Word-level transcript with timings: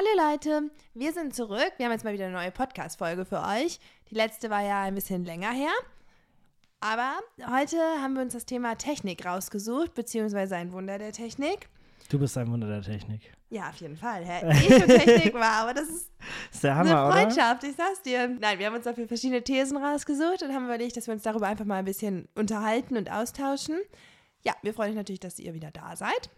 Hallo 0.00 0.30
Leute, 0.30 0.70
wir 0.94 1.12
sind 1.12 1.34
zurück. 1.34 1.72
Wir 1.76 1.84
haben 1.84 1.92
jetzt 1.92 2.04
mal 2.04 2.14
wieder 2.14 2.24
eine 2.24 2.32
neue 2.32 2.50
Podcast-Folge 2.50 3.26
für 3.26 3.42
euch. 3.42 3.78
Die 4.08 4.14
letzte 4.14 4.48
war 4.48 4.62
ja 4.62 4.84
ein 4.84 4.94
bisschen 4.94 5.26
länger 5.26 5.50
her. 5.50 5.72
Aber 6.80 7.12
heute 7.54 7.76
haben 8.00 8.14
wir 8.14 8.22
uns 8.22 8.32
das 8.32 8.46
Thema 8.46 8.76
Technik 8.76 9.26
rausgesucht, 9.26 9.92
beziehungsweise 9.92 10.56
ein 10.56 10.72
Wunder 10.72 10.96
der 10.96 11.12
Technik. 11.12 11.68
Du 12.08 12.18
bist 12.18 12.38
ein 12.38 12.50
Wunder 12.50 12.66
der 12.66 12.80
Technik. 12.80 13.30
Ja, 13.50 13.68
auf 13.68 13.76
jeden 13.76 13.98
Fall. 13.98 14.24
Hä? 14.24 14.50
Ich 14.52 14.70
und 14.70 14.86
Technik 14.86 15.34
war, 15.34 15.64
aber 15.64 15.74
das 15.74 15.90
ist, 15.90 16.10
ist 16.50 16.64
der 16.64 16.76
Hammer, 16.76 17.04
eine 17.04 17.12
Freundschaft, 17.12 17.62
oder? 17.62 17.70
ich 17.70 17.76
sag's 17.76 18.00
dir. 18.00 18.26
Nein, 18.26 18.58
wir 18.58 18.66
haben 18.68 18.76
uns 18.76 18.84
dafür 18.84 19.06
verschiedene 19.06 19.44
Thesen 19.44 19.76
rausgesucht 19.76 20.42
und 20.42 20.54
haben 20.54 20.64
überlegt, 20.64 20.96
dass 20.96 21.08
wir 21.08 21.12
uns 21.12 21.24
darüber 21.24 21.46
einfach 21.46 21.66
mal 21.66 21.76
ein 21.76 21.84
bisschen 21.84 22.26
unterhalten 22.34 22.96
und 22.96 23.12
austauschen. 23.12 23.76
Ja, 24.44 24.54
wir 24.62 24.72
freuen 24.72 24.92
uns 24.92 24.96
natürlich, 24.96 25.20
dass 25.20 25.38
ihr 25.38 25.52
wieder 25.52 25.70
da 25.70 25.94
seid. 25.94 26.30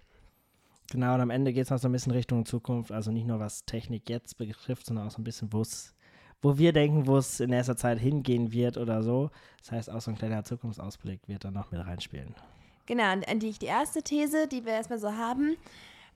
Genau, 0.91 1.15
und 1.15 1.21
am 1.21 1.31
Ende 1.31 1.53
geht 1.53 1.65
es 1.65 1.71
noch 1.71 1.79
so 1.79 1.89
ein 1.89 1.93
bisschen 1.93 2.13
Richtung 2.13 2.45
Zukunft. 2.45 2.93
Also 2.93 3.11
nicht 3.11 3.27
nur 3.27 3.41
was 3.41 3.65
Technik 3.65 4.11
jetzt 4.11 4.37
betrifft, 4.37 4.87
sondern 4.87 5.07
auch 5.07 5.11
so 5.11 5.21
ein 5.21 5.25
bisschen, 5.25 5.51
wo 5.53 6.59
wir 6.59 6.73
denken, 6.73 7.07
wo 7.07 7.17
es 7.17 7.41
in 7.41 7.51
nächster 7.51 7.77
Zeit 7.77 7.99
hingehen 7.99 8.53
wird 8.53 8.77
oder 8.77 9.03
so. 9.03 9.31
Das 9.59 9.73
heißt, 9.73 9.91
auch 9.91 10.01
so 10.01 10.11
ein 10.11 10.19
kleiner 10.19 10.45
Zukunftsausblick 10.45 11.29
wird 11.29 11.45
dann 11.45 11.55
noch 11.55 11.71
mit 11.71 11.81
reinspielen. 11.81 12.35
Genau, 12.87 13.13
und 13.13 13.43
die, 13.43 13.53
die 13.53 13.67
erste 13.67 14.03
These, 14.03 14.49
die 14.49 14.65
wir 14.65 14.73
erstmal 14.73 14.99
so 14.99 15.13
haben, 15.13 15.57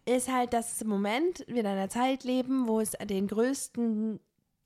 ist 0.05 0.31
halt, 0.31 0.53
dass 0.53 0.83
im 0.83 0.89
Moment 0.89 1.45
wir 1.47 1.61
in 1.61 1.67
einer 1.67 1.89
Zeit 1.89 2.25
leben, 2.25 2.67
wo 2.67 2.81
es 2.81 2.93
den 2.93 3.29
größten 3.29 4.21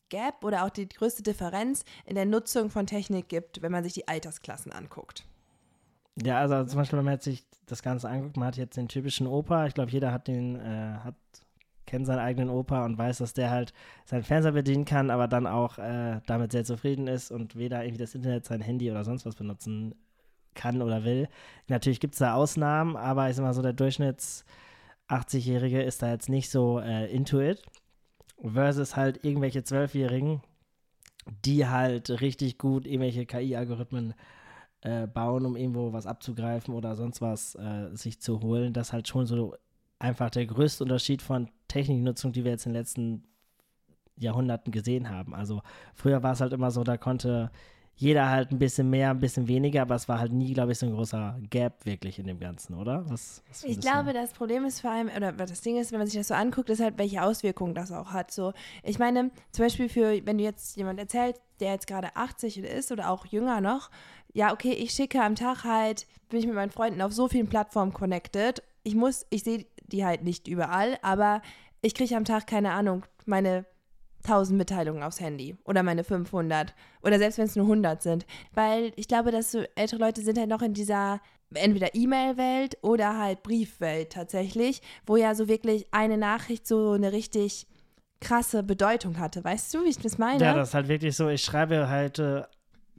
Gap 0.09 0.45
oder 0.45 0.65
auch 0.65 0.71
die 0.71 0.89
größte 0.89 1.23
Differenz 1.23 1.85
in 2.05 2.15
der 2.15 2.27
Nutzung 2.27 2.69
von 2.69 2.87
Technik 2.87 3.29
gibt, 3.29 3.63
wenn 3.63 3.73
man 3.73 3.85
sich 3.85 3.95
die 3.95 4.09
Altersklassen 4.09 4.73
anguckt. 4.73 5.25
Ja, 6.23 6.39
also 6.39 6.65
zum 6.65 6.79
Beispiel, 6.79 6.99
wenn 6.99 7.05
man 7.05 7.15
jetzt 7.15 7.25
sich 7.25 7.45
das 7.67 7.83
Ganze 7.83 8.09
anguckt, 8.09 8.37
man 8.37 8.49
hat 8.49 8.57
jetzt 8.57 8.77
den 8.77 8.89
typischen 8.89 9.27
Opa, 9.27 9.67
ich 9.67 9.75
glaube, 9.75 9.91
jeder 9.91 10.13
hat 10.13 10.29
den, 10.29 10.57
äh, 10.57 10.99
hat, 11.05 11.15
kennt 11.87 12.07
seinen 12.07 12.19
eigenen 12.19 12.51
Opa 12.51 12.85
und 12.85 12.99
weiß, 12.99 13.19
dass 13.19 13.33
der 13.33 13.51
halt 13.51 13.73
seinen 14.05 14.23
Fernseher 14.23 14.53
bedienen 14.53 14.85
kann, 14.85 15.11
aber 15.11 15.29
dann 15.29 15.47
auch 15.47 15.79
äh, 15.79 16.21
damit 16.27 16.53
sehr 16.53 16.65
zufrieden 16.65 17.07
ist 17.07 17.31
und 17.31 17.57
weder 17.57 17.85
irgendwie 17.85 18.03
das 18.03 18.15
Internet, 18.15 18.45
sein 18.45 18.61
Handy 18.61 18.91
oder 18.91 19.05
sonst 19.05 19.25
was 19.25 19.37
benutzen 19.37 19.95
kann 20.55 20.83
oder 20.83 21.05
will. 21.05 21.29
Natürlich 21.69 22.01
gibt 22.01 22.15
es 22.15 22.19
da 22.19 22.35
Ausnahmen, 22.35 22.97
aber 22.97 23.31
ich 23.31 23.37
sag 23.37 23.45
mal 23.45 23.55
so, 23.55 23.63
der 23.63 23.73
Durchschnitts 23.73 24.45
80-Jährige 25.09 25.83
ist 25.83 26.03
da 26.03 26.11
jetzt 26.11 26.29
nicht 26.29 26.51
so 26.51 26.81
äh, 26.81 27.11
into 27.13 27.41
it. 27.41 27.63
Versus 28.43 28.97
halt 28.97 29.25
irgendwelche 29.25 29.65
Zwölfjährigen, 29.65 30.41
die 31.45 31.67
halt 31.67 32.09
richtig 32.21 32.59
gut 32.59 32.87
irgendwelche 32.87 33.27
KI-Algorithmen 33.27 34.13
äh, 34.13 34.15
bauen, 34.83 35.45
um 35.47 35.57
irgendwo 35.57 35.93
was 35.93 36.07
abzugreifen 36.07 36.75
oder 36.75 36.97
sonst 36.97 37.21
was 37.21 37.55
äh, 37.55 37.95
sich 37.95 38.21
zu 38.21 38.41
holen. 38.41 38.73
Das 38.73 38.89
ist 38.89 38.93
halt 38.93 39.09
schon 39.09 39.27
so 39.27 39.55
einfach 39.99 40.31
der 40.31 40.47
größte 40.47 40.85
Unterschied 40.85 41.23
von 41.23 41.51
Techniknutzung, 41.69 42.33
die 42.33 42.45
wir 42.45 42.53
jetzt 42.53 42.67
in 42.67 42.73
den 42.73 42.81
letzten 42.81 43.25
Jahrhunderten 44.17 44.73
gesehen 44.73 45.11
haben. 45.11 45.35
Also 45.35 45.63
früher 45.95 46.23
war 46.23 46.33
es 46.33 46.41
halt 46.41 46.53
immer 46.53 46.71
so, 46.71 46.85
da 46.85 46.97
konnte 46.97 47.51
jeder 48.01 48.31
halt 48.31 48.51
ein 48.51 48.59
bisschen 48.59 48.89
mehr, 48.89 49.11
ein 49.11 49.21
bisschen 49.21 49.47
weniger, 49.47 49.83
aber 49.83 49.95
es 49.95 50.09
war 50.09 50.19
halt 50.19 50.33
nie, 50.33 50.55
glaube 50.55 50.73
ich, 50.73 50.79
so 50.79 50.87
ein 50.87 50.93
großer 50.93 51.37
Gap 51.51 51.85
wirklich 51.85 52.19
in 52.19 52.27
dem 52.27 52.41
Ganzen, 52.41 52.75
oder? 52.75 53.05
Was, 53.11 53.43
was 53.47 53.63
ich 53.63 53.79
glaube, 53.79 54.15
das 54.15 54.33
Problem 54.33 54.65
ist 54.65 54.81
vor 54.81 54.91
allem, 54.91 55.11
oder 55.15 55.33
das 55.33 55.61
Ding 55.61 55.77
ist, 55.77 55.93
wenn 55.93 55.99
man 55.99 56.09
sich 56.09 56.17
das 56.19 56.29
so 56.29 56.35
anguckt, 56.35 56.71
ist 56.71 56.81
halt, 56.81 56.97
welche 56.97 57.23
Auswirkungen 57.23 57.75
das 57.75 57.93
auch 57.93 58.13
hat. 58.13 58.31
So, 58.31 58.55
ich 58.85 58.99
meine, 58.99 59.31
zum 59.53 59.67
Beispiel 59.67 59.91
für, 59.91 60.25
wenn 60.25 60.39
du 60.39 60.45
jetzt 60.45 60.79
jemand 60.79 60.99
erzählt, 60.99 61.37
der 61.61 61.73
jetzt 61.73 61.87
gerade 61.87 62.17
80 62.17 62.59
ist 62.59 62.91
oder 62.91 63.11
auch 63.11 63.27
jünger 63.27 63.61
noch, 63.61 63.91
ja, 64.33 64.53
okay, 64.53 64.73
ich 64.73 64.93
schicke 64.93 65.23
am 65.23 65.35
Tag 65.35 65.65
halt, 65.65 66.07
bin 66.29 66.39
ich 66.39 66.47
mit 66.47 66.55
meinen 66.55 66.71
Freunden 66.71 67.03
auf 67.03 67.13
so 67.13 67.29
vielen 67.29 67.49
Plattformen 67.49 67.93
connected. 67.93 68.63
Ich 68.83 68.95
muss, 68.95 69.27
ich 69.31 69.43
sehe 69.43 69.67
die 69.87 70.05
halt 70.05 70.23
nicht 70.23 70.49
überall, 70.49 70.99
aber 71.03 71.43
ich 71.83 71.95
kriege 71.95 72.17
am 72.17 72.25
Tag, 72.25 72.47
keine 72.47 72.73
Ahnung, 72.73 73.05
meine 73.27 73.67
1000 74.25 74.59
Mitteilungen 74.59 75.03
aufs 75.03 75.21
Handy 75.21 75.57
oder 75.65 75.83
meine 75.83 76.05
500 76.05 76.75
oder 77.03 77.19
selbst 77.19 77.39
wenn 77.39 77.47
es 77.47 77.57
nur 77.57 77.67
100 77.67 78.03
sind. 78.03 78.27
Weil 78.53 78.93
ich 78.97 79.09
glaube, 79.09 79.31
dass 79.31 79.53
so 79.53 79.65
ältere 79.75 80.01
Leute 80.01 80.21
sind 80.21 80.39
halt 80.39 80.51
noch 80.51 80.63
in 80.63 80.75
dieser 80.75 81.21
entweder 81.55 81.95
E-Mail-Welt 81.95 82.79
oder 82.83 83.19
halt 83.19 83.43
Briefwelt 83.43 84.13
tatsächlich, 84.13 84.83
wo 85.07 85.17
ja 85.17 85.35
so 85.35 85.49
wirklich 85.49 85.87
eine 85.91 86.19
Nachricht 86.19 86.67
so 86.67 86.93
eine 86.93 87.13
richtig 87.13 87.67
krasse 88.21 88.63
Bedeutung 88.63 89.19
hatte. 89.19 89.43
Weißt 89.43 89.73
du, 89.75 89.85
wie 89.85 89.89
ich 89.89 89.99
das 89.99 90.19
meine? 90.19 90.45
Ja, 90.45 90.55
das 90.55 90.69
ist 90.69 90.75
halt 90.75 90.89
wirklich 90.89 91.17
so, 91.17 91.29
ich 91.29 91.43
schreibe 91.43 91.89
halt 91.89 92.19
äh, 92.19 92.43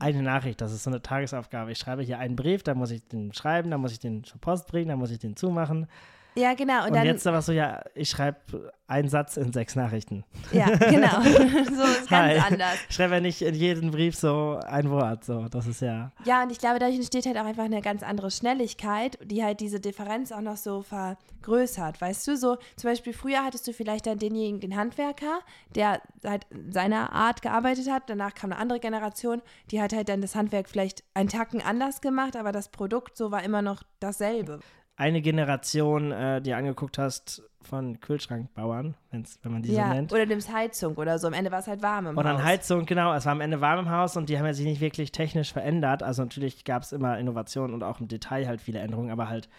eine 0.02 0.24
Nachricht, 0.24 0.62
das 0.62 0.74
ist 0.74 0.84
so 0.84 0.90
eine 0.90 1.02
Tagesaufgabe. 1.02 1.72
Ich 1.72 1.78
schreibe 1.78 2.02
hier 2.02 2.20
einen 2.20 2.36
Brief, 2.36 2.64
dann 2.64 2.78
muss 2.78 2.92
ich 2.92 3.08
den 3.08 3.34
schreiben, 3.34 3.70
dann 3.70 3.82
muss 3.82 3.92
ich 3.92 4.00
den 4.00 4.24
zur 4.24 4.42
Post 4.42 4.68
bringen, 4.68 4.90
dann 4.90 5.00
muss 5.00 5.12
ich 5.12 5.20
den 5.20 5.36
zumachen. 5.36 5.88
Ja, 6.36 6.54
genau. 6.54 6.82
Und, 6.82 6.90
und 6.90 6.96
dann, 6.96 7.06
jetzt 7.06 7.28
aber 7.28 7.42
so, 7.42 7.52
ja, 7.52 7.82
ich 7.94 8.10
schreibe 8.10 8.72
einen 8.88 9.10
Satz 9.10 9.38
in 9.38 9.52
sechs 9.52 9.76
Nachrichten. 9.76 10.24
Ja, 10.52 10.66
genau. 10.90 11.22
so 11.24 11.84
ist 11.84 12.10
ganz 12.10 12.12
Hi. 12.12 12.40
anders. 12.40 12.78
Ich 12.90 12.96
schreibe 12.96 13.16
ja 13.16 13.20
nicht 13.20 13.42
in 13.42 13.56
jedem 13.56 13.92
Brief 13.92 14.16
so 14.16 14.60
ein 14.66 14.90
Wort, 14.90 15.26
so. 15.26 15.48
Das 15.50 15.68
ist 15.68 15.82
ja. 15.82 16.12
Ja, 16.26 16.44
und 16.44 16.52
ich 16.52 16.60
glaube, 16.60 16.80
dadurch 16.80 16.98
entsteht 16.98 17.26
halt 17.26 17.38
auch 17.38 17.46
einfach 17.46 17.64
eine 17.64 17.82
ganz 17.82 18.04
andere 18.04 18.32
Schnelligkeit, 18.32 19.18
die 19.24 19.44
halt 19.44 19.60
diese 19.60 19.80
Differenz 19.80 20.32
auch 20.32 20.42
noch 20.42 20.58
so 20.58 20.84
vergrößert. 20.84 22.00
Weißt 22.00 22.28
du, 22.28 22.38
so 22.38 22.58
zum 22.78 22.90
Beispiel 22.90 23.14
früher 23.14 23.44
hattest 23.44 23.68
du 23.68 23.74
vielleicht 23.74 24.08
dann 24.08 24.18
denjenigen, 24.18 24.60
den 24.62 24.76
Handwerker, 24.76 25.40
der 25.76 26.02
halt 26.24 26.46
seiner 26.70 27.14
Art 27.14 27.42
gearbeitet 27.42 27.90
hat. 27.90 28.04
Danach 28.10 28.34
kam 28.34 28.52
eine 28.52 28.60
andere 28.60 28.80
Generation, 28.80 29.42
die 29.72 29.82
hat 29.82 29.94
halt 29.94 30.08
dann 30.08 30.22
das 30.22 30.36
Handwerk 30.36 30.70
vielleicht 30.70 31.04
einen 31.14 31.30
Tacken 31.30 31.62
anders 31.62 32.02
gemacht, 32.02 32.36
aber 32.36 32.52
das 32.52 32.70
Produkt 32.70 33.18
so 33.18 33.32
war 33.32 33.44
immer 33.44 33.62
noch 33.62 33.84
dasselbe 34.00 34.60
eine 35.02 35.24
Generation 35.24 36.12
äh, 36.12 36.44
dir 36.44 36.58
angeguckt 36.58 37.00
hast 37.00 37.42
von 37.60 38.00
Kühlschrankbauern, 38.00 38.94
wenn's, 39.10 39.40
wenn 39.42 39.52
man 39.52 39.64
die 39.64 39.74
ja, 39.74 39.88
so 39.88 39.94
nennt. 39.96 40.14
Oder 40.14 40.28
nimmst 40.28 40.54
Heizung 40.54 40.96
oder 40.96 41.18
so. 41.18 41.26
Am 41.26 41.34
Ende 41.34 41.50
war 41.50 41.58
es 41.58 41.66
halt 41.68 41.82
warm 41.82 42.06
im 42.06 42.18
und 42.18 42.24
Haus. 42.24 42.32
Und 42.32 42.38
dann 42.38 42.46
Heizung, 42.46 42.86
genau. 42.86 43.12
Es 43.16 43.26
war 43.26 43.32
am 43.32 43.42
Ende 43.42 43.62
warm 43.62 43.80
im 43.80 43.90
Haus 43.90 44.16
und 44.16 44.30
die 44.30 44.38
haben 44.38 44.46
ja 44.46 44.54
sich 44.54 44.66
nicht 44.66 44.80
wirklich 44.80 45.12
technisch 45.12 45.52
verändert. 45.54 46.04
Also 46.04 46.22
natürlich 46.22 46.66
gab 46.66 46.84
es 46.84 46.92
immer 46.92 47.18
Innovationen 47.18 47.74
und 47.74 47.84
auch 47.84 48.00
im 48.00 48.10
Detail 48.10 48.48
halt 48.48 48.62
viele 48.62 48.78
Änderungen, 48.78 49.10
aber 49.10 49.28
halt 49.28 49.50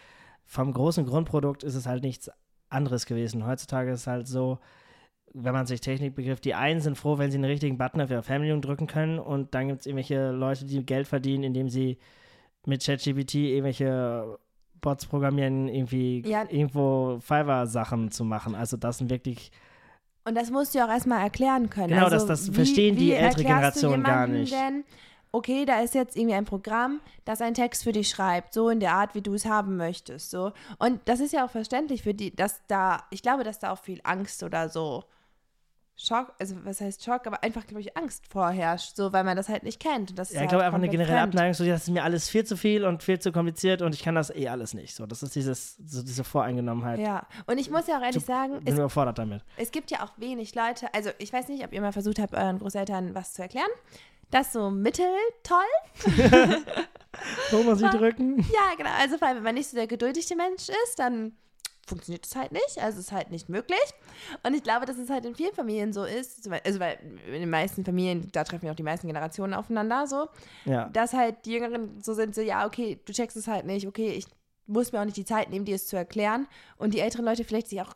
vom 0.45 0.73
großen 0.73 1.05
Grundprodukt 1.07 1.65
ist 1.65 1.75
es 1.75 1.87
halt 1.87 2.05
nichts 2.05 2.31
anderes 2.69 3.07
gewesen. 3.07 3.45
Heutzutage 3.45 3.91
ist 3.91 4.03
es 4.03 4.07
halt 4.07 4.29
so, 4.29 4.61
wenn 5.35 5.55
man 5.55 5.67
sich 5.67 5.81
Technik 5.81 6.15
begriff, 6.15 6.39
die 6.39 6.55
einen 6.55 6.81
sind 6.81 6.97
froh, 6.97 7.19
wenn 7.19 7.33
sie 7.33 7.39
einen 7.39 7.51
richtigen 7.51 7.79
Button 7.79 8.01
auf 8.01 8.11
ihrer 8.13 8.23
Fernbedienung 8.23 8.63
drücken 8.63 8.87
können 8.87 9.19
und 9.19 9.57
dann 9.57 9.67
gibt 9.67 9.81
es 9.81 9.87
irgendwelche 9.87 10.31
Leute, 10.31 10.67
die 10.67 10.87
Geld 10.87 11.09
verdienen, 11.09 11.43
indem 11.43 11.69
sie 11.69 11.99
mit 12.65 12.85
ChatGPT 12.85 13.35
irgendwelche 13.35 14.39
Bots 14.83 15.07
programmieren, 15.07 15.69
irgendwie 15.69 16.23
ja. 16.27 16.45
irgendwo 16.51 17.19
Fiverr-Sachen 17.21 18.11
zu 18.11 18.25
machen. 18.25 18.55
Also 18.55 18.77
das 18.77 18.99
sind 18.99 19.09
wirklich. 19.09 19.51
Und 20.25 20.35
das 20.37 20.51
musst 20.51 20.75
du 20.75 20.85
auch 20.85 20.91
erstmal 20.91 21.23
erklären 21.23 21.71
können. 21.71 21.89
Genau, 21.89 22.05
also, 22.05 22.17
das, 22.17 22.27
das 22.27 22.51
wie, 22.51 22.55
verstehen 22.55 22.97
die 22.97 23.13
ältere 23.13 23.45
Generation 23.45 24.03
gar 24.03 24.27
nicht. 24.27 24.53
Denn, 24.53 24.85
okay, 25.33 25.65
da 25.65 25.81
ist 25.81 25.95
jetzt 25.95 26.17
irgendwie 26.17 26.35
ein 26.35 26.45
Programm, 26.45 27.01
das 27.25 27.41
einen 27.41 27.55
Text 27.55 27.85
für 27.85 27.93
dich 27.93 28.11
schreibt, 28.11 28.53
so 28.53 28.69
in 28.69 28.81
der 28.81 28.93
Art, 28.93 29.15
wie 29.15 29.23
du 29.23 29.35
es 29.35 29.47
haben 29.47 29.77
möchtest. 29.77 30.31
So. 30.31 30.53
Und 30.79 31.01
das 31.07 31.21
ist 31.21 31.33
ja 31.33 31.47
auch 31.47 31.51
verständlich 31.51 32.03
für 32.03 32.15
die, 32.15 32.35
dass 32.35 32.61
da, 32.67 33.05
ich 33.11 33.23
glaube, 33.23 33.43
dass 33.45 33.59
da 33.59 33.73
auch 33.73 33.79
viel 33.79 34.01
Angst 34.05 34.43
oder 34.43 34.69
so 34.69 35.05
Schock, 36.07 36.33
also 36.39 36.57
was 36.65 36.81
heißt 36.81 37.05
Schock, 37.05 37.27
aber 37.27 37.43
einfach, 37.43 37.67
glaube 37.67 37.81
ich, 37.81 37.97
Angst 37.97 38.27
vorherrscht, 38.29 38.97
so, 38.97 39.13
weil 39.13 39.25
man 39.25 39.37
das 39.37 39.49
halt 39.49 39.63
nicht 39.63 39.81
kennt. 39.81 40.19
Das 40.19 40.31
ja, 40.31 40.35
ich 40.35 40.41
halt 40.41 40.51
glaube 40.51 40.65
einfach 40.65 40.79
eine 40.79 40.89
generelle 40.89 41.19
fremd. 41.19 41.35
Abneigung, 41.35 41.55
so, 41.55 41.65
das 41.65 41.83
ist 41.83 41.91
mir 41.91 42.03
alles 42.03 42.29
viel 42.29 42.45
zu 42.45 42.57
viel 42.57 42.85
und 42.85 43.03
viel 43.03 43.19
zu 43.19 43.33
kompliziert 43.33 43.83
und 43.83 43.95
ich 43.95 44.03
kann 44.03 44.15
das 44.15 44.31
eh 44.31 44.49
alles 44.49 44.75
nicht. 44.75 44.95
So, 44.95 45.07
das 45.07 45.23
ist 45.23 45.35
dieses, 45.35 45.77
so 45.87 46.03
diese 46.03 46.25
Voreingenommenheit. 46.25 46.99
Ja, 46.99 47.27
und 47.47 47.59
ich 47.59 47.71
muss 47.71 47.87
ja 47.87 47.99
auch 47.99 48.03
ehrlich 48.03 48.25
sagen, 48.25 48.61
bin 48.61 48.73
es, 48.73 48.79
überfordert 48.79 49.19
damit. 49.19 49.43
Es 49.57 49.71
gibt 49.71 49.91
ja 49.91 50.03
auch 50.03 50.13
wenig 50.17 50.55
Leute, 50.55 50.93
also 50.95 51.11
ich 51.19 51.33
weiß 51.33 51.49
nicht, 51.49 51.65
ob 51.65 51.73
ihr 51.73 51.81
mal 51.81 51.93
versucht 51.93 52.19
habt, 52.19 52.35
euren 52.35 52.59
Großeltern 52.59 53.15
was 53.15 53.35
zu 53.35 53.43
erklären. 53.43 53.71
Das 54.31 54.53
so 54.53 54.71
mitteltoll. 54.71 55.59
Wo 57.51 57.63
man 57.63 57.77
sie 57.77 57.85
drücken. 57.85 58.39
Ja, 58.39 58.75
genau. 58.79 58.91
Also 58.99 59.19
vor 59.19 59.29
allem, 59.29 59.37
wenn 59.37 59.45
man 59.45 59.55
nicht 59.55 59.69
so 59.69 59.77
der 59.77 59.87
geduldigste 59.87 60.35
Mensch 60.37 60.71
ist, 60.71 60.99
dann 60.99 61.37
funktioniert 61.87 62.27
es 62.27 62.37
halt 62.37 62.53
nicht. 62.53 62.79
Also 62.79 62.99
es 62.99 63.07
ist 63.07 63.13
halt 63.13 63.31
nicht 63.31 63.49
möglich. 63.49 63.79
Und 64.43 64.55
ich 64.55 64.63
glaube, 64.63 64.87
dass 64.87 64.99
es 64.99 65.11
halt 65.11 65.25
in 65.25 65.35
vielen 65.35 65.55
Familien 65.55 65.93
so 65.93 66.05
ist, 66.05 66.49
also 66.51 66.81
weil 66.81 66.99
in 67.27 67.41
den 67.41 67.51
meisten 67.51 67.85
Familien, 67.85 68.31
da 68.33 68.45
treffen 68.45 68.67
ja 68.67 68.73
auch 68.73 68.77
die 68.77 68.83
meisten 68.83 69.07
Generationen 69.07 69.55
aufeinander 69.55 70.07
so, 70.07 70.29
ja. 70.65 70.89
dass 70.91 71.13
halt 71.13 71.45
die 71.45 71.53
Jüngeren 71.53 72.01
so 72.01 72.15
sind, 72.15 72.35
so, 72.35 72.41
ja, 72.41 72.67
okay, 72.67 73.01
du 73.05 73.13
checkst 73.13 73.37
es 73.37 73.49
halt 73.49 73.67
nicht, 73.67 73.87
okay, 73.87 74.11
ich 74.11 74.27
muss 74.67 74.93
mir 74.93 75.01
auch 75.01 75.05
nicht 75.05 75.17
die 75.17 75.25
Zeit 75.25 75.51
nehmen, 75.51 75.65
dir 75.65 75.75
es 75.75 75.87
zu 75.87 75.97
erklären. 75.97 76.47
Und 76.77 76.95
die 76.95 77.01
älteren 77.01 77.25
Leute 77.25 77.45
vielleicht 77.45 77.69
sich 77.69 77.81
auch 77.81 77.95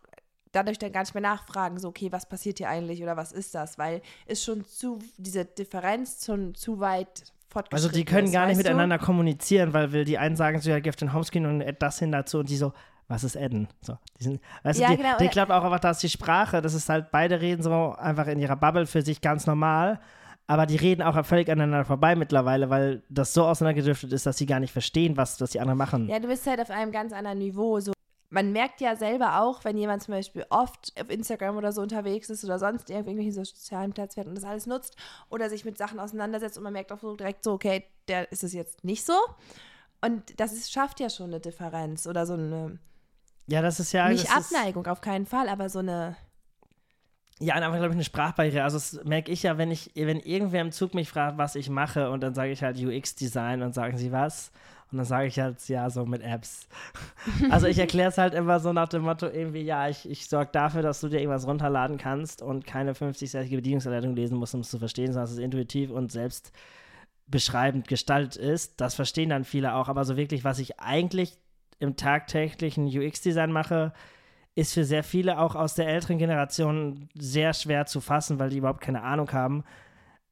dadurch 0.52 0.78
dann 0.78 0.92
gar 0.92 1.02
nicht 1.02 1.14
mehr 1.14 1.22
nachfragen, 1.22 1.78
so, 1.78 1.88
okay, 1.88 2.10
was 2.10 2.28
passiert 2.28 2.58
hier 2.58 2.68
eigentlich 2.68 3.02
oder 3.02 3.16
was 3.16 3.32
ist 3.32 3.54
das? 3.54 3.78
Weil 3.78 4.02
es 4.26 4.42
schon 4.42 4.64
zu, 4.64 4.98
diese 5.16 5.44
Differenz 5.44 6.24
schon 6.24 6.54
zu 6.54 6.80
weit 6.80 7.32
also 7.70 7.88
die 7.88 8.04
können 8.04 8.30
gar 8.32 8.46
nicht 8.46 8.58
miteinander 8.58 8.98
du? 8.98 9.04
kommunizieren, 9.06 9.72
weil 9.72 9.92
will 9.92 10.04
die 10.04 10.18
einen 10.18 10.36
sagen 10.36 10.60
so, 10.60 10.68
ja, 10.68 10.78
gib 10.78 10.94
den 10.96 11.14
Homescreen 11.14 11.46
und 11.46 11.62
add 11.62 11.76
das 11.78 11.98
hin 11.98 12.12
dazu 12.12 12.40
und 12.40 12.50
die 12.50 12.56
so, 12.56 12.74
was 13.08 13.24
ist 13.24 13.36
Adden? 13.36 13.68
So, 13.80 13.96
die 14.18 14.24
sind, 14.24 14.40
weißt 14.62 14.80
ja, 14.80 14.88
du, 14.88 14.96
die, 14.96 15.02
genau, 15.02 15.16
die 15.18 15.28
klappt 15.28 15.52
auch 15.52 15.64
einfach, 15.64 15.80
dass 15.80 15.98
die 15.98 16.08
Sprache, 16.08 16.60
das 16.60 16.74
ist 16.74 16.88
halt, 16.88 17.10
beide 17.10 17.40
reden 17.40 17.62
so 17.62 17.94
einfach 17.96 18.26
in 18.26 18.38
ihrer 18.38 18.56
Bubble 18.56 18.86
für 18.86 19.02
sich 19.02 19.20
ganz 19.20 19.46
normal, 19.46 20.00
aber 20.46 20.66
die 20.66 20.76
reden 20.76 21.02
auch 21.02 21.24
völlig 21.24 21.48
aneinander 21.48 21.84
vorbei 21.84 22.14
mittlerweile, 22.16 22.70
weil 22.70 23.02
das 23.08 23.34
so 23.34 23.44
auseinandergedriftet 23.44 24.12
ist, 24.12 24.26
dass 24.26 24.38
sie 24.38 24.46
gar 24.46 24.60
nicht 24.60 24.72
verstehen, 24.72 25.16
was, 25.16 25.40
was 25.40 25.50
die 25.50 25.60
anderen 25.60 25.78
machen. 25.78 26.08
Ja, 26.08 26.18
du 26.18 26.28
bist 26.28 26.46
halt 26.46 26.60
auf 26.60 26.70
einem 26.70 26.92
ganz 26.92 27.12
anderen 27.12 27.38
Niveau, 27.38 27.80
so 27.80 27.92
man 28.28 28.52
merkt 28.52 28.80
ja 28.80 28.96
selber 28.96 29.40
auch, 29.40 29.64
wenn 29.64 29.76
jemand 29.76 30.02
zum 30.02 30.14
Beispiel 30.14 30.44
oft 30.50 30.92
auf 31.00 31.10
Instagram 31.10 31.56
oder 31.56 31.72
so 31.72 31.80
unterwegs 31.80 32.28
ist 32.28 32.44
oder 32.44 32.58
sonst 32.58 32.90
irgendwelchen 32.90 33.32
sozialen 33.32 33.92
Plattformen 33.92 34.30
und 34.30 34.34
das 34.34 34.44
alles 34.44 34.66
nutzt 34.66 34.96
oder 35.30 35.48
sich 35.48 35.64
mit 35.64 35.78
Sachen 35.78 36.00
auseinandersetzt 36.00 36.58
und 36.58 36.64
man 36.64 36.72
merkt 36.72 36.92
auch 36.92 37.00
so 37.00 37.14
direkt 37.16 37.44
so, 37.44 37.52
okay, 37.52 37.84
der 38.08 38.30
ist 38.32 38.44
es 38.44 38.52
jetzt 38.52 38.84
nicht 38.84 39.06
so. 39.06 39.14
Und 40.00 40.38
das 40.38 40.52
ist, 40.52 40.70
schafft 40.70 41.00
ja 41.00 41.08
schon 41.08 41.26
eine 41.26 41.40
Differenz 41.40 42.06
oder 42.06 42.26
so 42.26 42.34
eine. 42.34 42.78
Ja, 43.46 43.62
das 43.62 43.80
ist 43.80 43.92
ja. 43.92 44.08
Nicht 44.08 44.30
Abneigung, 44.34 44.86
auf 44.86 45.00
keinen 45.00 45.26
Fall, 45.26 45.48
aber 45.48 45.68
so 45.68 45.78
eine. 45.78 46.16
Ja, 47.38 47.54
einfach, 47.54 47.72
glaube 47.72 47.88
ich, 47.88 47.92
eine 47.92 48.04
Sprachbarriere. 48.04 48.62
Also, 48.62 48.78
das 48.78 49.04
merke 49.04 49.30
ich 49.30 49.42
ja, 49.42 49.58
wenn 49.58 49.70
ich, 49.70 49.90
wenn 49.94 50.20
irgendwer 50.20 50.62
im 50.62 50.72
Zug 50.72 50.94
mich 50.94 51.08
fragt, 51.08 51.36
was 51.36 51.54
ich 51.54 51.68
mache, 51.68 52.10
und 52.10 52.22
dann 52.22 52.34
sage 52.34 52.50
ich 52.50 52.62
halt 52.62 52.78
UX-Design 52.78 53.62
und 53.62 53.74
sagen 53.74 53.98
sie 53.98 54.10
was. 54.10 54.50
Und 54.90 54.98
dann 54.98 55.06
sage 55.06 55.26
ich 55.26 55.38
halt, 55.38 55.68
ja, 55.68 55.90
so 55.90 56.06
mit 56.06 56.22
Apps. 56.22 56.68
Also 57.50 57.66
ich 57.66 57.78
erkläre 57.78 58.08
es 58.08 58.18
halt 58.18 58.34
immer 58.34 58.60
so 58.60 58.72
nach 58.72 58.88
dem 58.88 59.02
Motto, 59.02 59.26
irgendwie, 59.26 59.62
ja, 59.62 59.88
ich, 59.88 60.08
ich 60.08 60.28
sorge 60.28 60.50
dafür, 60.52 60.82
dass 60.82 61.00
du 61.00 61.08
dir 61.08 61.18
irgendwas 61.18 61.46
runterladen 61.46 61.98
kannst 61.98 62.40
und 62.40 62.66
keine 62.66 62.92
50-seitige 62.92 63.56
Bedienungsanleitung 63.56 64.14
lesen 64.14 64.38
musst, 64.38 64.54
um 64.54 64.60
es 64.60 64.70
zu 64.70 64.78
verstehen, 64.78 65.08
sondern 65.08 65.24
dass 65.24 65.32
es 65.32 65.38
intuitiv 65.38 65.90
und 65.90 66.12
selbst 66.12 66.52
beschreibend 67.26 67.88
gestaltet 67.88 68.36
ist. 68.36 68.80
Das 68.80 68.94
verstehen 68.94 69.30
dann 69.30 69.44
viele 69.44 69.74
auch, 69.74 69.88
aber 69.88 70.04
so 70.04 70.16
wirklich, 70.16 70.44
was 70.44 70.60
ich 70.60 70.78
eigentlich 70.78 71.36
im 71.78 71.96
tagtäglichen 71.96 72.86
UX-Design 72.86 73.52
mache, 73.52 73.92
ist 74.54 74.72
für 74.72 74.84
sehr 74.84 75.04
viele 75.04 75.38
auch 75.38 75.54
aus 75.54 75.74
der 75.74 75.88
älteren 75.88 76.18
Generation 76.18 77.08
sehr 77.14 77.52
schwer 77.52 77.86
zu 77.86 78.00
fassen, 78.00 78.38
weil 78.38 78.50
die 78.50 78.58
überhaupt 78.58 78.80
keine 78.80 79.02
Ahnung 79.02 79.30
haben, 79.32 79.64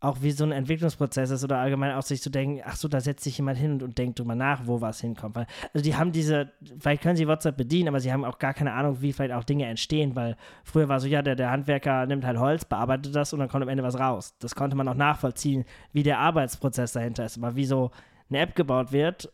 auch 0.04 0.18
wie 0.20 0.30
so 0.30 0.44
ein 0.44 0.52
Entwicklungsprozess 0.52 1.30
ist 1.30 1.44
oder 1.44 1.58
allgemein 1.58 1.92
auch 1.92 2.02
sich 2.02 2.20
zu 2.20 2.30
denken, 2.30 2.60
ach 2.64 2.76
so, 2.76 2.88
da 2.88 3.00
setzt 3.00 3.24
sich 3.24 3.38
jemand 3.38 3.58
hin 3.58 3.72
und, 3.72 3.82
und 3.82 3.98
denkt 3.98 4.18
drüber 4.18 4.34
nach, 4.34 4.66
wo 4.66 4.80
was 4.80 5.00
hinkommt. 5.00 5.34
Weil, 5.34 5.46
also 5.72 5.82
die 5.82 5.96
haben 5.96 6.12
diese, 6.12 6.52
vielleicht 6.78 7.02
können 7.02 7.16
sie 7.16 7.26
WhatsApp 7.26 7.56
bedienen, 7.56 7.88
aber 7.88 8.00
sie 8.00 8.12
haben 8.12 8.24
auch 8.24 8.38
gar 8.38 8.54
keine 8.54 8.72
Ahnung, 8.72 9.00
wie 9.00 9.12
vielleicht 9.12 9.34
auch 9.34 9.44
Dinge 9.44 9.66
entstehen, 9.66 10.14
weil 10.14 10.36
früher 10.62 10.88
war 10.88 11.00
so, 11.00 11.06
ja, 11.06 11.22
der, 11.22 11.36
der 11.36 11.50
Handwerker 11.50 12.06
nimmt 12.06 12.24
halt 12.24 12.38
Holz, 12.38 12.64
bearbeitet 12.64 13.14
das 13.14 13.32
und 13.32 13.38
dann 13.38 13.48
kommt 13.48 13.62
am 13.62 13.68
Ende 13.68 13.82
was 13.82 13.98
raus. 13.98 14.36
Das 14.40 14.54
konnte 14.54 14.76
man 14.76 14.88
auch 14.88 14.94
nachvollziehen, 14.94 15.64
wie 15.92 16.02
der 16.02 16.18
Arbeitsprozess 16.18 16.92
dahinter 16.92 17.24
ist. 17.24 17.38
Aber 17.38 17.56
wie 17.56 17.64
so 17.64 17.90
eine 18.28 18.40
App 18.40 18.54
gebaut 18.54 18.92
wird, 18.92 19.32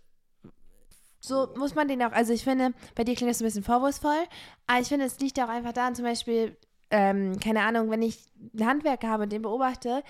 so 1.21 1.49
muss 1.57 1.75
man 1.75 1.89
den 1.89 2.03
auch, 2.03 2.13
also 2.13 2.33
ich 2.33 2.45
finde, 2.45 2.73
bei 2.95 3.05
dir 3.05 3.15
klingt 3.15 3.31
das 3.31 3.41
ein 3.41 3.45
bisschen 3.45 3.63
vorwurfsvoll, 3.63 4.25
aber 4.67 4.81
ich 4.81 4.89
finde, 4.89 5.07
es 5.07 5.19
liegt 5.21 5.39
auch 5.41 5.49
einfach 5.49 5.73
daran, 5.73 5.95
zum 5.95 6.05
Beispiel, 6.05 6.57
ähm, 6.91 7.39
keine 7.39 7.63
Ahnung, 7.63 7.91
wenn 7.91 8.03
ich 8.03 8.19
einen 8.55 8.69
Handwerker 8.69 9.09
habe 9.09 9.25
und 9.25 9.33
den 9.33 9.43
beobachte, 9.43 10.03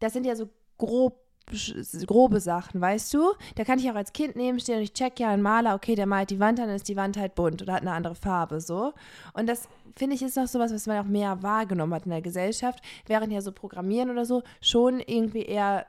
das 0.00 0.12
sind 0.12 0.24
ja 0.24 0.36
so 0.36 0.48
grob 0.78 1.22
grobe 2.06 2.40
Sachen, 2.40 2.80
weißt 2.80 3.12
du? 3.14 3.32
Da 3.56 3.64
kann 3.64 3.78
ich 3.78 3.90
auch 3.90 3.96
als 3.96 4.12
Kind 4.12 4.36
nehmen, 4.36 4.60
stehen 4.60 4.76
und 4.76 4.82
ich 4.82 4.92
check 4.92 5.18
ja 5.18 5.30
einen 5.30 5.42
Maler, 5.42 5.74
okay, 5.74 5.94
der 5.94 6.06
malt 6.06 6.30
die 6.30 6.40
Wand, 6.40 6.58
dann 6.58 6.70
ist 6.70 6.88
die 6.88 6.96
Wand 6.96 7.16
halt 7.16 7.34
bunt 7.34 7.62
oder 7.62 7.74
hat 7.74 7.82
eine 7.82 7.92
andere 7.92 8.14
Farbe, 8.14 8.60
so. 8.60 8.92
Und 9.34 9.48
das, 9.48 9.68
finde 9.96 10.14
ich, 10.14 10.22
ist 10.22 10.36
noch 10.36 10.46
sowas, 10.46 10.72
was 10.72 10.86
man 10.86 10.98
auch 10.98 11.08
mehr 11.08 11.42
wahrgenommen 11.42 11.94
hat 11.94 12.04
in 12.04 12.10
der 12.10 12.22
Gesellschaft, 12.22 12.80
während 13.06 13.32
ja 13.32 13.40
so 13.40 13.52
Programmieren 13.52 14.10
oder 14.10 14.24
so 14.24 14.42
schon 14.60 15.00
irgendwie 15.00 15.42
eher 15.42 15.86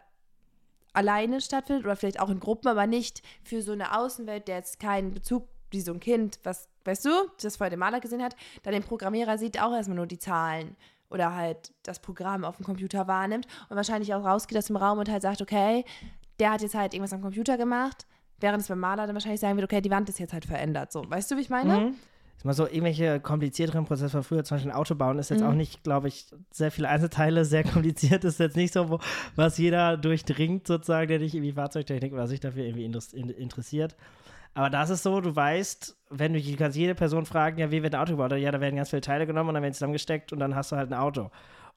alleine 0.94 1.42
stattfindet 1.42 1.86
oder 1.86 1.96
vielleicht 1.96 2.20
auch 2.20 2.30
in 2.30 2.40
Gruppen, 2.40 2.68
aber 2.68 2.88
nicht 2.88 3.22
für 3.44 3.62
so 3.62 3.72
eine 3.72 3.98
Außenwelt, 3.98 4.48
der 4.48 4.58
jetzt 4.58 4.80
keinen 4.80 5.14
Bezug, 5.14 5.48
wie 5.72 5.82
so 5.82 5.92
ein 5.92 6.00
Kind, 6.00 6.40
was, 6.44 6.70
weißt 6.86 7.06
du, 7.06 7.10
das 7.42 7.58
vorher 7.58 7.72
den 7.72 7.80
Maler 7.80 8.00
gesehen 8.00 8.22
hat, 8.22 8.36
dann 8.62 8.74
den 8.74 8.84
Programmierer 8.84 9.38
sieht 9.38 9.60
auch 9.62 9.74
erstmal 9.74 9.98
nur 9.98 10.08
die 10.08 10.20
Zahlen 10.20 10.76
oder 11.10 11.36
halt 11.36 11.74
das 11.84 12.00
Programm 12.00 12.46
auf 12.46 12.58
dem 12.58 12.66
Computer 12.66 13.08
wahrnimmt 13.08 13.48
und 13.70 13.76
wahrscheinlich 13.76 14.14
auch 14.14 14.24
rausgeht 14.24 14.58
aus 14.58 14.66
dem 14.66 14.76
Raum 14.76 15.00
und 15.00 15.10
halt 15.10 15.22
sagt, 15.22 15.42
okay, 15.42 15.84
der 16.40 16.52
hat 16.52 16.62
jetzt 16.62 16.76
halt 16.76 16.94
irgendwas 16.94 17.14
am 17.14 17.22
Computer 17.22 17.58
gemacht, 17.58 18.06
während 18.40 18.62
es 18.62 18.68
beim 18.68 18.80
Maler 18.80 19.08
dann 19.08 19.16
wahrscheinlich 19.16 19.42
sagen 19.42 19.56
wird, 19.58 19.66
okay, 19.66 19.82
die 19.82 19.92
Wand 19.92 20.10
ist 20.10 20.20
jetzt 20.20 20.34
halt 20.34 20.46
verändert. 20.46 20.92
So, 20.92 21.10
weißt 21.10 21.32
du, 21.32 21.38
wie 21.38 21.42
ich 21.42 21.50
meine? 21.50 21.78
Mhm. 21.80 21.96
Mal 22.44 22.54
so 22.54 22.66
irgendwelche 22.66 23.22
komplizierteren 23.22 23.86
Prozesse 23.86 24.10
von 24.10 24.24
früher, 24.24 24.44
zum 24.44 24.56
Beispiel 24.56 24.72
ein 24.72 24.78
Auto 24.78 24.96
bauen, 24.96 25.18
ist 25.18 25.30
jetzt 25.30 25.42
mhm. 25.42 25.48
auch 25.48 25.54
nicht, 25.54 25.84
glaube 25.84 26.10
ich, 26.10 26.26
sehr 26.52 26.72
viele 26.72 26.90
Einzelteile, 26.90 27.46
sehr 27.46 27.64
kompliziert, 27.74 28.26
ist 28.26 28.40
jetzt 28.40 28.58
nicht 28.58 28.74
so, 28.74 28.90
wo, 28.90 29.00
was 29.36 29.58
jeder 29.58 29.96
durchdringt, 29.96 30.68
sozusagen, 30.68 31.08
der 31.08 31.20
dich 31.20 31.34
irgendwie 31.34 31.54
Fahrzeugtechnik 31.54 32.12
oder 32.12 32.28
sich 32.28 32.42
dafür 32.42 32.66
irgendwie 32.66 32.84
interessiert. 32.84 33.96
Aber 34.56 34.70
das 34.70 34.90
ist 34.90 35.04
so, 35.04 35.22
du 35.22 35.36
weißt, 35.36 35.98
wenn 36.10 36.34
du, 36.34 36.42
du 36.42 36.56
kannst 36.58 36.78
jede 36.78 36.96
Person 36.96 37.26
fragen, 37.26 37.58
ja, 37.60 37.72
wie 37.72 37.82
wird 37.82 37.96
ein 37.96 38.02
Auto 38.02 38.12
gebaut? 38.12 38.34
Ja, 38.34 38.52
da 38.52 38.62
werden 38.62 38.76
ganz 38.76 38.90
viele 38.90 39.02
Teile 39.02 39.26
genommen 39.26 39.50
und 39.50 39.56
dann 39.56 39.64
werden 39.64 39.74
zusammengesteckt 39.74 40.32
und 40.34 40.40
dann 40.40 40.54
hast 40.54 40.72
du 40.72 40.76
halt 40.76 40.92
ein 40.92 41.00
Auto. 41.00 41.32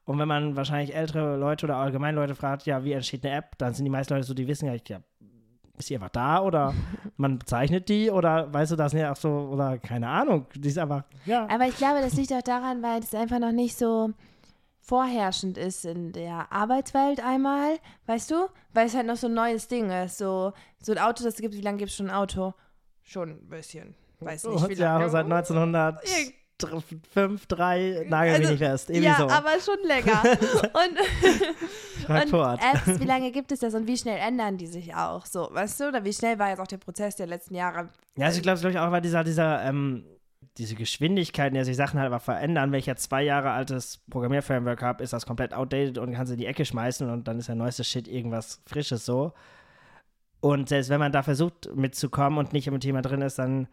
Und 0.04 0.18
wenn 0.18 0.28
man 0.28 0.56
wahrscheinlich 0.56 0.94
ältere 0.94 1.36
Leute 1.36 1.66
oder 1.66 1.76
allgemein 1.76 2.14
Leute 2.14 2.34
fragt, 2.34 2.66
ja, 2.66 2.84
wie 2.84 2.92
entsteht 2.92 3.24
eine 3.24 3.34
App, 3.36 3.56
dann 3.58 3.72
sind 3.72 3.84
die 3.84 3.90
meisten 3.90 4.14
Leute 4.14 4.26
so, 4.26 4.34
die 4.34 4.46
wissen 4.46 4.66
ja, 4.66 4.74
ja 4.88 5.00
ist 5.78 5.90
die 5.90 5.94
einfach 5.94 6.10
da 6.10 6.42
oder 6.42 6.74
man 7.16 7.38
bezeichnet 7.38 7.88
die 7.88 8.10
oder 8.10 8.52
weißt 8.52 8.72
du, 8.72 8.76
das 8.76 8.92
sind 8.92 9.00
ja 9.00 9.12
auch 9.12 9.16
so, 9.16 9.28
oder 9.28 9.78
keine 9.78 10.08
Ahnung, 10.08 10.46
die 10.54 10.68
ist 10.68 10.78
einfach, 10.78 11.04
ja. 11.24 11.48
Aber 11.48 11.66
ich 11.66 11.76
glaube, 11.76 12.00
das 12.00 12.14
liegt 12.14 12.32
auch 12.32 12.42
daran, 12.42 12.82
weil 12.82 13.00
es 13.00 13.14
einfach 13.14 13.38
noch 13.38 13.52
nicht 13.52 13.76
so 13.76 14.10
vorherrschend 14.86 15.58
ist 15.58 15.84
in 15.84 16.12
der 16.12 16.52
Arbeitswelt 16.52 17.20
einmal, 17.20 17.78
weißt 18.06 18.30
du? 18.30 18.48
Weil 18.72 18.86
es 18.86 18.94
halt 18.94 19.06
noch 19.06 19.16
so 19.16 19.26
ein 19.26 19.34
neues 19.34 19.66
Ding 19.66 19.90
ist. 19.90 20.18
So, 20.18 20.52
so 20.80 20.92
ein 20.92 20.98
Auto, 20.98 21.24
das 21.24 21.36
gibt, 21.36 21.54
wie 21.54 21.60
lange 21.60 21.78
gibt 21.78 21.90
es 21.90 21.96
schon 21.96 22.08
ein 22.08 22.14
Auto? 22.14 22.54
Schon 23.02 23.30
ein 23.30 23.48
bisschen. 23.48 23.96
Weiß 24.20 24.44
nicht, 24.44 24.68
wie 24.68 24.74
lange. 24.74 25.04
Ja, 25.04 25.08
seit 25.08 25.24
1900. 25.24 26.02
5, 26.60 27.46
3, 27.46 28.06
nagel 28.08 28.34
also, 28.34 28.42
mich 28.42 28.50
nicht 28.50 28.68
fest. 28.68 28.90
Irgendwie 28.90 29.06
ja, 29.06 29.16
so. 29.16 29.28
aber 29.28 29.52
schon 29.60 29.76
länger. 29.86 30.22
und, 32.08 32.32
und 32.32 32.60
Apps, 32.60 33.00
wie 33.00 33.04
lange 33.06 33.30
gibt 33.30 33.52
es 33.52 33.60
das 33.60 33.74
und 33.74 33.86
wie 33.86 33.96
schnell 33.96 34.18
ändern 34.18 34.56
die 34.56 34.66
sich 34.66 34.94
auch? 34.94 35.26
So, 35.26 35.48
weißt 35.52 35.80
du? 35.80 35.88
Oder 35.88 36.04
wie 36.04 36.12
schnell 36.12 36.38
war 36.38 36.48
jetzt 36.48 36.60
auch 36.60 36.66
der 36.66 36.78
Prozess 36.78 37.16
der 37.16 37.26
letzten 37.26 37.54
Jahre? 37.54 37.90
Ja, 38.16 38.26
also 38.26 38.38
ich 38.38 38.42
glaube, 38.42 38.60
glaub 38.60 38.74
auch, 38.76 38.90
weil 38.90 39.02
dieser, 39.02 39.22
dieser, 39.22 39.62
ähm, 39.64 40.04
diese 40.58 40.74
Geschwindigkeit, 40.74 41.48
in 41.48 41.54
der 41.54 41.64
sich 41.64 41.76
Sachen 41.76 42.00
halt 42.00 42.12
einfach 42.12 42.24
verändern. 42.24 42.72
Wenn 42.72 42.78
ich 42.78 42.86
jetzt 42.86 43.02
zwei 43.02 43.22
Jahre 43.22 43.50
altes 43.50 44.00
Programmierframework 44.10 44.82
habe, 44.82 45.04
ist 45.04 45.12
das 45.12 45.26
komplett 45.26 45.52
outdated 45.52 45.98
und 45.98 46.12
kann 46.12 46.24
es 46.24 46.30
in 46.30 46.38
die 46.38 46.46
Ecke 46.46 46.64
schmeißen 46.64 47.10
und 47.10 47.28
dann 47.28 47.38
ist 47.38 47.48
der 47.48 47.54
neueste 47.54 47.84
Shit 47.84 48.08
irgendwas 48.08 48.62
Frisches 48.66 49.04
so. 49.04 49.32
Und 50.40 50.68
selbst 50.68 50.88
wenn 50.88 51.00
man 51.00 51.12
da 51.12 51.22
versucht 51.22 51.68
mitzukommen 51.74 52.38
und 52.38 52.52
nicht 52.52 52.66
im 52.66 52.80
Thema 52.80 53.02
drin 53.02 53.22
ist, 53.22 53.38
dann 53.38 53.68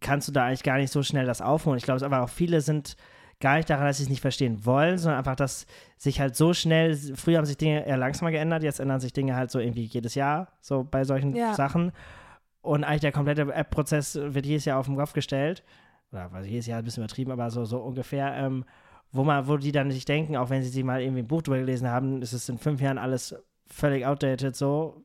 kannst 0.00 0.28
du 0.28 0.32
da 0.32 0.46
eigentlich 0.46 0.62
gar 0.62 0.78
nicht 0.78 0.92
so 0.92 1.02
schnell 1.02 1.26
das 1.26 1.42
aufholen. 1.42 1.78
Ich 1.78 1.84
glaube, 1.84 1.96
es 1.96 2.02
einfach 2.02 2.20
auch 2.20 2.28
viele 2.28 2.60
sind 2.60 2.96
gar 3.40 3.56
nicht 3.56 3.68
daran, 3.68 3.86
dass 3.86 3.98
sie 3.98 4.04
es 4.04 4.08
nicht 4.08 4.20
verstehen 4.20 4.64
wollen, 4.64 4.98
sondern 4.98 5.18
einfach, 5.18 5.36
dass 5.36 5.66
sich 5.96 6.20
halt 6.20 6.36
so 6.36 6.54
schnell, 6.54 6.94
früher 6.94 7.38
haben 7.38 7.44
sich 7.44 7.58
Dinge 7.58 7.86
eher 7.86 7.98
langsamer 7.98 8.30
geändert, 8.30 8.62
jetzt 8.62 8.80
ändern 8.80 9.00
sich 9.00 9.12
Dinge 9.12 9.36
halt 9.36 9.50
so 9.50 9.58
irgendwie 9.58 9.84
jedes 9.84 10.14
Jahr, 10.14 10.48
so 10.60 10.84
bei 10.84 11.04
solchen 11.04 11.34
ja. 11.34 11.52
Sachen. 11.54 11.92
Und 12.62 12.84
eigentlich 12.84 13.02
der 13.02 13.12
komplette 13.12 13.42
App-Prozess 13.52 14.18
wird 14.20 14.46
jedes 14.46 14.64
Jahr 14.64 14.78
auf 14.78 14.86
den 14.86 14.96
Kopf 14.96 15.12
gestellt. 15.12 15.62
Oder 16.12 16.32
also 16.32 16.48
jedes 16.48 16.66
Jahr 16.66 16.78
ein 16.78 16.84
bisschen 16.84 17.04
übertrieben, 17.04 17.30
aber 17.30 17.50
so, 17.50 17.64
so 17.64 17.78
ungefähr. 17.78 18.34
Ähm, 18.34 18.64
wo 19.12 19.24
man, 19.24 19.46
wo 19.46 19.56
die 19.56 19.72
dann 19.72 19.90
sich 19.90 20.04
denken, 20.04 20.36
auch 20.36 20.50
wenn 20.50 20.62
sie 20.62 20.68
sich 20.68 20.84
mal 20.84 21.00
irgendwie 21.00 21.22
ein 21.22 21.28
Buch 21.28 21.42
drüber 21.42 21.58
gelesen 21.58 21.88
haben, 21.88 22.22
ist 22.22 22.32
es 22.32 22.48
in 22.48 22.58
fünf 22.58 22.80
Jahren 22.80 22.98
alles 22.98 23.34
völlig 23.66 24.06
outdated 24.06 24.56
so. 24.56 25.04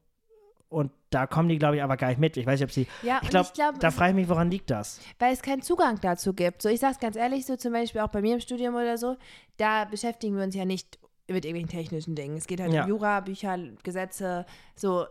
Und 0.71 0.89
da 1.09 1.27
kommen 1.27 1.49
die, 1.49 1.57
glaube 1.57 1.75
ich, 1.75 1.83
aber 1.83 1.97
gar 1.97 2.07
nicht 2.07 2.19
mit. 2.19 2.37
Ich 2.37 2.45
weiß 2.45 2.59
nicht, 2.59 2.69
ob 2.69 2.71
sie. 2.71 2.87
Ja, 3.03 3.19
ich 3.21 3.29
glaube, 3.29 3.49
glaub, 3.53 3.77
da 3.79 3.91
frage 3.91 4.11
ich 4.11 4.15
mich, 4.15 4.29
woran 4.29 4.49
liegt 4.49 4.71
das? 4.71 5.01
Weil 5.19 5.33
es 5.33 5.41
keinen 5.41 5.61
Zugang 5.61 5.99
dazu 6.01 6.33
gibt. 6.33 6.61
So, 6.61 6.69
ich 6.69 6.79
sage 6.79 6.93
es 6.93 6.99
ganz 6.99 7.17
ehrlich, 7.17 7.45
so 7.45 7.57
zum 7.57 7.73
Beispiel 7.73 7.99
auch 7.99 8.07
bei 8.07 8.21
mir 8.21 8.35
im 8.35 8.39
Studium 8.39 8.75
oder 8.75 8.97
so, 8.97 9.17
da 9.57 9.83
beschäftigen 9.83 10.37
wir 10.37 10.43
uns 10.43 10.55
ja 10.55 10.63
nicht 10.63 10.97
mit 11.27 11.43
irgendwelchen 11.43 11.69
technischen 11.69 12.15
Dingen. 12.15 12.37
Es 12.37 12.47
geht 12.47 12.61
halt 12.61 12.71
ja. 12.71 12.83
um 12.83 12.89
Jura, 12.89 13.19
Bücher, 13.19 13.57
Gesetze, 13.83 14.45
so 14.75 15.05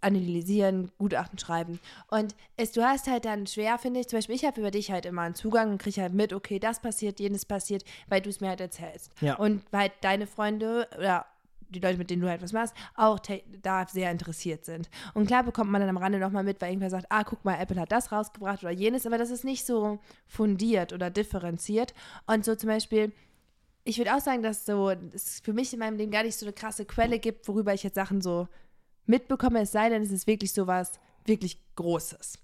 analysieren, 0.00 0.90
Gutachten 0.98 1.38
schreiben. 1.38 1.78
Und 2.10 2.34
es, 2.56 2.72
du 2.72 2.82
hast 2.82 3.06
halt 3.06 3.26
dann 3.26 3.46
schwer, 3.46 3.78
finde 3.78 4.00
ich, 4.00 4.08
zum 4.08 4.16
Beispiel, 4.18 4.34
ich 4.34 4.46
habe 4.46 4.60
über 4.60 4.70
dich 4.70 4.90
halt 4.90 5.04
immer 5.04 5.22
einen 5.22 5.34
Zugang 5.34 5.72
und 5.72 5.78
kriege 5.78 6.00
halt 6.00 6.14
mit, 6.14 6.32
okay, 6.32 6.58
das 6.58 6.80
passiert, 6.80 7.20
jenes 7.20 7.44
passiert, 7.44 7.84
weil 8.08 8.22
du 8.22 8.30
es 8.30 8.40
mir 8.40 8.48
halt 8.48 8.60
erzählst. 8.60 9.12
Ja. 9.20 9.36
Und 9.36 9.62
weil 9.70 9.92
deine 10.00 10.26
Freunde 10.26 10.88
oder 10.98 11.26
die 11.72 11.80
Leute, 11.80 11.98
mit 11.98 12.10
denen 12.10 12.22
du 12.22 12.28
halt 12.28 12.42
was 12.42 12.52
machst, 12.52 12.74
auch 12.94 13.18
da 13.62 13.86
sehr 13.86 14.10
interessiert 14.10 14.64
sind. 14.64 14.90
Und 15.14 15.26
klar 15.26 15.42
bekommt 15.42 15.70
man 15.70 15.80
dann 15.80 15.90
am 15.90 15.96
Rande 15.96 16.18
nochmal 16.18 16.44
mit, 16.44 16.60
weil 16.60 16.70
irgendwer 16.70 16.90
sagt, 16.90 17.06
ah, 17.08 17.24
guck 17.24 17.44
mal, 17.44 17.58
Apple 17.58 17.80
hat 17.80 17.92
das 17.92 18.12
rausgebracht 18.12 18.62
oder 18.62 18.72
jenes, 18.72 19.06
aber 19.06 19.18
das 19.18 19.30
ist 19.30 19.44
nicht 19.44 19.66
so 19.66 19.98
fundiert 20.26 20.92
oder 20.92 21.10
differenziert. 21.10 21.94
Und 22.26 22.44
so 22.44 22.54
zum 22.54 22.68
Beispiel, 22.68 23.12
ich 23.84 23.98
würde 23.98 24.14
auch 24.14 24.20
sagen, 24.20 24.42
dass 24.42 24.64
so 24.64 24.90
es 24.90 25.40
für 25.40 25.52
mich 25.52 25.72
in 25.72 25.78
meinem 25.78 25.96
Leben 25.96 26.12
gar 26.12 26.22
nicht 26.22 26.36
so 26.36 26.46
eine 26.46 26.52
krasse 26.52 26.84
Quelle 26.84 27.18
gibt, 27.18 27.48
worüber 27.48 27.74
ich 27.74 27.82
jetzt 27.82 27.96
Sachen 27.96 28.20
so 28.20 28.48
mitbekomme, 29.06 29.60
es 29.62 29.72
sei 29.72 29.88
denn, 29.88 30.02
es 30.02 30.12
ist 30.12 30.26
wirklich 30.26 30.52
so 30.52 30.66
was 30.66 31.00
wirklich 31.24 31.58
Großes. 31.76 32.38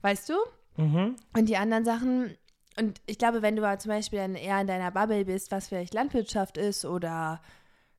Weißt 0.00 0.28
du? 0.28 0.34
Mhm. 0.76 1.16
Und 1.36 1.48
die 1.48 1.56
anderen 1.56 1.84
Sachen, 1.84 2.36
und 2.78 3.00
ich 3.06 3.18
glaube, 3.18 3.42
wenn 3.42 3.56
du 3.56 3.66
aber 3.66 3.78
zum 3.78 3.90
Beispiel 3.90 4.20
dann 4.20 4.34
eher 4.34 4.60
in 4.60 4.66
deiner 4.66 4.90
Bubble 4.90 5.24
bist, 5.24 5.50
was 5.50 5.68
vielleicht 5.68 5.94
Landwirtschaft 5.94 6.56
ist 6.56 6.84
oder 6.84 7.40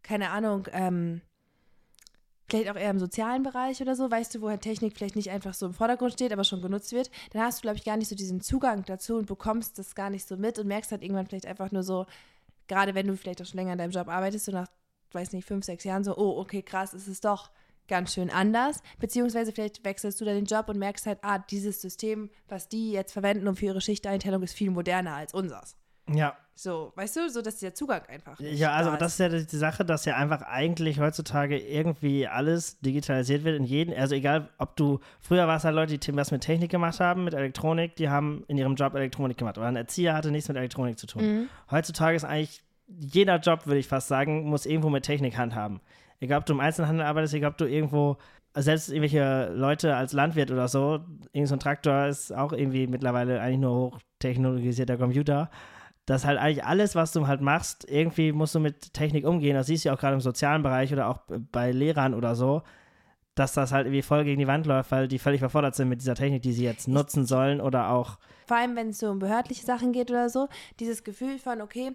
keine 0.03 0.31
Ahnung, 0.31 0.67
ähm, 0.71 1.21
vielleicht 2.49 2.69
auch 2.69 2.75
eher 2.75 2.89
im 2.89 2.99
sozialen 2.99 3.43
Bereich 3.43 3.81
oder 3.81 3.95
so, 3.95 4.09
weißt 4.09 4.35
du, 4.35 4.41
wo 4.41 4.49
halt 4.49 4.61
Technik 4.61 4.97
vielleicht 4.97 5.15
nicht 5.15 5.29
einfach 5.29 5.53
so 5.53 5.67
im 5.67 5.73
Vordergrund 5.73 6.13
steht, 6.13 6.33
aber 6.33 6.43
schon 6.43 6.61
genutzt 6.61 6.91
wird, 6.91 7.11
dann 7.31 7.43
hast 7.43 7.59
du, 7.59 7.61
glaube 7.61 7.77
ich, 7.77 7.85
gar 7.85 7.97
nicht 7.97 8.09
so 8.09 8.15
diesen 8.15 8.41
Zugang 8.41 8.83
dazu 8.85 9.17
und 9.17 9.27
bekommst 9.27 9.77
das 9.77 9.95
gar 9.95 10.09
nicht 10.09 10.27
so 10.27 10.35
mit 10.35 10.57
und 10.57 10.67
merkst 10.67 10.91
halt 10.91 11.03
irgendwann 11.03 11.27
vielleicht 11.27 11.45
einfach 11.45 11.71
nur 11.71 11.83
so, 11.83 12.05
gerade 12.67 12.95
wenn 12.95 13.07
du 13.07 13.15
vielleicht 13.15 13.41
auch 13.41 13.45
schon 13.45 13.57
länger 13.57 13.73
in 13.73 13.77
deinem 13.77 13.91
Job 13.91 14.07
arbeitest, 14.07 14.45
so 14.45 14.51
nach, 14.51 14.67
weiß 15.11 15.31
nicht, 15.33 15.47
fünf, 15.47 15.65
sechs 15.65 15.83
Jahren 15.83 16.03
so, 16.03 16.17
oh, 16.17 16.39
okay, 16.39 16.61
krass, 16.61 16.93
ist 16.93 17.07
es 17.07 17.21
doch 17.21 17.51
ganz 17.87 18.13
schön 18.13 18.29
anders. 18.29 18.81
Beziehungsweise 18.99 19.51
vielleicht 19.51 19.83
wechselst 19.83 20.21
du 20.21 20.25
da 20.25 20.33
den 20.33 20.45
Job 20.45 20.69
und 20.69 20.77
merkst 20.77 21.05
halt, 21.07 21.19
ah, 21.23 21.39
dieses 21.39 21.81
System, 21.81 22.29
was 22.47 22.69
die 22.69 22.91
jetzt 22.91 23.11
verwenden, 23.11 23.47
um 23.47 23.55
für 23.55 23.65
ihre 23.65 23.81
Schichteinteilung, 23.81 24.43
ist 24.43 24.53
viel 24.53 24.69
moderner 24.69 25.15
als 25.15 25.33
unseres. 25.33 25.75
Ja. 26.07 26.37
So, 26.61 26.91
weißt 26.95 27.15
du, 27.15 27.29
so 27.29 27.41
dass 27.41 27.59
der 27.59 27.73
Zugang 27.73 28.01
einfach. 28.09 28.37
Ja, 28.41 28.73
also 28.73 28.91
da 28.91 28.97
das 28.97 29.13
ist 29.13 29.19
ja 29.19 29.29
die 29.29 29.55
Sache, 29.55 29.85
dass 29.85 30.03
ja 30.03 30.17
einfach 30.17 30.41
eigentlich 30.41 30.99
heutzutage 30.99 31.57
irgendwie 31.57 32.27
alles 32.27 32.81
digitalisiert 32.81 33.45
wird 33.45 33.57
in 33.57 33.63
jedem, 33.63 33.97
also 33.97 34.13
egal, 34.13 34.49
ob 34.57 34.75
du, 34.75 34.99
früher 35.21 35.47
war 35.47 35.55
es 35.55 35.63
halt 35.63 35.75
Leute, 35.75 35.97
die 35.97 36.15
was 36.17 36.31
mit 36.31 36.41
Technik 36.41 36.69
gemacht 36.69 36.99
haben, 36.99 37.23
mit 37.23 37.33
Elektronik, 37.33 37.95
die 37.95 38.09
haben 38.09 38.43
in 38.49 38.57
ihrem 38.57 38.75
Job 38.75 38.93
Elektronik 38.93 39.37
gemacht, 39.37 39.57
aber 39.57 39.67
ein 39.67 39.77
Erzieher 39.77 40.13
hatte 40.13 40.31
nichts 40.31 40.49
mit 40.49 40.57
Elektronik 40.57 40.99
zu 40.99 41.07
tun. 41.07 41.21
Mhm. 41.23 41.49
Heutzutage 41.71 42.17
ist 42.17 42.25
eigentlich 42.25 42.61
jeder 42.89 43.37
Job, 43.37 43.65
würde 43.65 43.79
ich 43.79 43.87
fast 43.87 44.09
sagen, 44.09 44.43
muss 44.43 44.65
irgendwo 44.65 44.89
mit 44.89 45.05
Technik 45.05 45.37
handhaben. 45.37 45.79
Egal, 46.19 46.39
ob 46.39 46.45
du 46.45 46.51
im 46.51 46.59
Einzelhandel 46.59 47.05
arbeitest, 47.05 47.35
egal, 47.35 47.51
ob 47.51 47.57
du 47.57 47.69
irgendwo, 47.69 48.17
selbst 48.53 48.89
irgendwelche 48.89 49.49
Leute 49.53 49.95
als 49.95 50.11
Landwirt 50.11 50.51
oder 50.51 50.67
so, 50.67 51.05
irgend 51.31 51.47
so 51.47 51.55
ein 51.55 51.61
Traktor 51.61 52.07
ist 52.07 52.35
auch 52.35 52.51
irgendwie 52.51 52.85
mittlerweile 52.85 53.39
eigentlich 53.39 53.59
nur 53.59 53.93
hochtechnologisierter 53.93 54.97
Computer. 54.97 55.49
Das 56.09 56.25
halt 56.25 56.39
eigentlich 56.39 56.65
alles, 56.65 56.95
was 56.95 57.11
du 57.11 57.27
halt 57.27 57.41
machst, 57.41 57.85
irgendwie 57.87 58.31
musst 58.31 58.55
du 58.55 58.59
mit 58.59 58.93
Technik 58.93 59.25
umgehen. 59.25 59.55
Das 59.55 59.67
siehst 59.67 59.85
du 59.85 59.89
ja 59.89 59.95
auch 59.95 59.99
gerade 59.99 60.15
im 60.15 60.21
sozialen 60.21 60.63
Bereich 60.63 60.91
oder 60.91 61.07
auch 61.07 61.19
bei 61.51 61.71
Lehrern 61.71 62.13
oder 62.15 62.35
so, 62.35 62.63
dass 63.35 63.53
das 63.53 63.71
halt 63.71 63.85
irgendwie 63.85 64.01
voll 64.01 64.23
gegen 64.23 64.39
die 64.39 64.47
Wand 64.47 64.65
läuft, 64.65 64.91
weil 64.91 65.07
die 65.07 65.19
völlig 65.19 65.41
überfordert 65.41 65.75
sind 65.75 65.87
mit 65.87 66.01
dieser 66.01 66.15
Technik, 66.15 66.41
die 66.41 66.53
sie 66.53 66.63
jetzt 66.63 66.87
nutzen 66.87 67.25
sollen 67.25 67.61
oder 67.61 67.91
auch 67.91 68.17
vor 68.47 68.57
allem 68.57 68.75
wenn 68.75 68.89
es 68.89 68.97
so 68.97 69.11
um 69.11 69.19
behördliche 69.19 69.63
Sachen 69.63 69.91
geht 69.91 70.09
oder 70.09 70.27
so, 70.27 70.47
dieses 70.79 71.03
Gefühl 71.03 71.37
von, 71.37 71.61
okay, 71.61 71.91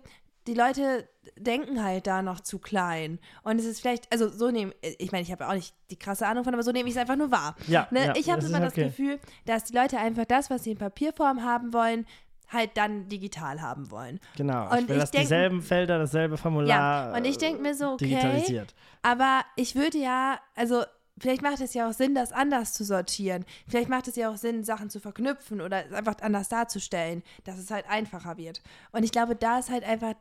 die 0.47 0.55
Leute 0.55 1.09
denken 1.37 1.83
halt 1.83 2.07
da 2.07 2.23
noch 2.23 2.39
zu 2.39 2.59
klein. 2.61 3.19
Und 3.43 3.59
es 3.59 3.65
ist 3.65 3.81
vielleicht, 3.81 4.13
also 4.13 4.29
so 4.29 4.51
nehme 4.51 4.73
ich 4.99 5.11
meine, 5.11 5.23
ich 5.23 5.33
habe 5.33 5.49
auch 5.49 5.55
nicht 5.55 5.75
die 5.91 5.99
krasse 5.99 6.27
Ahnung 6.27 6.45
von, 6.45 6.55
aber 6.55 6.63
so 6.63 6.71
nehme 6.71 6.89
ich 6.89 6.95
es 6.95 7.01
einfach 7.01 7.17
nur 7.17 7.33
wahr. 7.33 7.57
Ja, 7.67 7.89
Ne? 7.91 8.07
ja, 8.07 8.13
ich 8.17 8.31
habe 8.31 8.45
immer 8.45 8.59
ist 8.59 8.63
das 8.65 8.73
okay. 8.73 8.85
Gefühl, 8.85 9.19
dass 9.47 9.65
die 9.65 9.77
Leute 9.77 9.99
einfach 9.99 10.27
das, 10.27 10.51
was 10.51 10.63
sie 10.65 10.73
in 10.73 10.79
Papierform 10.79 11.43
haben 11.43 11.73
wollen, 11.73 12.07
halt 12.55 12.71
dann 12.77 13.09
digital 13.09 13.61
haben 13.61 13.91
wollen. 13.91 14.21
Genau, 14.37 14.71
Und 14.71 14.83
ich 14.83 14.89
will, 14.89 14.97
ich 14.97 15.01
dass 15.03 15.11
denk- 15.11 15.25
dieselben 15.25 15.61
Felder, 15.63 15.99
dasselbe 15.99 16.37
Formular 16.39 16.69
Ja, 17.13 17.17
und 17.17 17.25
ich 17.27 17.37
denke 17.37 17.61
mir 17.61 17.75
so, 17.75 17.93
okay, 17.93 18.07
digitalisiert. 18.07 18.75
aber 19.03 19.43
ich 19.57 19.75
würde 19.75 19.99
ja, 19.99 20.39
also 20.55 20.85
vielleicht 21.19 21.43
macht 21.43 21.61
es 21.61 21.75
ja 21.75 21.89
auch 21.89 21.93
Sinn, 21.93 22.15
das 22.15 22.33
anders 22.33 22.73
zu 22.73 22.85
sortieren. 22.85 23.45
Vielleicht 23.69 23.89
macht 23.89 24.09
es 24.09 24.17
ja 24.17 24.31
auch 24.31 24.37
Sinn, 24.37 24.65
Sachen 24.65 24.91
zu 24.91 24.99
verknüpfen 25.01 25.61
oder 25.61 25.85
es 25.87 25.93
einfach 25.93 26.17
anders 26.23 26.49
darzustellen, 26.49 27.23
dass 27.45 27.59
es 27.59 27.71
halt 27.71 27.89
einfacher 27.89 28.37
wird. 28.37 28.63
Und 28.93 29.03
ich 29.05 29.13
glaube, 29.13 29.37
da 29.37 29.59
ist 29.59 29.71
halt 29.71 29.85
einfach 29.85 30.15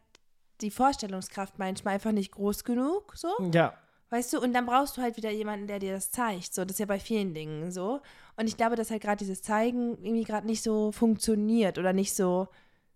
die 0.62 0.70
Vorstellungskraft 0.72 1.58
manchmal 1.60 1.96
einfach 1.96 2.12
nicht 2.12 2.32
groß 2.32 2.64
genug, 2.64 3.14
so. 3.16 3.28
Ja, 3.54 3.74
Weißt 4.14 4.32
du, 4.32 4.40
und 4.40 4.54
dann 4.54 4.68
brauchst 4.68 4.96
du 4.96 5.02
halt 5.02 5.18
wieder 5.18 5.32
jemanden, 5.32 5.66
der 5.66 5.80
dir 5.80 5.94
das 5.94 6.12
zeigt. 6.12 6.54
So, 6.54 6.64
das 6.66 6.74
ist 6.74 6.80
ja 6.80 6.86
bei 6.86 7.00
vielen 7.00 7.34
Dingen 7.34 7.72
so. 7.72 8.00
Und 8.38 8.48
ich 8.48 8.58
glaube, 8.58 8.76
dass 8.76 8.92
halt 8.92 9.02
gerade 9.02 9.18
dieses 9.18 9.42
Zeigen 9.42 9.98
irgendwie 10.04 10.24
gerade 10.24 10.46
nicht 10.46 10.62
so 10.62 10.92
funktioniert 10.92 11.80
oder 11.80 11.94
nicht 11.94 12.14
so. 12.14 12.48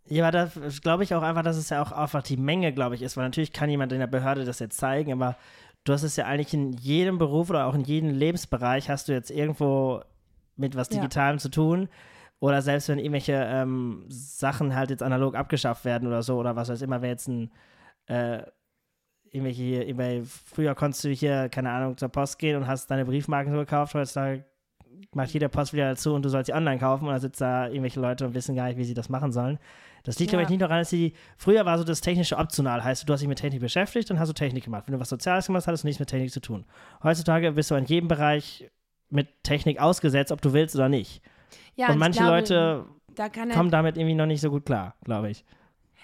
Ja, 0.06 0.28
aber 0.28 0.32
da 0.32 0.52
glaube 0.84 1.04
ich 1.04 1.16
auch 1.16 1.24
einfach, 1.24 1.42
dass 1.42 1.58
es 1.58 1.72
ja 1.72 1.82
auch 1.82 1.92
einfach 1.92 2.22
die 2.22 2.38
Menge, 2.38 2.72
glaube 2.72 2.94
ich, 2.94 3.02
ist, 3.02 3.18
weil 3.18 3.24
natürlich 3.26 3.52
kann 3.52 3.68
jemand 3.68 3.94
in 3.94 4.00
der 4.00 4.06
Behörde 4.06 4.46
das 4.46 4.60
jetzt 4.60 4.78
zeigen, 4.78 5.12
aber 5.12 5.36
du 5.86 5.94
hast 5.94 6.04
es 6.04 6.18
ja 6.18 6.26
eigentlich 6.26 6.54
in 6.54 6.74
jedem 6.74 7.18
Beruf 7.18 7.50
oder 7.50 7.66
auch 7.66 7.74
in 7.74 7.84
jedem 7.84 8.12
Lebensbereich 8.12 8.88
hast 8.88 9.08
du 9.08 9.14
jetzt 9.14 9.32
irgendwo 9.32 10.02
mit 10.56 10.76
was 10.76 10.90
Ja. 10.90 10.98
Digitalem 10.98 11.40
zu 11.40 11.50
tun. 11.50 11.90
Oder 12.40 12.62
selbst 12.62 12.90
wenn 12.90 13.00
irgendwelche 13.00 13.34
ähm, 13.34 14.06
Sachen 14.08 14.76
halt 14.76 14.92
jetzt 14.92 15.02
analog 15.02 15.34
abgeschafft 15.34 15.84
werden 15.84 16.08
oder 16.08 16.22
so, 16.22 16.38
oder 16.38 16.56
was 16.56 16.70
weiß 16.70 16.84
immer, 16.84 17.02
wenn 17.02 17.10
jetzt 17.10 17.28
ein 17.28 17.52
äh, 18.06 18.44
irgendwelche 19.32 19.64
hier, 19.64 19.82
irgendwelche, 19.88 20.26
früher 20.26 20.76
konntest 20.76 21.04
du 21.04 21.10
hier, 21.10 21.50
keine 21.50 21.72
Ahnung, 21.72 21.98
zur 21.98 22.10
Post 22.10 22.40
gehen 22.40 22.56
und 22.56 22.68
hast 22.68 22.90
deine 22.92 23.06
Briefmarken 23.06 23.52
so 23.52 23.60
gekauft, 23.60 23.94
heutzutage 23.94 24.46
macht 25.14 25.30
jeder 25.32 25.48
Post 25.48 25.74
wieder 25.74 25.90
dazu 25.90 26.14
und 26.14 26.24
du 26.24 26.30
sollst 26.30 26.48
sie 26.48 26.54
online 26.54 26.80
kaufen 26.80 27.06
und 27.06 27.12
dann 27.12 27.20
sitzen 27.20 27.44
da 27.44 27.68
irgendwelche 27.68 28.00
Leute 28.00 28.26
und 28.26 28.34
wissen 28.34 28.56
gar 28.56 28.68
nicht, 28.68 28.78
wie 28.78 28.84
sie 28.84 28.94
das 28.94 29.10
machen 29.10 29.32
sollen. 29.32 29.60
Das 30.04 30.18
liegt, 30.20 30.32
Ja. 30.32 30.38
glaube 30.38 30.44
ich, 30.44 30.50
nicht 30.50 30.62
daran, 30.62 30.80
dass 30.80 30.90
sie, 30.90 31.14
früher 31.38 31.66
war 31.66 31.78
so 31.78 31.84
das 31.84 32.02
technische 32.02 32.38
optional, 32.38 32.84
heißt, 32.84 33.08
du 33.08 33.14
hast 33.14 33.20
dich 33.20 33.28
mit 33.28 33.38
Technik 33.40 33.62
beschäftigt 33.62 34.10
und 34.10 34.20
hast 34.20 34.30
du 34.30 34.34
Technik 34.34 34.64
gemacht. 34.64 34.84
Wenn 34.88 34.94
du 34.94 35.00
was 35.00 35.10
Soziales 35.10 35.48
gemacht 35.48 35.62
hast, 35.62 35.68
hattest 35.68 35.84
du 35.84 35.88
nichts 35.88 36.00
mit 36.00 36.10
Technik 36.10 36.32
zu 36.32 36.40
tun. 36.40 36.66
Heutzutage 37.04 37.52
bist 37.52 37.70
du 37.72 37.76
in 37.76 37.86
jedem 37.86 38.08
Bereich 38.08 38.70
mit 39.10 39.28
Technik 39.44 39.80
ausgesetzt, 39.80 40.32
ob 40.32 40.42
du 40.42 40.54
willst 40.54 40.76
oder 40.76 40.90
nicht. 40.90 41.22
Ja, 41.76 41.90
und 41.90 41.98
manche 42.00 42.20
glaube, 42.20 42.36
Leute 42.38 42.86
da 43.16 43.30
kann 43.30 43.50
kommen 43.50 43.64
halt, 43.66 43.74
damit 43.74 43.98
irgendwie 43.98 44.16
noch 44.16 44.26
nicht 44.26 44.42
so 44.42 44.50
gut 44.50 44.66
klar, 44.66 44.96
glaube 45.04 45.30
ich. 45.30 45.46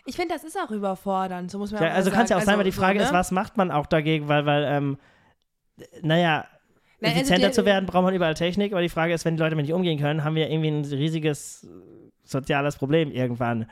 Ich 0.05 0.15
finde, 0.15 0.33
das 0.33 0.43
ist 0.43 0.57
auch 0.57 0.71
überfordernd, 0.71 1.49
so 1.49 1.57
muss 1.59 1.71
man 1.71 1.81
Ja, 1.83 1.91
auch 1.91 1.95
also 1.95 2.11
kann 2.11 2.23
es 2.23 2.29
ja 2.29 2.35
auch 2.37 2.41
sagen. 2.41 2.45
sein, 2.51 2.57
weil 2.57 2.63
die 2.65 2.69
Also, 2.71 2.81
Frage 2.81 2.99
so, 2.99 3.05
ist, 3.05 3.11
ne? 3.11 3.17
was 3.17 3.31
macht 3.31 3.57
man 3.57 3.71
auch 3.71 3.85
dagegen, 3.85 4.27
weil, 4.27 4.45
weil, 4.45 4.63
ähm, 4.65 4.97
naja, 6.01 6.45
Na, 6.99 7.07
also 7.09 7.19
effizienter 7.19 7.47
der- 7.47 7.51
zu 7.53 7.65
werden, 7.65 7.85
braucht 7.85 8.03
man 8.03 8.13
überall 8.13 8.33
Technik, 8.33 8.71
aber 8.73 8.81
die 8.81 8.89
Frage 8.89 9.13
ist, 9.13 9.25
wenn 9.25 9.35
die 9.37 9.41
Leute 9.41 9.55
mit 9.55 9.65
nicht 9.65 9.73
umgehen 9.73 9.99
können, 9.99 10.23
haben 10.23 10.35
wir 10.35 10.49
irgendwie 10.49 10.69
ein 10.69 10.85
riesiges 10.85 11.67
soziales 12.23 12.75
Problem 12.75 13.11
irgendwann. 13.11 13.69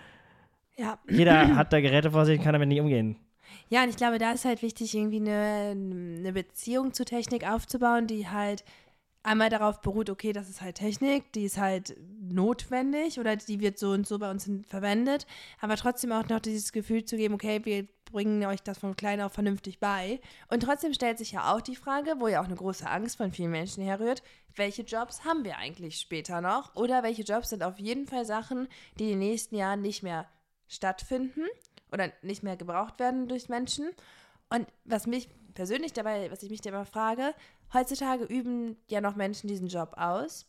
Ja. 0.77 0.97
Jeder 1.09 1.55
hat 1.55 1.73
da 1.73 1.81
Geräte 1.81 2.11
vor 2.11 2.25
sich 2.25 2.37
und 2.39 2.43
kann 2.43 2.53
damit 2.53 2.69
nicht 2.69 2.81
umgehen. 2.81 3.17
ja, 3.69 3.83
und 3.83 3.89
ich 3.89 3.97
glaube, 3.97 4.17
da 4.17 4.31
ist 4.31 4.45
halt 4.45 4.61
wichtig, 4.61 4.95
irgendwie 4.95 5.17
eine, 5.17 5.71
eine 5.71 6.33
Beziehung 6.33 6.93
zu 6.93 7.05
Technik 7.05 7.47
aufzubauen, 7.49 8.07
die 8.07 8.27
halt 8.29 8.63
einmal 9.23 9.49
darauf 9.49 9.81
beruht, 9.81 10.09
okay, 10.09 10.33
das 10.33 10.49
ist 10.49 10.61
halt 10.61 10.77
Technik, 10.77 11.31
die 11.33 11.45
ist 11.45 11.57
halt 11.57 11.95
notwendig 12.19 13.19
oder 13.19 13.35
die 13.35 13.59
wird 13.59 13.77
so 13.77 13.91
und 13.91 14.07
so 14.07 14.17
bei 14.19 14.31
uns 14.31 14.49
verwendet, 14.67 15.27
aber 15.59 15.75
trotzdem 15.75 16.11
auch 16.11 16.27
noch 16.27 16.39
dieses 16.39 16.71
Gefühl 16.71 17.05
zu 17.05 17.17
geben, 17.17 17.35
okay, 17.35 17.63
wir 17.63 17.87
bringen 18.11 18.43
euch 18.45 18.61
das 18.61 18.79
von 18.79 18.95
klein 18.95 19.21
auf 19.21 19.33
vernünftig 19.33 19.79
bei. 19.79 20.19
Und 20.49 20.63
trotzdem 20.63 20.93
stellt 20.93 21.17
sich 21.17 21.31
ja 21.31 21.53
auch 21.53 21.61
die 21.61 21.75
Frage, 21.75 22.15
wo 22.17 22.27
ja 22.27 22.41
auch 22.41 22.45
eine 22.45 22.55
große 22.55 22.87
Angst 22.87 23.17
von 23.17 23.31
vielen 23.31 23.51
Menschen 23.51 23.83
herrührt, 23.83 24.21
welche 24.55 24.81
Jobs 24.81 25.23
haben 25.23 25.45
wir 25.45 25.57
eigentlich 25.57 25.99
später 25.99 26.41
noch 26.41 26.75
oder 26.75 27.03
welche 27.03 27.23
Jobs 27.23 27.49
sind 27.49 27.63
auf 27.63 27.79
jeden 27.79 28.07
Fall 28.07 28.25
Sachen, 28.25 28.67
die 28.99 29.05
in 29.05 29.19
den 29.19 29.29
nächsten 29.29 29.55
Jahren 29.55 29.81
nicht 29.81 30.03
mehr 30.03 30.27
stattfinden 30.67 31.45
oder 31.91 32.11
nicht 32.21 32.43
mehr 32.43 32.57
gebraucht 32.57 32.99
werden 32.99 33.27
durch 33.27 33.49
Menschen. 33.49 33.89
Und 34.49 34.67
was 34.83 35.07
mich 35.07 35.29
persönlich 35.53 35.93
dabei, 35.93 36.29
was 36.31 36.43
ich 36.43 36.49
mich 36.49 36.61
dabei 36.61 36.85
frage, 36.85 37.33
heutzutage 37.73 38.23
üben 38.25 38.77
ja 38.87 39.01
noch 39.01 39.15
Menschen 39.15 39.47
diesen 39.47 39.67
Job 39.67 39.93
aus. 39.97 40.47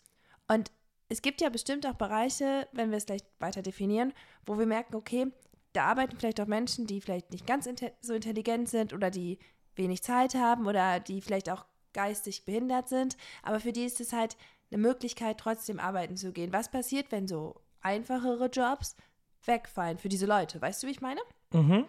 Und 0.48 0.70
es 1.08 1.22
gibt 1.22 1.40
ja 1.40 1.48
bestimmt 1.48 1.86
auch 1.86 1.94
Bereiche, 1.94 2.68
wenn 2.72 2.90
wir 2.90 2.98
es 2.98 3.06
gleich 3.06 3.22
weiter 3.38 3.62
definieren, 3.62 4.12
wo 4.46 4.58
wir 4.58 4.66
merken, 4.66 4.94
okay, 4.94 5.26
da 5.72 5.84
arbeiten 5.84 6.16
vielleicht 6.16 6.40
auch 6.40 6.46
Menschen, 6.46 6.86
die 6.86 7.00
vielleicht 7.00 7.30
nicht 7.30 7.46
ganz 7.46 7.66
inte 7.66 7.92
so 8.00 8.14
intelligent 8.14 8.68
sind 8.68 8.92
oder 8.92 9.10
die 9.10 9.38
wenig 9.74 10.02
Zeit 10.02 10.34
haben 10.34 10.66
oder 10.66 11.00
die 11.00 11.20
vielleicht 11.20 11.50
auch 11.50 11.66
geistig 11.92 12.44
behindert 12.44 12.88
sind. 12.88 13.16
Aber 13.42 13.60
für 13.60 13.72
die 13.72 13.84
ist 13.84 14.00
es 14.00 14.12
halt 14.12 14.36
eine 14.70 14.80
Möglichkeit, 14.80 15.38
trotzdem 15.38 15.78
arbeiten 15.78 16.16
zu 16.16 16.32
gehen. 16.32 16.52
Was 16.52 16.70
passiert, 16.70 17.12
wenn 17.12 17.26
so 17.26 17.60
einfachere 17.80 18.46
Jobs 18.46 18.96
wegfallen 19.44 19.98
für 19.98 20.08
diese 20.08 20.26
Leute? 20.26 20.60
Weißt 20.60 20.82
du, 20.82 20.86
wie 20.86 20.92
ich 20.92 21.00
meine? 21.00 21.20
Mhm. 21.52 21.84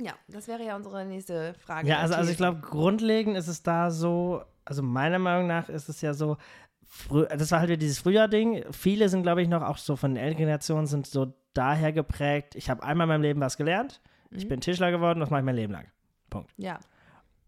Ja, 0.00 0.12
das 0.28 0.46
wäre 0.48 0.64
ja 0.64 0.76
unsere 0.76 1.04
nächste 1.06 1.54
Frage. 1.54 1.88
Ja, 1.88 1.98
also, 1.98 2.14
also 2.14 2.30
ich 2.30 2.36
glaube, 2.36 2.60
grundlegend 2.60 3.36
ist 3.36 3.48
es 3.48 3.62
da 3.62 3.90
so, 3.90 4.42
also 4.64 4.82
meiner 4.82 5.18
Meinung 5.18 5.46
nach 5.46 5.68
ist 5.68 5.88
es 5.88 6.00
ja 6.02 6.12
so, 6.14 6.36
das 7.10 7.50
war 7.50 7.60
halt 7.60 7.68
wieder 7.70 7.78
dieses 7.78 7.98
Frühjahr-Ding. 8.00 8.64
Viele 8.72 9.08
sind, 9.08 9.22
glaube 9.22 9.42
ich, 9.42 9.48
noch 9.48 9.62
auch 9.62 9.78
so 9.78 9.96
von 9.96 10.14
den 10.14 10.22
älteren 10.22 10.38
Generationen 10.38 10.86
sind 10.86 11.06
so 11.06 11.32
daher 11.54 11.92
geprägt, 11.92 12.54
ich 12.54 12.68
habe 12.68 12.82
einmal 12.82 13.06
in 13.06 13.08
meinem 13.08 13.22
Leben 13.22 13.40
was 13.40 13.56
gelernt, 13.56 14.00
ich 14.30 14.44
Mhm. 14.44 14.48
bin 14.50 14.60
Tischler 14.60 14.90
geworden, 14.90 15.20
das 15.20 15.30
mache 15.30 15.40
ich 15.40 15.46
mein 15.46 15.56
Leben 15.56 15.72
lang. 15.72 15.86
Ja, 16.58 16.78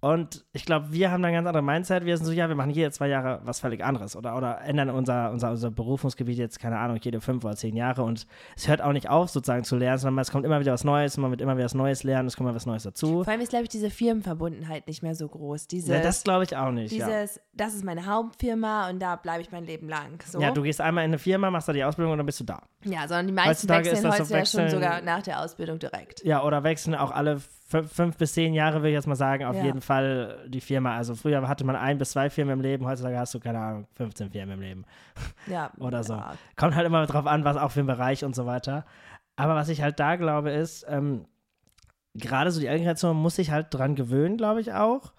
Und 0.01 0.45
ich 0.53 0.65
glaube, 0.65 0.93
wir 0.93 1.11
haben 1.11 1.23
da 1.23 1.29
ein 1.29 1.35
ganz 1.35 1.47
andere 1.47 1.63
Mindset. 1.63 2.05
Wir 2.05 2.17
sind 2.17 2.27
so, 2.27 2.33
ja, 2.33 2.49
wir 2.49 2.55
machen 2.55 2.71
jede 2.71 2.91
zwei 2.93 3.09
Jahre 3.09 3.41
was 3.43 3.59
völlig 3.59 3.85
anderes 3.85 4.15
oder, 4.15 4.37
oder 4.37 4.61
ändern 4.61 4.91
unser, 4.91 5.33
unser, 5.33 5.51
unser 5.51 5.73
Berufungsgebiet 5.73 6.39
jetzt, 6.39 6.61
keine 6.61 6.79
Ahnung, 6.79 6.99
jede 7.03 7.21
fünf 7.21 7.45
oder 7.45 7.57
zehn 7.57 7.75
Jahre. 7.75 8.05
Und 8.05 8.27
es 8.57 8.69
hört 8.69 8.81
auch 8.81 8.93
nicht 8.93 9.09
auf, 9.09 9.31
sozusagen 9.31 9.65
zu 9.65 9.77
lernen, 9.77 9.99
sondern 9.99 10.23
es 10.23 10.31
kommt 10.31 10.45
immer 10.45 10.61
wieder 10.61 10.73
was 10.73 10.85
Neues, 10.85 11.17
man 11.17 11.31
wird 11.33 11.41
immer 11.41 11.57
wieder 11.57 11.65
was 11.65 11.75
Neues 11.75 12.05
lernen, 12.05 12.29
es 12.29 12.37
kommt 12.37 12.49
immer 12.49 12.55
was 12.55 12.67
Neues 12.67 12.85
dazu. 12.85 13.25
vor 13.25 13.33
allem 13.33 13.41
ist, 13.41 13.51
glaube 13.51 13.65
ich, 13.65 13.71
diese 13.71 13.91
Firmenverbundenheit 13.91 14.87
nicht 14.87 15.03
mehr 15.03 15.17
so 15.17 15.27
groß. 15.27 15.67
Dieses, 15.67 15.91
Ja, 15.91 16.01
das 16.01 16.23
glaube 16.23 16.45
ich 16.45 16.57
auch 16.57 16.71
nicht. 16.71 16.93
Ja. 16.93 17.07
dieses 17.07 17.41
das 17.53 17.75
ist 17.75 17.85
meine 17.85 18.07
Hauptfirma 18.07 18.89
und 18.89 19.01
da 19.01 19.17
bleibe 19.17 19.43
ich 19.43 19.51
mein 19.51 19.65
Leben 19.65 19.89
lang. 19.89 20.23
So. 20.25 20.41
ja, 20.41 20.53
du 20.53 20.63
gehst 20.63 20.81
einmal 20.81 21.05
in 21.05 21.11
eine 21.11 21.19
Firma, 21.19 21.51
machst 21.51 21.69
da 21.69 21.73
die 21.73 21.83
Ausbildung 21.83 22.13
und 22.13 22.19
dann 22.19 22.27
bist 22.27 22.39
du 22.39 22.45
da. 22.45 22.63
Ja, 22.85 23.01
sondern 23.09 23.27
die 23.27 23.33
meisten 23.33 23.51
Heutzutage 23.51 23.91
wechseln 23.91 24.13
heute 24.13 24.33
ja 24.33 24.47
schon 24.47 24.71
sogar 24.71 25.01
nach 25.03 25.23
der 25.23 25.41
Ausbildung 25.41 25.81
direkt. 25.81 26.25
Ja, 26.25 26.45
oder 26.45 26.63
wechseln 26.63 26.95
auch 26.95 27.11
alle 27.11 27.41
fünf, 27.69 28.17
bis 28.17 28.33
zehn 28.33 28.55
Jahre, 28.55 28.77
würde 28.79 28.89
ich 28.89 28.95
jetzt 28.95 29.07
mal 29.07 29.15
sagen, 29.15 29.45
auf 29.45 29.55
Ja. 29.57 29.65
jeden 29.65 29.81
Fall 29.83 30.39
die 30.49 30.61
Firma. 30.63 30.97
Also 30.97 31.15
früher 31.15 31.47
hatte 31.47 31.65
man 31.65 31.77
ein 31.77 31.99
bis 31.99 32.13
zwei 32.13 32.31
Firmen 32.31 32.55
im 32.55 32.61
Leben, 32.63 32.87
heutzutage 32.87 33.19
hast 33.19 33.35
du, 33.35 33.41
keine 33.41 33.59
Ahnung, 33.59 33.87
15 33.95 34.31
Firmen 34.31 34.55
im 34.55 34.61
Leben. 34.61 34.85
Ja, 35.47 35.71
Oder 35.79 36.03
so. 36.03 36.15
Ja. 36.15 36.33
Kommt 36.57 36.75
halt 36.75 36.87
immer 36.87 37.05
drauf 37.07 37.27
an, 37.27 37.45
was 37.45 37.57
auch 37.57 37.71
für 37.71 37.81
ein 37.81 37.87
Bereich 37.87 38.25
und 38.25 38.35
so 38.35 38.47
weiter. 38.47 38.85
Aber 39.37 39.55
was 39.55 39.69
ich 39.69 39.83
halt 39.83 40.01
da 40.01 40.17
glaube, 40.17 40.51
ist, 40.51 40.85
ähm, 40.89 41.27
gerade 42.15 42.51
so 42.51 42.61
die 42.61 42.67
Generation 42.67 43.17
muss 43.17 43.37
sich 43.37 43.51
halt 43.51 43.67
dran 43.71 43.95
gewöhnen, 43.95 44.37
glaube 44.37 44.61
ich 44.61 44.73
auch, 44.73 45.13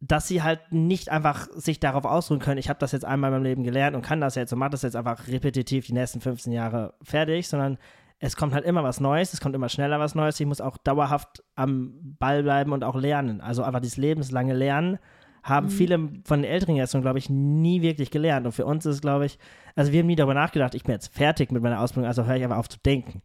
dass 0.00 0.28
sie 0.28 0.42
halt 0.42 0.60
nicht 0.72 1.10
einfach 1.10 1.46
sich 1.54 1.80
darauf 1.80 2.04
ausruhen 2.04 2.40
können, 2.40 2.58
ich 2.58 2.68
habe 2.68 2.78
das 2.78 2.92
jetzt 2.92 3.04
einmal 3.04 3.28
in 3.28 3.34
meinem 3.36 3.44
Leben 3.44 3.64
gelernt 3.64 3.96
und 3.96 4.02
kann 4.02 4.20
das 4.20 4.34
jetzt 4.34 4.52
und 4.52 4.58
mache 4.58 4.70
das 4.70 4.82
jetzt 4.82 4.96
einfach 4.96 5.26
repetitiv 5.28 5.86
die 5.86 5.94
nächsten 5.94 6.20
15 6.20 6.52
Jahre 6.52 6.94
fertig, 7.02 7.48
sondern 7.48 7.78
es 8.18 8.36
kommt 8.36 8.54
halt 8.54 8.64
immer 8.64 8.82
was 8.82 9.00
Neues, 9.00 9.32
es 9.34 9.40
kommt 9.40 9.54
immer 9.54 9.68
schneller 9.68 9.98
was 10.00 10.14
Neues. 10.14 10.40
Ich 10.40 10.46
muss 10.46 10.60
auch 10.60 10.76
dauerhaft 10.78 11.42
am 11.54 11.92
Ball 12.18 12.42
bleiben 12.42 12.72
und 12.72 12.82
auch 12.84 12.96
lernen. 12.96 13.40
Also 13.40 13.62
einfach 13.62 13.80
dieses 13.80 13.96
lebenslange 13.98 14.54
Lernen 14.54 14.98
haben 15.42 15.66
Mhm. 15.66 15.70
viele 15.70 15.98
von 16.24 16.42
den 16.42 16.50
älteren 16.50 16.74
Generationen, 16.74 17.02
glaube 17.02 17.18
ich, 17.18 17.28
nie 17.30 17.82
wirklich 17.82 18.10
gelernt. 18.10 18.46
Und 18.46 18.52
für 18.52 18.66
uns 18.66 18.84
ist 18.86 18.94
es, 18.96 19.00
glaube 19.00 19.26
ich, 19.26 19.38
also 19.76 19.92
wir 19.92 20.00
haben 20.00 20.06
nie 20.06 20.16
darüber 20.16 20.34
nachgedacht, 20.34 20.74
ich 20.74 20.82
bin 20.84 20.92
jetzt 20.92 21.14
fertig 21.14 21.52
mit 21.52 21.62
meiner 21.62 21.80
Ausbildung, 21.80 22.08
also 22.08 22.24
höre 22.24 22.36
ich 22.36 22.44
aber 22.44 22.56
auf 22.58 22.68
zu 22.68 22.78
denken. 22.84 23.22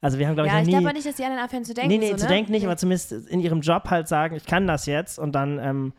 Also 0.00 0.18
wir 0.18 0.26
haben, 0.26 0.34
glaube 0.34 0.48
ja, 0.48 0.56
ich, 0.60 0.68
ich 0.68 0.74
noch 0.74 0.80
glaube 0.80 0.84
nie. 0.84 0.90
auch 0.90 0.94
nicht, 0.96 1.06
dass 1.06 1.16
die 1.16 1.24
anderen 1.24 1.44
aufhören 1.44 1.64
zu 1.64 1.72
denken. 1.72 1.88
nee, 1.88 1.98
nee, 1.98 2.10
so, 2.10 2.16
zu 2.16 2.24
ne? 2.24 2.28
denken 2.32 2.52
nicht, 2.52 2.62
Nee. 2.62 2.66
aber 2.68 2.76
zumindest 2.76 3.12
in 3.12 3.40
ihrem 3.40 3.60
Job 3.62 3.84
halt 3.88 4.08
sagen, 4.08 4.34
ich 4.36 4.44
kann 4.44 4.66
das 4.66 4.84
jetzt 4.84 5.18
und 5.18 5.32
dann, 5.32 5.58
ähm, 5.58 5.92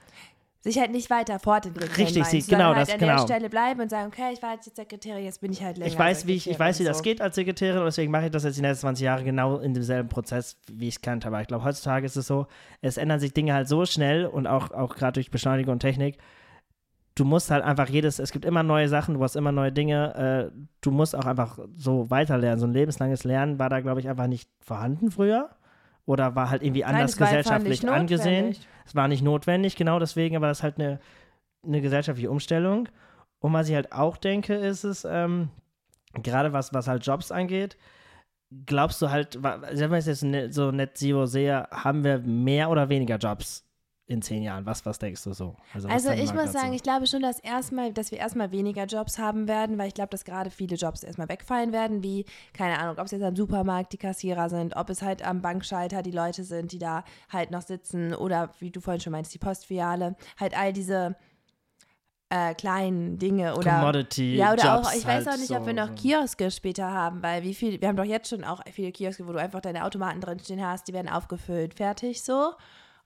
sich 0.65 0.79
halt 0.79 0.91
nicht 0.91 1.09
weiter 1.11 1.37
fortentwickeln. 1.39 1.93
Richtig, 1.95 2.25
sie- 2.25 2.41
genau, 2.41 2.73
halt 2.73 2.77
das- 2.79 2.89
an 2.93 2.99
der 2.99 3.07
genau. 3.11 3.23
Stelle 3.23 3.49
bleiben 3.49 3.81
und 3.81 3.89
sagen, 3.89 4.07
okay, 4.07 4.33
ich 4.33 4.41
war 4.41 4.53
jetzt 4.55 4.75
Sekretärin, 4.75 5.23
jetzt 5.23 5.39
bin 5.39 5.51
ich 5.51 5.63
halt 5.63 5.77
länger 5.77 5.91
ich 5.91 5.97
weiß, 5.97 6.25
wie 6.25 6.33
ich, 6.33 6.49
ich 6.49 6.57
weiß, 6.59 6.79
wie 6.79 6.83
das 6.83 6.97
so. 6.97 7.03
geht 7.03 7.21
als 7.21 7.35
Sekretärin 7.35 7.77
und 7.79 7.85
deswegen 7.85 8.11
mache 8.11 8.25
ich 8.25 8.31
das 8.31 8.43
jetzt 8.43 8.57
die 8.57 8.61
letzten 8.61 8.81
20 8.81 9.05
Jahre 9.05 9.23
genau 9.23 9.59
in 9.59 9.75
demselben 9.75 10.09
Prozess, 10.09 10.57
wie 10.71 10.87
ich 10.87 10.95
es 10.95 11.01
kannte. 11.01 11.27
Aber 11.27 11.39
ich 11.39 11.47
glaube, 11.47 11.63
heutzutage 11.63 12.05
ist 12.05 12.15
es 12.15 12.25
so, 12.27 12.47
es 12.81 12.97
ändern 12.97 13.19
sich 13.19 13.31
Dinge 13.33 13.53
halt 13.53 13.67
so 13.67 13.85
schnell 13.85 14.25
und 14.25 14.47
auch, 14.47 14.71
auch 14.71 14.95
gerade 14.95 15.13
durch 15.13 15.29
Beschleunigung 15.29 15.73
und 15.73 15.79
Technik. 15.79 16.17
Du 17.13 17.23
musst 17.23 17.51
halt 17.51 17.63
einfach 17.63 17.87
jedes, 17.87 18.19
es 18.19 18.31
gibt 18.31 18.43
immer 18.43 18.63
neue 18.63 18.89
Sachen, 18.89 19.13
du 19.13 19.23
hast 19.23 19.35
immer 19.37 19.51
neue 19.53 19.71
Dinge, 19.71 20.51
äh, 20.51 20.59
du 20.81 20.91
musst 20.91 21.15
auch 21.15 21.25
einfach 21.25 21.59
so 21.75 22.09
weiterlernen. 22.09 22.59
So 22.59 22.65
ein 22.65 22.73
lebenslanges 22.73 23.23
Lernen 23.23 23.57
war 23.59 23.69
da, 23.69 23.79
glaube 23.81 23.99
ich, 24.01 24.09
einfach 24.09 24.27
nicht 24.27 24.49
vorhanden 24.59 25.11
früher 25.11 25.49
oder 26.05 26.35
war 26.35 26.49
halt 26.49 26.61
irgendwie 26.63 26.81
Nein, 26.81 26.95
anders 26.95 27.11
es 27.13 27.21
einfach 27.21 27.31
gesellschaftlich 27.31 27.89
angesehen. 27.89 28.55
Es 28.85 28.95
war 28.95 29.07
nicht 29.07 29.23
notwendig, 29.23 29.75
genau 29.75 29.99
deswegen, 29.99 30.35
aber 30.35 30.47
das 30.47 30.59
ist 30.59 30.63
halt 30.63 30.79
eine, 30.79 30.99
eine 31.65 31.81
gesellschaftliche 31.81 32.29
Umstellung. 32.29 32.87
Und 33.39 33.53
was 33.53 33.69
ich 33.69 33.75
halt 33.75 33.91
auch 33.91 34.17
denke, 34.17 34.55
ist 34.55 34.83
es, 34.83 35.05
ähm, 35.09 35.49
gerade 36.21 36.53
was, 36.53 36.73
was 36.73 36.87
halt 36.87 37.05
Jobs 37.05 37.31
angeht, 37.31 37.77
glaubst 38.65 39.01
du 39.01 39.09
halt, 39.09 39.41
wenn 39.41 39.93
ich 39.93 40.05
jetzt 40.05 40.23
ne- 40.23 40.51
so 40.51 40.71
Net 40.71 40.97
Zero 40.97 41.25
sehe, 41.25 41.67
haben 41.71 42.03
wir 42.03 42.19
mehr 42.19 42.69
oder 42.69 42.89
weniger 42.89 43.17
Jobs 43.17 43.64
in 44.07 44.21
zehn 44.21 44.43
Jahren? 44.43 44.65
Was, 44.65 44.85
was 44.85 44.99
denkst 44.99 45.23
du 45.23 45.33
so? 45.33 45.55
Also 45.73 45.87
deine 45.87 46.21
ich 46.21 46.33
muss 46.33 46.51
sagen, 46.51 46.73
ich 46.73 46.83
glaube 46.83 47.07
schon, 47.07 47.21
dass 47.21 47.39
erstmal, 47.39 47.91
dass 47.91 48.11
wir 48.11 48.19
erstmal 48.19 48.51
weniger 48.51 48.85
Jobs 48.85 49.17
haben 49.17 49.47
werden, 49.47 49.77
weil 49.77 49.87
ich 49.87 49.95
glaube, 49.95 50.09
dass 50.09 50.25
gerade 50.25 50.51
viele 50.51 50.75
Jobs 50.75 51.03
erstmal 51.03 51.27
wegfallen 51.27 51.71
werden, 51.71 52.03
wie, 52.03 52.25
keine 52.53 52.77
Ahnung, 52.77 52.97
ob 52.99 53.05
es 53.05 53.11
jetzt 53.11 53.23
am 53.23 53.35
Supermarkt 53.35 53.93
die 53.93 53.97
Kassierer 53.97 54.49
sind, 54.49 54.75
ob 54.75 54.89
es 54.89 55.01
halt 55.01 55.25
am 55.25 55.41
Bankschalter 55.41 56.03
die 56.03 56.11
Leute 56.11 56.43
sind, 56.43 56.71
die 56.71 56.77
da 56.77 57.03
halt 57.29 57.49
noch 57.49 57.63
sitzen 57.63 58.13
oder 58.13 58.51
wie 58.59 58.69
du 58.69 58.79
vorhin 58.79 59.01
schon 59.01 59.11
meinst, 59.11 59.33
die 59.33 59.39
Postfiliale, 59.39 60.15
halt 60.39 60.55
all 60.55 60.71
diese 60.71 61.15
äh, 62.29 62.53
kleinen 62.53 63.17
Dinge 63.17 63.55
oder 63.55 63.79
Commodity 63.79 64.35
ja, 64.35 64.53
oder 64.53 64.63
Jobs 64.63 64.87
auch, 64.87 64.93
ich 64.93 65.05
weiß 65.05 65.25
halt 65.25 65.35
auch 65.35 65.39
nicht, 65.39 65.51
ob 65.51 65.61
so, 65.61 65.65
wir 65.65 65.73
noch 65.73 65.89
so. 65.89 65.95
Kioske 65.95 66.51
später 66.51 66.91
haben, 66.91 67.23
weil 67.23 67.41
wie 67.41 67.55
viel, 67.55 67.81
wir 67.81 67.87
haben 67.87 67.97
doch 67.97 68.03
jetzt 68.03 68.29
schon 68.29 68.43
auch 68.43 68.61
viele 68.71 68.91
Kioske, 68.91 69.27
wo 69.27 69.31
du 69.31 69.39
einfach 69.39 69.61
deine 69.61 69.83
Automaten 69.83 70.21
drinstehen 70.21 70.63
hast, 70.63 70.87
die 70.87 70.93
werden 70.93 71.09
aufgefüllt, 71.09 71.73
fertig 71.73 72.23
so. 72.23 72.51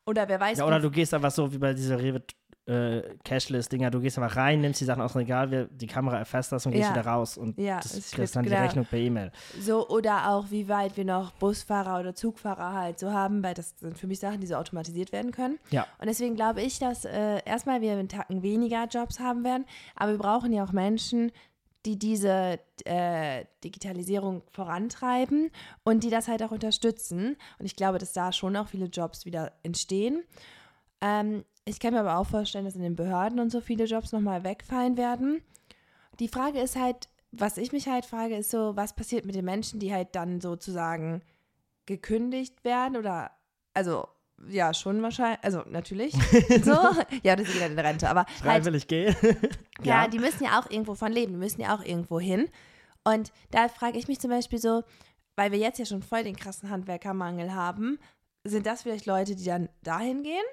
Oder 0.09 0.27
wer 0.27 0.39
weiß, 0.39 0.57
Ja, 0.57 0.65
oder 0.65 0.79
du 0.79 0.89
gehst 0.89 1.13
einfach 1.13 1.31
so 1.31 1.51
wie 1.53 1.57
bei 1.59 1.73
dieser 1.73 1.99
Rewe 1.99 2.21
äh, 2.65 3.01
Cashless-Dinger, 3.23 3.89
du 3.89 3.99
gehst 3.99 4.19
einfach 4.19 4.35
rein, 4.35 4.61
nimmst 4.61 4.79
die 4.79 4.85
Sachen 4.85 5.01
aus 5.01 5.13
dem 5.13 5.19
Regal, 5.19 5.67
die 5.71 5.87
Kamera 5.87 6.17
erfasst 6.19 6.51
das 6.51 6.65
und 6.67 6.71
gehst 6.71 6.89
Ja. 6.89 6.95
wieder 6.95 7.05
raus 7.05 7.35
und 7.37 7.57
Ja, 7.59 7.77
das 7.79 8.11
kriegst 8.11 8.35
dann 8.35 8.43
die 8.43 8.49
genau. 8.49 8.61
Rechnung 8.61 8.85
per 8.85 8.99
E-Mail. 8.99 9.31
So, 9.59 9.87
oder 9.87 10.29
auch, 10.29 10.51
wie 10.51 10.67
weit 10.67 10.95
wir 10.95 11.05
noch 11.05 11.31
Busfahrer 11.33 11.99
oder 11.99 12.13
Zugfahrer 12.13 12.73
halt 12.73 12.99
so 12.99 13.11
haben, 13.11 13.41
weil 13.43 13.55
das 13.55 13.73
sind 13.79 13.97
für 13.97 14.05
mich 14.05 14.19
Sachen, 14.19 14.39
die 14.39 14.45
so 14.47 14.53
automatisiert 14.55 15.11
werden 15.11 15.31
können. 15.31 15.57
Ja. 15.71 15.87
Und 15.99 16.07
deswegen 16.07 16.35
glaube 16.35 16.61
ich, 16.61 16.77
dass 16.77 17.05
äh, 17.05 17.43
erstmal 17.45 17.81
wir 17.81 17.93
einen 17.93 18.07
Tacken 18.09 18.43
weniger 18.43 18.85
Jobs 18.85 19.19
haben 19.19 19.43
werden, 19.43 19.65
aber 19.95 20.11
wir 20.11 20.19
brauchen 20.19 20.53
ja 20.53 20.63
auch 20.63 20.71
Menschen, 20.71 21.31
die 21.85 21.97
diese 21.97 22.59
äh, 22.85 23.45
Digitalisierung 23.63 24.43
vorantreiben 24.49 25.49
und 25.83 26.03
die 26.03 26.09
das 26.09 26.27
halt 26.27 26.43
auch 26.43 26.51
unterstützen. 26.51 27.37
Und 27.57 27.65
ich 27.65 27.75
glaube, 27.75 27.99
dass 27.99 28.13
da 28.13 28.31
schon 28.31 28.55
auch 28.57 28.67
viele 28.67 28.87
Jobs 28.87 29.25
wieder 29.25 29.53
entstehen. 29.63 30.23
Ähm, 31.01 31.45
ich 31.65 31.79
kann 31.79 31.93
mir 31.93 32.01
aber 32.01 32.17
auch 32.17 32.27
vorstellen, 32.27 32.65
dass 32.65 32.75
in 32.75 32.81
den 32.81 32.95
Behörden 32.95 33.39
und 33.39 33.51
so 33.51 33.61
viele 33.61 33.85
Jobs 33.85 34.11
nochmal 34.11 34.43
wegfallen 34.43 34.97
werden. 34.97 35.41
Die 36.19 36.27
Frage 36.27 36.59
ist 36.59 36.75
halt, 36.75 37.09
was 37.31 37.57
ich 37.57 37.71
mich 37.71 37.87
halt 37.87 38.05
frage, 38.05 38.35
ist 38.35 38.51
so, 38.51 38.75
was 38.75 38.95
passiert 38.95 39.25
mit 39.25 39.35
den 39.35 39.45
Menschen, 39.45 39.79
die 39.79 39.93
halt 39.93 40.15
dann 40.15 40.41
sozusagen 40.41 41.21
gekündigt 41.85 42.63
werden 42.63 42.97
oder, 42.97 43.31
also, 43.73 44.07
ja, 44.47 44.73
schon 44.73 45.01
wahrscheinlich, 45.01 45.43
also 45.43 45.63
natürlich, 45.69 46.13
so, 46.63 46.77
ja, 47.23 47.35
das 47.35 47.47
ist 47.47 47.55
wieder 47.55 47.67
in 47.67 47.77
Rente, 47.77 48.09
aber 48.09 48.25
halt, 48.25 48.39
Freiwillig 48.39 48.87
gehen. 48.87 49.15
ja, 49.83 50.07
die 50.07 50.19
müssen 50.19 50.43
ja 50.43 50.59
auch 50.59 50.69
irgendwo 50.69 50.95
von 50.95 51.11
leben, 51.11 51.33
die 51.33 51.39
müssen 51.39 51.61
ja 51.61 51.75
auch 51.75 51.83
irgendwo 51.83 52.19
hin. 52.19 52.47
Und 53.03 53.31
da 53.51 53.67
frage 53.67 53.97
ich 53.97 54.07
mich 54.07 54.19
zum 54.19 54.29
Beispiel 54.29 54.59
so, 54.59 54.83
weil 55.35 55.51
wir 55.51 55.59
jetzt 55.59 55.79
ja 55.79 55.85
schon 55.85 56.03
voll 56.03 56.23
den 56.23 56.35
krassen 56.35 56.69
Handwerkermangel 56.69 57.53
haben, 57.53 57.99
sind 58.43 58.65
das 58.65 58.83
vielleicht 58.83 59.05
Leute, 59.05 59.35
die 59.35 59.45
dann 59.45 59.69
dahin 59.83 60.23
gehen? 60.23 60.45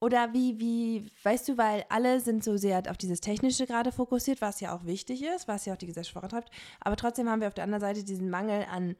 Oder 0.00 0.32
wie, 0.34 0.58
wie, 0.60 1.10
weißt 1.22 1.48
du, 1.48 1.56
weil 1.56 1.84
alle 1.88 2.20
sind 2.20 2.44
so 2.44 2.56
sehr 2.56 2.82
auf 2.90 2.98
dieses 2.98 3.20
Technische 3.20 3.66
gerade 3.66 3.90
fokussiert, 3.90 4.42
was 4.42 4.60
ja 4.60 4.76
auch 4.76 4.84
wichtig 4.84 5.22
ist, 5.24 5.48
was 5.48 5.64
ja 5.64 5.72
auch 5.72 5.78
die 5.78 5.86
Gesellschaft 5.86 6.12
vorantreibt. 6.12 6.50
Aber 6.80 6.96
trotzdem 6.96 7.28
haben 7.28 7.40
wir 7.40 7.48
auf 7.48 7.54
der 7.54 7.64
anderen 7.64 7.80
Seite 7.80 8.04
diesen 8.04 8.28
Mangel 8.28 8.66
an 8.70 8.96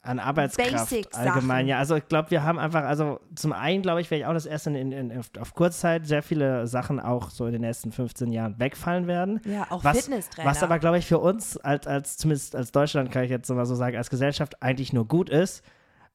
An 0.00 0.20
Arbeitskraft 0.20 0.90
Basic-Sachen. 0.90 1.28
allgemein, 1.28 1.66
ja. 1.66 1.78
Also 1.78 1.96
ich 1.96 2.06
glaube, 2.06 2.30
wir 2.30 2.44
haben 2.44 2.58
einfach, 2.58 2.84
also 2.84 3.18
zum 3.34 3.52
einen 3.52 3.82
glaube 3.82 4.00
ich, 4.00 4.10
werde 4.10 4.20
ich 4.22 4.26
auch 4.26 4.32
das 4.32 4.46
erste 4.46 4.70
in, 4.70 4.92
in, 4.92 5.10
in, 5.10 5.18
auf, 5.18 5.30
auf 5.40 5.54
Kurzzeit 5.54 6.06
sehr 6.06 6.22
viele 6.22 6.66
Sachen 6.68 7.00
auch 7.00 7.30
so 7.30 7.46
in 7.46 7.52
den 7.52 7.62
nächsten 7.62 7.90
15 7.90 8.30
Jahren 8.30 8.58
wegfallen 8.60 9.06
werden. 9.08 9.40
ja, 9.44 9.66
auch 9.70 9.82
Was- 9.82 10.04
Fitnesstrainer. 10.04 10.48
Was 10.48 10.62
aber, 10.62 10.78
glaube 10.78 10.98
ich, 10.98 11.06
für 11.06 11.18
uns, 11.18 11.56
als, 11.58 11.86
als 11.86 12.16
zumindest 12.16 12.54
als 12.54 12.70
Deutschland, 12.70 13.10
kann 13.10 13.24
ich 13.24 13.30
jetzt 13.30 13.50
mal 13.50 13.66
so 13.66 13.74
sagen, 13.74 13.96
als 13.96 14.08
Gesellschaft 14.08 14.62
eigentlich 14.62 14.92
nur 14.92 15.06
gut 15.06 15.28
ist, 15.30 15.64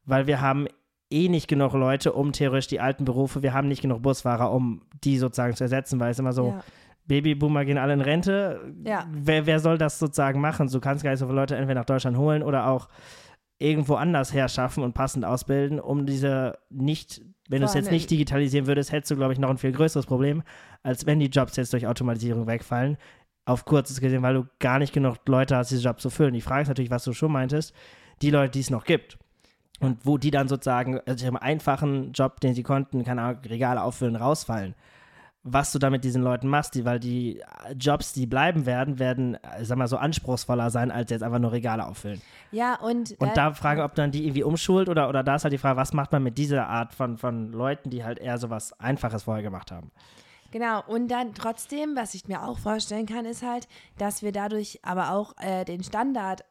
weil 0.06 0.28
wir 0.28 0.39
haben 0.39 0.67
eh 1.12 1.28
nicht 1.28 1.48
genug 1.48 1.74
Leute, 1.74 2.13
um 2.13 2.32
theoretisch 2.32 2.67
die 2.67 2.80
alten 2.80 3.04
Berufe, 3.06 3.43
wir 3.43 3.54
haben 3.54 3.67
nicht 3.67 3.82
genug 3.82 4.02
Busfahrer, 4.02 4.52
um 4.52 4.82
die 5.04 5.17
sozusagen 5.17 5.56
zu 5.56 5.65
ersetzen, 5.65 6.00
weil 6.00 6.12
es 6.12 6.19
immer 6.19 6.34
so, 6.34 6.48
ja. 6.48 6.63
Babyboomer 7.06 7.65
gehen 7.65 7.78
alle 7.78 7.93
in 7.93 8.02
Rente. 8.02 8.62
Ja. 8.86 9.06
Wer, 9.12 9.46
wer 9.46 9.60
soll 9.60 9.78
das 9.78 10.00
sozusagen 10.00 10.39
machen? 10.39 10.69
Du 10.69 10.80
kannst 10.80 11.04
gar 11.04 11.12
nicht 11.12 11.19
so 11.19 11.26
viele 11.28 11.36
Leute 11.36 11.56
entweder 11.58 11.82
nach 11.82 11.86
Deutschland 11.86 12.17
holen 12.17 12.41
oder 12.41 12.67
auch 12.67 12.88
irgendwo 13.63 13.95
anders 13.95 14.34
herschaffen 14.34 14.84
und 14.84 14.93
passend 14.93 15.23
ausbilden, 15.23 15.80
um 15.80 16.06
diese 16.06 16.58
nicht, 16.69 17.21
wenn 17.47 17.62
du 17.62 17.65
es 17.65 17.73
jetzt 17.73 17.91
nicht 17.91 18.12
digitalisieren 18.12 18.67
würdest, 18.67 18.91
hättest 18.91 19.12
du, 19.12 19.15
glaube 19.15 19.34
ich, 19.34 19.39
noch 19.39 19.49
ein 19.49 19.58
viel 19.58 19.71
größeres 19.71 20.06
Problem, 20.06 20.43
als 20.84 21.06
wenn 21.06 21.19
die 21.19 21.28
Jobs 21.28 21.56
jetzt 21.56 21.71
durch 21.71 21.88
Automatisierung 21.88 22.45
wegfallen. 22.45 22.97
Auf 23.45 23.65
kurzes 23.65 23.99
gesehen, 23.99 24.21
weil 24.21 24.36
du 24.36 24.47
gar 24.60 24.80
nicht 24.80 24.93
genug 24.93 25.17
Leute 25.28 25.58
hast, 25.58 25.71
diese 25.71 25.84
Jobs 25.84 26.02
zu 26.02 26.10
füllen. 26.10 26.34
Die 26.34 26.41
Frage 26.41 26.63
ist 26.63 26.67
natürlich, 26.69 26.91
was 26.91 27.04
du 27.04 27.13
schon 27.13 27.32
meintest, 27.32 27.73
die 28.21 28.30
Leute, 28.30 28.52
die 28.52 28.62
es 28.62 28.69
noch 28.69 28.86
gibt. 28.86 29.17
Und 29.80 30.06
wo 30.06 30.17
die 30.17 30.32
dann 30.32 30.47
sozusagen 30.47 31.02
also 31.06 31.28
im 31.28 31.36
einfachen 31.36 32.13
Job, 32.13 32.39
den 32.39 32.54
sie 32.54 32.63
konnten, 32.63 33.04
keine 33.04 33.21
Ahnung, 33.21 33.41
Regale 33.45 33.82
auffüllen, 33.82 34.15
rausfallen 34.15 34.76
was 35.43 35.73
du 35.73 35.79
da 35.79 35.89
mit 35.89 36.06
diesen 36.06 36.23
Leuten 36.23 36.47
machst, 36.47 36.73
die, 36.73 36.86
weil 36.86 36.99
die 36.99 37.41
Jobs, 37.77 38.13
die 38.13 38.25
bleiben 38.25 38.65
werden, 38.65 38.97
werden, 38.97 39.36
äh, 39.36 39.65
sag 39.65 39.77
mal, 39.77 39.88
so 39.88 39.97
anspruchsvoller 39.97 40.69
sein, 40.69 40.89
als 40.89 41.12
jetzt 41.12 41.21
einfach 41.21 41.39
nur 41.39 41.51
Regale 41.51 41.86
auffüllen. 41.86 42.21
ja, 42.51 42.75
und, 42.75 43.15
Und 43.19 43.27
äh, 43.27 43.34
da 43.34 43.51
frage, 43.53 43.84
ob 43.84 43.93
dann 43.95 44.12
die 44.12 44.23
irgendwie 44.23 44.43
umschult 44.43 44.88
oder, 44.88 45.10
oder 45.10 45.21
da 45.21 45.36
ist 45.36 45.43
halt 45.43 45.53
die 45.53 45.58
Frage, 45.58 45.77
was 45.77 45.91
macht 45.91 46.13
man 46.13 46.23
mit 46.23 46.38
dieser 46.38 46.67
Art 46.67 46.93
von, 46.93 47.17
von 47.17 47.51
Leuten, 47.51 47.89
die 47.89 48.06
halt 48.06 48.19
eher 48.19 48.38
so 48.38 48.49
was 48.49 48.79
Einfaches 48.79 49.23
vorher 49.23 49.43
gemacht 49.43 49.71
haben. 49.71 49.91
Genau, 50.51 50.84
und 50.88 51.10
dann 51.10 51.34
trotzdem, 51.34 51.95
was 51.95 52.13
ich 52.13 52.27
mir 52.27 52.43
auch 52.43 52.60
vorstellen 52.60 53.08
kann, 53.08 53.25
ist 53.25 53.43
halt, 53.43 53.67
dass 53.97 54.21
wir 54.21 54.32
dadurch 54.32 54.79
aber 54.84 55.12
auch 55.12 55.34
äh, 55.41 55.65
den 55.65 55.84
Standard 55.84 56.45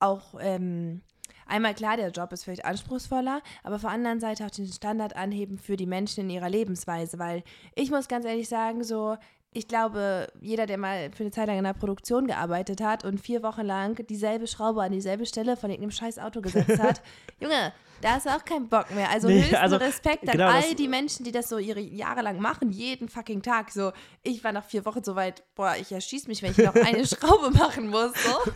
auch, 0.00 0.34
ähm, 0.40 1.02
einmal 1.46 1.74
klar, 1.74 1.96
der 1.96 2.10
Job 2.10 2.32
ist 2.32 2.44
vielleicht 2.44 2.64
anspruchsvoller, 2.64 3.40
aber 3.62 3.76
auf 3.76 3.82
der 3.82 3.90
anderen 3.90 4.20
Seite 4.20 4.44
auch 4.44 4.50
den 4.50 4.66
Standard 4.66 5.16
anheben 5.16 5.58
für 5.58 5.76
die 5.76 5.86
Menschen 5.86 6.24
in 6.24 6.30
ihrer 6.30 6.50
Lebensweise, 6.50 7.18
weil 7.18 7.42
ich 7.74 7.90
muss 7.90 8.08
ganz 8.08 8.24
ehrlich 8.24 8.48
sagen, 8.48 8.84
so, 8.84 9.16
ich 9.52 9.68
glaube, 9.68 10.28
jeder, 10.40 10.66
der 10.66 10.76
mal 10.76 11.10
für 11.12 11.22
eine 11.22 11.30
Zeit 11.30 11.46
lang 11.46 11.56
in 11.58 11.64
der 11.64 11.72
Produktion 11.72 12.26
gearbeitet 12.26 12.82
hat 12.82 13.04
und 13.04 13.18
vier 13.20 13.42
Wochen 13.42 13.62
lang 13.62 13.94
dieselbe 14.06 14.46
Schraube 14.46 14.82
an 14.82 14.92
dieselbe 14.92 15.24
Stelle 15.24 15.56
von 15.56 15.70
irgendeinem 15.70 15.92
scheiß 15.92 16.18
Auto 16.18 16.42
gesetzt 16.42 16.78
hat, 16.78 17.00
Junge, 17.40 17.72
da 18.02 18.10
hast 18.10 18.26
du 18.26 18.30
auch 18.30 18.44
keinen 18.44 18.68
Bock 18.68 18.94
mehr. 18.94 19.08
Also 19.08 19.28
Nee, 19.28 19.38
höchsten 19.40 19.54
also, 19.56 19.76
Respekt 19.76 20.24
an 20.28 20.32
genau, 20.32 20.48
all 20.48 20.60
das- 20.60 20.74
die 20.76 20.88
Menschen, 20.88 21.24
die 21.24 21.32
das 21.32 21.48
so 21.48 21.56
ihre 21.56 21.80
Jahre 21.80 22.20
lang 22.20 22.38
machen, 22.38 22.70
jeden 22.70 23.08
fucking 23.08 23.40
Tag. 23.40 23.70
So, 23.70 23.92
ich 24.22 24.44
war 24.44 24.52
nach 24.52 24.64
vier 24.64 24.84
Wochen 24.84 25.02
so 25.02 25.16
weit, 25.16 25.42
boah, 25.54 25.74
ich 25.80 25.90
erschieß 25.90 26.28
mich, 26.28 26.42
wenn 26.42 26.50
ich 26.50 26.58
noch 26.58 26.74
eine 26.74 27.06
Schraube 27.06 27.50
machen 27.56 27.88
muss. 27.88 28.12
So. 28.12 28.50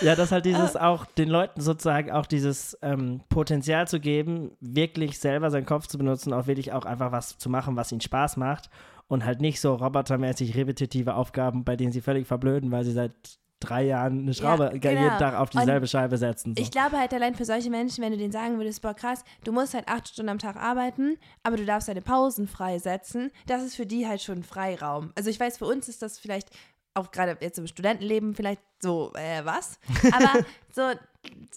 Ja, 0.06 0.14
das 0.14 0.30
halt 0.30 0.44
dieses 0.44 0.76
Ah. 0.76 0.88
auch, 0.90 1.06
den 1.06 1.28
Leuten 1.30 1.60
sozusagen 1.62 2.12
auch 2.12 2.26
dieses 2.26 2.76
ähm, 2.82 3.22
Potenzial 3.30 3.88
zu 3.88 3.98
geben, 3.98 4.52
wirklich 4.60 5.18
selber 5.18 5.50
seinen 5.50 5.66
Kopf 5.66 5.86
zu 5.86 5.96
benutzen, 5.98 6.32
auch 6.34 6.46
wirklich 6.46 6.72
auch 6.72 6.84
einfach 6.84 7.10
was 7.12 7.38
zu 7.38 7.48
machen, 7.48 7.74
was 7.76 7.90
ihnen 7.90 8.00
Spaß 8.02 8.36
macht 8.36 8.68
und 9.08 9.24
halt 9.24 9.40
nicht 9.40 9.60
so 9.60 9.74
robotermäßig 9.74 10.56
repetitive 10.56 11.14
Aufgaben, 11.14 11.64
bei 11.64 11.76
denen 11.76 11.92
sie 11.92 12.00
völlig 12.00 12.26
verblöden, 12.26 12.70
weil 12.70 12.84
sie 12.84 12.92
seit 12.92 13.12
drei 13.60 13.82
Jahren 13.86 14.20
eine 14.20 14.34
Schraube 14.34 14.64
Ja, 14.64 14.70
ge- 14.70 14.78
genau. 14.78 15.02
jeden 15.02 15.18
Tag 15.18 15.34
auf 15.34 15.50
Und 15.52 15.60
dieselbe 15.60 15.88
Scheibe 15.88 16.16
setzen. 16.16 16.54
So. 16.54 16.62
Ich 16.62 16.70
glaube 16.70 16.96
halt 16.96 17.12
allein 17.12 17.34
für 17.34 17.44
solche 17.44 17.70
Menschen, 17.70 18.04
wenn 18.04 18.12
du 18.12 18.18
denen 18.18 18.30
sagen 18.30 18.56
würdest, 18.58 18.82
boah, 18.82 18.94
krass, 18.94 19.24
du 19.42 19.50
musst 19.50 19.74
halt 19.74 19.88
acht 19.88 20.06
Stunden 20.08 20.28
am 20.28 20.38
Tag 20.38 20.54
arbeiten, 20.56 21.16
aber 21.42 21.56
du 21.56 21.64
darfst 21.64 21.88
deine 21.88 22.00
Pausen 22.02 22.46
freisetzen, 22.46 23.32
das 23.48 23.64
ist 23.64 23.74
für 23.74 23.84
die 23.86 24.06
halt 24.06 24.22
schon 24.22 24.44
Freiraum. 24.44 25.10
Also 25.16 25.28
ich 25.30 25.40
weiß, 25.40 25.58
für 25.58 25.66
uns 25.66 25.88
ist 25.88 26.02
das 26.02 26.20
vielleicht 26.20 26.50
auch 26.94 27.10
gerade 27.10 27.36
jetzt 27.40 27.58
im 27.58 27.66
Studentenleben 27.66 28.34
vielleicht 28.34 28.60
so, 28.80 29.12
äh, 29.14 29.44
was? 29.44 29.78
Aber 30.12 30.44
so, 30.72 30.82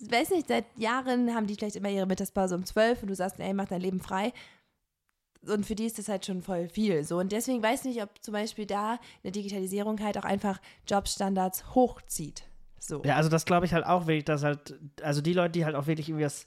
weiß 0.09 0.31
nicht, 0.31 0.47
seit 0.47 0.65
Jahren 0.77 1.33
haben 1.35 1.45
die 1.47 1.53
vielleicht 1.55 1.75
immer 1.75 1.89
ihre 1.89 2.07
Mittagspause 2.07 2.55
um 2.55 2.65
zwölf 2.65 3.01
und 3.03 3.09
du 3.09 3.15
sagst, 3.15 3.39
ey, 3.39 3.53
mach 3.53 3.67
dein 3.67 3.81
Leben 3.81 3.99
frei. 4.01 4.33
Und 5.47 5.65
für 5.65 5.75
die 5.75 5.85
ist 5.85 5.97
das 5.97 6.07
halt 6.07 6.25
schon 6.25 6.41
voll 6.41 6.67
viel. 6.69 7.03
So. 7.03 7.17
Und 7.17 7.31
deswegen 7.31 7.63
weiß 7.63 7.81
ich 7.85 7.95
nicht, 7.95 8.03
ob 8.03 8.09
zum 8.21 8.33
Beispiel 8.33 8.65
da 8.65 8.99
eine 9.23 9.31
Digitalisierung 9.31 9.99
halt 10.01 10.17
auch 10.17 10.23
einfach 10.25 10.59
Jobstandards 10.87 11.73
hochzieht. 11.75 12.43
So. 12.79 13.01
Ja, 13.03 13.15
also 13.15 13.29
das 13.29 13.45
glaube 13.45 13.65
ich 13.65 13.73
halt 13.73 13.85
auch 13.85 14.07
wirklich, 14.07 14.25
dass 14.25 14.43
halt, 14.43 14.79
also 15.01 15.21
die 15.21 15.33
Leute, 15.33 15.51
die 15.51 15.65
halt 15.65 15.75
auch 15.75 15.87
wirklich 15.87 16.09
irgendwie 16.09 16.25
was, 16.25 16.45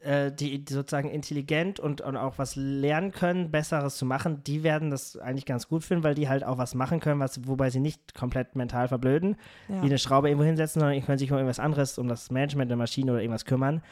äh, 0.00 0.30
die, 0.30 0.62
die 0.62 0.72
sozusagen 0.72 1.08
intelligent 1.10 1.80
und, 1.80 2.02
und 2.02 2.16
auch 2.16 2.36
was 2.38 2.56
lernen 2.56 3.12
können, 3.12 3.50
Besseres 3.50 3.96
zu 3.96 4.04
machen, 4.04 4.42
die 4.44 4.62
werden 4.62 4.90
das 4.90 5.16
eigentlich 5.16 5.46
ganz 5.46 5.66
gut 5.68 5.82
finden, 5.82 6.04
weil 6.04 6.14
die 6.14 6.28
halt 6.28 6.44
auch 6.44 6.58
was 6.58 6.74
machen 6.74 7.00
können, 7.00 7.20
was, 7.20 7.46
wobei 7.48 7.70
sie 7.70 7.80
nicht 7.80 8.14
komplett 8.14 8.56
mental 8.56 8.88
verblöden, 8.88 9.36
Ja. 9.68 9.80
wie 9.82 9.86
eine 9.86 9.98
Schraube 9.98 10.28
irgendwo 10.28 10.44
hinsetzen, 10.44 10.80
sondern 10.80 10.98
die 10.98 11.04
können 11.04 11.18
sich 11.18 11.30
um 11.30 11.38
irgendwas 11.38 11.58
anderes, 11.60 11.98
um 11.98 12.08
das 12.08 12.30
Management 12.30 12.70
der 12.70 12.76
Maschine 12.76 13.12
oder 13.12 13.22
irgendwas 13.22 13.46
kümmern. 13.46 13.82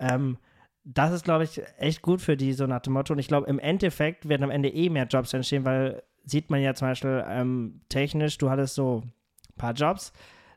Ähm, 0.00 0.38
das 0.88 1.12
ist, 1.12 1.24
glaube 1.24 1.42
ich, 1.44 1.60
echt 1.78 2.00
gut 2.00 2.22
für 2.22 2.36
die, 2.36 2.52
so 2.52 2.66
nach 2.66 2.80
dem 2.80 2.92
Motto. 2.92 3.12
Und 3.12 3.18
ich 3.18 3.26
glaube, 3.26 3.48
im 3.48 3.58
Endeffekt 3.58 4.28
werden 4.28 4.44
am 4.44 4.50
Ende 4.50 4.68
eh 4.68 4.88
mehr 4.88 5.06
Jobs 5.06 5.34
entstehen, 5.34 5.64
weil 5.64 6.02
sieht 6.24 6.48
man 6.48 6.60
ja 6.62 6.74
zum 6.74 6.88
Beispiel 6.88 7.24
ähm, 7.28 7.80
technisch, 7.88 8.38
du 8.38 8.50
hattest 8.50 8.76
so 8.76 9.02
ein 9.04 9.56
paar 9.56 9.74
Jobs, 9.74 10.12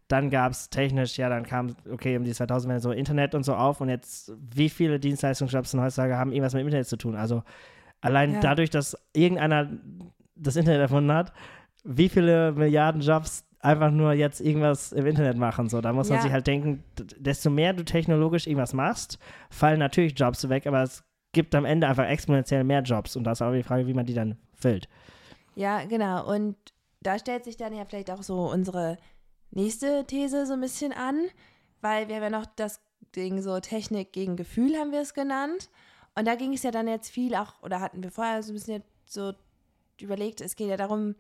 dann 0.08 0.30
gab 0.30 0.52
es 0.52 0.70
technisch, 0.70 1.18
ja, 1.18 1.30
dann 1.30 1.46
kam, 1.46 1.76
okay, 1.92 2.16
um 2.16 2.24
die 2.24 2.32
2000 2.32 2.70
Wende 2.70 2.82
so 2.82 2.92
Internet 2.92 3.34
und 3.36 3.44
so 3.44 3.56
auf 3.56 3.82
und 3.82 3.90
jetzt, 3.90 4.32
wie 4.40 4.70
viele 4.70 5.00
Dienstleistungsjobs 5.00 5.72
denn 5.72 5.82
heutzutage 5.82 6.16
haben 6.18 6.32
irgendwas 6.32 6.54
mit 6.54 6.62
dem 6.62 6.68
Internet 6.68 6.88
zu 6.88 6.98
tun? 6.98 7.16
Also 7.16 7.44
allein 8.02 8.34
Ja. 8.34 8.40
dadurch, 8.40 8.70
dass 8.70 8.98
irgendeiner 9.14 9.70
das 10.36 10.56
Internet 10.56 10.82
erfunden 10.82 11.12
hat, 11.12 11.34
wie 11.84 12.10
viele 12.10 12.52
Milliarden 12.52 13.02
Jobs 13.02 13.46
einfach 13.62 13.92
nur 13.92 14.14
jetzt 14.14 14.40
irgendwas 14.42 14.92
im 14.92 15.06
Internet 15.06 15.38
machen. 15.38 15.70
So, 15.70 15.82
da 15.82 15.92
muss 15.94 16.10
man 16.10 16.18
Ja. 16.18 16.24
sich 16.24 16.32
halt 16.32 16.48
denken, 16.48 16.84
desto 17.18 17.50
mehr 17.50 17.74
du 17.74 17.84
technologisch 17.84 18.48
irgendwas 18.48 18.74
machst, 18.74 19.20
fallen 19.50 19.80
natürlich 19.80 20.18
Jobs 20.18 20.48
weg, 20.50 20.66
aber 20.66 20.84
es 20.84 21.04
gibt 21.34 21.54
am 21.56 21.66
Ende 21.66 21.88
einfach 21.88 22.08
exponentiell 22.08 22.64
mehr 22.64 22.82
Jobs 22.82 23.16
und 23.16 23.24
da 23.26 23.34
ist 23.34 23.42
auch 23.42 23.52
die 23.52 23.64
Frage, 23.64 23.86
wie 23.88 23.94
man 23.94 24.06
die 24.06 24.14
dann 24.14 24.38
füllt. 24.56 24.88
Ja, 25.56 25.84
genau. 25.86 26.28
Und 26.34 26.56
da 27.02 27.20
stellt 27.20 27.44
sich 27.44 27.58
dann 27.58 27.74
ja 27.74 27.86
vielleicht 27.86 28.12
auch 28.12 28.24
so 28.24 28.50
unsere 28.50 28.98
nächste 29.52 30.06
These 30.06 30.46
so 30.46 30.54
ein 30.54 30.62
bisschen 30.62 30.94
an, 30.94 31.20
weil 31.82 32.08
wir 32.08 32.16
haben 32.16 32.24
ja 32.24 32.30
noch 32.30 32.46
das 32.56 32.82
Ding 33.16 33.42
so 33.42 33.60
Technik 33.60 34.14
gegen 34.14 34.36
Gefühl 34.36 34.76
haben 34.78 34.92
wir 34.92 35.02
es 35.02 35.14
genannt. 35.14 35.70
Und 36.16 36.28
da 36.28 36.36
ging 36.36 36.54
es 36.54 36.64
ja 36.64 36.72
dann 36.72 36.88
jetzt 36.88 37.10
viel 37.10 37.36
auch, 37.36 37.62
oder 37.62 37.80
hatten 37.80 38.04
wir 38.04 38.12
vorher 38.12 38.42
so 38.44 38.52
ein 38.52 38.56
bisschen 38.56 38.84
so 39.06 39.34
überlegt, 40.00 40.42
es 40.42 40.56
geht 40.56 40.70
ja 40.70 40.78
darum, 40.78 41.16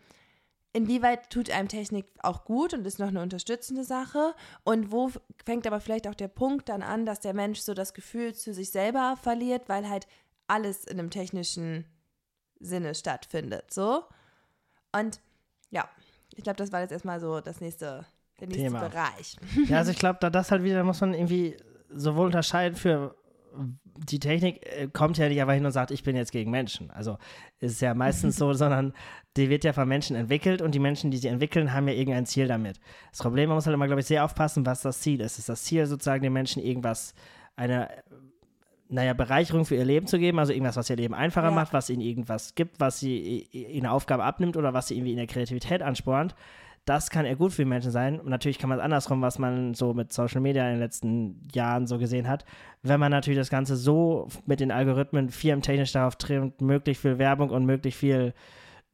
inwieweit 0.73 1.29
tut 1.29 1.49
einem 1.49 1.67
Technik 1.67 2.05
auch 2.21 2.45
gut 2.45 2.73
und 2.73 2.85
ist 2.85 2.99
noch 2.99 3.07
eine 3.07 3.21
unterstützende 3.21 3.83
Sache 3.83 4.35
und 4.63 4.91
wo 4.91 5.11
fängt 5.45 5.65
aber 5.65 5.79
vielleicht 5.79 6.07
auch 6.07 6.15
der 6.15 6.27
Punkt 6.27 6.69
dann 6.69 6.83
an, 6.83 7.05
dass 7.05 7.19
der 7.19 7.33
Mensch 7.33 7.59
so 7.59 7.73
das 7.73 7.93
Gefühl 7.93 8.35
zu 8.35 8.53
sich 8.53 8.69
selber 8.69 9.17
verliert, 9.21 9.67
weil 9.67 9.89
halt 9.89 10.07
alles 10.47 10.85
in 10.85 10.99
einem 10.99 11.09
technischen 11.09 11.85
Sinne 12.59 12.93
stattfindet, 12.93 13.73
so. 13.73 14.03
Und 14.91 15.21
ja, 15.69 15.87
ich 16.35 16.43
glaube, 16.43 16.57
das 16.57 16.71
war 16.71 16.81
jetzt 16.81 16.91
erstmal 16.91 17.19
so 17.19 17.41
das 17.41 17.61
nächste, 17.61 18.05
der 18.39 18.47
nächste 18.47 18.63
Thema. 18.63 18.87
Bereich. 18.87 19.37
Ja, 19.67 19.77
also 19.77 19.91
ich 19.91 19.99
glaube, 19.99 20.19
da 20.21 20.29
das 20.29 20.51
halt 20.51 20.63
wieder, 20.63 20.77
da 20.77 20.83
muss 20.83 21.01
man 21.01 21.13
irgendwie 21.13 21.57
sowohl 21.89 22.27
unterscheiden 22.27 22.75
für 22.77 23.15
die 23.95 24.19
Technik 24.19 24.65
äh, 24.65 24.87
kommt 24.91 25.17
ja 25.17 25.27
nicht 25.27 25.41
einfach 25.41 25.53
hin 25.53 25.65
und 25.65 25.71
sagt, 25.71 25.91
ich 25.91 26.03
bin 26.03 26.15
jetzt 26.15 26.31
gegen 26.31 26.51
Menschen. 26.51 26.91
Also 26.91 27.17
ist 27.59 27.81
ja 27.81 27.93
meistens 27.93 28.37
so, 28.37 28.53
sondern 28.53 28.93
die 29.37 29.49
wird 29.49 29.63
ja 29.63 29.73
von 29.73 29.87
Menschen 29.87 30.15
entwickelt 30.15 30.61
und 30.61 30.73
die 30.75 30.79
Menschen, 30.79 31.11
die 31.11 31.17
sie 31.17 31.27
entwickeln, 31.27 31.73
haben 31.73 31.87
ja 31.87 31.93
irgendein 31.93 32.25
Ziel 32.25 32.47
damit. 32.47 32.79
Das 33.11 33.19
Problem, 33.19 33.49
man 33.49 33.55
muss 33.55 33.65
halt 33.65 33.73
immer, 33.73 33.87
glaube 33.87 34.01
ich, 34.01 34.07
sehr 34.07 34.23
aufpassen, 34.23 34.65
was 34.65 34.81
das 34.81 35.01
Ziel 35.01 35.21
ist. 35.21 35.39
Ist 35.39 35.49
das 35.49 35.63
Ziel 35.63 35.85
sozusagen 35.85 36.23
den 36.23 36.33
Menschen 36.33 36.63
irgendwas, 36.63 37.13
eine, 37.55 37.89
naja, 38.87 39.13
Bereicherung 39.13 39.65
für 39.65 39.75
ihr 39.75 39.85
Leben 39.85 40.07
zu 40.07 40.17
geben, 40.17 40.39
also 40.39 40.51
irgendwas, 40.53 40.77
was 40.77 40.89
ihr 40.89 40.95
Leben 40.95 41.13
einfacher 41.13 41.49
Ja. 41.49 41.55
macht, 41.55 41.73
was 41.73 41.89
ihnen 41.89 42.01
irgendwas 42.01 42.55
gibt, 42.55 42.79
was 42.79 42.99
sie 42.99 43.47
ihnen 43.51 43.85
eine 43.85 43.91
Aufgabe 43.91 44.23
abnimmt 44.23 44.57
oder 44.57 44.73
was 44.73 44.87
sie 44.87 44.95
irgendwie 44.95 45.11
in 45.11 45.17
der 45.17 45.27
Kreativität 45.27 45.81
anspornt. 45.81 46.35
Das 46.85 47.09
kann 47.09 47.25
eher 47.25 47.35
gut 47.35 47.53
für 47.53 47.63
die 47.63 47.69
Menschen 47.69 47.91
sein. 47.91 48.19
Und 48.19 48.29
natürlich 48.29 48.57
kann 48.57 48.69
man 48.69 48.79
es 48.79 48.83
andersrum, 48.83 49.21
was 49.21 49.37
man 49.37 49.73
so 49.73 49.93
mit 49.93 50.11
Social 50.11 50.41
Media 50.41 50.65
in 50.65 50.71
den 50.71 50.79
letzten 50.79 51.47
Jahren 51.53 51.87
so 51.87 51.97
gesehen 51.97 52.27
hat. 52.27 52.45
Wenn 52.81 52.99
man 52.99 53.11
natürlich 53.11 53.39
das 53.39 53.49
Ganze 53.49 53.75
so 53.75 54.27
mit 54.45 54.59
den 54.59 54.71
Algorithmen 54.71 55.29
firmentechnisch 55.29 55.91
darauf 55.91 56.15
trimmt, 56.15 56.61
möglichst 56.61 57.01
viel 57.01 57.19
Werbung 57.19 57.49
und 57.49 57.65
möglichst 57.65 57.99
viel 57.99 58.33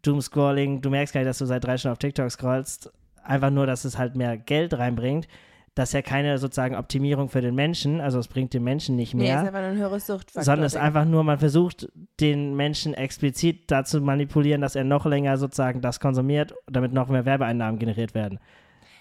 Doomscrolling. 0.02 0.82
Du 0.82 0.90
merkst 0.90 1.14
gar 1.14 1.22
nicht, 1.22 1.30
dass 1.30 1.38
du 1.38 1.46
seit 1.46 1.64
drei 1.64 1.78
Stunden 1.78 1.94
auf 1.94 2.00
TikTok 2.00 2.30
scrollst. 2.30 2.92
Einfach 3.24 3.50
nur, 3.50 3.66
dass 3.66 3.86
es 3.86 3.98
halt 3.98 4.16
mehr 4.16 4.38
Geld 4.38 4.74
reinbringt. 4.74 5.28
Das 5.76 5.90
ist 5.90 5.94
ja 5.94 6.02
keine 6.02 6.38
sozusagen 6.38 6.76
Optimierung 6.76 7.28
für 7.28 7.42
den 7.42 7.54
Menschen. 7.54 8.00
Also 8.00 8.18
es 8.18 8.30
bringt 8.30 8.54
den 8.54 8.64
Menschen 8.64 8.96
nicht 8.96 9.14
Nee, 9.14 9.24
mehr 9.24 9.42
ist 9.42 9.48
einfach 9.48 9.60
nur 9.60 9.70
ein 9.70 9.78
höheres 9.78 10.08
Suchtfaktor. 10.08 10.44
sondern 10.44 10.66
es 10.66 10.74
ist 10.74 10.80
einfach 10.80 11.04
nur, 11.04 11.24
man 11.26 11.38
versucht, 11.38 11.92
den 12.22 12.56
Menschen 12.56 12.94
explizit 12.94 13.70
dazu 13.70 14.00
manipulieren, 14.02 14.62
dass 14.62 14.76
er 14.76 14.86
noch 14.86 15.06
länger 15.06 15.38
sozusagen 15.38 15.82
das 15.82 16.00
konsumiert, 16.00 16.54
damit 16.66 16.94
noch 16.94 17.10
mehr 17.10 17.26
Werbeeinnahmen 17.26 17.78
generiert 17.78 18.16
werden. 18.16 18.40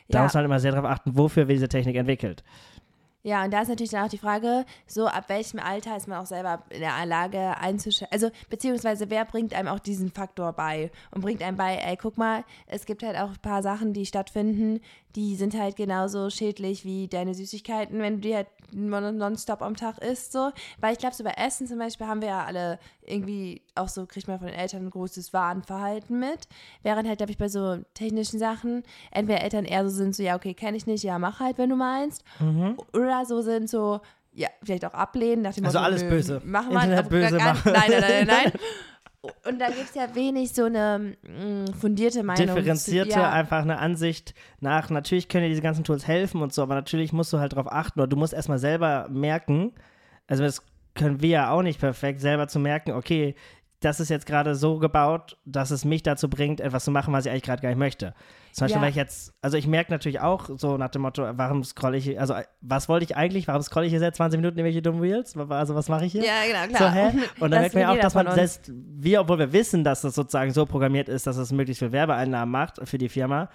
Da 0.08 0.18
ja. 0.18 0.24
muss 0.24 0.34
man 0.34 0.40
halt 0.40 0.46
immer 0.46 0.60
sehr 0.60 0.72
darauf 0.72 0.90
achten, 0.90 1.16
wofür 1.16 1.48
wird 1.48 1.56
diese 1.56 1.68
Technik 1.68 1.96
entwickelt. 1.96 2.42
Ja, 3.26 3.42
und 3.42 3.50
da 3.54 3.62
ist 3.62 3.68
natürlich 3.68 3.90
dann 3.90 4.04
auch 4.04 4.10
die 4.10 4.18
Frage, 4.18 4.66
so 4.86 5.06
ab 5.06 5.24
welchem 5.28 5.58
Alter 5.58 5.96
ist 5.96 6.06
man 6.06 6.18
auch 6.18 6.26
selber 6.26 6.62
in 6.68 6.80
der 6.80 7.06
Lage 7.06 7.56
einzuschätzen, 7.58 8.12
also 8.12 8.30
beziehungsweise 8.50 9.08
wer 9.08 9.24
bringt 9.24 9.54
einem 9.54 9.68
auch 9.68 9.78
diesen 9.78 10.10
Faktor 10.12 10.52
bei 10.52 10.90
und 11.10 11.22
bringt 11.22 11.42
einem 11.42 11.56
bei, 11.56 11.76
ey, 11.76 11.96
guck 11.96 12.18
mal, 12.18 12.44
es 12.66 12.84
gibt 12.84 13.02
halt 13.02 13.16
auch 13.16 13.30
ein 13.30 13.38
paar 13.40 13.62
Sachen, 13.62 13.94
die 13.94 14.04
stattfinden, 14.04 14.80
die 15.16 15.36
sind 15.36 15.54
halt 15.58 15.76
genauso 15.76 16.28
schädlich 16.28 16.84
wie 16.84 17.08
deine 17.08 17.34
Süßigkeiten, 17.34 17.98
wenn 18.00 18.16
du 18.16 18.20
die 18.28 18.34
halt 18.34 18.48
non- 18.72 19.16
nonstop 19.16 19.62
am 19.62 19.76
Tag 19.76 19.98
isst, 19.98 20.32
so. 20.32 20.50
Weil 20.80 20.92
ich 20.92 20.98
glaube, 20.98 21.14
so 21.14 21.22
bei 21.22 21.30
Essen 21.30 21.66
zum 21.68 21.78
Beispiel 21.78 22.06
haben 22.08 22.20
wir 22.20 22.28
ja 22.28 22.44
alle 22.44 22.80
irgendwie 23.06 23.62
auch 23.76 23.88
so, 23.88 24.06
kriegt 24.06 24.26
man 24.26 24.38
von 24.38 24.48
den 24.48 24.56
Eltern 24.56 24.86
ein 24.86 24.90
großes 24.90 25.32
Warenverhalten 25.32 26.18
mit. 26.18 26.48
Während 26.82 27.06
halt, 27.06 27.18
glaube 27.18 27.30
ich, 27.30 27.38
bei 27.38 27.48
so 27.48 27.78
technischen 27.94 28.40
Sachen 28.40 28.82
entweder 29.12 29.40
Eltern 29.42 29.64
eher 29.66 29.88
so 29.88 29.94
sind, 29.94 30.16
so, 30.16 30.22
ja, 30.24 30.34
okay, 30.34 30.52
kenne 30.52 30.76
ich 30.76 30.86
nicht, 30.86 31.04
ja, 31.04 31.18
mach 31.20 31.38
halt, 31.38 31.58
wenn 31.58 31.70
du 31.70 31.76
meinst. 31.76 32.24
Oder 32.92 33.13
so 33.24 33.40
sind 33.42 33.68
so, 33.68 34.00
ja, 34.32 34.48
vielleicht 34.62 34.84
auch 34.84 34.94
ablehnen 34.94 35.42
nach 35.42 35.54
dem 35.54 35.64
Also 35.64 35.78
Motto, 35.78 35.86
alles 35.86 36.02
nö, 36.02 36.08
böse. 36.10 36.42
Mach 36.44 36.68
mal, 36.70 36.84
Internet 36.84 37.08
böse 37.08 37.36
gar- 37.36 37.54
machen. 37.54 37.72
Nein, 37.72 37.90
nein, 37.90 38.00
nein, 38.00 38.26
nein. 38.26 38.52
Und 39.48 39.58
da 39.58 39.68
gibt 39.68 39.88
es 39.88 39.94
ja 39.94 40.14
wenig 40.14 40.52
so 40.52 40.64
eine 40.64 41.14
mh, 41.22 41.72
fundierte 41.80 42.22
Meinung. 42.22 42.46
Differenzierte, 42.56 43.10
ja. 43.20 43.30
einfach 43.30 43.62
eine 43.62 43.78
Ansicht 43.78 44.34
nach, 44.60 44.90
natürlich 44.90 45.28
können 45.28 45.44
dir 45.44 45.48
diese 45.50 45.62
ganzen 45.62 45.82
Tools 45.84 46.06
helfen 46.06 46.42
und 46.42 46.52
so, 46.52 46.62
aber 46.62 46.74
natürlich 46.74 47.12
musst 47.14 47.32
du 47.32 47.38
halt 47.38 47.52
darauf 47.52 47.70
achten 47.72 48.00
oder 48.00 48.06
du 48.08 48.16
musst 48.16 48.34
erstmal 48.34 48.58
selber 48.58 49.06
merken, 49.10 49.72
also 50.26 50.42
das 50.42 50.62
können 50.94 51.22
wir 51.22 51.28
ja 51.30 51.50
auch 51.50 51.62
nicht 51.62 51.80
perfekt, 51.80 52.20
selber 52.20 52.48
zu 52.48 52.58
merken, 52.58 52.92
okay, 52.92 53.34
das 53.84 54.00
ist 54.00 54.08
jetzt 54.08 54.26
gerade 54.26 54.54
so 54.54 54.78
gebaut, 54.78 55.36
dass 55.44 55.70
es 55.70 55.84
mich 55.84 56.02
dazu 56.02 56.28
bringt, 56.28 56.60
etwas 56.60 56.84
zu 56.84 56.90
machen, 56.90 57.12
was 57.12 57.26
ich 57.26 57.30
eigentlich 57.30 57.42
gerade 57.44 57.62
gar 57.62 57.68
nicht 57.68 57.78
möchte. 57.78 58.14
Zum 58.52 58.64
Beispiel, 58.64 58.76
Ja. 58.78 58.82
weil 58.82 58.90
ich 58.90 58.96
jetzt, 58.96 59.34
also 59.42 59.56
ich 59.56 59.66
merke 59.66 59.90
natürlich 59.90 60.20
auch 60.20 60.48
so 60.56 60.76
nach 60.76 60.88
dem 60.90 61.02
Motto, 61.02 61.26
warum 61.32 61.64
scrolle 61.64 61.96
ich, 61.96 62.18
also 62.20 62.34
was 62.60 62.88
wollte 62.88 63.04
ich 63.04 63.16
eigentlich, 63.16 63.48
warum 63.48 63.62
scrolle 63.62 63.86
ich 63.86 63.90
hier 63.90 64.00
seit 64.00 64.14
20 64.16 64.38
Minuten 64.38 64.58
irgendwelche 64.58 64.80
dummen 64.82 65.00
Reels? 65.00 65.36
Also 65.36 65.74
was 65.74 65.88
mache 65.88 66.04
ich 66.06 66.12
hier? 66.12 66.24
Ja, 66.24 66.44
genau, 66.46 66.72
So, 66.72 66.76
klar. 66.76 66.92
hä? 66.92 67.12
Und 67.40 67.50
dann 67.50 67.60
merkt 67.60 67.74
man 67.74 67.82
ja 67.82 67.90
auch, 67.92 67.98
dass 67.98 68.14
man 68.14 68.30
selbst, 68.32 68.70
wir, 68.72 69.20
obwohl 69.20 69.38
wir 69.40 69.52
wissen, 69.52 69.82
dass 69.84 70.02
das 70.02 70.14
sozusagen 70.14 70.52
so 70.52 70.66
programmiert 70.66 71.08
ist, 71.08 71.26
dass 71.26 71.36
es 71.36 71.50
möglichst 71.52 71.80
viel 71.80 71.92
Werbeeinnahmen 71.92 72.50
macht 72.52 72.78
für 72.88 72.98
die 72.98 73.08
Firma, 73.08 73.48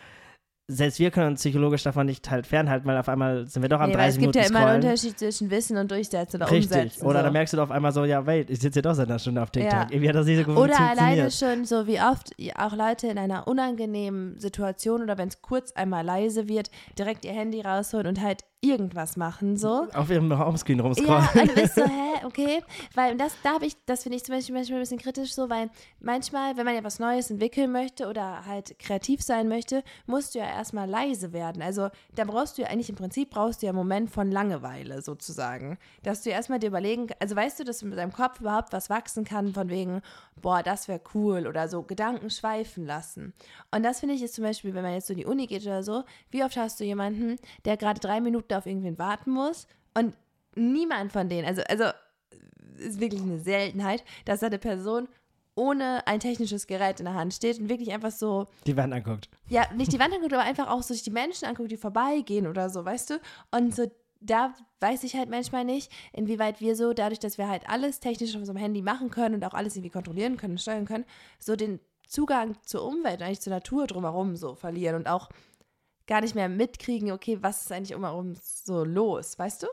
selbst 0.71 0.99
wir 0.99 1.09
können 1.09 1.31
uns 1.31 1.39
psychologisch 1.39 1.81
davon 1.81 2.05
nicht 2.05 2.29
halt 2.29 2.45
fernhalten, 2.45 2.87
weil 2.87 2.97
auf 2.97 3.09
einmal 3.09 3.47
sind 3.47 3.63
wir 3.63 3.69
doch 3.69 3.79
am 3.79 3.89
Nee, 3.89 3.97
weil 3.97 4.09
es 4.09 4.15
30 4.15 4.21
gibt 4.21 4.35
Minuten 4.35 4.53
ja 4.53 4.59
immer 4.59 4.69
einen. 4.69 4.83
Unterschied 4.83 5.17
zwischen 5.17 5.49
Wissen 5.49 5.77
und 5.77 5.89
Durchsetzen 5.89 6.37
oder 6.37 6.51
Richtig. 6.51 6.77
Umsetzen. 6.77 7.05
Oder 7.05 7.19
so. 7.19 7.23
dann 7.23 7.33
merkst 7.33 7.53
du 7.55 7.61
auf 7.61 7.71
einmal 7.71 7.91
so, 7.91 8.05
ja, 8.05 8.23
wait, 8.27 8.51
ich 8.51 8.59
sitze 8.59 8.75
hier 8.75 8.83
doch 8.83 8.93
seit 8.93 9.09
einer 9.09 9.17
Stunde 9.17 9.41
auf 9.41 9.49
TikTok. 9.49 9.71
Ja. 9.71 9.87
Irgendwie 9.89 10.09
hat 10.09 10.15
das 10.15 10.27
nicht 10.27 10.37
so 10.37 10.43
gut 10.43 10.57
Oder 10.57 10.79
alleine 10.79 11.31
schon 11.31 11.65
so 11.65 11.87
wie 11.87 11.99
oft 11.99 12.35
auch 12.55 12.75
Leute 12.75 13.07
in 13.07 13.17
einer 13.17 13.47
unangenehmen 13.47 14.39
Situation 14.39 15.01
oder 15.01 15.17
wenn 15.17 15.29
es 15.29 15.41
kurz 15.41 15.71
einmal 15.71 16.05
leise 16.05 16.47
wird, 16.47 16.69
direkt 16.99 17.25
ihr 17.25 17.33
Handy 17.33 17.61
rausholen 17.61 18.05
und 18.05 18.21
halt 18.21 18.43
irgendwas 18.61 19.15
machen 19.15 19.57
so. 19.57 19.87
Auf 19.93 20.09
ihrem 20.09 20.37
Homescreen 20.37 20.79
rumscrollen. 20.79 21.27
Ja, 21.33 21.41
und 21.41 21.49
du 21.49 21.55
bist 21.55 21.75
so, 21.75 21.83
hä, 21.85 22.25
okay. 22.25 22.61
Weil 22.93 23.15
das, 23.15 23.33
da 23.41 23.53
habe 23.53 23.65
ich, 23.65 23.75
das 23.85 24.03
finde 24.03 24.17
ich 24.17 24.25
zum 24.25 24.35
Beispiel 24.35 24.53
manchmal 24.53 24.79
ein 24.79 24.81
bisschen 24.81 24.99
kritisch 24.99 25.33
so, 25.33 25.49
weil 25.49 25.69
manchmal, 25.99 26.57
wenn 26.57 26.65
man 26.65 26.75
ja 26.75 26.83
was 26.83 26.99
Neues 26.99 27.31
entwickeln 27.31 27.71
möchte 27.71 28.07
oder 28.07 28.45
halt 28.45 28.77
kreativ 28.79 29.21
sein 29.21 29.47
möchte, 29.47 29.83
musst 30.07 30.35
du 30.35 30.39
ja 30.39 30.45
erstmal 30.45 30.89
leise 30.89 31.31
werden. 31.31 31.61
Also 31.61 31.89
da 32.15 32.25
brauchst 32.25 32.57
du 32.57 32.63
ja 32.63 32.67
eigentlich 32.67 32.89
im 32.89 32.95
Prinzip 32.95 33.29
brauchst 33.29 33.61
du 33.61 33.67
ja 33.67 33.71
einen 33.71 33.77
Moment 33.77 34.11
von 34.11 34.29
Langeweile 34.29 35.01
sozusagen. 35.01 35.77
Dass 36.03 36.23
du 36.23 36.29
erstmal 36.29 36.59
dir 36.59 36.67
überlegen, 36.67 37.07
also 37.19 37.35
weißt 37.35 37.59
du, 37.59 37.63
dass 37.63 37.81
mit 37.81 37.97
deinem 37.97 38.13
Kopf 38.13 38.41
überhaupt 38.41 38.73
was 38.73 38.89
wachsen 38.89 39.23
kann, 39.23 39.53
von 39.53 39.69
wegen, 39.69 40.01
boah, 40.41 40.63
das 40.63 40.87
wäre 40.87 41.01
cool 41.13 41.47
oder 41.47 41.69
so 41.69 41.83
Gedanken 41.83 42.29
schweifen 42.29 42.85
lassen. 42.85 43.33
Und 43.71 43.83
das 43.83 44.01
finde 44.01 44.15
ich 44.15 44.21
jetzt 44.21 44.35
zum 44.35 44.43
Beispiel, 44.43 44.73
wenn 44.73 44.83
man 44.83 44.93
jetzt 44.93 45.07
so 45.07 45.13
in 45.13 45.19
die 45.19 45.25
Uni 45.25 45.47
geht 45.47 45.63
oder 45.63 45.83
so, 45.83 46.03
wie 46.29 46.43
oft 46.43 46.57
hast 46.57 46.79
du 46.79 46.83
jemanden, 46.83 47.37
der 47.65 47.77
gerade 47.77 47.99
drei 47.99 48.19
Minuten 48.19 48.48
auf 48.53 48.65
irgendwen 48.65 48.97
warten 48.97 49.31
muss 49.31 49.67
und 49.93 50.13
niemand 50.55 51.11
von 51.11 51.29
denen, 51.29 51.47
also, 51.47 51.61
also 51.63 51.85
ist 52.77 52.99
wirklich 52.99 53.21
eine 53.21 53.39
Seltenheit, 53.39 54.03
dass 54.25 54.39
da 54.39 54.47
eine 54.47 54.59
Person 54.59 55.07
ohne 55.55 56.07
ein 56.07 56.21
technisches 56.21 56.67
Gerät 56.67 56.99
in 56.99 57.05
der 57.05 57.15
Hand 57.15 57.33
steht 57.33 57.59
und 57.59 57.67
wirklich 57.67 57.91
einfach 57.91 58.11
so, 58.11 58.47
Die 58.65 58.77
Wand 58.77 58.93
anguckt. 58.93 59.29
ja, 59.49 59.65
nicht 59.73 59.91
die 59.91 59.99
Wand 59.99 60.13
anguckt, 60.13 60.33
aber 60.33 60.43
einfach 60.43 60.69
auch 60.69 60.81
so 60.81 60.93
sich 60.93 61.03
die 61.03 61.11
Menschen 61.11 61.45
anguckt, 61.45 61.71
die 61.71 61.77
vorbeigehen 61.77 62.47
oder 62.47 62.69
so, 62.69 62.85
weißt 62.85 63.09
du? 63.09 63.19
Und 63.51 63.75
so 63.75 63.91
da 64.21 64.53
weiß 64.81 65.03
ich 65.03 65.15
halt 65.15 65.29
manchmal 65.29 65.63
nicht, 65.65 65.91
inwieweit 66.13 66.59
wir 66.59 66.75
so, 66.75 66.93
dadurch, 66.93 67.19
dass 67.19 67.37
wir 67.37 67.47
halt 67.47 67.69
alles 67.69 67.99
technisch 67.99 68.31
auf 68.35 68.41
unserem 68.41 68.57
Handy 68.57 68.81
machen 68.81 69.09
können 69.09 69.35
und 69.35 69.45
auch 69.45 69.53
alles 69.53 69.75
irgendwie 69.75 69.91
kontrollieren 69.91 70.37
können 70.37 70.53
und 70.53 70.61
steuern 70.61 70.85
können, 70.85 71.05
so 71.39 71.55
den 71.55 71.79
Zugang 72.07 72.55
zur 72.63 72.83
Umwelt, 72.83 73.21
eigentlich 73.21 73.41
zur 73.41 73.53
Natur 73.53 73.87
drumherum 73.87 74.35
so 74.35 74.55
verlieren 74.55 74.95
und 74.95 75.07
auch 75.07 75.29
gar 76.09 76.21
nicht 76.21 76.35
mehr 76.35 76.49
mitkriegen, 76.49 77.11
okay, 77.11 77.37
was 77.39 77.61
ist 77.61 77.71
eigentlich 77.71 77.95
umherum 77.95 78.33
so 78.35 78.83
los, 78.83 79.37
weißt 79.37 79.63
du? 79.63 79.67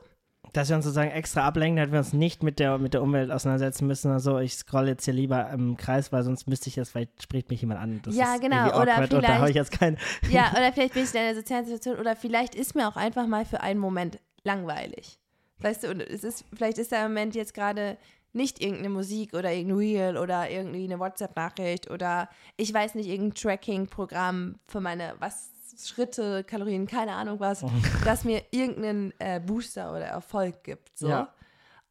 Dass 0.53 0.69
wir 0.69 0.77
uns 0.77 0.85
sozusagen 0.85 1.11
extra 1.11 1.45
ablenken, 1.45 1.83
dass 1.83 1.91
wir 1.91 1.99
uns 1.99 2.13
nicht 2.13 2.41
mit 2.41 2.59
der, 2.59 2.77
mit 2.77 2.93
der 2.93 3.01
Umwelt 3.01 3.31
auseinandersetzen 3.31 3.85
müssen. 3.85 4.11
Also 4.11 4.39
ich 4.39 4.53
scrolle 4.53 4.91
jetzt 4.91 5.03
hier 5.03 5.13
lieber 5.13 5.49
im 5.49 5.75
Kreis, 5.75 6.13
weil 6.13 6.23
sonst 6.23 6.47
müsste 6.47 6.69
ich 6.69 6.77
jetzt, 6.77 6.91
vielleicht 6.91 7.21
spricht 7.21 7.49
mich 7.49 7.59
jemand 7.59 7.81
an. 7.81 8.01
Das 8.03 8.15
ja, 8.15 8.37
genau. 8.37 8.67
Oder 8.79 8.95
vielleicht, 8.95 9.13
da 9.13 9.39
habe 9.39 9.49
ich 9.49 9.55
jetzt 9.55 9.71
keinen. 9.71 9.97
Ja, 10.29 10.51
oder 10.57 10.71
vielleicht 10.71 10.93
bin 10.93 11.03
ich 11.03 11.13
in 11.13 11.19
einer 11.19 11.35
sozialen 11.35 11.65
Situation 11.65 11.97
oder 11.97 12.15
vielleicht 12.15 12.55
ist 12.55 12.75
mir 12.75 12.87
auch 12.87 12.95
einfach 12.95 13.27
mal 13.27 13.43
für 13.43 13.59
einen 13.59 13.79
Moment 13.79 14.19
langweilig. 14.43 15.19
Weißt 15.59 15.83
du, 15.83 15.89
und 15.89 16.01
es 16.01 16.23
ist, 16.23 16.45
vielleicht 16.53 16.77
ist 16.77 16.91
der 16.91 17.03
Moment 17.03 17.35
jetzt 17.35 17.53
gerade 17.53 17.97
nicht 18.31 18.61
irgendeine 18.61 18.89
Musik 18.89 19.33
oder 19.33 19.51
irgendein 19.51 19.77
Reel 19.77 20.17
oder 20.17 20.49
irgendwie 20.49 20.83
eine 20.83 20.99
WhatsApp-Nachricht 20.99 21.89
oder 21.89 22.29
ich 22.55 22.73
weiß 22.73 22.95
nicht, 22.95 23.09
irgendein 23.09 23.33
Tracking-Programm 23.33 24.59
für 24.67 24.79
meine, 24.79 25.15
was, 25.19 25.49
Schritte, 25.77 26.43
Kalorien, 26.43 26.87
keine 26.87 27.13
Ahnung 27.13 27.39
was, 27.39 27.63
oh. 27.63 27.71
das 28.03 28.23
mir 28.23 28.43
irgendeinen 28.51 29.13
äh, 29.19 29.39
Booster 29.39 29.91
oder 29.91 30.05
Erfolg 30.05 30.63
gibt. 30.63 30.97
So. 30.97 31.09
Ja. 31.09 31.33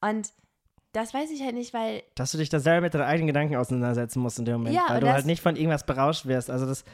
Und 0.01 0.33
das 0.93 1.13
weiß 1.13 1.31
ich 1.31 1.43
halt 1.43 1.55
nicht, 1.55 1.75
weil. 1.75 2.03
Dass 2.15 2.33
du 2.33 2.39
dich 2.39 2.49
da 2.49 2.59
selber 2.59 2.83
mit 2.83 2.95
deinen 2.95 3.03
eigenen 3.03 3.27
Gedanken 3.27 3.57
auseinandersetzen 3.57 4.21
musst 4.21 4.39
in 4.39 4.47
dem 4.47 4.55
Moment, 4.59 4.75
ja, 4.75 4.87
weil 4.89 5.01
du 5.01 5.13
halt 5.13 5.27
nicht 5.27 5.43
von 5.43 5.57
irgendwas 5.57 5.85
berauscht 5.85 6.27
wirst. 6.27 6.51
Also 6.51 6.67
das, 6.67 6.85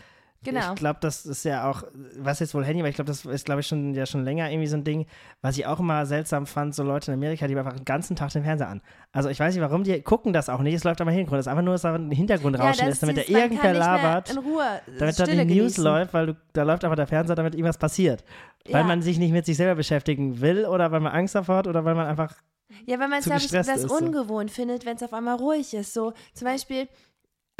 Genau. 0.45 0.73
Ich 0.73 0.75
glaube, 0.75 0.99
das 1.01 1.25
ist 1.25 1.45
ja 1.45 1.71
auch, 1.71 1.85
was 2.19 2.41
jetzt 2.41 2.55
wohl 2.55 2.65
Handy, 2.65 2.81
aber 2.81 2.89
ich 2.89 2.97
glaube, 2.97 3.07
das 3.07 3.25
ist, 3.25 3.45
glaube 3.45 3.61
ich, 3.61 3.67
schon, 3.67 3.95
ja 3.95 4.07
schon 4.07 4.25
länger 4.25 4.51
irgendwie 4.51 4.67
so 4.67 4.77
ein 4.77 4.83
Ding, 4.83 5.07
was 5.41 5.57
ich 5.57 5.67
auch 5.67 5.79
immer 5.79 6.05
seltsam 6.05 6.47
fand, 6.47 6.75
so 6.75 6.83
Leute 6.83 7.13
in 7.13 7.19
Amerika, 7.19 7.47
die 7.47 7.57
einfach 7.57 7.75
den 7.75 7.85
ganzen 7.85 8.17
Tag 8.17 8.33
den 8.33 8.43
Fernseher 8.43 8.69
an. 8.69 8.83
Also 9.13 9.29
ich 9.29 9.39
weiß 9.39 9.55
nicht, 9.55 9.63
warum, 9.63 9.85
die 9.85 10.03
gucken 10.03 10.33
das 10.33 10.49
auch 10.49 10.61
nicht, 10.61 10.75
es 10.75 10.83
läuft 10.83 11.01
aber 11.01 11.11
im 11.11 11.17
Hintergrund, 11.17 11.41
es 11.41 11.47
ist 11.47 11.51
einfach 11.51 11.63
nur, 11.63 11.75
dass 11.75 11.83
da 11.83 11.95
ein 11.95 12.11
Hintergrundrauschen 12.11 12.87
ja, 12.87 12.91
ist, 12.91 13.03
damit 13.03 13.19
da 13.19 13.23
irgendwer 13.23 13.75
labert, 13.75 14.31
in 14.31 14.39
Ruhe 14.39 14.81
damit 14.99 15.19
da 15.19 15.25
die 15.25 15.37
News 15.37 15.47
genießen. 15.47 15.85
läuft, 15.85 16.15
weil 16.15 16.27
du, 16.27 16.37
da 16.55 16.65
läuft 16.65 16.85
einfach 16.85 16.97
der 16.97 17.07
Fernseher, 17.07 17.37
damit 17.37 17.55
irgendwas 17.55 17.79
passiert. 17.79 18.25
Ja. 18.67 18.75
Weil 18.75 18.85
man 18.85 19.03
sich 19.03 19.19
nicht 19.19 19.33
mit 19.33 19.47
sich 19.47 19.57
selber 19.57 19.77
beschäftigen 19.77 20.41
will 20.41 20.67
oder 20.67 20.91
weil 20.91 21.01
man 21.01 21.13
Angst 21.13 21.35
davor 21.35 21.57
hat 21.57 21.67
oder 21.67 21.85
weil 21.85 21.95
man 21.95 22.07
einfach 22.07 22.35
ja, 22.87 22.99
weil 22.99 23.09
man 23.09 23.19
es, 23.19 23.27
glaube 23.27 23.41
ich, 23.41 23.51
das 23.51 23.85
ungewohnt 23.85 24.51
so. 24.51 24.57
findet, 24.57 24.87
wenn 24.87 24.97
es 24.97 25.03
auf 25.03 25.13
einmal 25.13 25.37
ruhig 25.37 25.75
ist. 25.75 25.93
So, 25.93 26.15
zum 26.33 26.47
Beispiel, 26.47 26.89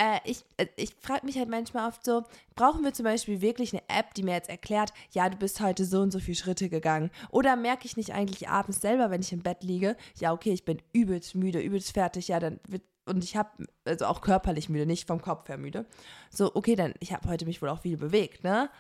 äh, 0.03 0.19
ich, 0.25 0.45
äh, 0.57 0.67
ich 0.77 0.95
frage 1.01 1.25
mich 1.25 1.39
halt 1.39 1.49
manchmal 1.49 1.89
oft 1.89 2.05
so, 2.05 2.25
brauchen 2.57 2.83
wir 2.83 2.93
zum 2.93 3.05
Beispiel 3.05 3.41
wirklich 3.41 3.73
eine 3.73 3.83
App, 3.89 4.15
die 4.15 4.25
mir 4.25 4.35
jetzt 4.35 4.51
erklärt, 4.51 4.93
ja, 5.13 5.29
du 5.29 5.37
bist 5.37 5.61
heute 5.61 5.85
so 5.85 6.01
und 6.01 6.11
so 6.11 6.19
viele 6.19 6.37
Schritte 6.37 6.69
gegangen? 6.69 7.11
Oder 7.31 7.55
merke 7.55 7.87
ich 7.87 7.97
nicht 7.97 8.13
eigentlich 8.13 8.49
abends 8.49 8.81
selber, 8.81 9.11
wenn 9.11 9.21
ich 9.21 9.33
im 9.33 9.43
Bett 9.43 9.63
liege, 9.63 9.97
ja, 10.19 10.33
okay, 10.33 10.53
ich 10.53 10.65
bin 10.65 10.83
übelst 10.93 11.37
müde, 11.37 11.61
übelst 11.61 11.93
fertig, 11.93 12.29
ja, 12.29 12.41
dann 12.41 12.59
wird 12.67 12.83
und 13.05 13.25
ich 13.25 13.37
habe 13.37 13.51
also 13.85 14.07
auch 14.07 14.21
körperlich 14.21 14.69
müde, 14.69 14.87
nicht 14.87 15.09
vom 15.09 15.21
Kopf 15.21 15.49
her 15.49 15.59
müde. 15.59 15.87
So, 16.31 16.55
okay, 16.55 16.77
dann 16.77 16.95
ich 17.01 17.13
habe 17.13 17.29
heute 17.29 17.47
mich 17.47 17.61
wohl 17.61 17.69
auch 17.69 17.81
viel 17.81 17.97
bewegt, 17.97 18.45
ne? 18.45 18.71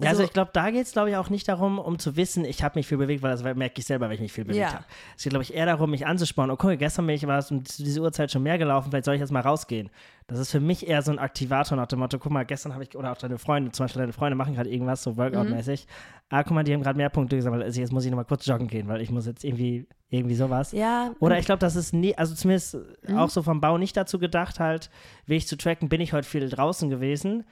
Ja, 0.00 0.10
also, 0.10 0.20
also 0.20 0.28
ich 0.28 0.32
glaube, 0.32 0.50
da 0.52 0.70
geht 0.70 0.86
es, 0.86 0.92
glaube 0.92 1.10
ich, 1.10 1.16
auch 1.16 1.28
nicht 1.28 1.48
darum, 1.48 1.80
um 1.80 1.98
zu 1.98 2.14
wissen, 2.14 2.44
ich 2.44 2.62
habe 2.62 2.78
mich 2.78 2.86
viel 2.86 2.98
bewegt, 2.98 3.20
weil 3.20 3.32
das 3.32 3.42
merke 3.42 3.80
ich 3.80 3.84
selber, 3.84 4.06
wenn 4.06 4.14
ich 4.14 4.20
mich 4.20 4.32
viel 4.32 4.44
bewegt 4.44 4.60
ja. 4.60 4.74
habe. 4.74 4.84
Es 5.16 5.24
geht, 5.24 5.30
glaube 5.30 5.42
ich, 5.42 5.52
eher 5.52 5.66
darum, 5.66 5.90
mich 5.90 6.06
anzuspornen. 6.06 6.52
Okay, 6.52 6.76
gestern 6.76 7.04
bin 7.08 7.16
ich 7.16 7.26
war 7.26 7.38
es 7.38 7.50
um 7.50 7.64
diese 7.64 8.00
Uhrzeit 8.00 8.30
schon 8.30 8.44
mehr 8.44 8.58
gelaufen, 8.58 8.90
vielleicht 8.90 9.06
soll 9.06 9.14
ich 9.14 9.20
jetzt 9.20 9.32
mal 9.32 9.40
rausgehen. 9.40 9.90
Das 10.28 10.38
ist 10.38 10.52
für 10.52 10.60
mich 10.60 10.86
eher 10.86 11.02
so 11.02 11.10
ein 11.10 11.18
Aktivator 11.18 11.76
nach 11.76 11.86
dem 11.86 11.98
Motto, 11.98 12.20
guck 12.20 12.30
mal, 12.30 12.44
gestern 12.46 12.74
habe 12.74 12.84
ich, 12.84 12.96
oder 12.96 13.10
auch 13.10 13.16
deine 13.16 13.38
Freunde, 13.38 13.72
zum 13.72 13.84
Beispiel 13.84 14.02
deine 14.02 14.12
Freunde 14.12 14.36
machen 14.36 14.54
gerade 14.54 14.70
irgendwas, 14.70 15.02
so 15.02 15.16
Workout-mäßig. 15.16 15.86
Mhm. 15.86 15.92
Ah, 16.28 16.44
guck 16.44 16.52
mal, 16.52 16.62
die 16.62 16.74
haben 16.74 16.82
gerade 16.82 16.96
mehr 16.96 17.08
Punkte 17.08 17.34
gesammelt. 17.34 17.64
Also 17.64 17.80
jetzt 17.80 17.92
muss 17.92 18.04
ich 18.04 18.10
nochmal 18.12 18.26
kurz 18.26 18.46
joggen 18.46 18.68
gehen, 18.68 18.86
weil 18.86 19.00
ich 19.00 19.10
muss 19.10 19.26
jetzt 19.26 19.42
irgendwie, 19.42 19.88
irgendwie 20.10 20.36
sowas. 20.36 20.70
Ja. 20.70 21.10
Oder 21.18 21.40
ich 21.40 21.46
glaube, 21.46 21.58
das 21.58 21.74
ist 21.74 21.92
nie, 21.92 22.16
also 22.16 22.36
zumindest 22.36 22.76
mhm. 23.08 23.18
auch 23.18 23.30
so 23.30 23.42
vom 23.42 23.60
Bau 23.60 23.78
nicht 23.78 23.96
dazu 23.96 24.20
gedacht, 24.20 24.60
halt, 24.60 24.90
wie 25.26 25.34
ich 25.34 25.48
zu 25.48 25.56
tracken, 25.56 25.88
bin 25.88 26.00
ich 26.00 26.12
heute 26.12 26.28
viel 26.28 26.48
draußen 26.48 26.88
gewesen 26.88 27.44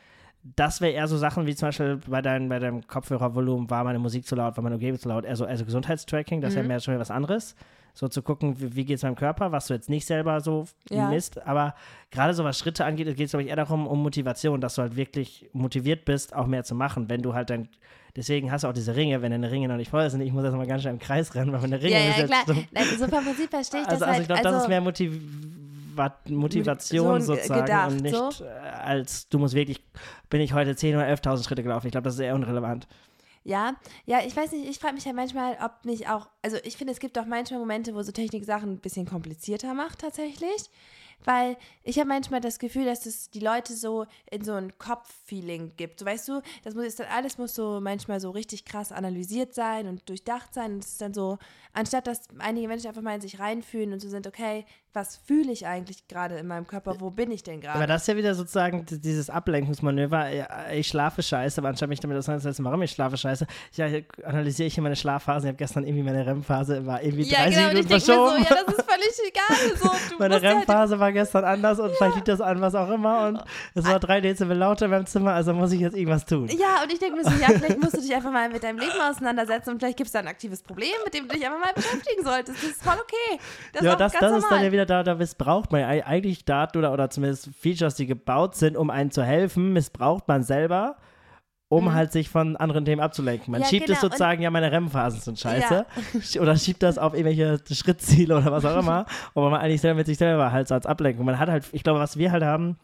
das 0.54 0.80
wäre 0.80 0.92
eher 0.92 1.09
so 1.09 1.16
Sachen 1.16 1.46
wie 1.46 1.54
zum 1.54 1.68
Beispiel 1.68 1.98
bei, 2.06 2.22
dein, 2.22 2.48
bei 2.48 2.59
deinem 2.59 2.87
Kopfhörervolumen, 2.87 3.68
war 3.68 3.85
meine 3.85 3.98
Musik 3.98 4.26
zu 4.26 4.37
laut, 4.37 4.56
war 4.56 4.62
meine 4.62 4.76
Umgebung 4.76 5.00
zu 5.00 5.09
laut, 5.09 5.26
also, 5.26 5.44
also 5.44 5.64
Gesundheitstracking, 5.64 6.40
das 6.40 6.52
mhm. 6.52 6.56
wäre 6.56 6.66
mehr 6.68 6.80
schon 6.80 6.98
was 6.98 7.11
anderes. 7.11 7.56
So 7.94 8.09
zu 8.09 8.20
gucken, 8.20 8.61
wie, 8.61 8.76
wie 8.76 8.85
geht 8.85 8.98
es 8.98 9.02
meinem 9.02 9.16
Körper, 9.16 9.52
was 9.52 9.68
du 9.68 9.74
jetzt 9.74 9.88
nicht 9.88 10.04
selber 10.04 10.42
so 10.42 10.66
ja. 10.90 11.09
misst. 11.09 11.44
Aber 11.46 11.74
gerade 12.11 12.35
so 12.35 12.44
was 12.44 12.59
Schritte 12.59 12.85
angeht, 12.85 13.06
geht 13.16 13.24
es, 13.24 13.30
glaube 13.30 13.44
ich, 13.44 13.48
eher 13.48 13.56
darum, 13.56 13.87
um 13.87 14.02
Motivation, 14.02 14.61
dass 14.61 14.74
du 14.74 14.82
halt 14.82 14.96
wirklich 14.96 15.48
motiviert 15.54 16.04
bist, 16.04 16.37
auch 16.37 16.46
mehr 16.46 16.62
zu 16.62 16.74
machen. 16.74 17.09
Wenn 17.09 17.22
du 17.22 17.32
halt 17.32 17.48
dein, 17.48 17.70
deswegen 18.14 18.52
hast 18.52 18.64
du 18.64 18.68
auch 18.68 18.74
diese 18.74 18.94
Ringe, 18.94 19.22
wenn 19.22 19.30
deine 19.30 19.50
Ringe 19.50 19.66
noch 19.68 19.78
nicht 19.78 19.90
voll 19.90 20.11
sind. 20.11 20.20
Ich 20.20 20.30
muss 20.30 20.44
erst 20.44 20.54
mal 20.54 20.66
ganz 20.66 20.82
schnell 20.82 20.92
im 20.92 21.00
Kreis 21.00 21.35
rennen, 21.35 21.52
weil 21.52 21.62
meine 21.62 21.80
Ringe 21.80 21.92
ja, 21.92 22.18
ja, 22.18 22.26
klar. 22.26 22.44
So, 22.46 22.54
so 22.98 23.09
vom 23.09 23.24
Prinzip 23.24 23.48
verstehe 23.48 23.80
ich 23.80 23.88
also, 23.88 24.00
das 24.00 24.02
also, 24.02 24.12
halt. 24.12 24.20
ich 24.20 24.26
glaube, 24.26 24.44
also, 24.44 24.50
das 24.50 24.62
ist 24.64 24.68
mehr 24.68 24.80
Motiv 24.82 25.18
Motivation 26.28 27.20
so 27.20 27.35
sozusagen 27.35 27.64
gedacht, 27.64 27.90
und 27.90 28.02
nicht 28.02 28.14
so? 28.14 28.44
Äh, 28.44 28.48
als 28.48 29.28
du 29.28 29.38
musst 29.38 29.54
wirklich, 29.54 29.82
bin 30.30 30.40
ich 30.40 30.52
heute 30.52 30.72
10.000 30.72 30.94
oder 30.94 31.06
11.000 31.09 31.44
Schritte 31.44 31.62
gelaufen. 31.62 31.87
Ich 31.87 31.92
glaube, 31.92 32.04
das 32.04 32.14
ist 32.14 32.20
eher 32.20 32.35
unrelevant. 32.35 32.87
Ja, 33.44 33.76
ja, 34.06 34.20
ich 34.26 34.37
weiß 34.37 34.50
nicht, 34.52 34.68
ich 34.68 34.80
frage 34.80 34.94
mich 34.94 35.06
halt 35.06 35.14
manchmal, 35.14 35.56
ob 35.64 35.85
nicht 35.85 36.09
auch, 36.09 36.28
also 36.42 36.56
ich 36.64 36.76
finde, 36.76 36.92
es 36.92 36.98
gibt 36.98 37.16
auch 37.16 37.26
manchmal 37.26 37.61
Momente, 37.61 37.94
wo 37.94 38.02
so 38.02 38.11
Technik 38.11 38.44
Sachen 38.44 38.72
ein 38.72 38.80
bisschen 38.80 39.06
komplizierter 39.06 39.72
macht 39.72 40.00
tatsächlich. 40.00 40.68
Weil 41.24 41.56
ich 41.82 41.98
habe 41.98 42.09
manchmal 42.09 42.40
das 42.40 42.59
Gefühl, 42.59 42.85
dass 42.85 43.06
es 43.06 43.30
die 43.30 43.40
Leute 43.40 43.74
so 43.74 44.06
in 44.30 44.44
so 44.44 44.52
ein 44.52 44.76
Kopffeeling 44.78 45.72
gibt. 45.76 46.00
So, 46.00 46.06
weißt 46.06 46.28
du, 46.28 46.42
das 46.62 46.74
muss 46.74 46.85
jetzt 46.85 47.00
dann 47.00 47.09
alles 47.09 47.38
muss 47.38 47.54
so 47.54 47.80
manchmal 47.80 48.20
so 48.20 48.30
richtig 48.30 48.64
krass 48.64 48.92
analysiert 48.92 49.54
sein 49.54 49.88
und 49.88 50.09
durchdacht 50.09 50.52
sein. 50.52 50.74
Und 50.74 50.85
es 50.85 50.92
ist 50.92 51.00
dann 51.00 51.14
so, 51.14 51.38
anstatt 51.72 52.06
dass 52.06 52.28
einige 52.38 52.68
Menschen 52.68 52.88
einfach 52.88 53.02
mal 53.02 53.14
in 53.14 53.20
sich 53.20 53.38
reinfühlen 53.38 53.92
und 53.92 54.00
so 54.00 54.09
sind, 54.09 54.26
okay, 54.26 54.66
was 54.96 55.16
fühle 55.16 55.52
ich 55.52 55.66
eigentlich 55.66 56.09
gerade 56.09 56.37
in 56.37 56.46
meinem 56.46 56.66
Körper? 56.66 56.96
Wo 56.98 57.11
bin 57.11 57.30
ich 57.30 57.42
denn 57.42 57.61
gerade? 57.61 57.76
Aber 57.76 57.87
das 57.87 58.02
ist 58.02 58.09
ja 58.09 58.16
wieder 58.16 58.35
sozusagen 58.35 58.87
dieses 58.88 59.28
Ablenkungsmanöver. 59.28 60.72
Ich 60.72 60.88
schlafe 60.88 61.22
scheiße, 61.22 61.61
aber 61.61 61.68
anstatt 61.68 61.90
mich 61.90 62.00
damit 62.00 62.16
auseinanderzusetzen, 62.16 62.64
warum 62.64 62.80
ich 62.80 62.92
schlafe 62.92 63.18
scheiße, 63.18 63.46
ja, 63.74 63.87
analysiere 64.24 64.68
ich 64.68 64.74
hier 64.74 64.82
meine 64.82 64.96
Schlafphasen. 64.96 65.46
Ich 65.46 65.52
habe 65.52 65.59
gestern 65.59 65.85
irgendwie 65.85 66.02
meine 66.02 66.26
REM-Phase, 66.26 66.87
war 66.87 67.02
irgendwie 67.02 67.24
ja, 67.24 67.40
30 67.42 67.54
genau, 67.54 67.68
Minuten 67.68 67.88
verschoben. 67.88 68.30
So, 68.30 68.54
ja, 68.54 68.62
das 68.64 68.74
ist 68.74 68.90
völlig 68.90 69.12
egal. 69.28 69.76
So, 69.76 69.90
meine 70.18 70.40
REM-Phase 70.40 70.92
halt 70.92 71.00
war 71.00 71.12
gestern 71.12 71.44
anders 71.44 71.78
und 71.78 71.90
ja. 71.90 71.94
vielleicht 71.96 72.14
liegt 72.16 72.28
das 72.28 72.40
an 72.40 72.61
was 72.62 72.74
auch 72.74 72.90
immer 72.90 73.28
und 73.28 73.44
es 73.74 73.85
war 73.85 74.00
drei 74.00 74.22
Dezibel 74.22 74.56
lauter 74.56 74.87
in 74.87 74.92
meinem 74.92 75.06
Zimmer, 75.06 75.35
also 75.35 75.52
muss 75.52 75.72
ich 75.72 75.80
jetzt 75.80 75.96
irgendwas 75.96 76.24
tun. 76.24 76.48
Ja, 76.48 76.82
und 76.82 76.92
ich 76.92 76.98
denke 76.98 77.16
mir 77.16 77.24
so, 77.24 77.30
ja, 77.30 77.48
vielleicht 77.48 77.80
musst 77.80 77.96
du 77.96 78.00
dich 78.00 78.14
einfach 78.14 78.32
mal 78.32 78.48
mit 78.48 78.62
deinem 78.62 78.78
Leben 78.78 78.98
auseinandersetzen 78.98 79.70
und 79.70 79.78
vielleicht 79.78 79.98
gibt 79.98 80.06
es 80.06 80.12
da 80.12 80.20
ein 80.20 80.28
aktives 80.28 80.62
Problem, 80.62 80.94
mit 81.04 81.12
dem 81.12 81.28
du 81.28 81.35
dich 81.35 81.44
einfach 81.44 81.61
mal 81.61 81.74
beschäftigen 81.74 82.24
solltest. 82.24 82.62
Das 82.62 82.70
ist 82.70 82.82
voll 82.82 82.94
okay. 82.94 83.40
Das 83.74 83.82
ja, 83.82 83.92
ist 83.92 84.00
das, 84.00 84.12
das 84.12 84.38
ist 84.38 84.50
dann 84.50 84.64
ja 84.64 84.72
wieder 84.72 84.86
da, 84.87 85.03
da 85.03 85.16
missbraucht 85.16 85.72
man 85.72 85.83
eigentlich 85.85 86.44
Daten 86.44 86.79
oder, 86.79 86.92
oder 86.92 87.11
zumindest 87.11 87.51
Features, 87.55 87.94
die 87.96 88.07
gebaut 88.07 88.55
sind, 88.55 88.77
um 88.77 88.90
einen 88.90 89.11
zu 89.11 89.22
helfen, 89.22 89.72
missbraucht 89.72 90.29
man 90.29 90.42
selber 90.42 90.96
um 91.68 91.85
mhm. 91.85 91.94
halt 91.94 92.12
sich 92.12 92.29
von 92.29 92.57
anderen 92.57 92.85
Themen 92.85 93.01
abzulenken. 93.01 93.51
Man 93.51 93.62
ja, 93.62 93.66
schiebt 93.66 93.87
genau. 93.87 93.96
es 93.96 94.01
sozusagen, 94.01 94.40
ja, 94.40 94.51
meine 94.51 94.70
REM-Phasen 94.70 95.20
sind 95.20 95.38
scheiße. 95.38 95.87
Ja. 96.35 96.40
Oder 96.40 96.57
schiebt 96.57 96.83
das 96.83 96.96
auf 96.96 97.12
irgendwelche 97.12 97.59
Schrittziele 97.72 98.37
oder 98.37 98.53
was 98.53 98.64
auch 98.64 98.79
immer. 98.79 99.07
aber 99.35 99.51
man 99.51 99.61
eigentlich 99.61 99.81
selber 99.81 99.99
mit 99.99 100.07
sich 100.07 100.18
selber 100.18 100.53
halt 100.53 100.68
so 100.68 100.75
als 100.75 100.87
Ablenkung. 100.87 101.25
Man 101.25 101.38
hat 101.38 101.49
halt, 101.49 101.64
ich 101.72 101.83
glaube, 101.83 101.99
was 101.99 102.16
wir 102.16 102.31
halt 102.31 102.44
haben, 102.44 102.77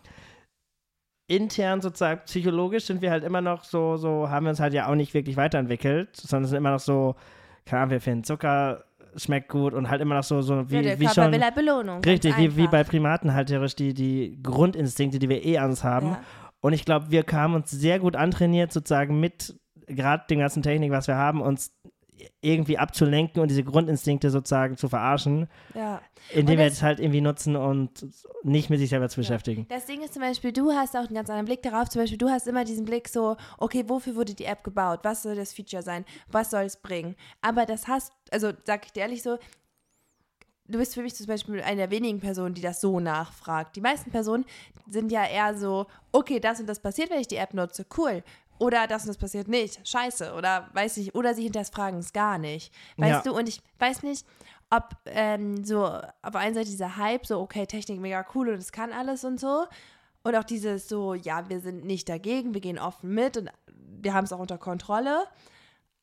intern 1.28 1.80
sozusagen 1.80 2.22
psychologisch 2.24 2.84
sind 2.86 3.02
wir 3.02 3.10
halt 3.10 3.22
immer 3.22 3.40
noch 3.40 3.62
so, 3.62 3.96
so 3.96 4.28
haben 4.28 4.46
wir 4.46 4.50
uns 4.50 4.60
halt 4.60 4.74
ja 4.74 4.88
auch 4.88 4.96
nicht 4.96 5.14
wirklich 5.14 5.36
weiterentwickelt, 5.36 6.16
sondern 6.16 6.48
sind 6.48 6.58
immer 6.58 6.72
noch 6.72 6.80
so, 6.80 7.14
Ahnung, 7.70 7.90
wir 7.90 8.00
finden 8.00 8.24
Zucker 8.24 8.84
schmeckt 9.16 9.48
gut 9.48 9.74
und 9.74 9.90
halt 9.90 10.00
immer 10.00 10.14
noch 10.14 10.24
so, 10.24 10.42
so 10.42 10.70
wie, 10.70 10.76
ja, 10.76 10.82
der 10.82 11.00
wie 11.00 11.04
Körper 11.04 11.24
schon. 11.24 11.32
Will 11.32 11.42
halt 11.42 11.54
Belohnung. 11.54 12.04
Richtig, 12.04 12.36
wie, 12.38 12.56
wie 12.56 12.66
bei 12.66 12.84
Primaten 12.84 13.34
halt 13.34 13.48
theoretisch 13.48 13.76
die, 13.76 13.94
die 13.94 14.38
Grundinstinkte, 14.42 15.18
die 15.18 15.28
wir 15.28 15.44
eh 15.44 15.58
ans 15.58 15.84
haben. 15.84 16.08
Ja. 16.08 16.20
Und 16.60 16.72
ich 16.72 16.84
glaube, 16.84 17.10
wir 17.10 17.24
kamen 17.24 17.54
uns 17.54 17.70
sehr 17.70 17.98
gut 17.98 18.16
antrainiert, 18.16 18.72
sozusagen 18.72 19.18
mit 19.20 19.54
gerade 19.86 20.24
dem 20.30 20.38
ganzen 20.38 20.62
Technik, 20.62 20.92
was 20.92 21.08
wir 21.08 21.16
haben, 21.16 21.40
uns 21.40 21.72
irgendwie 22.40 22.78
abzulenken 22.78 23.40
und 23.40 23.48
diese 23.48 23.64
Grundinstinkte 23.64 24.30
sozusagen 24.30 24.76
zu 24.76 24.88
verarschen. 24.88 25.48
Ja. 25.74 26.00
Indem 26.32 26.58
wir 26.58 26.66
es 26.66 26.82
halt 26.82 27.00
irgendwie 27.00 27.20
nutzen 27.20 27.56
und 27.56 28.06
nicht 28.42 28.70
mit 28.70 28.78
sich 28.78 28.90
selber 28.90 29.08
zu 29.08 29.20
beschäftigen. 29.20 29.66
Das 29.68 29.86
Ding 29.86 30.02
ist 30.02 30.14
zum 30.14 30.22
Beispiel, 30.22 30.52
du 30.52 30.72
hast 30.72 30.96
auch 30.96 31.06
einen 31.06 31.14
ganz 31.14 31.30
anderen 31.30 31.46
Blick 31.46 31.62
darauf. 31.62 31.88
Zum 31.88 32.00
Beispiel, 32.00 32.18
du 32.18 32.28
hast 32.28 32.46
immer 32.46 32.64
diesen 32.64 32.84
Blick 32.84 33.08
so, 33.08 33.36
okay, 33.58 33.84
wofür 33.86 34.14
wurde 34.14 34.34
die 34.34 34.44
App 34.44 34.62
gebaut? 34.62 35.00
Was 35.02 35.22
soll 35.22 35.34
das 35.34 35.52
Feature 35.52 35.82
sein? 35.82 36.04
Was 36.30 36.50
soll 36.50 36.62
es 36.62 36.76
bringen? 36.76 37.16
Aber 37.40 37.66
das 37.66 37.88
hast, 37.88 38.12
also 38.30 38.52
sag 38.64 38.86
ich 38.86 38.92
dir 38.92 39.00
ehrlich 39.00 39.22
so, 39.22 39.38
du 40.68 40.78
bist 40.78 40.94
für 40.94 41.02
mich 41.02 41.14
zum 41.14 41.26
Beispiel 41.26 41.60
eine 41.62 41.76
der 41.76 41.90
wenigen 41.90 42.20
Personen, 42.20 42.54
die 42.54 42.62
das 42.62 42.80
so 42.80 43.00
nachfragt. 43.00 43.76
Die 43.76 43.80
meisten 43.80 44.10
Personen 44.10 44.44
sind 44.88 45.12
ja 45.12 45.24
eher 45.24 45.56
so, 45.56 45.86
okay, 46.12 46.40
das 46.40 46.60
und 46.60 46.66
das 46.66 46.80
passiert, 46.80 47.10
wenn 47.10 47.20
ich 47.20 47.28
die 47.28 47.36
App 47.36 47.54
nutze, 47.54 47.86
cool. 47.96 48.22
Oder 48.62 48.86
das 48.86 49.02
und 49.02 49.08
das 49.08 49.18
passiert 49.18 49.48
nicht, 49.48 49.86
scheiße. 49.88 50.34
Oder 50.34 50.68
weiß 50.72 50.96
ich, 50.98 51.16
oder 51.16 51.34
sie 51.34 51.42
hinterfragen 51.42 51.98
es 51.98 52.12
gar 52.12 52.38
nicht. 52.38 52.72
Weißt 52.96 53.26
ja. 53.26 53.32
du, 53.32 53.36
und 53.36 53.48
ich 53.48 53.60
weiß 53.80 54.04
nicht, 54.04 54.24
ob 54.70 54.94
ähm, 55.06 55.64
so 55.64 55.84
auf 55.84 56.36
einer 56.36 56.54
Seite 56.54 56.70
dieser 56.70 56.96
Hype, 56.96 57.26
so, 57.26 57.40
okay, 57.40 57.66
Technik 57.66 57.98
mega 57.98 58.24
cool 58.36 58.50
und 58.50 58.58
es 58.58 58.70
kann 58.70 58.92
alles 58.92 59.24
und 59.24 59.40
so. 59.40 59.64
Und 60.22 60.36
auch 60.36 60.44
dieses 60.44 60.88
so, 60.88 61.14
ja, 61.14 61.48
wir 61.48 61.58
sind 61.58 61.84
nicht 61.84 62.08
dagegen, 62.08 62.54
wir 62.54 62.60
gehen 62.60 62.78
offen 62.78 63.12
mit 63.12 63.36
und 63.36 63.50
wir 64.00 64.14
haben 64.14 64.26
es 64.26 64.32
auch 64.32 64.38
unter 64.38 64.58
Kontrolle. 64.58 65.24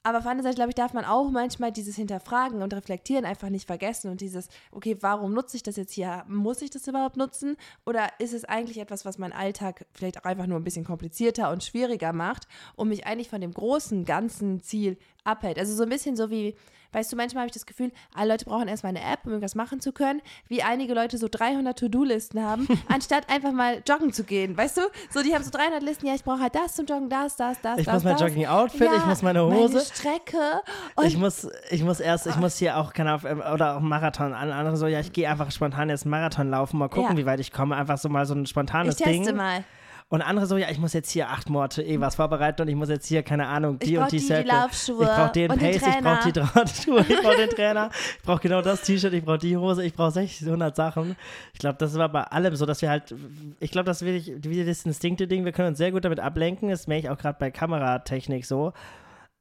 Aber 0.02 0.20
auf 0.20 0.24
der 0.24 0.32
anderen 0.32 0.46
Seite, 0.46 0.56
glaube 0.56 0.70
ich, 0.70 0.76
darf 0.76 0.94
man 0.94 1.04
auch 1.04 1.30
manchmal 1.30 1.74
dieses 1.74 1.98
Hinterfragen 1.98 2.62
und 2.62 2.74
Reflektieren 2.74 3.26
einfach 3.26 3.50
nicht 3.50 3.68
vergessen 3.68 4.10
und 4.10 4.22
dieses, 4.22 4.48
okay, 4.72 4.98
warum 5.02 5.34
nutze 5.34 5.58
ich 5.58 5.64
das 5.64 5.76
jetzt 5.76 5.92
hier? 5.92 6.24
Muss 6.28 6.62
ich 6.62 6.70
das 6.70 6.88
überhaupt 6.88 7.18
nutzen? 7.18 7.58
Oder 7.86 8.08
ist 8.20 8.34
es 8.34 8.46
eigentlich 8.46 8.80
etwas, 8.80 9.04
was 9.04 9.18
meinen 9.18 9.34
Alltag 9.34 9.86
vielleicht 9.94 10.18
auch 10.18 10.24
einfach 10.24 10.48
nur 10.48 10.58
ein 10.58 10.64
bisschen 10.64 10.86
komplizierter 10.86 11.52
und 11.52 11.66
schwieriger 11.66 12.14
macht 12.14 12.48
und 12.78 12.88
mich 12.88 13.06
eigentlich 13.06 13.30
von 13.30 13.42
dem 13.42 13.54
großen, 13.54 14.06
ganzen 14.06 14.62
Ziel 14.62 14.98
abhält? 15.24 15.60
Also 15.60 15.74
so 15.76 15.84
ein 15.84 15.90
bisschen 15.90 16.16
so 16.16 16.30
wie, 16.30 16.56
Weißt 16.92 17.12
du, 17.12 17.16
manchmal 17.16 17.42
habe 17.42 17.48
ich 17.50 17.54
das 17.54 17.68
Gefühl, 17.68 17.92
alle 18.16 18.32
Leute 18.32 18.46
brauchen 18.46 18.68
erstmal 18.68 18.96
eine 18.96 19.02
App, 19.02 19.20
um 19.26 19.32
irgendwas 19.32 19.54
machen 19.54 19.80
zu 19.80 19.92
können, 19.92 20.22
wie 20.48 20.64
einige 20.64 20.96
Leute 20.96 21.20
so 21.20 21.28
300 21.30 21.78
To-Do-Listen 21.78 22.44
haben, 22.44 22.68
anstatt 22.88 23.30
einfach 23.30 23.52
mal 23.52 23.84
joggen 23.88 24.12
zu 24.12 24.24
gehen. 24.24 24.58
Weißt 24.58 24.78
du, 24.78 24.82
so 25.12 25.22
die 25.22 25.36
haben 25.36 25.44
so 25.44 25.52
300 25.52 25.84
Listen, 25.84 26.08
ja, 26.08 26.16
ich 26.16 26.24
brauche 26.24 26.40
halt 26.40 26.56
das 26.56 26.74
zum 26.76 26.88
Joggen, 26.88 27.08
das, 27.08 27.36
das, 27.36 27.62
das, 27.62 27.78
ich 27.78 27.86
das, 27.86 27.94
muss 27.94 28.04
mein. 28.06 28.18
Jogging-Outfit, 28.18 28.82
Ja, 28.82 28.96
ich 28.98 29.06
muss 29.06 29.22
meine 29.22 29.46
Hose. 29.46 29.76
Meine 29.76 29.86
Strecke. 29.86 30.62
Und 30.96 31.06
Ich 31.06 31.16
muss, 31.18 31.48
ich 31.70 31.84
muss 31.84 32.00
erst, 32.00 32.26
ich 32.26 32.38
muss 32.38 32.58
hier 32.58 32.78
auch, 32.78 32.92
keine 32.92 33.14
Ahnung, 33.14 33.42
oder 33.54 33.78
auch 33.78 33.82
Marathon 33.82 34.34
an. 34.34 34.52
Andere 34.52 34.76
so, 34.76 34.88
ja, 34.88 35.00
ich 35.00 35.14
gehe 35.14 35.30
einfach 35.30 35.52
spontan 35.52 35.90
jetzt 35.90 36.08
Marathon 36.08 36.50
laufen, 36.50 36.80
mal 36.80 36.90
gucken, 36.90 37.12
Ja. 37.12 37.18
wie 37.18 37.26
weit 37.28 37.40
ich 37.40 37.52
komme. 37.52 37.76
Einfach 37.76 38.00
so 38.00 38.10
mal 38.10 38.26
so 38.26 38.34
ein 38.34 38.48
spontanes 38.48 38.96
ich 39.00 39.04
teste 39.06 39.26
Ding. 39.28 39.36
mal. 39.36 39.64
Und 40.12 40.24
andere 40.24 40.48
so, 40.48 40.58
ja, 40.58 40.72
ich 40.72 40.80
muss 40.80 40.94
jetzt 40.94 41.12
hier 41.12 41.30
acht 41.30 41.52
Monate 41.52 41.84
eh 41.84 42.00
was 42.00 42.16
vorbereiten 42.16 42.64
und 42.64 42.68
ich 42.68 42.76
muss 42.76 42.90
jetzt 42.90 43.06
hier, 43.06 43.22
keine 43.22 43.46
Ahnung, 43.46 43.78
die 43.78 43.94
Ich 43.94 44.00
und 44.00 44.12
die 44.12 44.18
die, 44.18 44.24
Circle. 44.24 44.52
Ich 44.72 44.88
brauche 44.96 45.32
den 45.32 45.48
Pace, 45.50 45.76
ich 45.76 46.02
brauche 46.02 46.24
die. 46.26 46.32
Drahtschuhe, 46.34 47.06
ich 47.08 47.22
brauche 47.22 47.36
den 47.38 47.50
Trainer, 47.56 47.92
ich 48.18 48.24
brauche 48.24 48.40
genau 48.42 48.64
das 48.64 48.82
T-Shirt, 48.82 49.14
ich 49.14 49.24
brauche 49.24 49.38
die 49.38 49.56
Hose, 49.56 49.86
ich 49.86 49.94
brauche 49.94 50.10
600 50.12 50.76
Sachen. 50.76 51.16
Ich 51.54 51.60
glaube, 51.60 51.78
das 51.78 51.96
war 51.96 52.10
bei 52.10 52.24
allem 52.24 52.56
so, 52.56 52.66
dass 52.66 52.82
wir 52.82 52.90
halt, 52.90 53.14
ich 53.60 53.70
glaube, 53.70 53.86
das 53.86 54.02
ist 54.02 54.08
wirklich 54.08 54.34
wie 54.44 54.66
das 54.66 54.84
Instinkte-Ding, 54.84 55.46
wir 55.46 55.52
können 55.52 55.70
uns 55.70 55.78
sehr 55.78 55.92
gut 55.92 56.04
damit 56.06 56.20
ablenken, 56.20 56.70
das 56.70 56.88
merke 56.88 57.06
ich 57.06 57.10
auch 57.12 57.18
gerade 57.20 57.38
bei 57.40 57.52
Kameratechnik 57.52 58.48
so. 58.48 58.74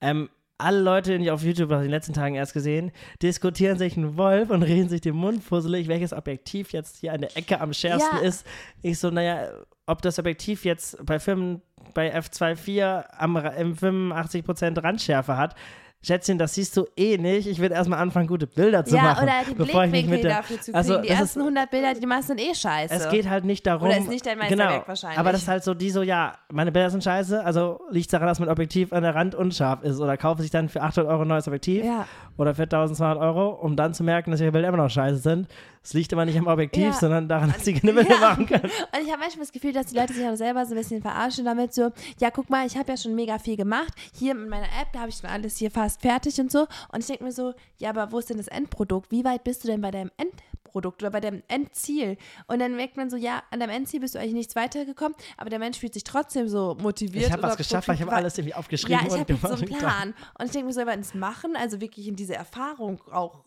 Ähm, 0.02 0.28
alle 0.58 0.80
Leute, 0.80 1.16
die 1.16 1.24
ich 1.24 1.30
auf 1.30 1.42
YouTube 1.42 1.70
in 1.70 1.80
den 1.80 1.90
letzten 1.90 2.12
Tagen 2.12 2.34
erst 2.34 2.52
gesehen, 2.52 2.90
diskutieren 3.22 3.78
sich 3.78 3.96
einen 3.96 4.18
Wolf 4.18 4.50
und 4.50 4.62
reden 4.64 4.90
sich 4.90 5.00
den 5.00 5.14
Mund 5.14 5.42
fusselig, 5.42 5.88
welches 5.88 6.12
Objektiv 6.12 6.72
jetzt 6.72 6.98
hier 6.98 7.14
an 7.14 7.22
der 7.22 7.34
Ecke 7.38 7.58
am 7.60 7.72
schärfsten 7.72 8.18
Ja. 8.18 8.24
ist. 8.24 8.44
Ich 8.82 8.98
so, 8.98 9.08
naja, 9.10 9.48
ob 9.88 10.02
das 10.02 10.18
Objektiv 10.18 10.64
jetzt 10.64 11.04
bei 11.04 11.18
Filmen 11.18 11.62
bei 11.94 12.14
F2.4 12.14 13.04
am, 13.16 13.36
im 13.36 13.74
85% 13.74 14.82
Randschärfe 14.82 15.36
hat, 15.36 15.54
Schätzchen, 16.00 16.38
das 16.38 16.54
siehst 16.54 16.76
du 16.76 16.86
eh 16.96 17.18
nicht. 17.18 17.48
Ich 17.48 17.58
will 17.58 17.72
erstmal 17.72 17.98
anfangen, 17.98 18.28
gute 18.28 18.46
Bilder 18.46 18.84
zu 18.84 18.94
ja, 18.94 19.02
machen. 19.02 19.24
oder 19.24 19.42
bevor 19.56 19.84
ich 19.84 19.90
mich 19.90 20.06
Blickwinkel 20.06 20.30
dafür 20.30 20.56
zu 20.60 20.70
kriegen. 20.70 20.76
Also, 20.76 20.98
die 20.98 21.08
ersten 21.08 21.40
ist- 21.40 21.44
100 21.44 21.70
Bilder, 21.72 21.94
die 21.94 22.06
meisten 22.06 22.38
sind 22.38 22.40
eh 22.40 22.54
scheiße. 22.54 22.94
es 22.94 23.08
geht 23.08 23.28
halt 23.28 23.44
nicht 23.44 23.66
darum. 23.66 23.88
Oder 23.88 23.98
ist 23.98 24.08
nicht 24.08 24.24
dein 24.24 24.38
Meisterwerk 24.38 24.70
genau, 24.70 24.82
wahrscheinlich. 24.86 25.18
Aber 25.18 25.32
das 25.32 25.42
ist 25.42 25.48
halt 25.48 25.64
so, 25.64 25.74
die 25.74 25.90
so, 25.90 26.02
ja, 26.02 26.38
meine 26.52 26.70
Bilder 26.70 26.90
sind 26.90 27.02
scheiße, 27.02 27.44
also 27.44 27.80
liegt 27.90 28.12
daran, 28.12 28.28
dass 28.28 28.38
mein 28.38 28.48
Objektiv 28.48 28.92
an 28.92 29.02
der 29.02 29.16
Rand 29.16 29.34
unscharf 29.34 29.82
ist. 29.82 29.98
Oder 29.98 30.16
kaufe 30.16 30.42
sich 30.42 30.52
dann 30.52 30.68
für 30.68 30.82
800 30.82 31.10
Euro 31.10 31.22
ein 31.22 31.28
neues 31.28 31.48
Objektiv 31.48 31.84
ja. 31.84 32.06
Oder 32.38 32.54
für 32.54 32.62
1200 32.62 33.18
Euro, 33.18 33.50
um 33.50 33.76
dann 33.76 33.92
zu 33.92 34.02
merken, 34.04 34.30
dass 34.30 34.40
ihre 34.40 34.52
Bilder 34.52 34.68
immer 34.68 34.78
noch 34.78 34.88
scheiße 34.88 35.18
sind. 35.18 35.48
Es 35.82 35.92
liegt 35.92 36.12
immer 36.12 36.24
nicht 36.24 36.38
am 36.38 36.46
Objektiv, 36.46 36.84
Ja. 36.84 36.92
sondern 36.92 37.28
daran, 37.28 37.52
dass 37.52 37.64
sie 37.64 37.74
keine 37.74 37.92
Bilder 37.94 38.14
Ja. 38.14 38.20
machen 38.20 38.46
können. 38.46 38.64
Und 38.64 39.02
ich 39.02 39.10
habe 39.10 39.18
manchmal 39.20 39.44
das 39.44 39.52
Gefühl, 39.52 39.72
dass 39.72 39.86
die 39.86 39.96
Leute 39.96 40.12
sich 40.14 40.26
auch 40.26 40.36
selber 40.36 40.64
so 40.64 40.74
ein 40.74 40.78
bisschen 40.78 41.02
verarschen 41.02 41.44
damit 41.44 41.74
so, 41.74 41.90
ja, 42.20 42.30
guck 42.30 42.48
mal, 42.48 42.66
ich 42.66 42.76
habe 42.78 42.90
ja 42.90 42.96
schon 42.96 43.14
mega 43.14 43.38
viel 43.38 43.56
gemacht. 43.56 43.92
Hier 44.16 44.34
mit 44.34 44.48
meiner 44.48 44.64
App, 44.80 44.88
da 44.92 45.00
habe 45.00 45.08
ich 45.10 45.16
schon 45.16 45.28
alles 45.28 45.56
hier 45.58 45.70
fast 45.70 46.00
fertig 46.00 46.38
und 46.40 46.50
so. 46.50 46.60
Und 46.92 47.00
ich 47.00 47.06
denke 47.06 47.24
mir 47.24 47.32
so, 47.32 47.52
ja, 47.78 47.90
aber 47.90 48.10
wo 48.12 48.18
ist 48.18 48.30
denn 48.30 48.38
das 48.38 48.48
Endprodukt? 48.48 49.10
Wie 49.10 49.24
weit 49.24 49.44
bist 49.44 49.64
du 49.64 49.68
denn 49.68 49.80
bei 49.80 49.90
deinem 49.90 50.10
Endprodukt 50.16 50.42
oder 50.86 51.10
bei 51.10 51.20
deinem 51.20 51.42
Endziel? 51.48 52.16
Und 52.46 52.60
dann 52.60 52.76
merkt 52.76 52.96
man 52.96 53.10
so, 53.10 53.16
ja, 53.16 53.42
an 53.50 53.60
deinem 53.60 53.70
Endziel 53.70 54.00
bist 54.00 54.14
du 54.14 54.18
eigentlich 54.18 54.34
nichts 54.34 54.56
weitergekommen, 54.56 55.16
aber 55.36 55.50
der 55.50 55.58
Mensch 55.58 55.78
fühlt 55.78 55.94
sich 55.94 56.04
trotzdem 56.04 56.48
so 56.48 56.76
motiviert. 56.80 57.26
Ich 57.26 57.32
habe 57.32 57.42
was 57.42 57.56
geschafft, 57.56 57.88
weil 57.88 57.96
ich 57.96 58.02
habe 58.02 58.12
alles 58.12 58.38
irgendwie 58.38 58.54
aufgeschrieben 58.54 59.00
Ja, 59.00 59.06
ich 59.06 59.12
und 59.12 59.20
habe 59.20 59.56
so 59.56 59.64
einen. 59.64 59.78
Plan. 59.78 60.14
Und 60.38 60.46
ich 60.46 60.52
denke 60.52 60.66
mir 60.66 60.72
so, 60.72 60.86
wenn 60.86 61.00
es 61.00 61.14
machen, 61.14 61.56
also 61.56 61.80
wirklich 61.80 62.08
in 62.08 62.16
diese 62.16 62.34
Erfahrung 62.34 63.00
auch 63.10 63.44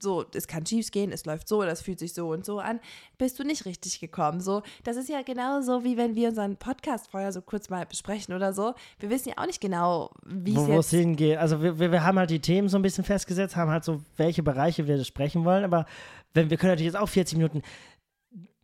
so, 0.00 0.24
es 0.34 0.46
kann 0.46 0.64
schief 0.64 0.90
gehen, 0.90 1.12
es 1.12 1.24
läuft 1.26 1.48
so, 1.48 1.62
das 1.62 1.82
fühlt 1.82 1.98
sich 1.98 2.14
so 2.14 2.30
und 2.30 2.44
so 2.44 2.58
an, 2.60 2.80
bist 3.18 3.38
du 3.38 3.44
nicht 3.44 3.64
richtig 3.64 4.00
gekommen. 4.00 4.40
So, 4.40 4.62
das 4.84 4.96
ist 4.96 5.08
ja 5.08 5.22
genauso 5.22 5.84
wie 5.84 5.96
wenn 5.96 6.14
wir 6.14 6.28
unseren 6.28 6.56
Podcast 6.56 7.10
vorher 7.10 7.32
so 7.32 7.42
kurz 7.42 7.68
mal 7.68 7.84
besprechen 7.86 8.34
oder 8.34 8.52
so. 8.52 8.74
Wir 8.98 9.10
wissen 9.10 9.30
ja 9.30 9.34
auch 9.38 9.46
nicht 9.46 9.60
genau, 9.60 10.10
wie 10.24 10.52
es 10.52 10.58
wo 10.58 10.78
es 10.78 10.90
jetzt. 10.90 11.00
hingeht. 11.00 11.38
Also 11.38 11.62
wir, 11.62 11.78
wir, 11.78 11.92
wir 11.92 12.04
haben 12.04 12.18
halt 12.18 12.30
die 12.30 12.40
Themen 12.40 12.68
so 12.68 12.78
ein 12.78 12.82
bisschen 12.82 13.04
festgesetzt, 13.04 13.56
haben 13.56 13.70
halt 13.70 13.84
so, 13.84 14.00
welche 14.16 14.42
Bereiche 14.42 14.86
wir 14.86 15.02
sprechen 15.04 15.44
wollen, 15.44 15.64
aber 15.64 15.86
wenn, 16.34 16.50
wir 16.50 16.56
können 16.56 16.72
natürlich 16.72 16.92
jetzt 16.92 17.00
auch 17.00 17.08
40 17.08 17.38
Minuten 17.38 17.62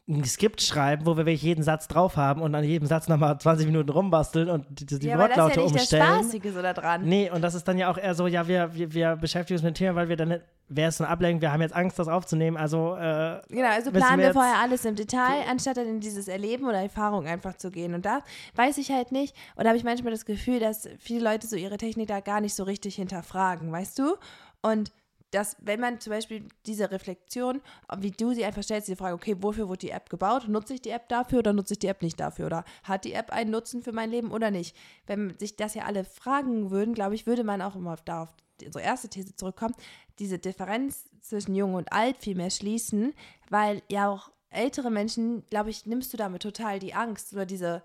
ein 0.07 0.25
Skript 0.25 0.61
schreiben, 0.61 1.07
wo 1.07 1.12
wir 1.16 1.25
wirklich 1.25 1.42
jeden 1.42 1.62
Satz 1.62 1.88
drauf 1.88 2.18
haben 2.18 2.42
und 2.42 2.55
an 2.55 2.62
jedem 2.62 2.87
Satz 2.87 3.09
nochmal 3.09 3.38
20 3.38 3.66
Minuten 3.66 3.88
rumbasteln 3.88 4.51
und 4.51 4.66
die, 4.68 4.85
die 4.85 5.07
Ja, 5.07 5.14
aber 5.14 5.29
das 5.29 5.37
ist 5.38 5.42
Wortlaute 5.42 5.61
ja 5.61 5.66
nicht 5.66 5.73
umstellen. 5.81 6.03
das 6.07 6.18
Spaßige 6.27 6.53
so 6.53 6.62
da 6.62 6.73
dran. 6.75 7.05
Nee, 7.07 7.31
und 7.31 7.40
das 7.40 7.55
ist 7.55 7.66
dann 7.66 7.79
ja 7.79 7.90
auch 7.90 7.97
eher 7.97 8.14
so, 8.14 8.27
ja, 8.27 8.47
wir, 8.47 8.75
wir, 8.75 8.92
wir 8.92 9.16
beschäftigen 9.16 9.57
uns 9.57 9.62
mit 9.64 9.75
dem 9.75 9.79
Thema, 9.79 9.94
weil 9.97 10.11
wir 10.11 10.16
dann, 10.16 10.40
wäre 10.68 10.88
es 10.88 11.00
eine 11.00 11.11
Ablenkung, 11.11 11.42
wir 11.42 11.53
haben 11.53 11.61
jetzt 11.61 11.74
Angst, 11.74 11.98
das 11.98 12.09
aufzunehmen, 12.09 12.57
also 12.57 12.96
äh, 12.96 13.40
Genau, 13.48 13.68
also 13.68 13.90
planen 13.90 14.18
wir 14.18 14.27
wir 14.29 14.33
vorher 14.33 14.59
alles 14.59 14.85
im 14.85 14.94
Detail, 14.94 15.44
anstatt 15.48 15.77
dann 15.77 15.87
in 15.87 16.00
dieses 16.00 16.29
Erleben 16.29 16.66
oder 16.66 16.81
Erfahrung 16.81 17.27
einfach 17.27 17.57
zu 17.57 17.70
gehen. 17.70 17.94
Und 17.94 18.07
da 18.07 18.20
weiß 18.55 18.79
ich 18.79 18.90
halt 18.90 19.12
nicht, 19.12 19.37
oder 19.57 19.68
habe 19.68 19.77
ich 19.77 19.85
manchmal 19.85 20.12
das 20.12 20.24
Gefühl, 20.24 20.61
dass 20.61 20.88
viele 20.98 21.22
Leute 21.24 21.46
so 21.46 21.57
ihre 21.57 21.77
Technik 21.77 22.09
da 22.09 22.20
gar 22.20 22.40
nicht 22.40 22.55
so 22.55 22.64
richtig 22.64 22.96
hinterfragen, 22.96 23.70
weißt 23.70 23.98
du? 23.98 24.16
Und 24.62 24.90
dass, 25.35 25.57
wenn 25.61 25.81
man 25.81 25.98
zum 26.00 26.12
Beispiel 26.12 26.46
diese 26.64 26.92
Reflexion, 26.92 27.61
wie 27.98 28.12
du 28.12 28.33
sie 28.33 28.44
einfach 28.44 28.62
stellst, 28.62 28.87
diese 28.87 28.96
Frage, 28.96 29.14
okay, 29.14 29.37
wofür 29.40 29.68
wurde 29.68 29.81
die 29.81 29.90
App 29.90 30.09
gebaut? 30.09 30.48
Nutze 30.48 30.74
ich 30.74 30.83
die 30.83 30.90
App 30.90 31.09
dafür 31.09 31.40
oder 31.40 31.53
nutze 31.53 31.74
ich 31.74 31.81
die 31.81 31.88
App 31.88 32.03
nicht 32.03 32.20
dafür? 32.20 32.46
Oder 32.46 32.64
hat 32.85 33.05
die 33.05 33.14
App 33.14 33.33
einen 33.33 33.50
Nutzen 33.50 33.83
für 33.83 33.90
mein 33.90 34.11
Leben 34.11 34.31
oder 34.31 34.53
nicht? 34.53 34.77
Wenn 35.07 35.37
sich 35.38 35.57
das 35.57 35.74
ja 35.74 35.85
alle 35.85 36.05
fragen 36.05 36.70
würden, 36.70 36.94
glaube 36.94 37.16
ich, 37.16 37.27
würde 37.27 37.42
man 37.42 37.62
auch 37.62 37.74
immer 37.74 37.96
da 38.05 38.22
auf 38.22 38.35
unsere 38.64 38.85
erste 38.85 39.09
These 39.09 39.35
zurückkommen, 39.35 39.74
diese 40.18 40.38
Differenz 40.38 41.05
zwischen 41.20 41.55
Jung 41.55 41.74
und 41.74 41.92
Alt 41.92 42.16
viel 42.18 42.35
mehr 42.35 42.50
schließen, 42.50 43.14
weil 43.50 43.83
ja 43.88 44.09
auch 44.09 44.31
ältere 44.50 44.90
Menschen, 44.90 45.44
glaube 45.50 45.70
ich, 45.70 45.87
nimmst 45.87 46.12
du 46.12 46.16
damit 46.16 46.42
total 46.42 46.79
die 46.79 46.94
Angst 46.94 47.33
oder 47.33 47.46
diese 47.46 47.83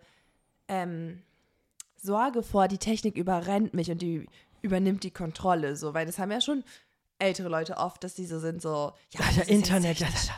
ähm, 0.67 1.21
Sorge 1.97 2.43
vor, 2.43 2.67
die 2.67 2.77
Technik 2.77 3.17
überrennt 3.17 3.73
mich 3.73 3.89
und 3.91 4.01
die 4.01 4.27
übernimmt 4.61 5.03
die 5.03 5.11
Kontrolle, 5.11 5.75
so, 5.75 5.93
weil 5.93 6.05
das 6.05 6.19
haben 6.19 6.31
ja 6.31 6.41
schon 6.41 6.63
ältere 7.17 7.49
Leute 7.49 7.77
oft, 7.77 8.03
dass 8.03 8.13
die 8.13 8.25
so 8.25 8.39
sind, 8.39 8.61
so, 8.61 8.93
ja, 9.11 9.19
das 9.19 9.37
ist 9.37 9.49
Internet, 9.49 9.99
ja, 9.99 10.07
das, 10.07 10.29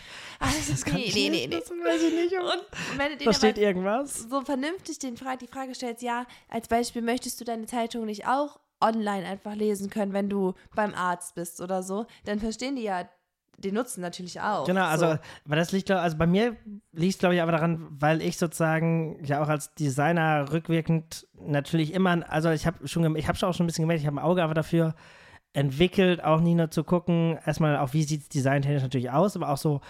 Ah, 0.42 0.48
das 0.58 0.70
ist, 0.70 0.86
kann 0.86 0.96
nee, 0.96 1.04
ich 1.04 1.14
nee, 1.14 1.30
nee, 1.30 1.48
nee. 1.48 1.60
das 1.60 1.70
weiß 1.70 2.02
ich 2.02 2.14
nicht. 2.16 2.34
Und, 2.34 2.98
wenn 2.98 3.16
du 3.16 3.24
Versteht 3.26 3.58
aber 3.58 3.62
irgendwas? 3.68 4.26
so 4.28 4.42
vernünftig 4.42 4.98
den 4.98 5.16
Fra 5.16 5.36
die 5.36 5.46
Frage 5.46 5.76
stellst, 5.76 6.02
ja, 6.02 6.26
als 6.50 6.68
Beispiel, 6.68 7.04
möchtest 7.04 7.40
du 7.40 7.46
deine 7.46 7.68
Zeitung 7.68 8.06
nicht 8.08 8.26
auch 8.26 8.60
online 8.82 9.26
einfach 9.26 9.56
lesen 9.56 9.90
können, 9.90 10.14
wenn 10.14 10.30
du 10.30 10.54
beim 10.76 10.94
Arzt 10.94 11.36
bist 11.36 11.62
oder 11.62 11.84
so, 11.84 12.06
dann 12.26 12.40
verstehen 12.40 12.76
die 12.76 12.84
ja 12.84 13.08
den 13.58 13.76
Nutzen 13.76 14.02
natürlich 14.02 14.42
auch. 14.42 14.66
Genau, 14.66 14.86
also, 14.86 15.06
so. 15.06 15.18
aber 15.46 15.56
das 15.56 15.72
liegt, 15.72 15.92
also 15.92 16.18
bei 16.18 16.28
mir 16.28 16.56
liegt 16.92 17.14
es, 17.14 17.20
glaube 17.20 17.36
ich, 17.36 17.42
aber 17.42 17.52
daran, 17.52 17.88
weil 17.92 18.22
ich 18.22 18.38
sozusagen 18.38 19.24
ja 19.24 19.44
auch 19.44 19.50
als 19.50 19.74
Designer 19.76 20.52
rückwirkend 20.52 21.28
natürlich 21.40 21.94
immer, 21.94 22.30
also 22.30 22.50
ich 22.50 22.66
habe 22.66 22.88
schon, 22.88 23.16
ich 23.16 23.28
habe 23.28 23.38
schon 23.38 23.50
auch 23.50 23.54
schon 23.54 23.66
ein 23.66 23.68
bisschen 23.68 23.84
gemerkt, 23.84 24.02
ich 24.02 24.08
habe 24.08 24.18
ein 24.18 24.24
Auge 24.24 24.44
aber 24.44 24.54
dafür 24.54 24.96
entwickelt, 25.54 26.24
auch 26.24 26.40
nie 26.40 26.56
nur 26.56 26.72
zu 26.72 26.84
gucken, 26.84 27.38
erstmal 27.46 27.78
auch, 27.78 27.94
wie 27.94 28.04
sieht 28.04 28.22
es 28.22 28.30
designtechnisch 28.30 28.84
natürlich 28.84 29.12
aus, 29.12 29.36
aber 29.36 29.50
auch 29.50 29.58
so, 29.58 29.82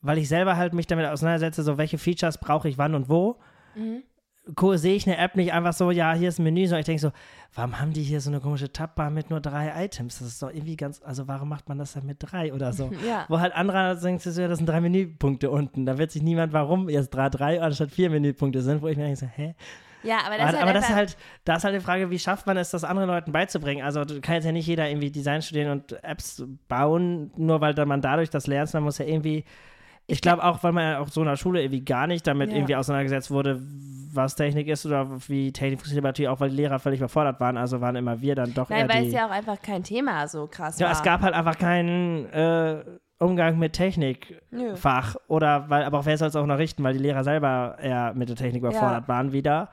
weil 0.00 0.18
ich 0.18 0.28
selber 0.28 0.56
halt 0.56 0.74
mich 0.74 0.86
damit 0.86 1.06
auseinandersetze, 1.06 1.62
so 1.62 1.78
welche 1.78 1.98
Features 1.98 2.38
brauche 2.38 2.68
ich 2.68 2.78
wann 2.78 2.94
und 2.94 3.08
wo. 3.08 3.38
Mhm. 3.74 4.02
Sehe 4.74 4.94
ich 4.94 5.06
eine 5.06 5.18
App 5.18 5.36
nicht 5.36 5.52
einfach 5.52 5.72
so, 5.72 5.90
ja, 5.90 6.12
hier 6.14 6.28
ist 6.30 6.38
ein 6.38 6.44
Menü, 6.44 6.66
sondern 6.66 6.80
ich 6.80 6.86
denke 6.86 7.00
so, 7.00 7.12
warum 7.54 7.80
haben 7.80 7.92
die 7.92 8.02
hier 8.02 8.20
so 8.20 8.30
eine 8.30 8.40
komische 8.40 8.72
Tabbar 8.72 9.10
mit 9.10 9.30
nur 9.30 9.40
drei 9.40 9.84
Items? 9.84 10.18
Das 10.18 10.28
ist 10.28 10.42
doch 10.42 10.50
irgendwie 10.50 10.76
ganz, 10.76 11.02
also 11.02 11.28
warum 11.28 11.48
macht 11.48 11.68
man 11.68 11.78
das 11.78 11.92
dann 11.92 12.06
mit 12.06 12.16
drei 12.20 12.52
oder 12.52 12.72
so? 12.72 12.90
Ja. 13.06 13.24
Wo 13.28 13.38
halt 13.38 13.54
andere 13.54 13.98
denken, 13.98 14.20
so, 14.20 14.40
ja, 14.40 14.48
das 14.48 14.58
sind 14.58 14.68
drei 14.68 14.80
Menüpunkte 14.80 15.50
unten. 15.50 15.86
Da 15.86 15.98
wird 15.98 16.10
sich 16.10 16.22
niemand, 16.22 16.52
warum 16.52 16.88
jetzt 16.88 17.10
drei, 17.10 17.28
drei 17.28 17.60
anstatt 17.60 17.90
vier 17.90 18.10
Menüpunkte 18.10 18.62
sind, 18.62 18.82
wo 18.82 18.88
ich 18.88 18.96
mir 18.96 19.04
denke, 19.04 19.18
so, 19.18 19.26
hä? 19.26 19.54
ja, 20.02 20.18
aber 20.24 20.36
das 20.38 20.40
aber 20.40 20.50
ist 20.50 20.56
halt 20.56 20.62
aber 20.62 20.72
das 20.72 20.88
ist 20.88 20.94
halt, 20.94 21.16
da 21.44 21.56
ist 21.56 21.64
halt 21.64 21.74
die 21.74 21.80
Frage, 21.80 22.10
wie 22.10 22.18
schafft 22.18 22.46
man 22.46 22.56
es, 22.56 22.70
das 22.70 22.84
anderen 22.84 23.08
Leuten 23.08 23.32
beizubringen? 23.32 23.84
Also 23.84 24.04
du 24.04 24.20
kann 24.20 24.36
jetzt 24.36 24.44
ja 24.44 24.52
nicht 24.52 24.66
jeder 24.66 24.88
irgendwie 24.88 25.10
Design 25.10 25.42
studieren 25.42 25.70
und 25.70 25.92
Apps 26.04 26.44
bauen, 26.68 27.30
nur 27.36 27.60
weil 27.60 27.74
dann 27.74 27.88
man 27.88 28.00
dadurch 28.00 28.30
das 28.30 28.46
lernt, 28.46 28.72
man 28.74 28.84
muss 28.84 28.98
ja 28.98 29.06
irgendwie, 29.06 29.44
ich 30.10 30.22
glaube 30.22 30.42
auch, 30.42 30.62
weil 30.62 30.72
man 30.72 30.84
ja 30.84 30.98
auch 31.00 31.08
so 31.08 31.20
in 31.20 31.26
der 31.26 31.36
Schule 31.36 31.62
irgendwie 31.62 31.84
gar 31.84 32.06
nicht 32.06 32.26
damit 32.26 32.50
Ja. 32.50 32.56
irgendwie 32.56 32.74
auseinandergesetzt 32.74 33.30
wurde, 33.30 33.60
was 34.12 34.34
Technik 34.34 34.66
ist 34.66 34.86
oder 34.86 35.06
wie 35.28 35.52
Technik 35.52 35.78
funktioniert, 35.78 36.02
aber 36.02 36.08
natürlich 36.08 36.28
auch, 36.30 36.40
weil 36.40 36.48
die 36.50 36.56
Lehrer 36.56 36.78
völlig 36.78 36.98
überfordert 36.98 37.38
waren, 37.40 37.58
also 37.58 37.80
waren 37.82 37.94
immer 37.94 38.20
wir 38.20 38.34
dann 38.34 38.54
doch 38.54 38.70
Nein, 38.70 38.88
eher 38.88 38.94
weil 38.94 39.02
die... 39.02 39.08
es 39.08 39.14
ja 39.14 39.26
auch 39.26 39.30
einfach 39.30 39.60
kein 39.60 39.82
Thema 39.84 40.26
so 40.26 40.46
krass 40.46 40.78
ja, 40.78 40.86
war. 40.86 40.92
es 40.94 41.02
gab 41.02 41.20
halt 41.20 41.34
einfach 41.34 41.58
keinen 41.58 42.24
äh, 42.32 42.82
Umgang 43.18 43.58
mit 43.58 43.74
Technik 43.74 44.40
Nö. 44.50 44.74
Fach 44.76 45.16
oder 45.28 45.68
weil, 45.68 45.84
aber 45.84 45.98
auch 45.98 46.06
wer 46.06 46.16
soll 46.16 46.28
es 46.28 46.36
auch 46.36 46.46
noch 46.46 46.58
richten, 46.58 46.82
weil 46.82 46.94
die 46.94 47.00
Lehrer 47.00 47.22
selber 47.22 47.76
eher 47.80 48.14
mit 48.14 48.30
der 48.30 48.36
Technik 48.36 48.62
überfordert 48.62 49.08
waren 49.08 49.32
wieder. 49.32 49.68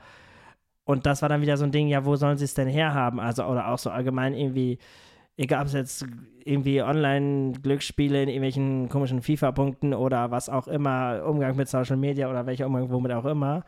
Und 0.84 1.06
das 1.06 1.22
war 1.22 1.28
dann 1.28 1.40
wieder 1.40 1.56
so 1.56 1.64
ein 1.64 1.72
Ding, 1.72 1.88
ja, 1.88 2.04
wo 2.04 2.14
sollen 2.14 2.36
sie 2.38 2.44
es 2.44 2.54
denn 2.54 2.68
herhaben? 2.68 3.18
Also, 3.18 3.44
oder 3.44 3.68
auch 3.68 3.78
so 3.78 3.90
allgemein 3.90 4.34
irgendwie, 4.34 4.78
egal 5.36 5.62
ob 5.62 5.66
es 5.68 5.72
jetzt 5.74 6.06
irgendwie 6.44 6.82
Online-Glücksspiele 6.82 8.22
in 8.22 8.28
irgendwelchen 8.28 8.88
komischen 8.88 9.22
FIFA-Punkten 9.22 9.94
oder 9.94 10.30
was 10.30 10.48
auch 10.48 10.68
immer, 10.68 11.24
Umgang 11.26 11.56
mit 11.56 11.68
Social 11.68 11.96
Media 11.96 12.30
oder 12.30 12.46
welcher 12.46 12.66
Umgang 12.66 12.90
womit 12.90 13.12
auch 13.12 13.24
immer. 13.24 13.64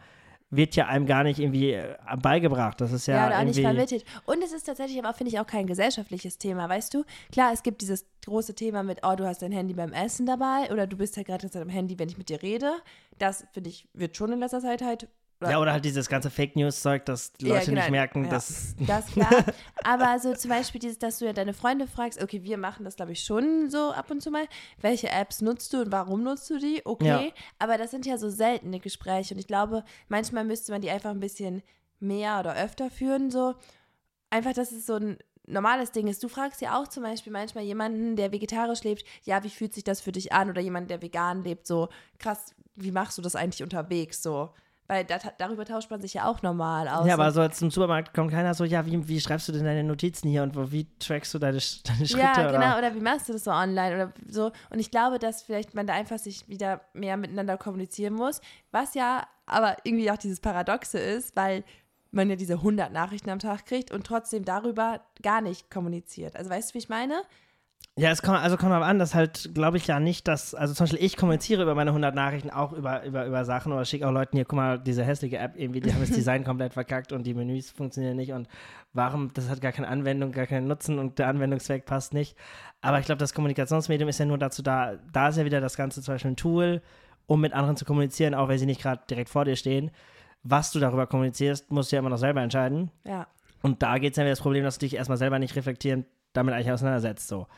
wird 0.51 0.77
ja 0.77 0.87
einem 0.87 1.05
gar 1.05 1.25
nicht 1.25 1.39
irgendwie 1.41 1.73
äh, 1.73 1.95
beigebracht. 2.23 2.81
Das 2.81 2.91
ist 2.91 3.07
ja, 3.07 3.16
Ja, 3.16 3.27
oder 3.27 3.39
auch 3.41 3.45
nicht 3.45 3.59
irgendwie. 3.59 3.75
vermittelt. 3.75 4.05
Und 4.25 4.43
es 4.43 4.53
ist 4.55 4.62
tatsächlich 4.64 4.99
aber, 4.99 5.12
finde 5.12 5.31
ich, 5.31 5.39
auch 5.39 5.47
kein 5.47 5.66
gesellschaftliches 5.66 6.39
Thema, 6.39 6.66
weißt 6.71 6.95
du? 6.95 7.05
Klar, 7.31 7.51
es 7.53 7.62
gibt 7.62 7.83
dieses 7.83 8.07
große 8.25 8.55
Thema 8.55 8.83
mit, 8.83 9.01
oh, 9.03 9.14
du 9.14 9.27
hast 9.27 9.43
dein 9.43 9.53
Handy 9.53 9.75
beim 9.75 9.93
Essen 9.93 10.25
dabei 10.25 10.73
oder 10.73 10.87
du 10.87 10.97
bist 10.97 11.19
halt 11.19 11.27
gerade 11.27 11.51
am 11.61 11.69
Handy, 11.69 11.99
wenn 11.99 12.09
ich 12.09 12.16
mit 12.16 12.31
dir 12.31 12.43
rede. 12.43 12.73
Das, 13.19 13.47
finde 13.53 13.69
ich, 13.69 13.89
wird 13.93 14.16
schon 14.16 14.33
in 14.33 14.39
letzter 14.39 14.61
Zeit 14.62 14.81
halt 14.81 15.09
Ja, 15.41 15.61
oder 15.61 15.72
halt 15.72 15.84
dieses 15.84 16.09
ganze 16.09 16.30
Fake 16.30 16.57
News-Zeug, 16.57 17.05
dass 17.05 17.32
die 17.34 17.47
Ja, 17.47 17.55
Leute 17.55 17.70
nicht 17.70 17.80
genau. 17.84 17.91
merken, 17.93 18.24
Ja. 18.24 18.30
dass. 18.30 18.74
Das 18.80 19.07
klar. 19.12 19.45
Aber 19.84 20.18
so 20.18 20.34
zum 20.34 20.51
Beispiel 20.51 20.80
dieses, 20.80 20.99
dass 20.99 21.20
du 21.20 21.26
ja 21.26 21.32
deine 21.32 21.55
Freunde 21.55 21.86
fragst, 21.86 22.20
okay, 22.20 22.43
wir 22.43 22.59
machen 22.59 22.84
das, 22.84 22.97
glaube 22.97 23.12
ich, 23.12 23.22
schon 23.22 23.70
so 23.70 23.93
ab 23.93 24.11
und 24.11 24.20
zu 24.20 24.30
mal. 24.32 24.47
Welche 24.80 25.09
Apps 25.11 25.41
nutzt 25.41 25.72
du 25.72 25.82
und 25.82 25.93
warum 25.93 26.24
nutzt 26.24 26.51
du 26.51 26.59
die? 26.59 26.82
Okay. 26.84 27.07
Ja. 27.07 27.22
Aber 27.61 27.78
das 27.78 27.93
sind 27.93 28.05
ja 28.05 28.18
so 28.18 28.28
seltene 28.28 28.80
Gespräche 28.80 29.34
und 29.34 29.39
ich 29.41 29.47
glaube, 29.47 29.84
manchmal 30.09 30.45
müsste 30.45 30.72
man 30.72 30.80
die 30.80 30.91
einfach 30.91 31.11
ein 31.11 31.20
bisschen 31.20 31.62
mehr 32.01 32.41
oder 32.41 32.57
öfter 32.57 32.91
führen. 32.91 33.30
So 33.30 33.55
einfach, 34.30 34.55
dass 34.55 34.72
es 34.72 34.86
so 34.86 34.95
ein 34.95 35.18
normales 35.47 35.93
Ding 35.93 36.09
ist. 36.09 36.22
Du 36.22 36.28
fragst 36.28 36.61
ja 36.62 36.78
auch 36.80 36.89
zum 36.89 37.05
Beispiel 37.05 37.32
manchmal 37.32 37.62
jemanden, 37.64 38.16
der 38.16 38.32
vegetarisch 38.32 38.82
lebt, 38.82 39.05
ja, 39.22 39.43
wie 39.45 39.51
fühlt 39.51 39.72
sich 39.72 39.84
das 39.84 40.01
für 40.01 40.12
dich 40.12 40.32
an? 40.32 40.51
Oder 40.51 40.61
jemand, 40.61 40.91
der 40.91 41.01
vegan 41.01 41.45
lebt, 41.45 41.66
so 41.66 41.89
krass, 42.18 42.55
wie 42.74 42.91
machst 42.91 43.16
du 43.18 43.22
das 43.22 43.36
eigentlich 43.36 43.62
unterwegs? 43.62 44.20
So. 44.22 44.51
Weil 44.89 45.05
da, 45.05 45.18
darüber 45.36 45.66
tauscht 45.66 45.91
man 45.91 46.01
sich 46.01 46.14
ja 46.14 46.26
auch 46.26 46.41
normal 46.41 46.89
aus. 46.89 47.07
Ja, 47.07 47.14
aber 47.14 47.30
so 47.30 47.43
jetzt 47.43 47.61
im 47.61 47.70
Supermarkt 47.70 48.14
kommt 48.14 48.30
keiner 48.30 48.55
so, 48.55 48.64
ja, 48.64 48.86
wie, 48.86 49.07
wie 49.07 49.20
schreibst 49.20 49.47
du 49.47 49.53
denn 49.53 49.64
deine 49.64 49.84
Notizen 49.84 50.30
hier 50.30 50.43
und 50.43 50.57
wo, 50.57 50.72
wie 50.72 50.86
trackst 50.99 51.34
du 51.34 51.39
deine, 51.39 51.59
deine 51.84 52.07
Schritte? 52.07 52.18
Ja, 52.18 52.32
genau. 52.34 52.57
Oder? 52.57 52.78
Oder 52.78 52.95
wie 52.95 53.01
machst 53.01 53.28
du 53.28 53.34
das 53.34 53.45
so 53.45 53.51
online 53.51 53.95
oder 53.95 54.12
so? 54.26 54.51
Und 54.70 54.78
ich 54.78 54.91
glaube, 54.91 55.18
dass 55.18 55.43
vielleicht 55.43 55.74
man 55.74 55.86
da 55.86 55.93
einfach 55.93 56.18
sich 56.18 56.49
wieder 56.49 56.80
mehr 56.95 57.18
miteinander 57.18 57.59
kommunizieren 57.59 58.14
muss, 58.14 58.41
was 58.72 58.95
ja 58.95 59.26
aber 59.45 59.76
irgendwie 59.84 60.11
auch 60.11 60.16
dieses 60.16 60.41
Paradoxe 60.41 60.99
ist, 60.99 61.36
weil 61.36 61.64
man 62.11 62.30
ja 62.30 62.36
diese 62.36 62.55
100 62.55 62.91
Nachrichten 62.91 63.28
am 63.30 63.39
Tag 63.39 63.66
kriegt 63.66 63.91
und 63.91 64.07
trotzdem 64.07 64.45
darüber 64.45 65.03
gar 65.22 65.43
nicht 65.43 65.70
kommuniziert. 65.70 66.36
Also 66.36 66.49
weißt 66.49 66.70
du, 66.70 66.74
wie 66.74 66.78
ich 66.78 66.89
meine? 66.89 67.22
Ja, 67.99 68.11
es 68.11 68.22
kommt, 68.22 68.38
also 68.38 68.57
kommt 68.57 68.70
aber 68.70 68.86
an, 68.86 69.01
dass 69.01 69.16
halt, 69.16 69.51
glaube 69.55 69.76
ich 69.76 69.88
ja 69.88 69.99
nicht, 69.99 70.28
dass, 70.28 70.55
also 70.55 70.72
zum 70.72 70.84
Beispiel 70.84 71.05
ich 71.05 71.16
kommuniziere 71.16 71.62
über 71.62 71.74
meine 71.74 71.90
100 71.90 72.14
Nachrichten 72.14 72.49
auch 72.49 72.72
über, 72.72 73.05
über, 73.05 73.26
über 73.26 73.44
Sachen 73.44 73.72
oder 73.72 73.84
schicke 73.84 74.07
auch 74.07 74.12
Leuten 74.12 74.36
hier, 74.36 74.44
guck 74.44 74.57
mal, 74.57 74.78
diese 74.78 75.05
hässliche 75.05 75.38
App, 75.38 75.55
irgendwie, 75.57 75.80
die 75.80 75.92
haben 75.92 76.01
das 76.01 76.11
Design 76.14 76.44
komplett 76.44 76.74
verkackt 76.74 77.12
und 77.12 77.24
die 77.24 77.34
Menüs 77.34 77.72
funktionieren 77.72 78.16
nicht 78.16 78.32
und 78.32 78.46
warum, 78.92 79.32
das 79.34 79.51
hat 79.51 79.61
gar 79.61 79.72
keine 79.72 79.88
Anwendung, 79.88 80.30
gar 80.30 80.46
keinen 80.46 80.68
Nutzen 80.68 81.01
und 81.01 81.18
der 81.18 81.26
Anwendungszweck 81.26 81.86
passt 81.86 82.14
nicht. 82.14 82.36
Aber 82.82 83.01
ich 83.01 83.07
glaube, 83.07 83.18
das 83.18 83.34
Kommunikationsmedium 83.34 84.09
ist 84.09 84.20
ja 84.20 84.26
nur 84.26 84.38
dazu 84.38 84.62
da, 84.62 84.94
da 85.12 85.30
ist 85.30 85.36
ja 85.36 85.44
wieder 85.44 85.61
das 85.61 85.76
Ganze 85.76 86.01
zum 86.01 86.14
Beispiel 86.14 86.30
ein 86.30 86.36
Tool, 86.36 86.82
um 87.26 87.40
mit 87.40 87.53
anderen 87.53 87.76
zu 87.76 87.84
kommunizieren, 87.84 88.32
auch 88.32 88.46
wenn 88.46 88.59
sie 88.59 88.66
nicht 88.66 88.80
gerade 88.80 89.03
direkt 89.11 89.28
vor 89.28 89.44
dir 89.44 89.57
stehen. 89.57 89.90
Was 90.44 90.70
du 90.70 90.78
darüber 90.78 91.09
kommunizierst, 91.09 91.72
musst 91.72 91.90
du 91.90 91.96
ja 91.96 92.01
immer 92.01 92.11
noch 92.11 92.18
selber 92.18 92.42
entscheiden. 92.42 92.92
Ja. 93.05 93.26
Und 93.62 93.82
da 93.82 93.99
geht 93.99 94.12
es 94.12 94.18
ja 94.18 94.22
wieder 94.22 94.30
das 94.30 94.40
Problem, 94.40 94.62
dass 94.62 94.78
du 94.78 94.86
dich 94.86 94.94
erstmal 94.94 95.18
selber 95.18 95.40
nicht 95.40 95.57
reflektieren, 95.57 96.07
damit 96.32 96.55
eigentlich 96.55 96.70
auseinandersetzt. 96.70 97.26
So. 97.26 97.49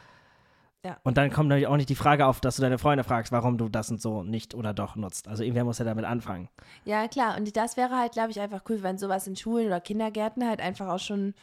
Ja. 0.85 0.97
Und 1.03 1.19
dann 1.19 1.31
kommt 1.31 1.49
natürlich 1.51 1.67
auch 1.67 1.77
nicht 1.77 1.91
die 1.91 1.95
Frage 1.95 2.27
auf, 2.27 2.41
dass 2.41 2.57
du 2.57 2.63
deine 2.63 2.79
Freunde 2.79 3.05
fragst, 3.05 3.33
warum 3.33 3.59
du 3.59 3.69
das 3.69 3.91
und 3.91 4.01
so 4.01 4.23
nicht 4.23 4.55
oder 4.55 4.73
doch 4.73 4.97
nutzt. 4.97 5.29
Also 5.29 5.43
irgendwer 5.43 5.65
muss 5.65 5.79
ja 5.79 5.85
damit 5.85 6.07
anfangen. 6.07 6.49
Ja, 6.85 7.07
klar. 7.07 7.37
Und 7.37 7.55
das 7.57 7.77
wäre 7.77 7.99
halt, 7.99 8.13
glaube 8.13 8.31
ich, 8.31 8.41
einfach 8.41 8.63
cool, 8.69 8.83
wenn 8.83 8.97
sowas 8.97 9.27
in 9.27 9.37
Schulen 9.37 9.67
oder 9.67 9.81
Kindergärten 9.81 10.47
halt 10.49 10.61
einfach 10.61 10.89
auch 10.89 10.99
schon 10.99 11.35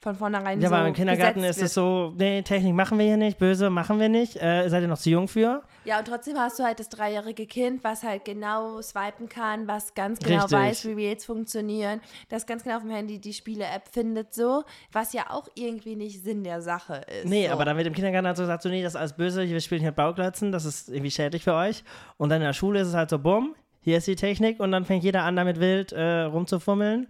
von 0.00 0.14
vornherein 0.14 0.60
Ja, 0.60 0.68
so 0.68 0.74
aber 0.74 0.88
im 0.88 0.94
Kindergarten 0.94 1.42
ist 1.42 1.60
es 1.60 1.74
so, 1.74 2.12
nee, 2.16 2.42
Technik 2.42 2.74
machen 2.74 2.98
wir 2.98 3.06
hier 3.06 3.16
nicht, 3.16 3.38
böse 3.38 3.70
machen 3.70 3.98
wir 3.98 4.08
nicht, 4.08 4.40
äh, 4.40 4.68
seid 4.68 4.82
ihr 4.82 4.88
noch 4.88 4.98
zu 4.98 5.10
jung 5.10 5.26
für? 5.26 5.62
Ja, 5.84 5.98
und 5.98 6.06
trotzdem 6.06 6.38
hast 6.38 6.58
du 6.58 6.64
halt 6.64 6.78
das 6.78 6.88
dreijährige 6.88 7.46
Kind, 7.46 7.82
was 7.82 8.02
halt 8.02 8.24
genau 8.24 8.80
swipen 8.82 9.28
kann, 9.28 9.66
was 9.66 9.94
ganz 9.94 10.18
genau 10.18 10.42
Richtig. 10.42 10.58
weiß, 10.58 10.84
wie 10.86 10.92
Reels 10.92 11.24
funktionieren, 11.24 12.00
das 12.28 12.46
ganz 12.46 12.62
genau 12.62 12.76
auf 12.76 12.82
dem 12.82 12.90
Handy 12.90 13.18
die 13.18 13.32
Spiele-App 13.32 13.88
findet, 13.90 14.34
so, 14.34 14.64
was 14.92 15.12
ja 15.12 15.30
auch 15.30 15.48
irgendwie 15.54 15.96
nicht 15.96 16.22
Sinn 16.22 16.44
der 16.44 16.62
Sache 16.62 17.02
ist. 17.22 17.28
Nee, 17.28 17.46
so. 17.46 17.52
aber 17.52 17.64
dann 17.64 17.76
wird 17.76 17.86
im 17.86 17.94
Kindergarten 17.94 18.26
halt 18.26 18.36
so 18.36 18.42
gesagt, 18.42 18.62
so, 18.62 18.68
nee, 18.68 18.82
das 18.82 18.94
ist 18.94 19.00
alles 19.00 19.14
böse, 19.14 19.48
wir 19.48 19.60
spielen 19.60 19.80
hier 19.80 19.92
Bauklötzen, 19.92 20.52
das 20.52 20.64
ist 20.64 20.88
irgendwie 20.88 21.10
schädlich 21.10 21.44
für 21.44 21.54
euch. 21.54 21.84
Und 22.16 22.28
dann 22.28 22.40
in 22.40 22.46
der 22.46 22.52
Schule 22.52 22.80
ist 22.80 22.88
es 22.88 22.94
halt 22.94 23.10
so, 23.10 23.18
bumm, 23.18 23.54
hier 23.80 23.98
ist 23.98 24.06
die 24.06 24.16
Technik 24.16 24.60
und 24.60 24.72
dann 24.72 24.84
fängt 24.84 25.04
jeder 25.04 25.22
an, 25.22 25.36
damit 25.36 25.60
wild 25.60 25.92
äh, 25.92 26.22
rumzufummeln 26.22 27.06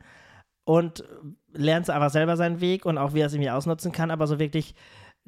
und 0.66 1.04
lernt 1.56 1.88
einfach 1.90 2.10
selber 2.10 2.36
seinen 2.36 2.60
Weg 2.60 2.84
und 2.86 2.98
auch, 2.98 3.14
wie 3.14 3.20
er 3.20 3.26
es 3.26 3.34
irgendwie 3.34 3.50
ausnutzen 3.50 3.92
kann, 3.92 4.10
aber 4.10 4.26
so 4.26 4.38
wirklich 4.38 4.74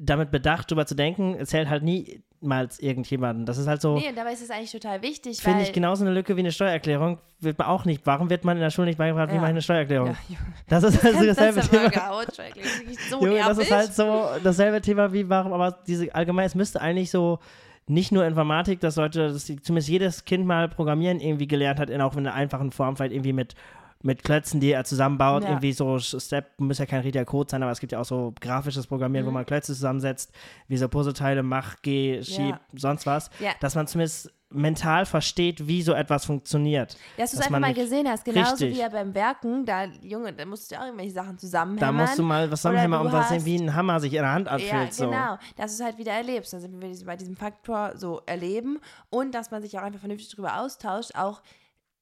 damit 0.01 0.31
bedacht, 0.31 0.71
drüber 0.71 0.85
zu 0.85 0.95
denken, 0.95 1.35
erzählt 1.35 1.69
halt 1.69 1.83
niemals 1.83 2.79
irgendjemanden. 2.79 3.45
Das 3.45 3.57
ist 3.57 3.67
halt 3.67 3.81
so, 3.81 3.95
Nee, 3.97 4.13
dabei 4.15 4.31
ist 4.31 4.41
es 4.41 4.49
eigentlich 4.49 4.71
total 4.71 5.01
wichtig, 5.01 5.41
finde 5.41 5.63
ich, 5.63 5.73
genauso 5.73 6.05
eine 6.05 6.13
Lücke 6.13 6.37
wie 6.37 6.39
eine 6.39 6.53
Steuererklärung. 6.53 7.19
Wird 7.41 7.57
man 7.57 7.67
auch 7.67 7.83
nicht. 7.83 8.05
Warum 8.05 8.29
wird 8.29 8.45
man 8.45 8.55
in 8.55 8.61
der 8.61 8.69
Schule 8.69 8.87
nicht 8.87 8.97
beigebracht, 8.97 9.29
wie 9.29 9.35
Ja. 9.35 9.41
mache 9.41 9.49
ich 9.49 9.55
eine 9.55 9.61
Steuererklärung? 9.61 10.15
Ja, 10.29 10.37
Das 10.69 10.83
ist 10.83 11.03
also 11.03 11.25
das 11.25 11.35
dasselbe 11.35 11.61
Thema. 11.61 11.89
das 11.89 12.65
ist 12.91 13.09
so 13.09 13.25
Junge, 13.25 13.39
das 13.39 13.71
halt 13.71 13.93
so 13.93 14.25
dasselbe 14.41 14.81
Thema 14.81 15.11
wie 15.11 15.27
warum, 15.27 15.51
aber 15.51 15.77
diese 15.85 16.15
allgemein, 16.15 16.45
es 16.45 16.55
müsste 16.55 16.79
eigentlich 16.79 17.11
so 17.11 17.39
nicht 17.87 18.11
nur 18.13 18.23
Informatik, 18.25 18.79
dass 18.79 18.95
Leute, 18.95 19.29
dass 19.33 19.45
zumindest 19.45 19.89
jedes 19.89 20.23
Kind 20.23 20.45
mal 20.45 20.69
Programmieren 20.69 21.19
irgendwie 21.19 21.47
gelernt 21.47 21.79
hat, 21.79 21.89
in 21.89 22.01
auch 22.01 22.13
in 22.13 22.19
einer 22.25 22.35
einfachen 22.35 22.71
Form, 22.71 22.95
vielleicht 22.95 23.13
irgendwie 23.13 23.33
mit, 23.33 23.55
mit 24.01 24.23
Klötzen, 24.23 24.59
die 24.61 24.71
er 24.71 24.85
zusammenbaut, 24.85 25.43
Ja. 25.43 25.49
irgendwie 25.49 25.73
so 25.73 25.99
Step, 25.99 26.57
muss 26.59 26.77
ja 26.77 26.85
kein 26.85 27.01
richtiger 27.01 27.25
Code 27.25 27.49
sein, 27.51 27.61
aber 27.63 27.71
es 27.73 27.79
gibt 27.81 27.91
ja 27.91 27.99
auch 27.99 28.05
so 28.05 28.33
grafisches 28.39 28.87
Programmieren, 28.87 29.25
wo 29.25 29.31
Mhm. 29.31 29.35
man 29.35 29.45
Klötze 29.45 29.73
zusammensetzt, 29.73 30.31
wie 30.69 30.77
so 30.77 30.87
Puzzleteile, 30.87 31.43
mach, 31.43 31.75
geh, 31.81 32.23
schieb, 32.23 32.51
Ja. 32.55 32.59
sonst 32.75 33.05
was, 33.05 33.29
Ja. 33.39 33.51
dass 33.59 33.75
man 33.75 33.87
zumindest 33.87 34.31
mental 34.51 35.05
versteht, 35.05 35.67
wie 35.67 35.83
so 35.83 35.93
etwas 35.93 36.25
funktioniert. 36.25 36.93
Ja, 37.17 37.23
dass 37.23 37.31
du 37.33 37.37
es 37.37 37.43
einfach 37.45 37.59
mal 37.59 37.73
gesehen 37.73 38.07
hast, 38.09 38.25
genauso 38.25 38.51
Richtig. 38.51 38.75
wie 38.75 38.79
ja 38.79 38.89
beim 38.89 39.13
Werken, 39.13 39.63
da, 39.65 39.83
Junge, 40.01 40.33
da 40.33 40.43
musst 40.45 40.71
du 40.71 40.75
ja 40.75 40.81
auch 40.81 40.85
irgendwelche 40.85 41.11
Sachen 41.13 41.33
Da 41.33 41.37
zusammenhämmern. 41.37 41.95
musst 41.97 42.17
du 42.17 42.23
mal 42.23 42.49
was 42.49 42.61
zusammenhämmern, 42.61 43.05
um 43.05 43.11
was 43.11 43.45
wie 43.45 43.57
ein 43.57 43.75
Hammer 43.75 43.99
sich 43.99 44.13
in 44.13 44.21
der 44.23 44.31
Hand 44.31 44.47
anfühlt. 44.47 44.71
Ja, 44.71 44.91
so. 44.91 45.05
genau. 45.09 45.37
Dass 45.57 45.75
du 45.77 45.83
es 45.83 45.85
halt 45.85 45.97
wieder 45.99 46.13
erlebst. 46.13 46.51
Da 46.53 46.59
sind 46.59 46.81
wir 46.81 47.05
bei 47.05 47.15
diesem 47.15 47.35
Faktor 47.35 47.91
so 47.95 48.21
erleben 48.25 48.79
und 49.11 49.35
dass 49.35 49.51
man 49.51 49.61
sich 49.61 49.77
auch 49.77 49.83
einfach 49.83 49.99
vernünftig 49.99 50.31
darüber 50.31 50.59
austauscht. 50.61 51.11
Auch 51.15 51.41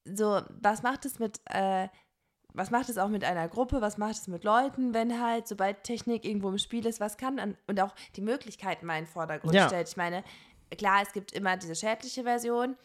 so, 0.04 0.40
was 0.60 0.82
macht 0.82 1.04
es 1.04 1.18
mit, 1.18 1.40
äh, 1.46 1.88
was 2.54 2.70
macht 2.70 2.88
es 2.88 2.98
auch 2.98 3.08
mit 3.08 3.24
einer 3.24 3.46
Gruppe, 3.48 3.80
was 3.80 3.98
macht 3.98 4.12
es 4.16 4.26
mit 4.28 4.42
Leuten, 4.44 4.94
wenn 4.94 5.20
halt, 5.20 5.46
sobald 5.46 5.84
Technik 5.84 6.24
irgendwo 6.24 6.48
im 6.48 6.58
Spiel 6.58 6.86
ist, 6.86 6.98
was 7.00 7.16
kann 7.16 7.38
an, 7.38 7.56
und 7.66 7.80
auch 7.80 7.94
die 8.16 8.22
Möglichkeiten 8.22 8.86
mal 8.86 8.98
in 8.98 9.04
den 9.04 9.10
Vordergrund 9.10 9.54
Ja. 9.54 9.68
stellt. 9.68 9.88
Ich 9.88 9.96
meine, 9.96 10.24
klar, 10.76 11.02
es 11.02 11.12
gibt 11.12 11.32
immer 11.32 11.56
diese 11.56 11.74
schädliche 11.74 12.22
Version 12.24 12.76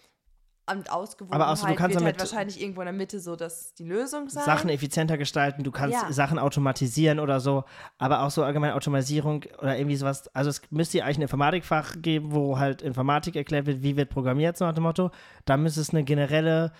und 0.72 0.90
Ausgewogenheit 0.90 1.42
Aber 1.42 1.52
auch 1.52 1.58
so, 1.58 1.68
du 1.68 1.76
kannst 1.76 1.96
halt 1.98 2.06
damit 2.06 2.20
wahrscheinlich 2.20 2.62
irgendwo 2.62 2.80
in 2.82 2.86
der 2.86 2.94
Mitte 2.94 3.20
so 3.20 3.36
das 3.36 3.74
die 3.74 3.84
Lösung 3.84 4.30
sein. 4.30 4.46
Sachen 4.46 4.70
effizienter 4.70 5.18
gestalten, 5.18 5.64
du 5.64 5.72
kannst 5.72 6.02
Ja. 6.02 6.10
Sachen 6.14 6.40
automatisieren 6.40 7.20
oder 7.20 7.42
so, 7.42 7.66
aber 7.98 8.22
auch 8.22 8.32
so 8.32 8.44
allgemein 8.44 8.72
Automatisierung 8.72 9.44
oder 9.60 9.78
irgendwie 9.78 9.98
sowas. 9.98 10.34
Also 10.34 10.50
es 10.52 10.62
müsste 10.72 11.00
ja 11.00 11.04
eigentlich 11.04 11.18
ein 11.18 11.24
Informatikfach 11.24 11.96
geben, 12.02 12.32
wo 12.32 12.60
halt 12.60 12.82
Informatik 12.82 13.36
erklärt 13.36 13.66
wird, 13.66 13.82
wie 13.84 13.98
wird 13.98 14.10
programmiert, 14.10 14.56
so 14.56 14.64
nach 14.64 14.74
dem 14.74 14.84
Motto. 14.84 15.12
Da 15.44 15.58
müsste 15.58 15.82
es 15.82 15.90
eine 15.90 16.06
generelle 16.06 16.72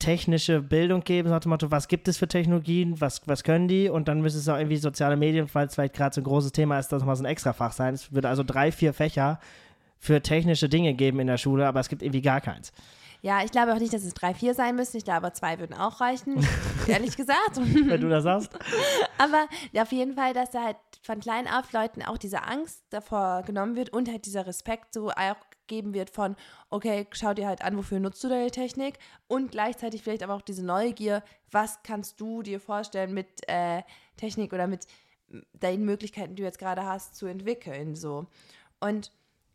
technische 0.00 0.60
Bildung 0.60 1.04
geben, 1.04 1.28
so 1.28 1.34
nach 1.34 1.40
dem 1.40 1.50
Motto, 1.50 1.70
was 1.70 1.86
gibt 1.86 2.08
es 2.08 2.18
für 2.18 2.26
Technologien, 2.26 3.00
was, 3.00 3.22
was 3.26 3.44
können 3.44 3.68
die 3.68 3.88
und 3.88 4.08
dann 4.08 4.20
müsste 4.20 4.40
es 4.40 4.48
auch 4.48 4.56
irgendwie 4.56 4.78
soziale 4.78 5.16
Medien, 5.16 5.46
es 5.46 5.74
vielleicht 5.74 5.94
gerade 5.94 6.14
so 6.14 6.20
ein 6.20 6.24
großes 6.24 6.50
Thema 6.50 6.78
ist, 6.78 6.88
das 6.88 7.02
nochmal 7.02 7.16
so 7.16 7.22
ein 7.22 7.26
Extrafach 7.26 7.72
sein. 7.72 7.94
Es 7.94 8.12
würde 8.12 8.28
also 8.28 8.42
drei, 8.42 8.72
vier 8.72 8.92
Fächer 8.92 9.38
für 9.98 10.20
technische 10.22 10.68
Dinge 10.68 10.94
geben 10.94 11.20
in 11.20 11.28
der 11.28 11.36
Schule, 11.36 11.68
aber 11.68 11.78
es 11.78 11.88
gibt 11.88 12.02
irgendwie 12.02 12.22
gar 12.22 12.40
keins. 12.40 12.72
Ja, 13.22 13.44
ich 13.44 13.50
glaube 13.52 13.74
auch 13.74 13.78
nicht, 13.78 13.92
dass 13.92 14.02
es 14.02 14.14
drei, 14.14 14.32
vier 14.32 14.54
sein 14.54 14.76
müssen. 14.76 14.96
Ich 14.96 15.04
glaube, 15.04 15.30
zwei 15.32 15.58
würden 15.58 15.76
auch 15.76 16.00
reichen, 16.00 16.46
ehrlich 16.86 17.16
gesagt. 17.16 17.56
Wenn 17.56 18.00
du 18.00 18.08
das 18.08 18.24
sagst. 18.24 18.50
Aber 19.18 19.46
auf 19.78 19.92
jeden 19.92 20.14
Fall, 20.14 20.32
dass 20.32 20.50
da 20.50 20.64
halt 20.64 20.76
von 21.02 21.20
klein 21.20 21.46
auf 21.46 21.70
Leuten 21.72 22.02
auch 22.02 22.16
diese 22.16 22.42
Angst 22.44 22.82
davor 22.90 23.42
genommen 23.42 23.76
wird 23.76 23.90
und 23.90 24.08
halt 24.08 24.24
dieser 24.24 24.46
Respekt 24.46 24.94
so 24.94 25.10
auch 25.10 25.36
geben 25.70 25.94
wird 25.94 26.10
von, 26.10 26.36
okay, 26.68 27.06
schau 27.12 27.32
dir 27.32 27.48
halt 27.48 27.62
an, 27.62 27.78
wofür 27.78 27.98
nutzt 27.98 28.22
du 28.22 28.28
deine 28.28 28.50
Technik 28.50 28.98
und 29.26 29.52
gleichzeitig 29.52 30.02
vielleicht 30.02 30.22
aber 30.22 30.34
auch 30.34 30.42
diese 30.42 30.62
Neugier, 30.62 31.22
was 31.50 31.82
kannst 31.82 32.20
du 32.20 32.42
dir 32.42 32.60
vorstellen 32.60 33.14
mit 33.14 33.48
äh, 33.48 33.82
Technik 34.18 34.52
oder 34.52 34.66
mit 34.66 34.86
deinen 35.54 35.84
Möglichkeiten, 35.84 36.34
die 36.34 36.42
du 36.42 36.46
jetzt 36.46 36.58
gerade 36.58 36.84
hast, 36.84 37.16
zu 37.16 37.26
entwickeln, 37.26 37.94
so. 37.94 38.26
Und 38.80 39.12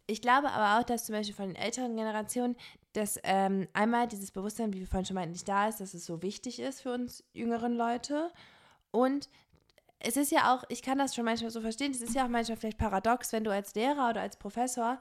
ich 0.08 0.22
glaube 0.22 0.52
aber 0.52 0.80
auch, 0.80 0.84
dass 0.86 1.06
zum 1.06 1.16
Beispiel 1.16 1.36
von 1.36 1.48
den 1.48 1.56
älteren 1.56 1.96
Generationen, 1.96 2.56
dass 2.94 3.20
ähm, 3.24 3.68
einmal 3.74 4.08
dieses 4.08 4.32
Bewusstsein, 4.32 4.74
wie 4.74 4.80
wir 4.80 4.88
vorhin 4.88 5.06
schon 5.06 5.16
meinten, 5.16 5.34
nicht 5.34 5.48
da 5.48 5.68
ist, 5.68 5.82
dass 5.82 5.94
es 5.94 6.06
so 6.06 6.22
wichtig 6.22 6.60
ist 6.60 6.82
für 6.82 6.94
uns 6.94 7.24
jüngeren 7.34 7.76
Leute. 7.76 8.32
Und 8.92 9.30
es 10.00 10.18
ist 10.18 10.32
ja 10.32 10.54
auch, 10.54 10.64
ich 10.70 10.82
kann 10.82 11.00
das 11.00 11.16
schon 11.16 11.26
manchmal 11.26 11.52
so 11.52 11.62
verstehen, 11.62 11.92
es 11.92 12.02
ist 12.02 12.16
ja 12.16 12.26
auch 12.26 12.30
manchmal 12.30 12.58
vielleicht 12.58 12.78
paradox, 12.78 13.34
wenn 13.34 13.44
du 13.44 13.52
als 13.52 13.74
Lehrer 13.74 14.10
oder 14.10 14.22
als 14.22 14.38
Professor 14.38 15.00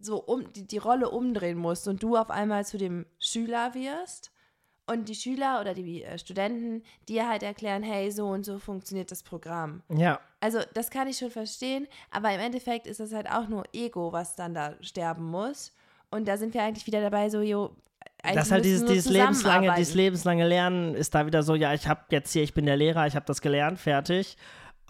so 0.00 0.18
um 0.22 0.52
die, 0.52 0.66
die 0.66 0.78
Rolle 0.78 1.10
umdrehen 1.10 1.58
musst 1.58 1.88
und 1.88 2.02
du 2.02 2.16
auf 2.16 2.30
einmal 2.30 2.64
zu 2.64 2.78
dem 2.78 3.06
Schüler 3.18 3.74
wirst 3.74 4.32
und 4.86 5.08
die 5.08 5.14
Schüler 5.14 5.60
oder 5.60 5.74
die 5.74 6.02
äh, 6.02 6.18
Studenten 6.18 6.82
dir 7.08 7.28
halt 7.28 7.42
erklären, 7.42 7.82
hey, 7.82 8.10
so 8.10 8.26
und 8.26 8.44
so 8.44 8.58
funktioniert 8.58 9.10
das 9.10 9.22
Programm. 9.22 9.82
Ja, 9.88 10.20
Also 10.40 10.60
das 10.74 10.90
kann 10.90 11.06
ich 11.08 11.18
schon 11.18 11.30
verstehen, 11.30 11.86
aber 12.10 12.32
im 12.34 12.40
Endeffekt 12.40 12.86
ist 12.86 13.00
es 13.00 13.12
halt 13.12 13.30
auch 13.30 13.48
nur 13.48 13.64
Ego, 13.72 14.12
was 14.12 14.36
dann 14.36 14.54
da 14.54 14.74
sterben 14.80 15.24
muss. 15.24 15.72
Und 16.10 16.26
da 16.26 16.36
sind 16.36 16.54
wir 16.54 16.62
eigentlich 16.62 16.86
wieder 16.86 17.00
dabei, 17.00 17.30
so, 17.30 17.40
jo, 17.40 17.70
das 18.22 18.46
ist 18.46 18.52
halt 18.52 18.64
dieses, 18.64 18.84
dieses, 18.84 19.10
lebenslange, 19.10 19.72
dieses 19.76 19.94
lebenslange 19.94 20.46
Lernen 20.46 20.94
ist 20.94 21.14
da 21.14 21.24
wieder 21.24 21.42
so, 21.42 21.54
ja, 21.54 21.72
ich 21.72 21.86
habe 21.86 22.00
jetzt 22.10 22.32
hier, 22.32 22.42
ich 22.42 22.52
bin 22.52 22.66
der 22.66 22.76
Lehrer, 22.76 23.06
ich 23.06 23.14
habe 23.14 23.26
das 23.26 23.40
gelernt, 23.40 23.78
fertig. 23.78 24.36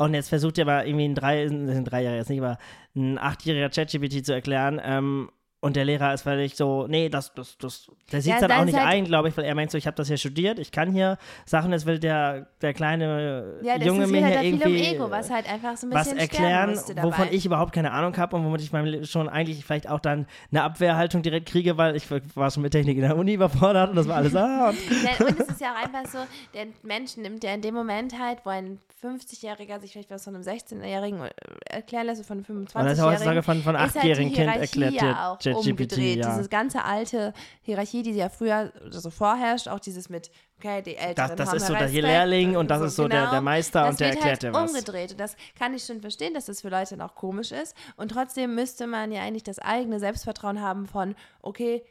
Und 0.01 0.15
jetzt 0.15 0.31
versucht 0.31 0.57
ihr 0.57 0.65
aber 0.65 0.87
irgendwie 0.87 1.05
ein 1.05 1.15
drei, 1.15 1.45
ein 1.45 1.85
Dreijähriger 1.85 2.17
jetzt 2.17 2.31
nicht, 2.31 2.41
aber 2.41 2.57
ein 2.97 3.19
achtjähriger 3.19 3.69
ChatGPT 3.69 4.25
zu 4.25 4.33
erklären. 4.33 4.81
Ähm, 4.83 5.31
und 5.63 5.77
der 5.77 5.85
Lehrer 5.85 6.15
ist 6.15 6.23
völlig 6.23 6.57
so, 6.57 6.87
nee, 6.87 7.09
das, 7.11 7.35
das, 7.35 7.59
das, 7.59 7.91
der 8.11 8.23
sieht 8.23 8.31
Ja, 8.31 8.37
es 8.37 8.41
dann 8.41 8.49
das 8.51 8.59
auch 8.61 8.65
nicht 8.65 8.79
halt- 8.79 8.87
ein, 8.89 9.05
glaube 9.05 9.29
ich, 9.29 9.37
weil 9.37 9.45
er 9.45 9.55
meint 9.55 9.71
so, 9.71 9.77
ich 9.77 9.87
habe 9.87 9.95
das 9.95 10.09
hier 10.09 10.17
studiert, 10.17 10.59
ich 10.59 10.73
kann 10.73 10.91
hier 10.91 11.19
Sachen, 11.45 11.71
jetzt 11.73 11.85
will 11.85 11.99
der, 11.99 12.47
der 12.63 12.73
kleine 12.73 13.59
Ja, 13.63 13.77
das 13.77 13.87
Junge 13.87 14.05
ist 14.05 14.11
mir 14.11 14.19
wieder 14.19 14.27
hier 14.29 14.37
da 14.37 14.41
viel 14.41 14.55
um 14.55 14.61
irgendwie 14.61 14.95
Ego, 14.95 15.11
was 15.11 15.31
halt 15.31 15.47
einfach 15.53 15.77
so 15.77 15.87
ein 15.87 15.93
was 15.93 16.05
bisschen 16.05 16.19
erklären, 16.19 16.71
müsste 16.71 16.95
dabei. 16.95 17.09
wovon 17.09 17.29
ich 17.31 17.45
überhaupt 17.45 17.75
keine 17.75 17.93
Ahnung 17.93 18.17
habe 18.17 18.37
und 18.37 18.45
womit 18.47 18.63
ich 18.63 18.73
meinem 18.73 18.87
Le- 18.87 19.05
schon 19.05 19.29
eigentlich 19.29 19.63
vielleicht 19.65 19.89
auch 19.89 20.01
dann 20.01 20.27
eine 20.51 20.63
Abwehrhaltung 20.63 21.21
direkt 21.23 21.47
kriege, 21.49 21.77
weil 21.77 21.95
ich 21.95 22.07
war 22.35 22.51
schon 22.51 22.63
mit 22.63 22.73
Technik 22.73 22.97
in 22.97 23.03
der 23.03 23.17
Uni 23.19 23.35
überfordert 23.35 23.91
und 23.91 23.97
das 23.97 24.09
war 24.09 24.17
alles 24.17 24.35
ah. 24.35 24.71
Und 25.21 25.29
und 25.29 25.41
es 25.41 25.49
ist 25.49 25.61
ja 25.61 25.75
auch 25.75 25.85
einfach 25.85 26.11
so, 26.11 26.19
der 26.55 26.67
Mensch 26.83 27.17
nimmt 27.19 27.45
ja 27.45 27.53
in 27.53 27.61
dem 27.61 27.75
Moment 27.75 28.19
halt, 28.19 28.39
wo 28.45 28.51
ein 28.51 28.79
50-Jähriger 29.03 29.81
sich 29.81 29.93
vielleicht 29.93 30.11
was 30.11 30.25
von 30.25 30.35
einem 30.35 30.45
16-Jährigen 30.45 31.21
erklären 31.65 32.07
lässt, 32.07 32.21
oder 32.21 32.27
von 32.29 32.45
einem 32.47 32.67
Und 32.67 32.75
das 32.75 32.99
ist 32.99 33.03
heutzutage 33.05 33.41
25-Jährigen. 33.41 33.43
von, 33.43 33.63
von 33.63 33.75
ist 33.75 33.81
halt 33.81 33.95
die 33.95 33.99
achtjährigen 33.99 34.33
Kind 34.33 34.57
erklärt 34.57 35.01
dir 35.01 35.19
ChatGPT. 35.55 35.71
umgedreht. 35.71 36.19
Ja. 36.19 36.37
Diese 36.37 36.49
ganze 36.49 36.85
alte 36.85 37.33
Hierarchie, 37.63 38.03
die 38.03 38.13
ja 38.13 38.29
früher 38.29 38.73
so 38.91 39.11
vorherrscht, 39.11 39.69
auch 39.69 39.81
dieses 39.81 40.09
mit, 40.09 40.31
okay, 40.59 40.83
die 40.83 40.97
Älteren 40.97 41.15
Das, 41.15 41.37
das 41.37 41.49
haben 41.49 41.57
ist 41.57 41.67
so 41.67 41.73
mehr 41.73 41.81
der 41.81 41.89
Respekt 41.89 42.07
Lehrling 42.07 42.57
und 42.57 42.71
das 42.71 42.79
so, 42.79 42.85
ist 42.87 42.97
so 42.97 43.09
der, 43.09 43.21
genau. 43.21 43.31
der 43.33 43.41
Meister 43.41 43.81
das 43.83 43.91
und 43.91 44.01
der 44.01 44.09
wird 44.09 44.17
erklärt 44.17 44.45
halt 44.45 44.55
was. 44.55 44.71
umgedreht. 44.71 45.13
Und 45.13 45.21
das 45.21 45.37
kann 45.59 45.75
ich 45.75 45.85
schon 45.85 46.01
verstehen, 46.01 46.35
dass 46.35 46.47
das 46.47 46.61
für 46.61 46.69
Leute 46.69 46.97
dann 46.97 47.09
auch 47.09 47.15
komisch 47.15 47.53
ist. 47.53 47.77
Und 47.97 48.11
trotzdem 48.11 48.55
müsste 48.55 48.87
man 48.87 49.13
ja 49.13 49.23
eigentlich 49.23 49.45
das 49.45 49.59
eigene 49.59 50.01
Selbstvertrauen 50.01 50.61
haben 50.61 50.87
von, 50.87 51.15
okay, 51.43 51.83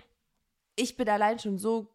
ich 0.76 0.98
bin 0.98 1.10
allein 1.10 1.40
schon 1.40 1.58
so 1.58 1.88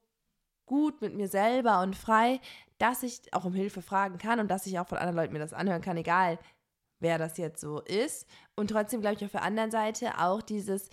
gut 0.67 1.01
mit 1.01 1.15
mir 1.15 1.29
selber 1.29 1.81
und 1.81 1.97
frei, 1.97 2.41
dass 2.79 3.03
ich 3.03 3.21
auch 3.33 3.45
um 3.45 3.55
Hilfe 3.55 3.83
fragen 3.83 4.19
kann 4.19 4.41
und 4.41 4.51
dass 4.51 4.67
ich 4.67 4.79
auch 4.79 4.87
von 4.87 4.99
anderen 4.99 5.17
Leuten 5.17 5.33
mir 5.33 5.39
das 5.39 5.53
anhören 5.53 5.83
kann, 5.83 5.97
egal 5.97 6.39
wer 7.01 7.19
das 7.19 7.37
jetzt 7.37 7.61
so 7.61 7.81
ist. 7.81 8.27
Und 8.57 8.69
trotzdem 8.71 9.01
glaube 9.01 9.17
ich 9.17 9.25
auf 9.25 9.33
der 9.33 9.43
anderen 9.43 9.71
Seite 9.71 10.19
auch 10.19 10.43
dieses, 10.43 10.89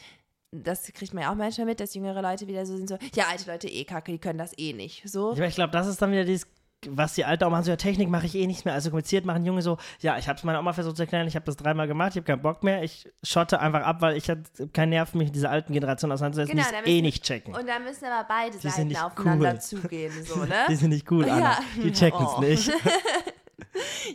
das 0.51 0.83
kriegt 0.93 1.13
man 1.13 1.23
ja 1.23 1.31
auch 1.31 1.35
manchmal 1.35 1.65
mit, 1.65 1.79
dass 1.79 1.93
jüngere 1.93 2.21
Leute 2.21 2.47
wieder 2.47 2.65
so 2.65 2.75
sind, 2.75 2.89
so, 2.89 2.97
ja, 3.13 3.25
alte 3.31 3.49
Leute 3.49 3.67
eh 3.69 3.85
kacke, 3.85 4.11
die 4.11 4.19
können 4.19 4.37
das 4.39 4.51
eh 4.57 4.73
nicht. 4.73 5.09
So. 5.09 5.33
Ich, 5.33 5.39
ich 5.39 5.55
glaube, 5.55 5.71
das 5.71 5.87
ist 5.87 6.01
dann 6.01 6.11
wieder 6.11 6.25
dieses, 6.25 6.45
was 6.89 7.13
die 7.13 7.23
Alten 7.25 7.43
auch 7.43 7.51
machen, 7.51 7.63
so 7.63 7.69
ja, 7.71 7.77
Technik 7.77 8.09
mache 8.09 8.25
ich 8.25 8.33
eh 8.35 8.47
nicht 8.47 8.65
mehr. 8.65 8.73
Also 8.73 8.89
kompliziert 8.89 9.23
machen 9.23 9.45
Junge 9.45 9.61
so, 9.61 9.77
ja, 9.99 10.17
ich 10.17 10.27
habe 10.27 10.37
es 10.37 10.43
meiner 10.43 10.59
Oma 10.59 10.73
versucht 10.73 10.97
zu 10.97 11.03
erklären, 11.03 11.27
ich 11.27 11.35
habe 11.35 11.45
das 11.45 11.55
dreimal 11.55 11.87
gemacht, 11.87 12.09
ich 12.11 12.15
habe 12.17 12.25
keinen 12.25 12.41
Bock 12.41 12.63
mehr, 12.63 12.83
ich 12.83 13.07
schotte 13.23 13.59
einfach 13.59 13.83
ab, 13.83 14.01
weil 14.01 14.17
ich 14.17 14.29
habe 14.29 14.41
keinen 14.73 14.89
Nerv, 14.89 15.13
mich 15.13 15.27
mit 15.27 15.35
dieser 15.35 15.51
alten 15.51 15.73
Generation 15.73 16.11
auseinanderzusetzen, 16.11 16.57
Genau, 16.57 16.69
die 16.83 16.89
es 16.91 16.97
eh 16.97 17.01
nicht 17.01 17.23
checken. 17.23 17.55
Und 17.55 17.67
da 17.69 17.79
müssen 17.79 18.05
aber 18.05 18.27
beide 18.27 18.57
Die 18.57 18.67
Seiten 18.67 18.95
aufeinander 18.97 19.53
cool. 19.53 19.59
zugehen, 19.61 20.11
so, 20.25 20.39
ne? 20.45 20.65
Die 20.69 20.75
sind 20.75 20.89
nicht 20.89 21.09
cool, 21.11 21.29
Anna. 21.29 21.39
Ja. 21.51 21.59
Die 21.83 21.91
checken 21.93 22.25
es 22.25 22.33
Oh. 22.35 22.41
nicht. 22.41 22.71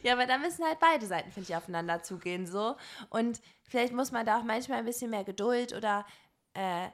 Ja, 0.02 0.12
aber 0.12 0.26
da 0.26 0.36
müssen 0.38 0.64
halt 0.64 0.78
beide 0.80 1.06
Seiten, 1.06 1.30
finde 1.30 1.48
ich, 1.48 1.56
aufeinander 1.56 2.02
zugehen, 2.02 2.46
so. 2.46 2.76
Und 3.08 3.40
vielleicht 3.62 3.92
muss 3.94 4.12
man 4.12 4.26
da 4.26 4.38
auch 4.38 4.44
manchmal 4.44 4.78
ein 4.78 4.84
bisschen 4.84 5.10
mehr 5.10 5.24
Geduld 5.24 5.72
oder, 5.74 6.04
äh, 6.56 6.88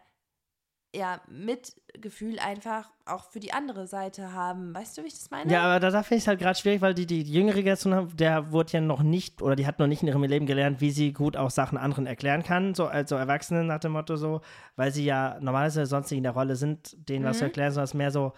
ja, 0.95 1.23
Mitgefühl 1.27 2.39
einfach 2.39 2.91
auch 3.07 3.31
für 3.31 3.41
die 3.41 3.53
andere 3.55 3.87
Seite 3.87 4.33
haben. 4.35 4.75
Weißt 4.75 4.99
du, 4.99 5.03
wie 5.03 5.07
ich 5.07 5.15
das 5.15 5.31
meine? 5.31 5.51
Ja, 5.51 5.63
aber 5.63 5.81
da, 5.81 5.91
da 5.91 6.03
finde 6.03 6.17
ich 6.19 6.25
es 6.25 6.29
halt 6.29 6.39
gerade 6.39 6.59
schwierig, 6.59 6.83
weil 6.83 6.93
die, 6.93 7.07
die 7.07 7.23
jüngere 7.23 7.55
Generation, 7.55 7.95
haben, 7.95 8.17
der 8.17 8.53
wurde 8.53 8.73
ja 8.73 8.81
noch 8.83 9.03
nicht, 9.03 9.41
oder 9.41 9.57
die 9.57 9.67
hat 9.67 9.79
noch 9.79 9.87
nicht 9.87 10.03
in 10.03 10.09
ihrem 10.09 10.23
Leben 10.25 10.45
gelernt, 10.45 10.83
wie 10.83 10.91
sie 10.91 11.15
gut 11.15 11.37
auch 11.37 11.49
Sachen 11.51 11.79
anderen 11.79 12.07
erklären 12.07 12.43
kann, 12.43 12.75
so 12.75 12.87
als 12.87 13.09
so 13.09 13.17
Erwachsene 13.17 13.65
nach 13.65 13.81
dem 13.81 13.93
Motto 13.93 14.17
so, 14.17 14.43
weil 14.77 14.93
sie 14.93 15.05
ja 15.07 15.39
normalerweise 15.41 15.87
sonst 15.87 16.11
nicht 16.11 16.19
in 16.19 16.25
der 16.25 16.33
Rolle 16.33 16.57
sind, 16.57 16.95
denen 17.09 17.25
was 17.25 17.39
zu 17.39 17.45
Mhm. 17.45 17.49
erklären, 17.49 17.73
sondern 17.73 17.85
es 17.85 17.95
mehr 17.95 18.11
so, 18.11 18.35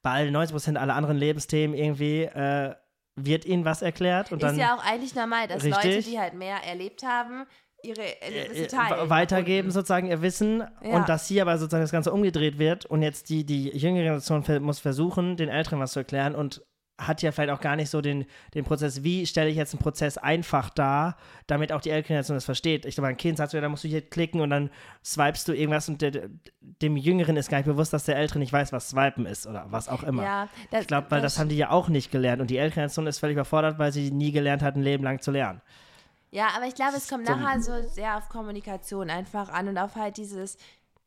bei 0.00 0.10
allen 0.12 0.36
90% 0.36 0.76
aller 0.76 0.94
anderen 0.94 1.16
Lebensthemen 1.16 1.76
irgendwie 1.76 2.22
äh, 2.22 2.76
wird 3.16 3.44
ihnen 3.44 3.64
was 3.64 3.82
erklärt 3.82 4.30
und 4.30 4.40
dann 4.40 4.54
ist 4.54 4.60
ja 4.60 4.76
auch 4.76 4.84
eigentlich 4.84 5.16
normal, 5.16 5.48
dass 5.48 5.64
Leute, 5.64 5.88
Richtig. 5.88 6.06
die 6.06 6.20
halt 6.20 6.34
mehr 6.34 6.62
erlebt 6.64 7.02
haben, 7.02 7.46
ihre 7.82 8.20
Erlebnisse 8.22 8.64
äh, 8.64 8.66
teilen. 8.66 9.10
weitergeben, 9.10 9.70
sozusagen 9.70 10.08
ihr 10.08 10.20
Wissen 10.22 10.64
Ja. 10.82 10.96
und 10.96 11.08
dass 11.08 11.26
hier 11.28 11.42
aber 11.42 11.58
sozusagen 11.58 11.84
das 11.84 11.92
Ganze 11.92 12.12
umgedreht 12.12 12.58
wird 12.58 12.86
und 12.86 13.02
jetzt 13.02 13.28
die, 13.28 13.44
die 13.44 13.68
jüngere 13.76 14.02
Generation 14.02 14.44
muss 14.62 14.78
versuchen, 14.80 15.36
den 15.36 15.48
Älteren 15.48 15.78
was 15.80 15.92
zu 15.92 16.00
erklären 16.00 16.34
und 16.34 16.62
hat 17.00 17.22
ja 17.22 17.30
vielleicht 17.30 17.50
auch 17.52 17.60
gar 17.60 17.76
nicht 17.76 17.90
so 17.90 18.00
den, 18.00 18.26
den 18.54 18.64
Prozess, 18.64 19.04
wie 19.04 19.24
stelle 19.24 19.48
ich 19.48 19.54
jetzt 19.56 19.72
einen 19.72 19.80
Prozess 19.80 20.18
einfach 20.18 20.68
dar, 20.70 21.16
damit 21.46 21.70
auch 21.72 21.80
die 21.80 21.90
ältere 21.90 22.08
Generation 22.08 22.36
das 22.36 22.44
versteht. 22.44 22.84
Ich 22.86 22.96
glaube, 22.96 23.06
ein 23.06 23.16
Kind 23.16 23.38
sagt 23.38 23.52
so, 23.52 23.56
ja, 23.56 23.60
da 23.60 23.68
musst 23.68 23.84
du 23.84 23.88
hier 23.88 24.00
klicken 24.00 24.40
und 24.40 24.50
dann 24.50 24.68
swipest 25.04 25.46
du 25.46 25.52
irgendwas 25.52 25.88
und 25.88 26.02
der, 26.02 26.28
dem 26.60 26.96
Jüngeren 26.96 27.36
ist 27.36 27.50
gar 27.50 27.58
nicht 27.58 27.66
bewusst, 27.66 27.92
dass 27.92 28.02
der 28.02 28.16
Ältere 28.16 28.40
nicht 28.40 28.52
weiß, 28.52 28.72
was 28.72 28.88
swipen 28.88 29.26
ist 29.26 29.46
oder 29.46 29.66
was 29.70 29.88
auch 29.88 30.02
immer. 30.02 30.24
Ja, 30.24 30.48
das, 30.72 30.80
ich 30.82 30.86
glaube, 30.88 31.08
weil 31.10 31.22
das 31.22 31.38
haben 31.38 31.48
die 31.48 31.56
ja 31.56 31.70
auch 31.70 31.88
nicht 31.88 32.10
gelernt 32.10 32.40
und 32.40 32.50
die 32.50 32.56
ältere 32.56 32.74
Generation 32.74 33.06
ist 33.06 33.20
völlig 33.20 33.34
überfordert, 33.34 33.78
weil 33.78 33.92
sie 33.92 34.10
nie 34.10 34.32
gelernt 34.32 34.62
hat, 34.62 34.74
ein 34.74 34.82
Leben 34.82 35.04
lang 35.04 35.20
zu 35.20 35.30
lernen. 35.30 35.60
Ja, 36.30 36.48
aber 36.56 36.66
ich 36.66 36.74
glaube, 36.74 36.96
es 36.96 37.08
kommt 37.08 37.24
nachher 37.24 37.60
so 37.60 37.88
sehr 37.88 38.16
auf 38.16 38.28
Kommunikation 38.28 39.10
einfach 39.10 39.48
an 39.48 39.68
und 39.68 39.78
auf 39.78 39.96
halt 39.96 40.16
dieses, 40.18 40.56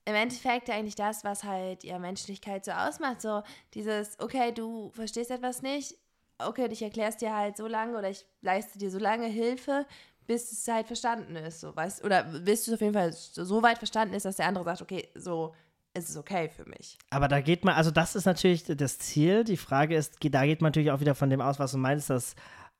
im 0.05 0.15
Endeffekt 0.15 0.69
eigentlich 0.69 0.95
das, 0.95 1.23
was 1.23 1.43
halt 1.43 1.83
ja 1.83 1.99
Menschlichkeit 1.99 2.65
so 2.65 2.71
ausmacht. 2.71 3.21
So 3.21 3.43
dieses, 3.73 4.19
okay, 4.19 4.51
du 4.51 4.89
verstehst 4.91 5.31
etwas 5.31 5.61
nicht, 5.61 5.95
okay, 6.39 6.67
ich 6.71 6.81
erkläre 6.81 7.09
es 7.09 7.17
dir 7.17 7.35
halt 7.35 7.57
so 7.57 7.67
lange 7.67 7.97
oder 7.97 8.09
ich 8.09 8.25
leiste 8.41 8.79
dir 8.79 8.89
so 8.89 8.97
lange 8.97 9.27
Hilfe, 9.27 9.85
bis 10.25 10.51
es 10.51 10.67
halt 10.67 10.87
verstanden 10.87 11.35
ist. 11.35 11.61
So, 11.61 11.75
weißt, 11.75 12.03
oder 12.03 12.23
bis 12.23 12.67
es 12.67 12.73
auf 12.73 12.81
jeden 12.81 12.93
Fall 12.93 13.13
so, 13.13 13.61
weit 13.61 13.77
verstanden 13.77 14.15
ist, 14.15 14.25
dass 14.25 14.37
der 14.37 14.47
andere 14.47 14.63
sagt, 14.63 14.81
okay, 14.81 15.07
so 15.15 15.53
ist 15.93 16.09
es 16.09 16.17
okay 16.17 16.49
für 16.49 16.67
mich. 16.69 16.97
Aber 17.09 17.27
da 17.27 17.41
geht 17.41 17.65
man, 17.65 17.75
also 17.75 17.91
das 17.91 18.15
ist 18.15 18.25
natürlich 18.25 18.63
das 18.63 18.97
Ziel. 18.97 19.43
Die 19.43 19.57
Frage 19.57 19.95
ist, 19.95 20.15
da 20.21 20.45
geht 20.45 20.61
man 20.61 20.69
natürlich 20.69 20.91
auch 20.91 21.01
wieder 21.01 21.15
von 21.15 21.29
dem 21.29 21.41
aus, 21.41 21.59
was 21.59 21.73
du 21.73 21.77
meinst, 21.77 22.09
dass 22.09 22.35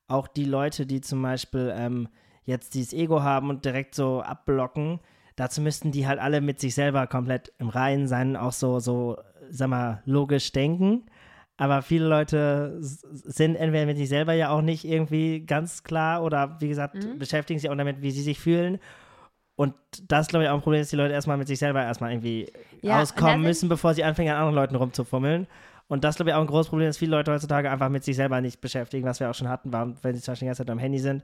auch 0.08 0.28
die 0.28 0.46
Leute, 0.46 0.86
die 0.86 1.02
zum 1.02 1.22
Beispiel 1.22 1.74
ähm, 1.76 2.08
jetzt 2.46 2.74
dieses 2.74 2.94
Ego 2.94 3.22
haben 3.24 3.50
und 3.50 3.66
direkt 3.66 3.96
so 3.96 4.22
abblocken, 4.22 5.00
dazu 5.36 5.62
müssten 5.62 5.92
die 5.92 6.08
halt 6.08 6.20
alle 6.20 6.42
mit 6.42 6.60
sich 6.60 6.76
selber 6.76 7.08
komplett 7.08 7.54
im 7.60 7.70
Reinen 7.70 8.08
sein, 8.08 8.36
auch 8.36 8.52
so, 8.52 8.80
so, 8.80 9.18
sag 9.50 9.70
mal, 9.70 10.02
logisch 10.06 10.52
denken. 10.52 11.04
Aber 11.58 11.82
viele 11.84 12.08
Leute 12.08 12.78
sind 12.80 13.56
entweder 13.56 13.86
mit 13.86 13.98
sich 13.98 14.10
selber 14.10 14.34
ja 14.34 14.50
auch 14.50 14.62
nicht 14.64 14.84
irgendwie 14.84 15.46
ganz 15.46 15.84
klar 15.84 16.24
oder 16.24 16.58
wie 16.60 16.70
gesagt, 16.70 16.96
Mhm. 17.06 17.20
beschäftigen 17.20 17.60
sich 17.60 17.70
auch 17.70 17.76
damit, 17.76 18.02
wie 18.02 18.12
sie 18.12 18.24
sich 18.24 18.40
fühlen. 18.40 18.80
Und 19.56 19.76
das 20.08 20.28
glaube 20.28 20.46
ich, 20.46 20.50
auch 20.50 20.56
ein 20.56 20.62
Problem, 20.62 20.82
dass 20.82 20.90
die 20.90 20.96
Leute 20.96 21.14
erstmal 21.14 21.38
mit 21.38 21.48
sich 21.48 21.60
selber 21.60 21.84
erstmal 21.84 22.12
irgendwie 22.12 22.52
Ja, 22.82 23.00
auskommen 23.00 23.44
müssen, 23.44 23.70
bevor 23.70 23.94
sie 23.94 24.04
anfangen, 24.04 24.30
an 24.30 24.38
anderen 24.38 24.56
Leuten 24.56 24.76
rumzufummeln. 24.76 25.46
Und 25.88 26.04
das 26.04 26.16
glaube 26.16 26.32
ich, 26.32 26.36
auch 26.36 26.42
ein 26.42 26.48
großes 26.48 26.70
Problem, 26.70 26.88
dass 26.88 26.98
viele 26.98 27.12
Leute 27.12 27.32
heutzutage 27.32 27.70
einfach 27.70 27.90
mit 27.90 28.04
sich 28.04 28.16
selber 28.16 28.42
nicht 28.42 28.60
beschäftigen, 28.62 29.06
was 29.06 29.20
wir 29.20 29.30
auch 29.30 29.36
schon 29.36 29.50
hatten, 29.50 29.72
war, 29.72 29.94
wenn 30.04 30.16
sie 30.16 30.22
zum 30.22 30.32
Beispiel 30.32 30.46
die 30.46 30.50
ganze 30.50 30.64
Zeit 30.64 30.70
am 30.72 30.80
Handy 30.80 30.98
sind, 31.00 31.22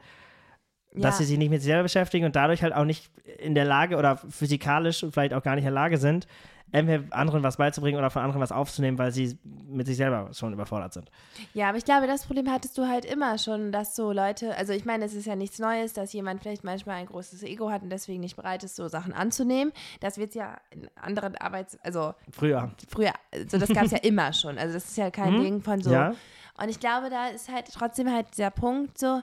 dass 0.94 1.16
Ja. 1.16 1.20
sie 1.20 1.26
sich 1.26 1.38
nicht 1.38 1.50
mit 1.50 1.62
sich 1.62 1.68
selber 1.68 1.84
beschäftigen 1.84 2.26
und 2.26 2.36
dadurch 2.36 2.64
halt 2.64 2.74
auch 2.74 2.86
nicht 2.86 3.10
in 3.40 3.56
der 3.56 3.66
Lage 3.66 3.98
oder 3.98 4.18
physikalisch 4.18 5.04
und 5.04 5.12
vielleicht 5.14 5.34
auch 5.34 5.44
gar 5.44 5.56
nicht 5.56 5.64
in 5.66 5.74
der 5.74 5.82
Lage 5.82 5.98
sind, 5.98 6.28
entweder 6.74 7.04
anderen 7.16 7.44
was 7.44 7.56
beizubringen 7.56 7.98
oder 7.98 8.10
von 8.10 8.24
anderen 8.24 8.42
was 8.42 8.52
aufzunehmen, 8.52 8.98
weil 8.98 9.12
sie 9.14 9.38
mit 9.70 9.88
sich 9.88 9.96
selber 9.96 10.30
schon 10.34 10.52
überfordert 10.52 10.92
sind. 10.92 11.10
Ja, 11.54 11.70
aber 11.70 11.78
ich 11.78 11.86
glaube, 11.86 12.08
das 12.08 12.26
Problem 12.26 12.52
hattest 12.52 12.78
du 12.78 12.86
halt 12.88 13.06
immer 13.06 13.38
schon, 13.38 13.72
dass 13.72 13.96
so 13.96 14.12
Leute, 14.12 14.54
also 14.58 14.74
ich 14.74 14.84
meine, 14.84 15.06
es 15.06 15.14
ist 15.14 15.26
ja 15.28 15.38
nichts 15.38 15.60
Neues, 15.60 15.94
dass 15.94 16.12
jemand 16.12 16.42
vielleicht 16.42 16.66
manchmal 16.66 16.96
ein 16.98 17.06
großes 17.06 17.44
Ego 17.44 17.70
hat 17.72 17.84
und 17.84 17.90
deswegen 17.90 18.20
nicht 18.20 18.36
bereit 18.36 18.66
ist, 18.66 18.76
so 18.76 18.90
Sachen 18.90 19.14
anzunehmen. 19.14 19.72
Das 20.02 20.18
wird 20.18 20.36
ja 20.36 20.58
in 20.72 20.90
anderen 21.02 21.38
Arbeits-, 21.38 21.78
also 21.84 22.14
Früher. 22.32 22.70
früher, 22.90 23.14
also 23.34 23.58
das 23.60 23.70
gab 23.70 23.86
es 23.86 23.92
ja 23.92 24.00
immer 24.00 24.34
schon. 24.34 24.58
Also 24.58 24.74
das 24.74 24.90
ist 24.90 24.98
ja 24.98 25.10
kein 25.10 25.36
Mhm. 25.38 25.44
Ding 25.44 25.62
von 25.62 25.82
so. 25.82 25.92
Ja. 25.92 26.16
Und 26.62 26.70
ich 26.70 26.80
glaube, 26.80 27.10
da 27.10 27.28
ist 27.28 27.50
halt 27.50 27.68
trotzdem 27.72 28.12
halt 28.12 28.28
dieser 28.36 28.50
Punkt 28.50 28.98
so, 28.98 29.22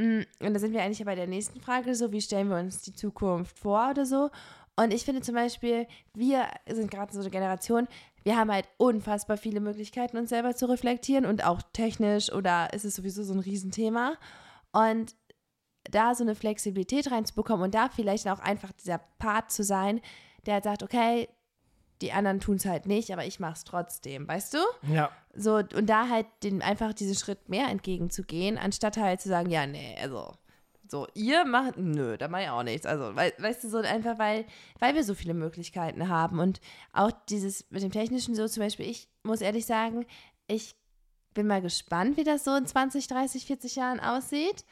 und 0.00 0.54
da 0.54 0.58
sind 0.58 0.72
wir 0.72 0.82
eigentlich 0.82 1.00
ja 1.00 1.04
bei 1.04 1.14
der 1.14 1.26
nächsten 1.26 1.60
Frage 1.60 1.94
so, 1.94 2.10
wie 2.12 2.20
stellen 2.20 2.48
wir 2.48 2.56
uns 2.56 2.82
die 2.82 2.94
Zukunft 2.94 3.58
vor 3.58 3.90
oder 3.90 4.06
so. 4.06 4.30
Und 4.76 4.94
ich 4.94 5.04
finde 5.04 5.20
zum 5.20 5.34
Beispiel, 5.34 5.86
wir 6.14 6.46
sind 6.68 6.90
gerade 6.90 7.12
so 7.12 7.20
eine 7.20 7.28
Generation, 7.28 7.86
wir 8.22 8.36
haben 8.36 8.50
halt 8.50 8.66
unfassbar 8.78 9.36
viele 9.36 9.60
Möglichkeiten, 9.60 10.16
uns 10.16 10.30
selber 10.30 10.54
zu 10.54 10.68
reflektieren 10.68 11.26
und 11.26 11.44
auch 11.44 11.60
technisch 11.72 12.32
oder 12.32 12.72
ist 12.72 12.84
es 12.84 12.94
sowieso 12.94 13.22
so 13.22 13.34
ein 13.34 13.40
Riesenthema. 13.40 14.16
Und 14.72 15.14
da 15.84 16.14
so 16.14 16.24
eine 16.24 16.34
Flexibilität 16.34 17.10
reinzubekommen 17.10 17.64
und 17.64 17.74
da 17.74 17.88
vielleicht 17.88 18.28
auch 18.28 18.38
einfach 18.38 18.72
dieser 18.72 18.98
Part 19.18 19.50
zu 19.50 19.64
sein, 19.64 20.00
der 20.46 20.54
halt 20.54 20.64
sagt, 20.64 20.82
okay, 20.82 21.28
die 22.02 22.12
anderen 22.12 22.40
tun 22.40 22.56
es 22.56 22.64
halt 22.64 22.86
nicht, 22.86 23.12
aber 23.12 23.24
ich 23.24 23.40
mache 23.40 23.54
es 23.54 23.64
trotzdem, 23.64 24.26
weißt 24.28 24.54
du? 24.54 24.58
Ja. 24.92 25.10
So, 25.34 25.56
und 25.56 25.86
da 25.86 26.08
halt 26.08 26.26
den, 26.42 26.62
einfach 26.62 26.92
diesen 26.92 27.14
Schritt 27.14 27.48
mehr 27.48 27.68
entgegenzugehen, 27.68 28.58
anstatt 28.58 28.96
halt 28.96 29.20
zu 29.20 29.28
sagen, 29.28 29.50
ja, 29.50 29.66
nee, 29.66 29.96
also, 30.02 30.32
so, 30.88 31.06
ihr 31.14 31.44
macht, 31.44 31.76
nö, 31.76 32.16
da 32.16 32.26
mache 32.28 32.42
ich 32.42 32.48
auch 32.50 32.62
nichts. 32.64 32.84
Also, 32.84 33.14
wei- 33.14 33.32
weißt 33.38 33.62
du, 33.62 33.68
so 33.68 33.78
einfach, 33.78 34.18
weil, 34.18 34.44
weil 34.80 34.94
wir 34.96 35.04
so 35.04 35.14
viele 35.14 35.34
Möglichkeiten 35.34 36.08
haben 36.08 36.40
und 36.40 36.60
auch 36.92 37.12
dieses 37.28 37.70
mit 37.70 37.82
dem 37.82 37.92
Technischen 37.92 38.34
so 38.34 38.48
zum 38.48 38.64
Beispiel, 38.64 38.86
ich 38.90 39.08
muss 39.22 39.40
ehrlich 39.40 39.66
sagen, 39.66 40.04
ich 40.48 40.74
bin 41.32 41.46
mal 41.46 41.62
gespannt, 41.62 42.16
wie 42.16 42.24
das 42.24 42.42
so 42.42 42.52
in 42.56 42.66
20, 42.66 43.06
30, 43.06 43.44
40 43.46 43.76
Jahren 43.76 44.00
aussieht. 44.00 44.64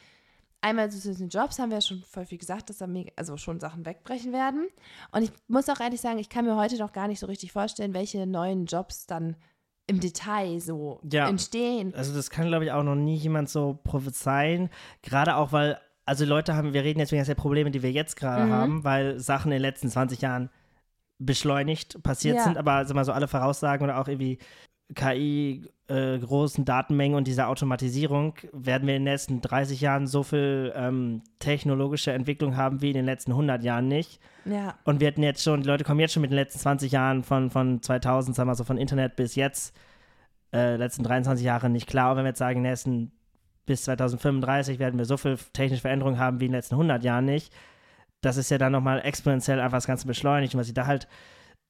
Einmal 0.60 0.90
so 0.90 0.98
zu 0.98 1.14
den 1.16 1.28
Jobs 1.28 1.58
haben 1.58 1.70
wir 1.70 1.76
ja 1.78 1.82
schon 1.82 2.02
voll 2.02 2.26
viel 2.26 2.38
gesagt, 2.38 2.68
dass 2.70 2.78
da 2.78 2.86
mega, 2.86 3.10
also 3.16 3.36
schon 3.36 3.60
Sachen 3.60 3.86
wegbrechen 3.86 4.32
werden. 4.32 4.66
Und 5.12 5.22
ich 5.22 5.30
muss 5.46 5.68
auch 5.68 5.80
ehrlich 5.80 6.00
sagen, 6.00 6.18
ich 6.18 6.28
kann 6.28 6.44
mir 6.44 6.56
heute 6.56 6.76
noch 6.78 6.92
gar 6.92 7.08
nicht 7.08 7.20
so 7.20 7.26
richtig 7.26 7.52
vorstellen, 7.52 7.94
welche 7.94 8.26
neuen 8.26 8.66
Jobs 8.66 9.06
dann 9.06 9.36
im 9.86 10.00
Detail 10.00 10.60
so 10.60 11.00
Ja. 11.10 11.28
entstehen. 11.28 11.94
Also 11.94 12.14
das 12.14 12.28
kann, 12.30 12.48
glaube 12.48 12.64
ich, 12.66 12.72
auch 12.72 12.82
noch 12.82 12.94
nie 12.94 13.16
jemand 13.16 13.48
so 13.48 13.78
prophezeien. 13.84 14.68
Gerade 15.02 15.36
auch, 15.36 15.52
weil, 15.52 15.80
also 16.04 16.24
Leute 16.24 16.54
haben, 16.54 16.74
wir 16.74 16.84
reden 16.84 16.98
jetzt 17.00 17.12
wegen 17.12 17.24
der 17.24 17.34
Probleme, 17.34 17.70
die 17.70 17.82
wir 17.82 17.90
jetzt 17.92 18.16
gerade 18.16 18.46
Mhm. 18.46 18.50
haben, 18.50 18.84
weil 18.84 19.18
Sachen 19.18 19.50
in 19.50 19.56
den 19.56 19.62
letzten 19.62 19.88
20 19.88 20.20
Jahren 20.20 20.50
beschleunigt 21.18 22.02
passiert 22.02 22.36
Ja. 22.36 22.44
sind, 22.44 22.58
aber 22.58 22.84
sag 22.84 22.94
mal 22.94 23.04
so 23.04 23.12
alle 23.12 23.28
Voraussagen 23.28 23.82
oder 23.84 23.98
auch 23.98 24.08
irgendwie 24.08 24.38
KI, 24.94 25.68
äh, 25.88 26.18
großen 26.18 26.64
Datenmengen 26.64 27.16
und 27.16 27.26
diese 27.26 27.46
Automatisierung 27.46 28.34
werden 28.52 28.86
wir 28.86 28.96
in 28.96 29.04
den 29.04 29.12
nächsten 29.12 29.40
30 29.40 29.80
Jahren 29.80 30.06
so 30.06 30.22
viel 30.22 30.72
ähm, 30.74 31.22
technologische 31.38 32.12
Entwicklung 32.12 32.56
haben 32.56 32.80
wie 32.80 32.88
in 32.88 32.94
den 32.94 33.04
letzten 33.04 33.32
100 33.32 33.62
Jahren 33.62 33.88
nicht. 33.88 34.20
Ja. 34.44 34.74
Und 34.84 35.00
wir 35.00 35.08
hatten 35.08 35.22
jetzt 35.22 35.42
schon, 35.42 35.62
die 35.62 35.68
Leute 35.68 35.84
kommen 35.84 36.00
jetzt 36.00 36.14
schon 36.14 36.22
mit 36.22 36.30
den 36.30 36.36
letzten 36.36 36.58
20 36.60 36.92
Jahren 36.92 37.22
von, 37.22 37.50
von 37.50 37.82
2000, 37.82 38.34
sagen 38.34 38.48
wir 38.48 38.54
so, 38.54 38.64
von 38.64 38.78
Internet 38.78 39.16
bis 39.16 39.34
jetzt, 39.34 39.76
äh, 40.52 40.76
letzten 40.76 41.04
23 41.04 41.44
Jahre 41.44 41.68
nicht 41.68 41.86
klar. 41.86 42.12
Und 42.12 42.18
wenn 42.18 42.24
wir 42.24 42.30
jetzt 42.30 42.38
sagen, 42.38 42.58
in 42.58 42.64
den 42.64 42.70
nächsten 42.70 43.12
bis 43.66 43.82
2035 43.84 44.78
werden 44.78 44.98
wir 44.98 45.04
so 45.04 45.18
viel 45.18 45.36
technische 45.52 45.82
Veränderungen 45.82 46.18
haben 46.18 46.40
wie 46.40 46.46
in 46.46 46.52
den 46.52 46.58
letzten 46.58 46.76
100 46.76 47.04
Jahren 47.04 47.26
nicht, 47.26 47.52
das 48.22 48.38
ist 48.38 48.50
ja 48.50 48.58
dann 48.58 48.72
nochmal 48.72 49.00
exponentiell 49.04 49.60
einfach 49.60 49.76
das 49.76 49.86
Ganze 49.86 50.06
beschleunigt. 50.06 50.54
Und 50.54 50.60
was 50.60 50.68
ich 50.68 50.74
da 50.74 50.86
halt 50.86 51.06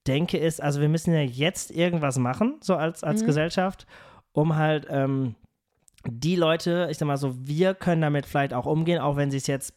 denke, 0.08 0.38
ist, 0.38 0.62
also 0.62 0.80
wir 0.80 0.88
müssen 0.88 1.12
ja 1.12 1.20
jetzt 1.20 1.70
irgendwas 1.70 2.18
machen, 2.18 2.56
so 2.60 2.74
als, 2.76 3.04
als 3.04 3.22
Mhm. 3.22 3.26
Gesellschaft, 3.26 3.86
um 4.32 4.56
halt 4.56 4.86
ähm, 4.90 5.34
die 6.06 6.36
Leute, 6.36 6.88
ich 6.90 6.98
sag 6.98 7.06
mal 7.06 7.16
so, 7.16 7.34
wir 7.46 7.74
können 7.74 8.00
damit 8.02 8.26
vielleicht 8.26 8.54
auch 8.54 8.66
umgehen, 8.66 9.00
auch 9.00 9.16
wenn 9.16 9.30
sie 9.30 9.36
es 9.36 9.46
jetzt 9.46 9.74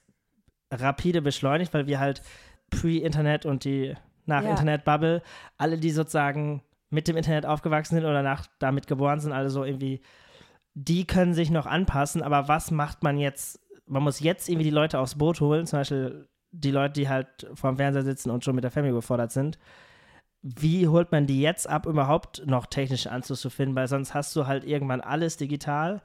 rapide 0.72 1.22
beschleunigt, 1.22 1.74
weil 1.74 1.88
wir 1.88 2.00
halt 2.00 2.22
pre-Internet 2.70 3.46
und 3.46 3.66
die 3.66 3.96
nach 4.26 4.44
Ja. 4.44 4.50
Internet-Bubble, 4.52 5.22
alle, 5.58 5.78
die 5.78 5.92
sozusagen 5.92 6.62
mit 6.90 7.08
dem 7.08 7.18
Internet 7.18 7.46
aufgewachsen 7.46 7.96
sind 7.96 8.06
oder 8.06 8.22
nach 8.22 8.48
damit 8.60 8.88
geboren 8.88 9.20
sind, 9.20 9.32
alle 9.34 9.50
so 9.50 9.64
irgendwie, 9.64 10.02
die 10.74 11.06
können 11.06 11.34
sich 11.34 11.50
noch 11.50 11.66
anpassen, 11.66 12.22
aber 12.22 12.48
was 12.48 12.72
macht 12.72 13.04
man 13.04 13.18
jetzt? 13.18 13.60
Man 13.88 14.04
muss 14.04 14.20
jetzt 14.22 14.48
irgendwie 14.48 14.66
die 14.66 14.70
Leute 14.70 15.00
aufs 15.00 15.16
Boot 15.16 15.42
holen, 15.42 15.66
zum 15.66 15.80
Beispiel 15.80 16.28
die 16.52 16.72
Leute, 16.72 16.94
die 16.94 17.10
halt 17.10 17.48
vorm 17.56 17.78
Fernseher 17.78 18.04
sitzen 18.04 18.30
und 18.30 18.44
schon 18.46 18.56
mit 18.56 18.64
der 18.64 18.72
Family 18.72 18.92
überfordert 18.92 19.32
sind. 19.32 19.58
Wie 20.44 20.88
holt 20.88 21.12
man 21.12 21.28
die 21.28 21.40
jetzt 21.42 21.70
ab, 21.70 21.86
überhaupt 21.86 22.44
noch 22.48 22.66
technische 22.66 23.12
Anschluss 23.12 23.42
zu 23.42 23.50
finden? 23.50 23.76
Weil 23.76 23.88
sonst 23.88 24.14
hast 24.14 24.36
du 24.36 24.48
halt 24.48 24.64
irgendwann 24.64 25.02
alles 25.02 25.38
digital 25.38 26.02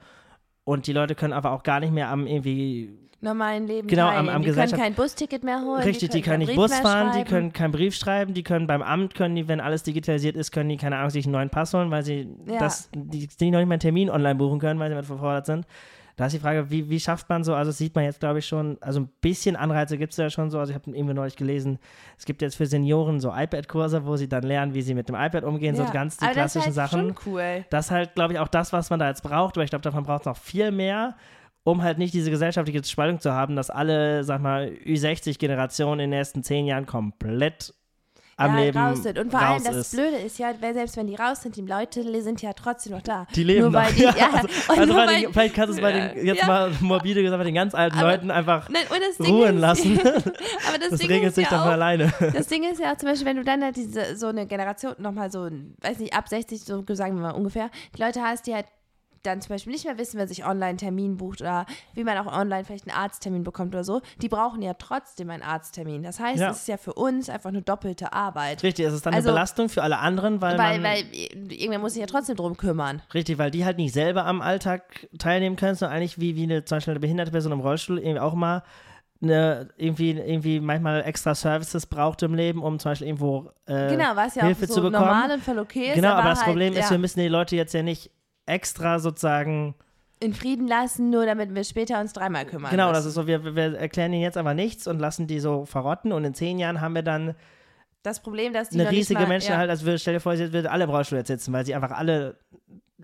und 0.63 0.85
die 0.85 0.93
Leute 0.93 1.15
können 1.15 1.33
aber 1.33 1.51
auch 1.51 1.63
gar 1.63 1.79
nicht 1.79 1.91
mehr 1.93 2.09
am 2.09 2.27
irgendwie 2.27 2.97
Normalen 3.19 3.65
Leben 3.65 3.87
Genau, 3.87 4.03
am- 4.03 4.13
teilnehmen. 4.13 4.29
am 4.35 4.41
die 4.43 4.45
können 4.49 4.55
Gesellschaft- 4.55 4.81
kein 4.83 4.93
Busticket 4.93 5.43
mehr 5.43 5.61
holen. 5.63 5.81
Richtig, 5.81 6.09
die 6.11 6.21
können 6.21 6.33
keinen 6.33 6.39
nicht 6.41 6.47
Brief 6.49 6.57
Bus 6.69 6.79
fahren, 6.79 7.17
die 7.17 7.23
können 7.23 7.51
keinen 7.51 7.71
Brief 7.71 7.95
schreiben, 7.95 8.35
die 8.35 8.43
können 8.43 8.67
beim 8.67 8.83
Amt, 8.83 9.15
können 9.15 9.33
die, 9.35 9.47
wenn 9.47 9.59
alles 9.59 9.81
digitalisiert 9.81 10.35
ist, 10.35 10.51
können 10.51 10.69
die, 10.69 10.77
keine 10.77 10.97
Ahnung, 10.97 11.09
sich 11.09 11.25
einen 11.25 11.31
neuen 11.31 11.49
Pass 11.49 11.73
holen, 11.73 11.89
weil 11.89 12.03
sie 12.03 12.29
Ja. 12.45 12.59
das, 12.59 12.91
die, 12.93 13.25
die 13.25 13.49
noch 13.49 13.57
nicht 13.57 13.67
mal 13.67 13.73
einen 13.73 13.79
Termin 13.79 14.11
online 14.11 14.35
buchen 14.35 14.59
können, 14.59 14.79
weil 14.79 14.89
sie 14.89 14.93
damit 14.93 15.07
verfordert 15.07 15.47
sind. 15.47 15.65
Da 16.17 16.25
ist 16.25 16.33
die 16.33 16.39
Frage, 16.39 16.69
wie, 16.71 16.89
wie 16.89 16.99
schafft 16.99 17.29
man 17.29 17.43
so, 17.43 17.53
also 17.53 17.69
das 17.69 17.77
sieht 17.77 17.93
man 17.95 18.03
jetzt, 18.03 18.19
glaube 18.19 18.39
ich, 18.39 18.47
schon, 18.47 18.77
also 18.81 19.01
ein 19.01 19.09
bisschen 19.21 19.55
Anreize 19.55 19.99
gibt 19.99 20.13
es 20.13 20.17
ja 20.17 20.31
schon 20.31 20.49
so, 20.49 20.59
also 20.59 20.71
ich 20.71 20.75
habe 20.75 20.89
irgendwie 20.89 21.13
neulich 21.13 21.35
gelesen, 21.35 21.77
es 22.17 22.25
gibt 22.25 22.41
jetzt 22.41 22.55
für 22.55 22.65
Senioren 22.65 23.19
so 23.19 23.31
iPad-Kurse, 23.33 24.03
wo 24.05 24.17
sie 24.17 24.27
dann 24.27 24.41
lernen, 24.43 24.73
wie 24.73 24.81
sie 24.81 24.95
mit 24.95 25.07
dem 25.09 25.15
iPad 25.15 25.43
umgehen, 25.43 25.75
so 25.75 25.83
Ja. 25.83 25.91
ganz 25.91 26.17
die 26.17 26.25
Aber 26.25 26.33
das 26.33 26.55
ist 26.55 26.63
klassischen 26.63 26.81
halt 26.81 26.89
Sachen. 26.91 27.15
Schon 27.23 27.33
cool. 27.33 27.65
Das 27.69 27.85
ist 27.85 27.91
halt, 27.91 28.15
glaube 28.15 28.33
ich, 28.33 28.39
auch 28.39 28.47
das, 28.47 28.73
was 28.73 28.89
man 28.89 28.97
da 28.99 29.07
jetzt 29.09 29.21
braucht, 29.21 29.57
weil 29.57 29.65
ich 29.65 29.69
glaube, 29.69 29.83
davon 29.83 30.03
braucht 30.03 30.21
es 30.21 30.25
noch 30.25 30.37
viel 30.37 30.71
mehr, 30.71 31.15
um 31.63 31.83
halt 31.83 31.99
nicht 31.99 32.15
diese 32.15 32.31
gesellschaftliche 32.31 32.83
Spaltung 32.83 33.19
zu 33.19 33.33
haben, 33.33 33.55
dass 33.55 33.69
alle, 33.69 34.23
sag 34.23 34.41
mal, 34.41 34.69
Ü60-Generationen 34.85 35.99
in 35.99 36.09
den 36.09 36.17
nächsten 36.17 36.41
zehn 36.41 36.65
Jahren 36.65 36.87
komplett 36.87 37.73
am 38.37 38.55
ja, 38.55 38.63
Leben 38.63 38.77
raus 38.77 39.03
sind. 39.03 39.17
Und 39.17 39.31
vor 39.31 39.39
allem 39.39 39.63
das 39.63 39.75
ist. 39.75 39.91
Blöde 39.91 40.17
ist 40.17 40.37
ja, 40.37 40.53
selbst 40.73 40.95
wenn 40.95 41.07
die 41.07 41.15
raus 41.15 41.41
sind, 41.41 41.55
die 41.55 41.61
Leute 41.61 42.03
sind 42.21 42.41
ja 42.41 42.53
trotzdem 42.53 42.93
noch 42.93 43.01
da. 43.01 43.25
Die 43.35 43.43
leben 43.43 43.61
nur 43.61 43.71
noch. 43.71 43.91
die, 43.91 44.03
ja, 44.03 44.13
also 44.31 44.47
also 44.67 44.95
weil, 44.95 45.21
den, 45.21 45.33
vielleicht 45.33 45.55
kannst 45.55 45.69
du 45.69 45.73
es 45.73 45.81
bei 45.81 45.91
den, 45.91 46.25
jetzt 46.25 46.41
Ja. 46.41 46.47
mal 46.47 46.71
morbide 46.79 47.23
gesagt, 47.23 47.39
bei 47.39 47.45
den 47.45 47.55
ganz 47.55 47.73
alten 47.73 47.97
Aber- 47.97 48.11
Leuten 48.11 48.29
einfach 48.31 48.69
Nein, 48.69 48.83
ruhen 49.27 49.55
ist, 49.55 49.59
lassen. 49.59 49.99
aber 49.99 50.77
das, 50.79 50.89
Das 50.91 50.99
Ding 50.99 51.09
regelt 51.09 51.29
ist 51.29 51.35
sich 51.35 51.49
ja 51.49 51.57
doch 51.57 51.65
auch, 51.65 51.71
alleine. 51.71 52.13
Das 52.33 52.47
Ding 52.47 52.63
ist 52.63 52.79
ja 52.79 52.93
auch 52.93 52.97
zum 52.97 53.09
Beispiel, 53.09 53.25
wenn 53.25 53.37
du 53.37 53.43
dann 53.43 53.63
halt 53.63 53.75
diese, 53.75 54.15
so 54.15 54.27
eine 54.27 54.45
Generation 54.45 54.93
nochmal 54.99 55.31
so, 55.31 55.49
weiß 55.81 55.97
nicht, 55.99 56.13
ab 56.13 56.29
60, 56.29 56.63
so 56.63 56.83
sagen 56.93 57.15
wir 57.15 57.21
mal 57.23 57.31
ungefähr, 57.31 57.71
die 57.97 58.01
Leute 58.01 58.21
hast, 58.21 58.45
die 58.45 58.53
halt 58.53 58.67
dann 59.23 59.41
zum 59.41 59.49
Beispiel 59.55 59.73
nicht 59.73 59.85
mehr 59.85 59.97
wissen, 59.97 60.17
wer 60.17 60.27
sich 60.27 60.45
online 60.45 60.65
einen 60.65 60.77
Termin 60.77 61.17
bucht 61.17 61.41
oder 61.41 61.65
wie 61.93 62.03
man 62.03 62.17
auch 62.17 62.31
online 62.31 62.63
vielleicht 62.65 62.87
einen 62.87 62.97
Arzttermin 62.97 63.43
bekommt 63.43 63.73
oder 63.73 63.83
so, 63.83 64.01
die 64.21 64.29
brauchen 64.29 64.61
ja 64.61 64.73
trotzdem 64.73 65.29
einen 65.29 65.43
Arzttermin. 65.43 66.03
Das 66.03 66.19
heißt, 66.19 66.39
Ja. 66.39 66.49
es 66.51 66.57
ist 66.57 66.67
ja 66.67 66.77
für 66.77 66.93
uns 66.93 67.29
einfach 67.29 67.49
eine 67.49 67.61
doppelte 67.61 68.13
Arbeit. 68.13 68.63
Richtig, 68.63 68.85
es 68.85 68.93
ist 68.93 69.05
dann 69.05 69.13
Also- 69.13 69.29
eine 69.29 69.35
Belastung 69.35 69.69
für 69.69 69.83
alle 69.83 69.97
anderen, 69.99 70.41
weil, 70.41 70.57
Weil, 70.57 70.79
man, 70.79 70.91
weil 70.91 71.03
irgendwer 71.51 71.79
muss 71.79 71.93
sich 71.93 72.01
ja 72.01 72.07
trotzdem 72.07 72.35
drum 72.35 72.55
kümmern. 72.57 73.01
Richtig, 73.13 73.37
weil 73.37 73.51
die 73.51 73.65
halt 73.65 73.77
nicht 73.77 73.93
selber 73.93 74.25
am 74.25 74.41
Alltag 74.41 75.07
teilnehmen 75.19 75.55
können, 75.55 75.75
sondern 75.75 75.97
eigentlich 75.97 76.19
wie, 76.19 76.35
wie 76.35 76.43
eine 76.43 76.65
zum 76.65 76.77
Beispiel 76.77 76.91
eine 76.91 76.99
behinderte 76.99 77.31
Person 77.31 77.51
im 77.51 77.59
Rollstuhl 77.59 77.97
irgendwie 77.99 78.19
auch 78.19 78.33
mal 78.33 78.63
eine, 79.19 79.69
irgendwie, 79.77 80.11
irgendwie 80.11 80.59
manchmal 80.59 81.01
extra 81.03 81.33
Services 81.33 81.87
braucht 81.87 82.21
im 82.21 82.35
Leben, 82.35 82.61
um 82.61 82.77
zum 82.77 82.91
Beispiel 82.91 83.07
irgendwo 83.07 83.49
äh, 83.65 83.89
genau, 83.89 84.15
was 84.15 84.35
ja 84.35 84.45
Hilfe 84.45 84.65
auch 84.65 84.67
so 84.67 84.73
zu 84.75 84.81
bekommen. 84.83 85.05
normal 85.07 85.31
und 85.31 85.43
voll 85.43 85.57
okay 85.57 85.87
ist. 85.87 85.95
Genau, 85.95 86.09
aber, 86.09 86.19
aber 86.19 86.29
das 86.29 86.39
halt, 86.39 86.47
Problem 86.49 86.73
ist, 86.73 86.79
ja, 86.85 86.91
wir 86.91 86.97
müssen 86.99 87.19
die 87.21 87.27
Leute 87.27 87.55
jetzt 87.55 87.73
ja 87.73 87.81
nicht 87.81 88.11
extra 88.47 88.99
sozusagen. 88.99 89.75
in 90.19 90.33
Frieden 90.33 90.67
lassen, 90.67 91.11
nur 91.11 91.25
damit 91.27 91.53
wir 91.53 91.63
später 91.63 91.99
uns 92.01 92.13
dreimal 92.13 92.45
kümmern 92.45 92.71
Genau, 92.71 92.87
müssen. 92.87 92.95
das 92.95 93.05
ist 93.05 93.13
so, 93.13 93.27
wir, 93.27 93.55
wir 93.55 93.77
erklären 93.77 94.11
ihnen 94.13 94.23
jetzt 94.23 94.37
aber 94.37 94.55
nichts 94.55 94.87
und 94.87 94.99
lassen 94.99 95.27
die 95.27 95.39
so 95.39 95.65
verrotten 95.65 96.11
und 96.11 96.25
in 96.25 96.33
zehn 96.33 96.57
Jahren 96.57 96.81
haben 96.81 96.95
wir 96.95 97.03
dann 97.03 97.35
das 98.03 98.21
Problem, 98.21 98.53
dass 98.53 98.69
die 98.69 98.79
eine 98.79 98.89
riesige 98.89 99.21
mal, 99.21 99.27
Menschen 99.27 99.51
ja, 99.51 99.57
halt, 99.57 99.69
als 99.69 99.83
würde, 99.83 99.99
stell 99.99 100.13
dir 100.13 100.19
vor, 100.19 100.35
sie 100.37 100.53
würde 100.53 100.71
alle 100.71 100.85
im 100.85 100.89
Rollstuhl 100.89 101.17
jetzt 101.17 101.27
sitzen, 101.27 101.51
weil 101.53 101.65
sie 101.65 101.75
einfach 101.75 101.91
alle 101.91 102.37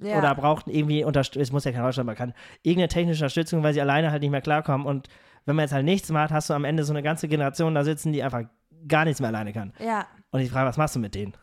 ja. 0.02 0.18
oder 0.18 0.34
brauchten 0.34 0.70
irgendwie 0.72 1.04
Unterstützung, 1.04 1.42
es 1.42 1.52
muss 1.52 1.66
ja 1.66 1.72
kein 1.72 1.82
Rollstuhl, 1.82 2.06
man 2.06 2.16
kann 2.16 2.34
irgendeine 2.62 2.88
technische 2.88 3.24
Unterstützung, 3.24 3.64
weil 3.64 3.74
sie 3.74 3.82
alleine 3.82 4.12
halt 4.12 4.22
nicht 4.22 4.32
mehr 4.32 4.42
klarkommen 4.42 4.88
und 4.88 5.08
wenn 5.46 5.56
man 5.58 5.64
jetzt 5.64 5.74
halt 5.74 5.84
nichts 5.86 6.10
macht, 6.10 6.32
hast 6.32 6.50
du 6.50 6.54
am 6.54 6.64
Ende 6.64 6.84
so 6.84 6.94
eine 6.94 7.04
ganze 7.04 7.28
Generation 7.28 7.76
da 7.76 7.84
sitzen, 7.84 8.14
die 8.14 8.24
einfach 8.24 8.44
gar 8.88 9.04
nichts 9.04 9.20
mehr 9.20 9.30
alleine 9.30 9.52
kann. 9.54 9.74
ja. 9.80 10.08
Und 10.32 10.40
ich 10.40 10.50
frage, 10.50 10.68
was 10.68 10.78
machst 10.78 10.96
du 10.96 11.00
mit 11.00 11.14
denen? 11.14 11.34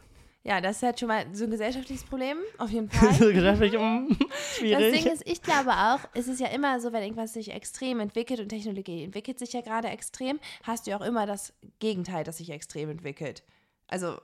Ja, 0.43 0.61
das 0.63 0.77
ist 0.77 0.83
halt 0.83 0.99
schon 0.99 1.09
mal 1.09 1.27
so 1.35 1.45
ein 1.45 1.51
gesellschaftliches 1.51 2.05
Problem, 2.05 2.39
auf 2.57 2.71
jeden 2.71 2.89
Fall. 2.91 3.13
so 3.15 3.27
geschäftlich, 3.27 3.73
mm, 3.75 4.09
Das 4.19 4.57
schwierig. 4.57 5.03
Ding 5.03 5.13
ist, 5.13 5.27
ich 5.27 5.43
glaube 5.43 5.71
auch, 5.71 6.01
es 6.15 6.29
ist 6.29 6.41
ja 6.41 6.49
immer 6.49 6.81
so, 6.81 6.93
wenn 6.93 7.03
irgendwas 7.03 7.35
sich 7.35 7.51
extrem 7.53 8.01
entwickelt 8.01 8.41
und 8.41 8.49
Technologie 8.49 9.05
entwickelt 9.05 9.39
sich 9.39 9.53
ja 9.53 9.61
gerade 9.61 9.89
extrem, 9.89 10.41
hast 10.63 10.87
du 10.87 10.93
ja 10.93 10.97
auch 10.99 11.05
immer 11.05 11.27
das 11.27 11.53
Gegenteil, 11.79 12.25
das 12.25 12.39
sich 12.39 12.51
extrem 12.51 12.89
entwickelt. 12.89 13.43
Also, 13.87 14.19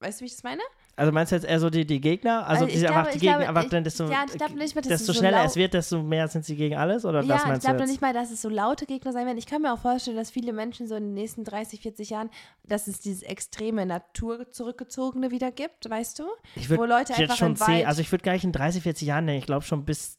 weißt 0.00 0.20
du, 0.20 0.24
wie 0.24 0.26
ich 0.26 0.34
das 0.34 0.42
meine? 0.42 0.60
Also 0.96 1.10
meinst 1.10 1.32
du 1.32 1.36
jetzt 1.36 1.44
eher 1.44 1.58
so 1.58 1.70
die, 1.70 1.84
die 1.84 2.00
Gegner? 2.00 2.46
Also, 2.46 2.64
Also 2.64 2.66
ich 2.66 2.74
die 2.74 2.80
glaube- 2.80 2.94
einfach 2.98 3.10
die 3.10 3.16
ich 3.16 3.20
Gegner, 3.22 3.36
glaube, 3.38 3.48
einfach 3.48 3.64
ich- 3.64 3.70
dann 3.70 3.82
desto, 3.84 4.04
ja, 4.04 4.24
ich 4.30 4.38
glaube 4.38 4.54
nicht 4.54 4.74
mal, 4.76 4.80
dass 4.82 4.88
desto 4.88 5.02
es 5.02 5.06
so 5.06 5.20
schneller 5.20 5.44
es 5.44 5.56
wird, 5.56 5.74
desto 5.74 6.02
mehr 6.02 6.28
sind 6.28 6.44
sie 6.44 6.54
gegen 6.54 6.76
alles? 6.76 7.04
Oder 7.04 7.22
ja, 7.22 7.36
ich 7.36 7.46
meinst 7.46 7.62
glaube 7.62 7.78
du 7.78 7.82
noch 7.84 7.90
nicht 7.90 8.00
mal, 8.00 8.12
dass 8.12 8.30
es 8.30 8.40
so 8.42 8.48
laute 8.48 8.86
Gegner 8.86 9.12
sein 9.12 9.26
werden. 9.26 9.38
Ich 9.38 9.46
kann 9.46 9.62
mir 9.62 9.72
auch 9.72 9.78
vorstellen, 9.80 10.16
dass 10.16 10.30
viele 10.30 10.52
Menschen 10.52 10.86
so 10.86 10.94
in 10.94 11.02
den 11.04 11.14
nächsten 11.14 11.42
30, 11.42 11.80
40 11.80 12.10
Jahren, 12.10 12.30
dass 12.62 12.86
es 12.86 13.00
dieses 13.00 13.22
extreme 13.22 13.86
Natur 13.86 14.50
zurückgezogene 14.52 15.32
wieder 15.32 15.50
gibt, 15.50 15.90
weißt 15.90 16.20
du? 16.20 16.24
Ich 16.54 16.70
wo 16.70 16.76
würde 16.78 16.92
Leute 16.92 17.12
jetzt 17.12 17.22
einfach 17.22 17.36
schon 17.36 17.56
sehen, 17.56 17.86
also 17.86 18.00
ich 18.00 18.12
würde 18.12 18.22
gar 18.24 18.32
nicht 18.34 18.44
in 18.44 18.52
30, 18.52 18.82
40 18.84 19.08
Jahren 19.08 19.26
denken, 19.26 19.40
ich 19.40 19.46
glaube 19.46 19.64
schon 19.64 19.84
bis, 19.84 20.16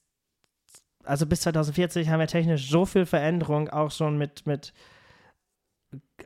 also 1.05 1.26
bis 1.26 1.39
2040 1.41 2.09
haben 2.09 2.19
wir 2.19 2.28
technisch 2.28 2.69
so 2.69 2.86
viel 2.86 3.05
Veränderung, 3.05 3.69
auch 3.69 3.91
schon 3.91 4.17
mit, 4.17 4.45
mit 4.45 4.73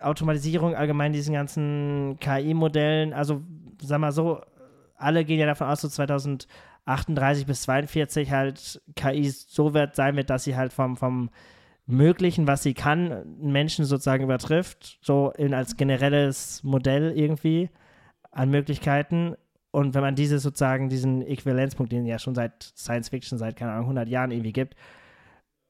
Automatisierung, 0.01 0.75
allgemein 0.75 1.13
diesen 1.13 1.33
ganzen 1.33 2.17
KI-Modellen, 2.19 3.11
also 3.13 3.41
sag 3.81 3.99
mal 3.99 4.11
so, 4.11 4.41
alle 4.95 5.25
gehen 5.25 5.39
ja 5.39 5.45
davon 5.45 5.67
aus, 5.67 5.81
so 5.81 5.87
2038 5.87 7.45
bis 7.45 7.61
42 7.63 8.31
halt 8.31 8.81
KI 8.95 9.29
so 9.29 9.73
weit 9.73 9.95
sein 9.95 10.15
wird, 10.15 10.29
dass 10.29 10.43
sie 10.43 10.55
halt 10.55 10.73
vom, 10.73 10.97
vom 10.97 11.29
Möglichen, 11.85 12.47
was 12.47 12.61
sie 12.63 12.73
kann, 12.73 13.37
Menschen 13.39 13.85
sozusagen 13.85 14.23
übertrifft, 14.23 14.99
so 15.01 15.31
in, 15.37 15.53
als 15.53 15.75
generelles 15.75 16.63
Modell 16.63 17.17
irgendwie 17.17 17.69
an 18.31 18.51
Möglichkeiten. 18.51 19.35
Und 19.71 19.95
wenn 19.95 20.01
man 20.01 20.15
diese 20.15 20.39
sozusagen, 20.39 20.89
diesen 20.89 21.21
Äquivalenzpunkt, 21.21 21.91
den 21.91 22.05
ja 22.05 22.19
schon 22.19 22.35
seit 22.35 22.63
Science 22.75 23.09
Fiction, 23.09 23.37
seit, 23.39 23.55
keine 23.55 23.71
Ahnung, 23.71 23.85
100 23.85 24.07
Jahren 24.07 24.31
irgendwie 24.31 24.53
gibt, 24.53 24.75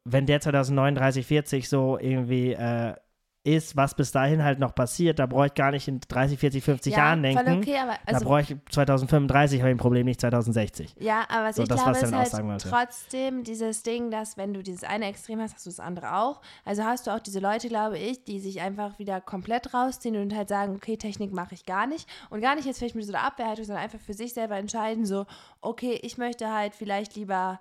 wenn 0.03 0.25
der 0.25 0.41
2039, 0.41 1.25
40 1.25 1.69
so 1.69 1.97
irgendwie 1.97 2.53
äh, 2.53 2.95
ist, 3.55 3.75
was 3.75 3.95
bis 3.95 4.11
dahin 4.11 4.43
halt 4.43 4.59
noch 4.59 4.73
passiert, 4.75 5.19
da 5.19 5.25
brauche 5.25 5.47
ich 5.47 5.53
gar 5.53 5.71
nicht 5.71 5.87
in 5.87 5.99
30, 5.99 6.39
40, 6.39 6.63
50 6.63 6.93
ja, 6.93 6.99
Jahren 6.99 7.23
denken. 7.23 7.59
okay, 7.59 7.77
aber 7.77 7.93
da 8.05 8.13
also 8.13 8.25
brauche 8.25 8.41
ich 8.41 8.55
2035, 8.71 9.59
habe 9.61 9.69
ich 9.69 9.75
ein 9.75 9.77
Problem, 9.77 10.05
nicht 10.05 10.21
2060. 10.21 10.95
Ja, 10.99 11.25
aber 11.29 11.49
was 11.49 11.55
So, 11.55 11.63
ich 11.63 11.69
das, 11.69 11.83
glaube, 11.83 11.91
was 12.01 12.03
ist 12.03 12.33
halt 12.33 12.45
wollte. 12.45 12.69
trotzdem 12.69 13.43
dieses 13.43 13.83
Ding, 13.83 14.11
dass 14.11 14.37
wenn 14.37 14.53
du 14.53 14.63
dieses 14.63 14.83
eine 14.83 15.05
Extrem 15.07 15.39
hast, 15.41 15.55
hast 15.55 15.65
du 15.65 15.69
das 15.69 15.79
andere 15.79 16.15
auch. 16.15 16.41
Also 16.65 16.83
hast 16.83 17.07
du 17.07 17.11
auch 17.11 17.19
diese 17.19 17.39
Leute, 17.39 17.67
glaube 17.67 17.97
ich, 17.97 18.23
die 18.23 18.39
sich 18.39 18.61
einfach 18.61 18.99
wieder 18.99 19.21
komplett 19.21 19.73
rausziehen 19.73 20.15
und 20.15 20.35
halt 20.35 20.49
sagen, 20.49 20.75
okay, 20.75 20.97
Technik 20.97 21.33
mache 21.33 21.55
ich 21.55 21.65
gar 21.65 21.87
nicht. 21.87 22.07
Und 22.29 22.41
gar 22.41 22.55
nicht 22.55 22.65
jetzt 22.65 22.79
vielleicht 22.79 22.95
mit 22.95 23.05
so 23.05 23.13
einer 23.13 23.23
Abwehrhaltung, 23.23 23.65
sondern 23.65 23.83
einfach 23.83 23.99
für 23.99 24.13
sich 24.13 24.33
selber 24.33 24.55
entscheiden, 24.57 25.05
so, 25.05 25.25
okay, 25.61 25.99
ich 26.01 26.17
möchte 26.17 26.53
halt 26.53 26.75
vielleicht 26.75 27.15
lieber 27.15 27.59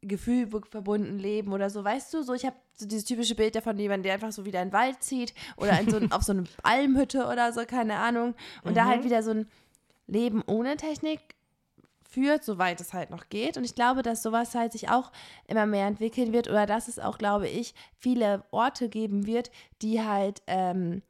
Gefühl 0.00 0.48
verbunden 0.70 1.18
leben 1.18 1.52
oder 1.52 1.70
so, 1.70 1.82
weißt 1.82 2.14
du? 2.14 2.22
So, 2.22 2.34
ich 2.34 2.46
habe 2.46 2.56
so 2.74 2.86
dieses 2.86 3.04
typische 3.04 3.34
Bild 3.34 3.56
davon, 3.56 3.78
jemand, 3.78 4.04
der 4.04 4.14
einfach 4.14 4.32
so 4.32 4.44
wieder 4.44 4.62
in 4.62 4.68
den 4.68 4.74
Wald 4.74 5.02
zieht 5.02 5.34
oder 5.56 5.78
in 5.80 5.90
so 5.90 5.96
ein, 5.96 6.12
auf 6.12 6.22
so 6.22 6.32
eine 6.32 6.44
Almhütte 6.62 7.26
oder 7.26 7.52
so, 7.52 7.64
keine 7.64 7.96
Ahnung. 7.96 8.34
Und 8.62 8.72
mhm. 8.72 8.74
da 8.76 8.84
halt 8.84 9.00
mhm. 9.00 9.04
wieder 9.04 9.22
so 9.22 9.30
ein 9.32 9.48
Leben 10.06 10.42
ohne 10.46 10.76
Technik 10.76 11.20
führt, 12.08 12.44
soweit 12.44 12.80
es 12.80 12.94
halt 12.94 13.10
noch 13.10 13.28
geht. 13.28 13.56
Und 13.56 13.64
ich 13.64 13.74
glaube, 13.74 14.02
dass 14.02 14.22
sowas 14.22 14.54
halt 14.54 14.72
sich 14.72 14.88
auch 14.88 15.12
immer 15.46 15.66
mehr 15.66 15.86
entwickeln 15.86 16.32
wird 16.32 16.48
oder 16.48 16.64
dass 16.66 16.88
es 16.88 16.98
auch, 16.98 17.18
glaube 17.18 17.48
ich, 17.48 17.74
viele 17.96 18.44
Orte 18.50 18.88
geben 18.88 19.26
wird, 19.26 19.50
die 19.82 20.02
halt, 20.02 20.42
ähm, 20.46 21.02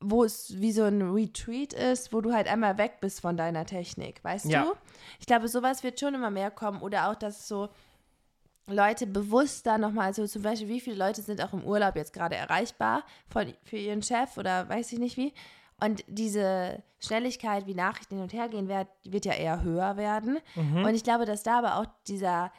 wo 0.00 0.24
es 0.24 0.58
wie 0.60 0.72
so 0.72 0.84
ein 0.84 1.02
Retreat 1.02 1.72
ist, 1.72 2.12
wo 2.12 2.20
du 2.20 2.32
halt 2.32 2.48
einmal 2.48 2.78
weg 2.78 2.98
bist 3.00 3.20
von 3.20 3.36
deiner 3.36 3.66
Technik, 3.66 4.24
weißt 4.24 4.46
ja. 4.46 4.64
du? 4.64 4.72
Ich 5.18 5.26
glaube, 5.26 5.48
sowas 5.48 5.82
wird 5.82 6.00
schon 6.00 6.14
immer 6.14 6.30
mehr 6.30 6.50
kommen 6.50 6.80
oder 6.80 7.10
auch, 7.10 7.14
dass 7.14 7.46
so 7.46 7.68
Leute 8.66 9.06
bewusst 9.06 9.66
da 9.66 9.78
nochmal, 9.78 10.06
also 10.06 10.26
zum 10.26 10.42
Beispiel, 10.42 10.68
wie 10.68 10.80
viele 10.80 10.96
Leute 10.96 11.22
sind 11.22 11.42
auch 11.42 11.52
im 11.52 11.64
Urlaub 11.64 11.96
jetzt 11.96 12.12
gerade 12.12 12.36
erreichbar 12.36 13.04
von, 13.28 13.52
für 13.62 13.76
ihren 13.76 14.02
Chef 14.02 14.38
oder 14.38 14.68
weiß 14.68 14.92
ich 14.92 14.98
nicht 14.98 15.16
wie. 15.16 15.34
Und 15.80 16.04
diese 16.06 16.82
Schnelligkeit, 16.98 17.66
wie 17.66 17.74
Nachrichten 17.74 18.16
hin 18.16 18.22
und 18.22 18.32
her 18.32 18.48
gehen, 18.48 18.68
wird, 18.68 18.88
wird 19.04 19.24
ja 19.24 19.32
eher 19.32 19.62
höher 19.62 19.96
werden. 19.96 20.38
Mhm. 20.54 20.84
Und 20.84 20.94
ich 20.94 21.04
glaube, 21.04 21.24
dass 21.24 21.42
da 21.42 21.58
aber 21.58 21.76
auch 21.76 21.86
dieser 22.06 22.52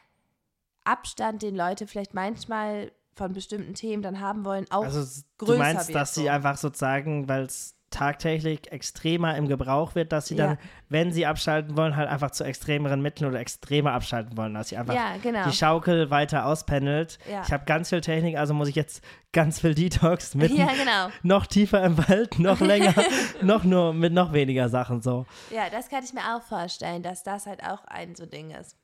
Abstand, 0.83 1.43
den 1.43 1.55
Leute 1.55 1.85
vielleicht 1.85 2.13
manchmal 2.13 2.91
von 3.13 3.33
bestimmten 3.33 3.73
Themen 3.73 4.01
dann 4.01 4.19
haben 4.19 4.45
wollen, 4.45 4.65
auch 4.69 4.85
also, 4.85 4.99
größer 5.37 5.53
du 5.53 5.59
meinst, 5.59 5.87
wird, 5.89 5.95
dass 5.95 6.15
so. 6.15 6.21
sie 6.21 6.29
einfach 6.29 6.57
sozusagen, 6.57 7.27
weil 7.27 7.43
es 7.43 7.75
tagtäglich 7.91 8.71
extremer 8.71 9.35
im 9.35 9.47
Gebrauch 9.47 9.95
wird, 9.95 10.13
dass 10.13 10.27
sie 10.27 10.35
dann, 10.35 10.51
ja. 10.51 10.57
wenn 10.87 11.11
sie 11.11 11.25
abschalten 11.25 11.75
wollen, 11.75 11.97
halt 11.97 12.09
einfach 12.09 12.31
zu 12.31 12.45
extremeren 12.45 13.01
Mitteln 13.01 13.29
oder 13.29 13.39
extremer 13.39 13.91
abschalten 13.91 14.37
wollen, 14.37 14.53
dass 14.53 14.69
sie 14.69 14.77
einfach 14.77 14.95
ja, 14.95 15.17
genau. 15.21 15.43
die 15.43 15.55
Schaukel 15.55 16.09
weiter 16.09 16.45
auspendelt. 16.45 17.19
Ja. 17.29 17.43
Ich 17.45 17.51
habe 17.51 17.65
ganz 17.65 17.89
viel 17.89 18.01
Technik, 18.01 18.37
also 18.37 18.53
muss 18.53 18.69
ich 18.69 18.75
jetzt 18.75 19.03
ganz 19.33 19.59
viel 19.59 19.75
Detox 19.75 20.35
mit 20.35 20.55
genau. 20.55 21.09
noch 21.21 21.45
tiefer 21.45 21.83
im 21.83 21.97
Wald, 21.97 22.39
noch 22.39 22.61
länger, 22.61 22.95
noch 23.41 23.65
nur 23.65 23.93
mit 23.93 24.13
noch 24.13 24.31
weniger 24.31 24.69
Sachen 24.69 25.01
so. 25.01 25.25
Ja, 25.51 25.69
das 25.69 25.89
kann 25.89 26.03
ich 26.03 26.13
mir 26.13 26.35
auch 26.35 26.43
vorstellen, 26.43 27.03
dass 27.03 27.23
das 27.23 27.45
halt 27.45 27.61
auch 27.61 27.83
ein 27.85 28.15
so 28.15 28.25
Ding 28.25 28.51
ist. 28.51 28.77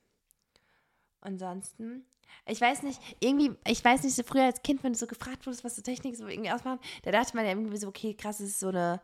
Ansonsten 1.20 2.04
ich 2.46 2.60
weiß 2.60 2.82
nicht, 2.82 3.00
irgendwie, 3.20 3.52
ich 3.66 3.84
weiß 3.84 4.02
nicht, 4.02 4.14
so 4.14 4.22
früher 4.22 4.44
als 4.44 4.62
Kind, 4.62 4.82
wenn 4.82 4.92
du 4.92 4.98
so 4.98 5.06
gefragt 5.06 5.46
wurdest, 5.46 5.64
was 5.64 5.76
so 5.76 5.82
Technik 5.82 6.16
so 6.16 6.26
irgendwie 6.26 6.50
ausmacht, 6.50 6.80
da 7.02 7.10
dachte 7.10 7.36
man 7.36 7.44
ja 7.44 7.52
irgendwie 7.52 7.76
so, 7.76 7.88
okay, 7.88 8.14
krass, 8.14 8.38
das 8.38 8.48
ist 8.48 8.60
so 8.60 8.68
eine 8.68 9.00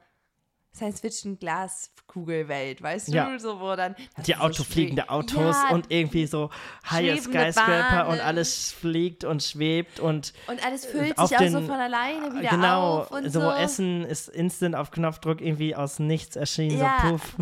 Science-Fiction-Glaskugelwelt, 0.75 2.83
weißt 2.83 3.09
du? 3.09 3.13
Ja. 3.13 3.39
So, 3.39 3.61
wo 3.61 3.77
dann. 3.77 3.95
Die 4.27 4.37
Autofliegende 4.37 5.05
so 5.09 5.15
Autos 5.15 5.57
ja, 5.57 5.71
und 5.71 5.91
irgendwie 5.91 6.27
so 6.27 6.51
Higher 6.91 7.17
Skyscraper 7.17 8.09
und 8.09 8.21
alles 8.21 8.73
fliegt 8.73 9.25
und 9.25 9.43
schwebt 9.43 10.01
und. 10.01 10.35
Und 10.49 10.67
alles 10.67 10.85
füllt 10.87 11.17
sich 11.17 11.19
auch 11.19 11.29
so 11.29 11.61
von 11.61 11.71
alleine 11.71 12.35
wieder 12.35 12.51
genau, 12.51 13.03
auf. 13.03 13.11
Genau, 13.11 13.29
so, 13.29 13.41
so 13.41 13.53
Essen 13.53 14.05
ist 14.05 14.29
instant 14.29 14.75
auf 14.75 14.91
Knopfdruck 14.91 15.41
irgendwie 15.41 15.77
aus 15.77 16.01
nichts 16.01 16.35
erschienen, 16.37 16.79
ja. 16.79 16.99
so 17.03 17.11
puff. 17.11 17.37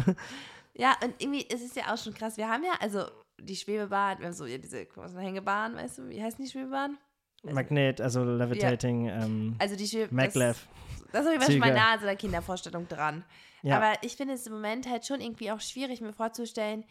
Ja, 0.74 0.96
und 1.04 1.12
irgendwie, 1.18 1.46
es 1.50 1.60
ist 1.60 1.76
ja 1.76 1.92
auch 1.92 1.98
schon 1.98 2.14
krass. 2.14 2.38
Wir 2.38 2.48
haben 2.48 2.64
ja, 2.64 2.72
also 2.80 3.04
die 3.44 3.56
Schwebebahn, 3.56 4.18
wir 4.18 4.26
haben 4.26 4.32
so 4.32 4.46
diese 4.46 4.86
Hängebahn, 5.16 5.76
weißt 5.76 5.98
du, 5.98 6.08
wie 6.08 6.22
heißt 6.22 6.38
die 6.38 6.48
Schwebebahn? 6.48 6.98
Magnet, 7.42 8.00
also 8.00 8.22
Levitating, 8.22 9.06
ja. 9.06 9.24
ähm, 9.24 9.56
also 9.58 9.74
die 9.74 9.86
Schwebe 9.86 10.14
Maglev. 10.14 10.68
Das, 11.10 11.24
das 11.24 11.34
habe 11.34 11.52
ich 11.52 11.58
mal 11.58 11.74
nahe 11.74 11.98
so 11.98 12.06
der 12.06 12.16
Kindervorstellung 12.16 12.88
dran. 12.88 13.24
Ja. 13.62 13.76
Aber 13.76 13.94
ich 14.02 14.16
finde 14.16 14.34
es 14.34 14.46
im 14.46 14.52
Moment 14.52 14.88
halt 14.88 15.06
schon 15.06 15.20
irgendwie 15.20 15.50
auch 15.50 15.60
schwierig, 15.60 16.00
mir 16.00 16.12
vorzustellen, 16.12 16.84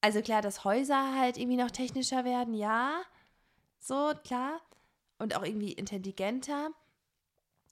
also 0.00 0.20
klar, 0.20 0.42
dass 0.42 0.64
Häuser 0.64 1.18
halt 1.18 1.38
irgendwie 1.38 1.56
noch 1.56 1.70
technischer 1.70 2.26
werden, 2.26 2.52
ja, 2.52 3.02
so, 3.84 4.12
klar. 4.24 4.60
Und 5.18 5.36
auch 5.36 5.44
irgendwie 5.44 5.72
intelligenter. 5.72 6.70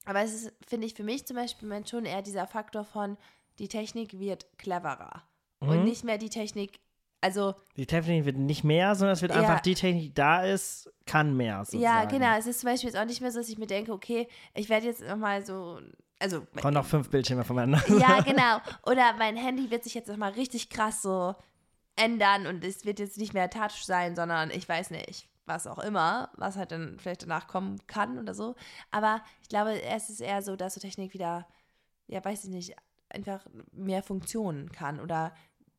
Aber 0.05 0.21
es 0.21 0.35
ist, 0.35 0.53
finde 0.67 0.87
ich, 0.87 0.95
für 0.95 1.05
mich 1.05 1.27
zum 1.27 1.37
Beispiel 1.37 1.87
schon 1.87 2.05
eher 2.05 2.23
dieser 2.23 2.47
Faktor 2.47 2.85
von, 2.85 3.17
die 3.59 3.69
Technik 3.69 4.19
wird 4.19 4.47
cleverer. 4.59 5.23
Mhm. 5.61 5.69
Und 5.69 5.85
nicht 5.85 6.05
mehr 6.05 6.19
die 6.19 6.29
Technik 6.29 6.81
also 7.23 7.55
die 7.77 7.87
Technik 7.87 8.25
wird 8.25 8.37
nicht 8.37 8.65
mehr, 8.65 8.95
sondern 8.97 9.15
es 9.15 9.23
wird 9.23 9.33
ja, 9.33 9.41
einfach 9.41 9.61
die 9.61 9.75
Technik, 9.75 10.03
die 10.03 10.15
da 10.15 10.43
ist, 10.43 10.93
kann 11.07 11.37
mehr. 11.37 11.65
Sozusagen. 11.65 11.83
Ja, 11.83 12.05
genau. 12.05 12.37
Es 12.37 12.47
ist 12.47 12.61
zum 12.61 12.69
Beispiel 12.69 12.91
jetzt 12.91 12.99
auch 12.99 13.05
nicht 13.05 13.21
mehr 13.21 13.31
so, 13.31 13.39
dass 13.39 13.49
ich 13.49 13.59
mir 13.59 13.69
denke, 13.69 13.93
okay, 13.93 14.29
ich 14.55 14.69
werde 14.69 14.87
jetzt 14.87 15.03
nochmal 15.03 15.47
so, 15.47 15.81
also 16.19 16.45
kommen 16.61 16.75
noch 16.75 16.85
fünf 16.85 17.11
Bildschirme 17.11 17.45
voneinander. 17.45 17.81
Ja, 17.99 18.21
genau. 18.27 18.59
Oder 18.85 19.15
mein 19.19 19.37
Handy 19.37 19.71
wird 19.71 19.85
sich 19.85 19.95
jetzt 19.95 20.09
nochmal 20.09 20.33
richtig 20.33 20.69
krass 20.69 21.01
so 21.01 21.37
ändern 21.95 22.49
und 22.49 22.65
es 22.65 22.85
wird 22.85 22.99
jetzt 22.99 23.19
nicht 23.19 23.35
mehr 23.35 23.49
Touch 23.49 23.85
sein, 23.85 24.17
sondern 24.17 24.51
ich 24.51 24.69
weiß 24.69 24.91
nicht, 24.91 25.29
was 25.47 25.69
auch 25.69 25.79
immer, 25.79 26.31
was 26.37 26.57
halt 26.57 26.73
dann 26.73 26.99
vielleicht 26.99 27.23
danach 27.23 27.47
kommen 27.47 27.79
kann 27.87 28.19
oder 28.19 28.35
so. 28.35 28.57
Aber 28.91 29.23
ich 29.43 29.49
glaube, 29.49 29.81
es 29.81 30.11
ist 30.11 30.21
eher 30.21 30.43
so, 30.43 30.57
dass 30.57 30.75
so 30.75 30.81
Technik 30.81 31.15
wieder, 31.15 31.47
ja, 32.09 32.25
weiß 32.25 32.45
ich 32.45 32.51
nicht, 32.51 32.75
einfach 33.11 33.47
mehr 33.71 34.03
Funktionen 34.03 34.73
kann 34.73 34.99
oder 34.99 35.33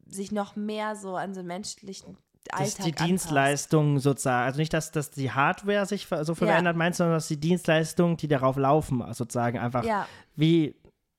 sich 0.08 0.32
noch 0.32 0.56
mehr 0.56 0.96
so 0.96 1.16
an 1.16 1.34
so 1.34 1.44
menschlichen 1.44 2.18
Alltag 2.52 2.66
dass 2.66 2.76
die 2.76 2.84
anpasst. 2.84 3.10
Dienstleistung 3.10 4.00
sozusagen, 4.00 4.46
also 4.46 4.60
nicht, 4.60 4.74
dass, 4.74 4.92
dass 4.92 5.12
die 5.12 5.32
Hardware 5.32 5.86
sich 5.86 6.08
so 6.08 6.36
viel 6.36 6.48
ja. 6.48 6.54
verändert, 6.54 6.76
meinst 6.76 7.00
du, 7.00 7.04
sondern 7.04 7.18
dass 7.18 7.28
die 7.28 7.40
Dienstleistungen, 7.40 8.18
die 8.18 8.28
darauf 8.28 8.58
laufen, 8.58 9.04
sozusagen 9.14 9.58
einfach 9.58 9.86
ja. 9.86 10.08
wie 10.36 10.76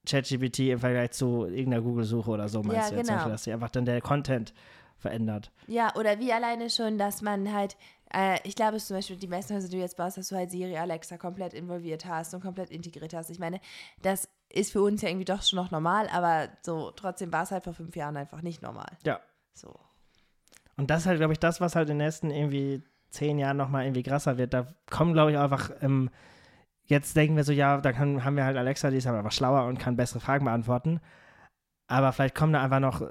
ChatGPT 0.07 0.61
im 0.61 0.79
Vergleich 0.79 1.13
zu 1.13 1.47
irgendeiner 1.47 1.83
Google-Suche 1.83 2.31
oder 2.31 2.49
so, 2.49 2.63
meinst 2.63 2.75
ja, 2.75 2.91
du 2.91 2.97
jetzt, 2.97 3.07
genau. 3.07 3.17
Beispiel, 3.17 3.33
dass 3.33 3.45
sich 3.45 3.53
einfach 3.53 3.71
dann 3.71 3.85
der 3.87 4.01
Content 4.01 4.53
verändert. 4.99 5.51
Ja, 5.67 5.95
oder 5.97 6.19
wie 6.19 6.33
alleine 6.33 6.69
schon, 6.71 6.99
dass 6.99 7.23
man 7.23 7.53
halt, 7.53 7.77
äh, 8.13 8.39
ich 8.45 8.55
glaube, 8.55 8.77
es 8.77 8.87
zum 8.87 8.97
Beispiel 8.97 9.17
die 9.17 9.27
meisten 9.27 9.55
Häuser, 9.55 9.69
die 9.69 9.77
du 9.77 9.83
jetzt 9.83 9.97
baust, 9.97 10.19
dass 10.19 10.29
du 10.29 10.37
halt 10.37 10.51
Siri, 10.51 10.77
Alexa 10.77 11.17
komplett 11.17 11.55
involviert 11.55 12.05
hast 12.05 12.35
und 12.35 12.43
komplett 12.43 12.71
integriert 12.71 13.15
hast. 13.15 13.31
Ich 13.31 13.39
meine, 13.39 13.61
das 14.03 14.29
ist 14.55 14.73
für 14.73 14.83
uns 14.83 15.03
ja 15.03 15.09
irgendwie 15.09 15.25
doch 15.25 15.43
schon 15.43 15.57
noch 15.57 15.71
normal, 15.71 16.09
aber 16.13 16.49
so 16.63 16.91
trotzdem 16.93 17.33
war 17.33 17.43
es 17.43 17.51
halt 17.51 17.65
vor 17.65 17.75
fünf 17.75 17.97
Jahren 17.97 18.17
einfach 18.17 18.43
nicht 18.43 18.63
normal. 18.63 18.97
Ja. 19.05 19.21
So. 19.53 19.75
Und 20.77 20.91
das 20.91 21.03
ist 21.03 21.07
halt, 21.07 21.19
glaube 21.19 21.33
ich, 21.33 21.39
das, 21.39 21.61
was 21.61 21.77
halt 21.77 21.89
in 21.89 21.99
den 21.99 22.07
nächsten 22.07 22.31
irgendwie 22.31 22.83
zehn 23.11 23.39
Jahren 23.39 23.57
nochmal 23.57 23.85
irgendwie 23.85 24.03
krasser 24.03 24.39
wird. 24.39 24.55
Da 24.55 24.67
kommen, 24.91 25.13
glaube 25.13 25.33
ich, 25.33 25.39
einfach, 25.39 25.71
ähm, 25.81 26.11
jetzt 26.87 27.17
denken 27.17 27.37
wir 27.37 27.45
so, 27.45 27.53
ja, 27.53 27.81
da 27.81 27.93
kann, 27.93 28.25
haben 28.25 28.37
wir 28.37 28.45
halt 28.45 28.57
Alexa, 28.57 28.91
die 28.91 28.97
ist 28.97 29.07
aber 29.07 29.19
einfach 29.19 29.33
schlauer 29.33 29.67
und 29.67 29.79
kann 29.79 29.97
bessere 29.97 30.21
Fragen 30.21 30.45
beantworten. 30.45 31.01
Aber 31.87 32.13
vielleicht 32.13 32.35
kommen 32.35 32.53
da 32.53 32.63
einfach 32.63 32.81
noch 32.81 33.03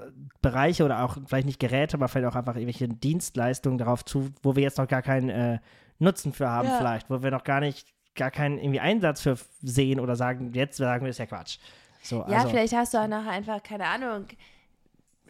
Bereiche 0.42 0.84
oder 0.84 1.04
auch 1.04 1.16
vielleicht 1.26 1.46
nicht 1.46 1.60
Geräte, 1.60 1.96
aber 1.96 2.08
vielleicht 2.08 2.32
auch 2.32 2.36
einfach 2.36 2.56
irgendwelche 2.56 2.88
Dienstleistungen 2.88 3.78
darauf 3.78 4.04
zu, 4.04 4.30
wo 4.42 4.56
wir 4.56 4.62
jetzt 4.62 4.78
noch 4.78 4.88
gar 4.88 5.02
keinen 5.02 5.28
äh, 5.28 5.58
Nutzen 5.98 6.32
für 6.32 6.48
haben, 6.48 6.68
ja. 6.68 6.78
vielleicht, 6.78 7.08
wo 7.08 7.22
wir 7.22 7.30
noch 7.30 7.44
gar 7.44 7.60
nicht 7.60 7.93
gar 8.14 8.30
keinen 8.30 8.58
irgendwie 8.58 8.80
Einsatz 8.80 9.22
für 9.22 9.36
sehen 9.62 10.00
oder 10.00 10.16
sagen, 10.16 10.52
jetzt 10.54 10.76
sagen 10.76 11.04
wir, 11.04 11.08
das 11.08 11.16
ist 11.16 11.18
ja 11.18 11.26
Quatsch. 11.26 11.58
So, 12.02 12.18
ja, 12.28 12.38
also. 12.38 12.50
vielleicht 12.50 12.74
hast 12.74 12.94
du 12.94 12.98
auch 12.98 13.08
noch 13.08 13.26
einfach, 13.26 13.62
keine 13.62 13.86
Ahnung, 13.86 14.26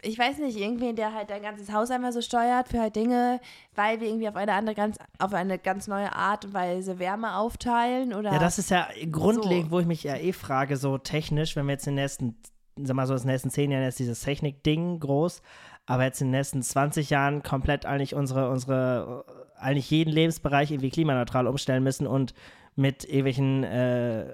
ich 0.05 0.19
weiß 0.19 0.37
nicht, 0.39 0.57
irgendwen, 0.57 0.95
der 0.95 1.13
halt 1.13 1.29
dein 1.29 1.41
ganzes 1.41 1.71
Haus 1.71 1.89
einmal 1.89 2.11
so 2.11 2.21
steuert 2.21 2.69
für 2.69 2.79
halt 2.79 2.95
Dinge, 2.95 3.39
weil 3.73 3.99
wir 3.99 4.07
irgendwie 4.07 4.27
auf 4.27 4.35
eine 4.35 4.53
andere 4.53 4.75
ganz, 4.75 4.97
auf 5.19 5.33
eine 5.33 5.57
ganz 5.57 5.87
neue 5.87 6.13
Art 6.13 6.45
und 6.45 6.53
Weise 6.53 6.99
Wärme 6.99 7.35
aufteilen 7.37 8.13
oder. 8.13 8.33
Ja, 8.33 8.39
das 8.39 8.59
ist 8.59 8.69
ja 8.69 8.87
grundlegend, 9.11 9.69
so. 9.69 9.71
wo 9.71 9.79
ich 9.79 9.87
mich 9.87 10.03
ja 10.03 10.15
eh 10.15 10.31
frage, 10.31 10.77
so 10.77 10.97
technisch, 10.97 11.55
wenn 11.55 11.65
wir 11.65 11.73
jetzt 11.73 11.87
in 11.87 11.95
den 11.95 12.03
nächsten, 12.03 12.37
sag 12.75 12.95
mal 12.95 13.07
so, 13.07 13.15
in 13.15 13.21
den 13.21 13.27
nächsten 13.27 13.49
zehn 13.49 13.71
Jahren 13.71 13.83
ist 13.83 13.99
dieses 13.99 14.21
Technik-Ding 14.21 14.99
groß, 14.99 15.41
aber 15.85 16.03
jetzt 16.03 16.21
in 16.21 16.27
den 16.27 16.39
nächsten 16.39 16.61
20 16.61 17.09
Jahren 17.09 17.41
komplett 17.41 17.85
eigentlich 17.85 18.15
unsere, 18.15 18.49
unsere, 18.49 19.25
eigentlich 19.57 19.89
jeden 19.89 20.11
Lebensbereich 20.11 20.71
irgendwie 20.71 20.91
klimaneutral 20.91 21.47
umstellen 21.47 21.83
müssen 21.83 22.05
und 22.05 22.33
mit 22.75 23.03
irgendwelchen 23.03 23.63
äh, 23.63 24.33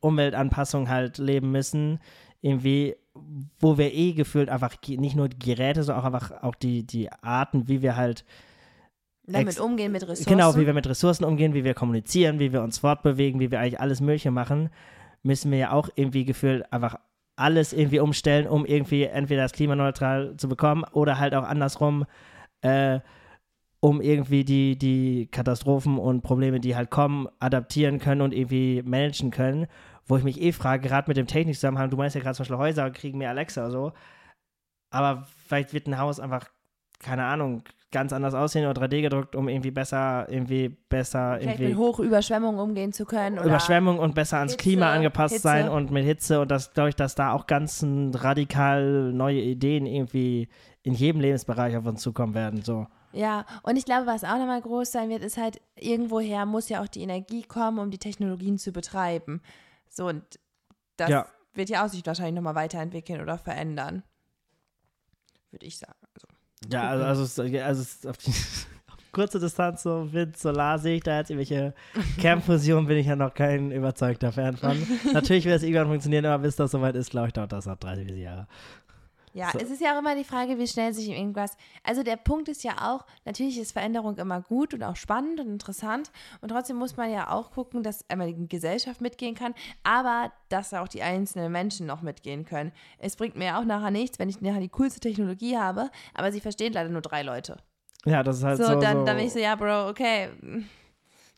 Umweltanpassungen 0.00 0.88
halt 0.88 1.18
leben 1.18 1.50
müssen, 1.50 2.00
irgendwie, 2.40 2.96
wo 3.58 3.76
wir 3.76 3.92
eh 3.92 4.12
gefühlt 4.12 4.48
einfach 4.48 4.76
nicht 4.86 5.16
nur 5.16 5.28
die 5.28 5.38
Geräte, 5.38 5.82
sondern 5.82 6.02
auch 6.02 6.06
einfach 6.06 6.42
auch 6.42 6.54
die, 6.54 6.86
die 6.86 7.10
Arten, 7.12 7.68
wie 7.68 7.82
wir 7.82 7.96
halt 7.96 8.24
damit 9.26 9.60
umgehen 9.60 9.92
mit 9.92 10.02
Ressourcen. 10.02 10.30
Genau, 10.30 10.56
wie 10.56 10.66
wir 10.66 10.74
mit 10.74 10.88
Ressourcen 10.88 11.24
umgehen, 11.24 11.54
wie 11.54 11.64
wir 11.64 11.74
kommunizieren, 11.74 12.38
wie 12.38 12.52
wir 12.52 12.62
uns 12.62 12.78
fortbewegen, 12.78 13.40
wie 13.40 13.50
wir 13.50 13.60
eigentlich 13.60 13.80
alles 13.80 14.00
Mögliche 14.00 14.30
machen, 14.30 14.70
müssen 15.22 15.50
wir 15.50 15.58
ja 15.58 15.72
auch 15.72 15.88
irgendwie 15.94 16.24
gefühlt 16.24 16.72
einfach 16.72 16.96
alles 17.36 17.72
irgendwie 17.72 18.00
umstellen, 18.00 18.46
um 18.46 18.66
irgendwie 18.66 19.04
entweder 19.04 19.42
das 19.42 19.52
klimaneutral 19.52 20.34
zu 20.36 20.48
bekommen 20.48 20.84
oder 20.92 21.18
halt 21.18 21.34
auch 21.34 21.44
andersrum 21.44 22.04
äh, 22.62 23.00
um 23.80 24.02
irgendwie 24.02 24.44
die, 24.44 24.76
die 24.76 25.28
Katastrophen 25.30 25.98
und 25.98 26.22
Probleme, 26.22 26.60
die 26.60 26.76
halt 26.76 26.90
kommen, 26.90 27.28
adaptieren 27.38 27.98
können 27.98 28.20
und 28.20 28.34
irgendwie 28.34 28.82
managen 28.84 29.30
können. 29.30 29.66
Wo 30.06 30.16
ich 30.16 30.24
mich 30.24 30.40
eh 30.40 30.52
frage, 30.52 30.86
gerade 30.86 31.08
mit 31.08 31.16
dem 31.16 31.26
Technikzusammenhang, 31.26 31.88
du 31.90 31.96
meinst 31.96 32.14
ja 32.14 32.20
gerade 32.20 32.36
zum 32.36 32.44
Beispiel 32.44 32.58
Häuser 32.58 32.90
kriegen 32.90 33.18
mehr 33.18 33.30
Alexa 33.30 33.62
oder 33.62 33.70
so, 33.70 33.92
aber 34.90 35.26
vielleicht 35.46 35.72
wird 35.72 35.86
ein 35.86 35.98
Haus 35.98 36.20
einfach, 36.20 36.50
keine 36.98 37.24
Ahnung, 37.24 37.62
ganz 37.92 38.12
anders 38.12 38.34
aussehen 38.34 38.68
oder 38.68 38.82
3D 38.82 39.02
gedruckt, 39.02 39.34
um 39.34 39.48
irgendwie 39.48 39.70
besser, 39.70 40.26
irgendwie 40.28 40.68
besser, 40.68 41.36
Vielleicht 41.38 41.60
irgendwie 41.60 41.74
mit 41.74 41.78
Hochüberschwemmungen 41.78 42.60
umgehen 42.60 42.92
zu 42.92 43.04
können. 43.04 43.38
Oder 43.38 43.46
Überschwemmung 43.46 43.98
und 43.98 44.14
besser 44.14 44.38
ans 44.38 44.52
Hitze, 44.52 44.62
Klima 44.62 44.92
angepasst 44.92 45.34
Hitze. 45.34 45.42
sein 45.42 45.68
und 45.68 45.90
mit 45.90 46.04
Hitze 46.04 46.40
und 46.40 46.50
das 46.50 46.72
glaube 46.72 46.90
ich, 46.90 46.96
dass 46.96 47.14
da 47.14 47.32
auch 47.32 47.46
ganz 47.46 47.84
radikal 48.14 49.12
neue 49.12 49.40
Ideen 49.40 49.86
irgendwie 49.86 50.48
in 50.82 50.94
jedem 50.94 51.20
Lebensbereich 51.20 51.76
auf 51.76 51.86
uns 51.86 52.02
zukommen 52.02 52.34
werden. 52.34 52.62
So. 52.62 52.86
Ja, 53.12 53.44
und 53.62 53.76
ich 53.76 53.84
glaube, 53.84 54.06
was 54.06 54.22
auch 54.24 54.38
nochmal 54.38 54.60
groß 54.60 54.92
sein 54.92 55.08
wird, 55.10 55.22
ist 55.24 55.36
halt, 55.36 55.60
irgendwoher 55.76 56.46
muss 56.46 56.68
ja 56.68 56.82
auch 56.82 56.88
die 56.88 57.02
Energie 57.02 57.42
kommen, 57.42 57.78
um 57.78 57.90
die 57.90 57.98
Technologien 57.98 58.56
zu 58.58 58.70
betreiben. 58.72 59.42
So, 59.88 60.06
und 60.06 60.22
das 60.96 61.10
Ja. 61.10 61.26
wird 61.54 61.70
ja 61.70 61.84
auch 61.84 61.88
sich 61.88 62.06
wahrscheinlich 62.06 62.34
nochmal 62.36 62.54
weiterentwickeln 62.54 63.20
oder 63.20 63.36
verändern. 63.38 64.02
Würde 65.50 65.66
ich 65.66 65.78
sagen. 65.78 65.94
Also, 66.14 66.28
Ja, 66.72 66.88
also, 66.88 67.42
also, 67.42 67.58
also 67.58 68.08
auf 68.08 68.16
die 68.18 68.32
kurze 69.10 69.40
Distanz, 69.40 69.82
so 69.82 70.12
Wind, 70.12 70.36
Solar 70.36 70.78
sehe 70.78 70.96
ich 70.98 71.02
da 71.02 71.18
jetzt 71.18 71.30
irgendwelche 71.30 71.74
Kernfusion, 72.20 72.86
bin 72.86 72.98
ich 72.98 73.06
ja 73.08 73.16
noch 73.16 73.34
kein 73.34 73.72
überzeugter 73.72 74.30
Fan 74.30 74.56
von. 74.56 74.76
Natürlich 75.12 75.46
wird 75.46 75.56
es 75.56 75.62
irgendwann 75.64 75.88
funktionieren, 75.88 76.26
aber 76.26 76.42
bis 76.44 76.54
das 76.54 76.70
soweit 76.70 76.94
ist, 76.94 77.10
glaube 77.10 77.26
ich, 77.28 77.32
dauert 77.32 77.50
das 77.50 77.66
noch 77.66 77.76
30 77.76 78.06
bis 78.06 78.18
Jahre. 78.18 78.46
Ja, 79.32 79.50
So. 79.52 79.58
es 79.58 79.70
ist 79.70 79.80
ja 79.80 79.94
auch 79.94 79.98
immer 80.00 80.16
die 80.16 80.24
Frage, 80.24 80.58
wie 80.58 80.66
schnell 80.66 80.92
sich 80.92 81.08
irgendwas. 81.08 81.56
Also 81.84 82.02
der 82.02 82.16
Punkt 82.16 82.48
ist 82.48 82.64
ja 82.64 82.72
auch, 82.92 83.06
natürlich 83.24 83.58
ist 83.58 83.72
Veränderung 83.72 84.18
immer 84.18 84.40
gut 84.40 84.74
und 84.74 84.82
auch 84.82 84.96
spannend 84.96 85.40
und 85.40 85.48
interessant. 85.48 86.10
Und 86.40 86.48
trotzdem 86.48 86.76
muss 86.76 86.96
man 86.96 87.10
ja 87.12 87.30
auch 87.30 87.52
gucken, 87.52 87.82
dass 87.82 88.08
einmal 88.10 88.32
die 88.32 88.48
Gesellschaft 88.48 89.00
mitgehen 89.00 89.34
kann, 89.34 89.54
aber 89.84 90.32
dass 90.48 90.74
auch 90.74 90.88
die 90.88 91.02
einzelnen 91.02 91.52
Menschen 91.52 91.86
noch 91.86 92.02
mitgehen 92.02 92.44
können. 92.44 92.72
Es 92.98 93.16
bringt 93.16 93.36
mir 93.36 93.58
auch 93.58 93.64
nachher 93.64 93.90
nichts, 93.90 94.18
wenn 94.18 94.28
ich 94.28 94.40
nachher 94.40 94.60
die 94.60 94.68
coolste 94.68 95.00
Technologie 95.00 95.56
habe, 95.56 95.90
aber 96.14 96.32
sie 96.32 96.40
verstehen 96.40 96.72
leider 96.72 96.90
nur 96.90 97.02
drei 97.02 97.22
Leute. 97.22 97.56
Ja, 98.06 98.22
das 98.22 98.38
ist 98.38 98.44
halt 98.44 98.56
So, 98.58 98.64
so. 98.64 98.80
dann, 98.80 98.98
so 99.00 99.04
dann 99.04 99.16
bin 99.16 99.26
ich 99.26 99.32
so, 99.32 99.38
ja, 99.38 99.54
Bro, 99.54 99.88
okay, 99.90 100.30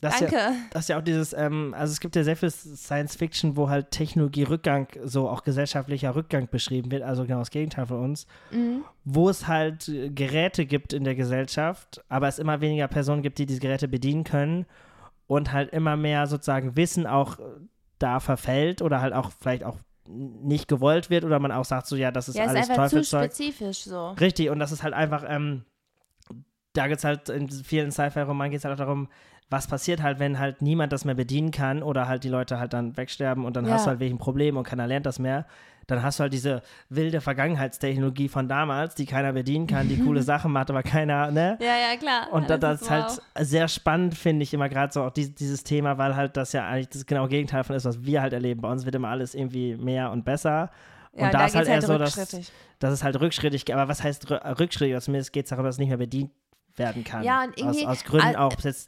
das 0.03 0.14
ist 0.20 0.20
danke. 0.20 0.36
Ja, 0.36 0.53
das 0.70 0.82
ist 0.82 0.88
ja 0.88 0.98
auch 0.98 1.03
dieses, 1.03 1.32
ähm, 1.32 1.74
also 1.78 1.92
es 1.92 2.00
gibt 2.00 2.14
ja 2.16 2.22
sehr 2.24 2.36
viel 2.36 2.50
Science 2.50 3.16
Fiction, 3.16 3.57
wo 3.57 3.70
halt 3.70 3.90
Technologierückgang, 3.90 4.88
so 5.05 5.28
auch 5.28 5.42
gesellschaftlicher 5.44 6.14
Rückgang 6.14 6.48
beschrieben 6.50 6.90
wird, 6.90 7.03
also 7.03 7.24
genau 7.24 7.38
das 7.38 7.50
Gegenteil 7.50 7.86
von 7.86 8.00
uns, 8.03 8.26
Mhm. 8.50 8.84
wo 9.05 9.28
es 9.30 9.46
halt 9.48 9.88
äh, 9.88 10.11
Geräte 10.11 10.66
gibt 10.66 10.92
in 10.92 11.05
der 11.05 11.14
Gesellschaft, 11.14 12.05
aber 12.11 12.28
es 12.28 12.38
immer 12.38 12.61
weniger 12.61 12.88
Personen 12.88 13.22
gibt, 13.22 13.38
die 13.38 13.46
diese 13.46 13.61
Geräte 13.61 13.88
bedienen 13.88 14.24
können 14.24 14.66
und 15.26 15.53
halt 15.53 15.72
immer 15.72 15.96
mehr 15.96 16.26
sozusagen 16.26 16.76
Wissen 16.76 17.07
auch 17.07 17.38
äh, 17.38 17.42
da 17.98 18.20
verfällt 18.20 18.82
oder 18.82 19.00
halt 19.00 19.14
auch 19.14 19.30
vielleicht 19.40 19.64
auch 19.64 19.78
nicht 20.09 20.66
gewollt 20.66 21.11
wird 21.11 21.24
oder 21.24 21.38
man 21.38 21.53
auch 21.53 21.64
sagt 21.64 21.86
so, 21.86 21.94
ja, 21.94 22.11
das 22.11 22.28
ist 22.28 22.34
Ja, 22.34 22.42
ist 22.44 22.50
alles 22.50 22.70
einfach 22.70 22.88
zu 22.88 22.96
Teufelszeug. 22.96 23.32
spezifisch 23.32 23.84
so. 23.84 24.11
Richtig, 24.18 24.50
und 24.50 24.59
das 24.59 24.72
ist 24.72 24.82
halt 24.82 24.94
einfach, 24.94 25.24
ähm, 25.28 25.64
da 26.72 26.88
geht 26.88 26.98
es 26.98 27.05
halt 27.05 27.28
in 27.28 27.48
vielen 27.48 27.92
Sci-Fi-Romanen 27.92 28.50
geht 28.50 28.59
es 28.59 28.64
halt 28.64 28.74
auch 28.74 28.78
darum, 28.84 29.09
was 29.53 29.66
passiert 29.68 30.03
halt, 30.03 30.18
wenn 30.18 30.38
halt 30.38 30.62
niemand 30.62 30.92
das 30.92 31.05
mehr 31.05 31.14
bedienen 31.14 31.50
kann 31.50 31.82
oder 31.82 32.09
halt 32.09 32.24
die 32.24 32.28
Leute 32.28 32.59
halt 32.59 32.72
dann 32.72 32.96
wegsterben 32.96 33.44
und 33.44 33.55
dann 33.57 33.66
Ja. 33.66 33.74
hast 33.74 33.84
du 33.86 33.90
halt 33.90 34.00
wegen 34.00 34.18
Problem 34.18 34.57
und 34.57 34.64
keiner 34.64 34.86
lernt 34.86 35.07
das 35.07 35.18
mehr. 35.18 35.46
Dann 35.88 36.03
hast 36.03 36.18
du 36.18 36.22
halt 36.22 36.32
diese 36.32 36.62
wilde 36.90 37.20
Vergangenheitstechnologie 37.20 38.28
von 38.28 38.48
damals, 38.48 38.94
die 38.94 39.05
keiner 39.05 39.32
bedienen 39.32 39.66
kann, 39.66 39.88
die 39.88 39.98
coole 39.98 40.22
Sachen 40.22 40.53
macht, 40.53 40.70
aber 40.70 40.82
keiner, 40.82 41.30
ne? 41.30 41.59
Ja, 41.61 41.76
ja, 41.76 41.96
klar. 41.98 42.32
Und 42.32 42.48
da, 42.50 42.57
das 42.57 42.82
ist 42.82 42.90
halt 42.90 43.05
wow. 43.09 43.20
sehr 43.40 43.68
spannend, 43.68 44.14
finde 44.16 44.44
ich 44.44 44.55
immer 44.55 44.68
gerade 44.68 44.92
so 44.92 45.03
auch 45.03 45.11
dies, 45.11 45.34
dieses 45.34 45.64
Thema, 45.64 45.98
weil 45.98 46.14
halt 46.16 46.36
das 46.36 46.53
ja 46.53 46.66
eigentlich 46.68 46.88
das 46.88 47.05
genaue 47.07 47.28
Gegenteil 47.28 47.64
von 47.64 47.74
ist, 47.76 47.84
was 47.84 48.05
wir 48.05 48.22
halt 48.22 48.32
erleben. 48.32 48.61
Bei 48.61 48.70
uns 48.70 48.84
wird 48.84 48.94
immer 48.94 49.09
alles 49.09 49.34
irgendwie 49.34 49.76
mehr 49.76 50.11
und 50.12 50.24
besser. 50.24 50.70
Ja, 51.14 51.26
und 51.26 51.34
da 51.34 51.38
da 51.40 51.46
ist 51.46 51.57
halt 51.57 51.68
eher 51.68 51.82
so, 51.82 51.98
dass, 51.98 52.14
dass 52.78 52.92
es 52.92 53.03
halt 53.05 53.20
rückschrittig. 53.20 53.72
Aber 53.74 53.88
was 53.88 54.03
heißt 54.03 54.26
rü- 54.30 54.59
rückschrittig? 54.61 54.98
Zumindest 55.00 55.32
geht 55.32 55.44
es 55.46 55.50
darum, 55.50 55.64
dass 55.64 55.74
es 55.74 55.78
nicht 55.78 55.88
mehr 55.88 55.98
bedient 55.98 56.30
werden 56.76 57.04
kann. 57.04 57.22
Ja, 57.22 57.42
und 57.44 57.50
aus, 57.50 57.56
irgendwie- 57.58 57.86
aus 57.86 58.04
Gründen 58.04 58.26
al- 58.28 58.36
auch, 58.36 58.52
ob 58.52 58.64
es 58.64 58.86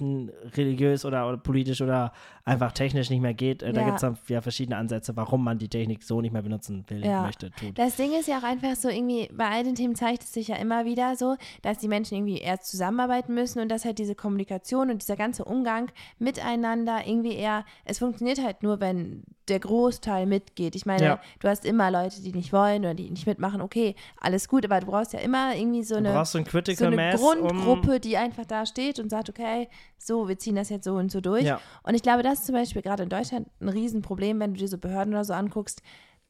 religiös 0.56 1.04
oder, 1.04 1.28
oder 1.28 1.36
politisch 1.36 1.80
oder 1.82 2.12
einfach 2.44 2.72
technisch 2.72 3.10
nicht 3.10 3.20
mehr 3.20 3.34
geht. 3.34 3.62
Äh, 3.62 3.72
Da 3.72 3.80
Ja. 3.80 3.86
gibt 3.86 3.96
es 3.96 4.00
dann 4.02 4.18
ja 4.28 4.40
verschiedene 4.40 4.76
Ansätze, 4.76 5.16
warum 5.16 5.42
man 5.44 5.58
die 5.58 5.68
Technik 5.68 6.02
so 6.02 6.20
nicht 6.20 6.32
mehr 6.32 6.42
benutzen 6.42 6.84
will, 6.88 7.04
Ja. 7.04 7.22
möchte, 7.22 7.50
tut. 7.50 7.78
Das 7.78 7.96
Ding 7.96 8.12
ist 8.12 8.28
ja 8.28 8.38
auch 8.38 8.42
einfach 8.42 8.74
so, 8.76 8.88
irgendwie, 8.88 9.28
bei 9.32 9.48
all 9.48 9.64
den 9.64 9.74
Themen 9.74 9.94
zeigt 9.94 10.22
es 10.22 10.32
sich 10.32 10.48
ja 10.48 10.56
immer 10.56 10.84
wieder 10.84 11.16
so, 11.16 11.36
dass 11.62 11.78
die 11.78 11.88
Menschen 11.88 12.16
irgendwie 12.16 12.38
eher 12.38 12.60
zusammenarbeiten 12.60 13.34
müssen 13.34 13.60
und 13.60 13.68
dass 13.70 13.84
halt 13.84 13.98
diese 13.98 14.14
Kommunikation 14.14 14.90
und 14.90 15.02
dieser 15.02 15.16
ganze 15.16 15.44
Umgang 15.44 15.90
miteinander 16.18 17.06
irgendwie 17.06 17.34
eher, 17.34 17.64
es 17.84 17.98
funktioniert 17.98 18.42
halt 18.42 18.62
nur, 18.62 18.80
wenn 18.80 19.22
der 19.48 19.60
Großteil 19.60 20.24
mitgeht. 20.26 20.74
Ich 20.74 20.86
meine, 20.86 21.04
Ja. 21.04 21.20
du 21.40 21.48
hast 21.48 21.66
immer 21.66 21.90
Leute, 21.90 22.22
die 22.22 22.32
nicht 22.32 22.52
wollen 22.52 22.80
oder 22.82 22.94
die 22.94 23.10
nicht 23.10 23.26
mitmachen, 23.26 23.60
okay, 23.60 23.94
alles 24.18 24.48
gut, 24.48 24.64
aber 24.64 24.80
du 24.80 24.86
brauchst 24.86 25.12
ja 25.12 25.18
immer 25.20 25.54
irgendwie 25.54 25.82
so 25.82 25.94
Du 25.96 25.98
eine, 26.00 26.12
brauchst 26.12 26.32
so 26.32 26.38
ein 26.38 26.44
so 26.46 26.50
Critical 26.50 26.86
eine 26.86 26.96
Mass, 26.96 27.20
um, 27.20 27.68
Grundgruppe, 27.74 28.00
die 28.00 28.16
einfach 28.16 28.44
da 28.44 28.66
steht 28.66 28.98
und 28.98 29.10
sagt, 29.10 29.28
okay, 29.28 29.68
so, 29.98 30.28
wir 30.28 30.38
ziehen 30.38 30.56
das 30.56 30.68
jetzt 30.68 30.84
so 30.84 30.94
und 30.94 31.10
so 31.10 31.20
durch. 31.20 31.44
Ja. 31.44 31.60
Und 31.82 31.94
ich 31.94 32.02
glaube, 32.02 32.22
das 32.22 32.40
ist 32.40 32.46
zum 32.46 32.54
Beispiel 32.54 32.82
gerade 32.82 33.02
in 33.02 33.08
Deutschland 33.08 33.48
ein 33.60 33.68
Riesenproblem, 33.68 34.40
wenn 34.40 34.54
du 34.54 34.60
dir 34.60 34.68
so 34.68 34.78
Behörden 34.78 35.14
oder 35.14 35.24
so 35.24 35.32
anguckst, 35.32 35.82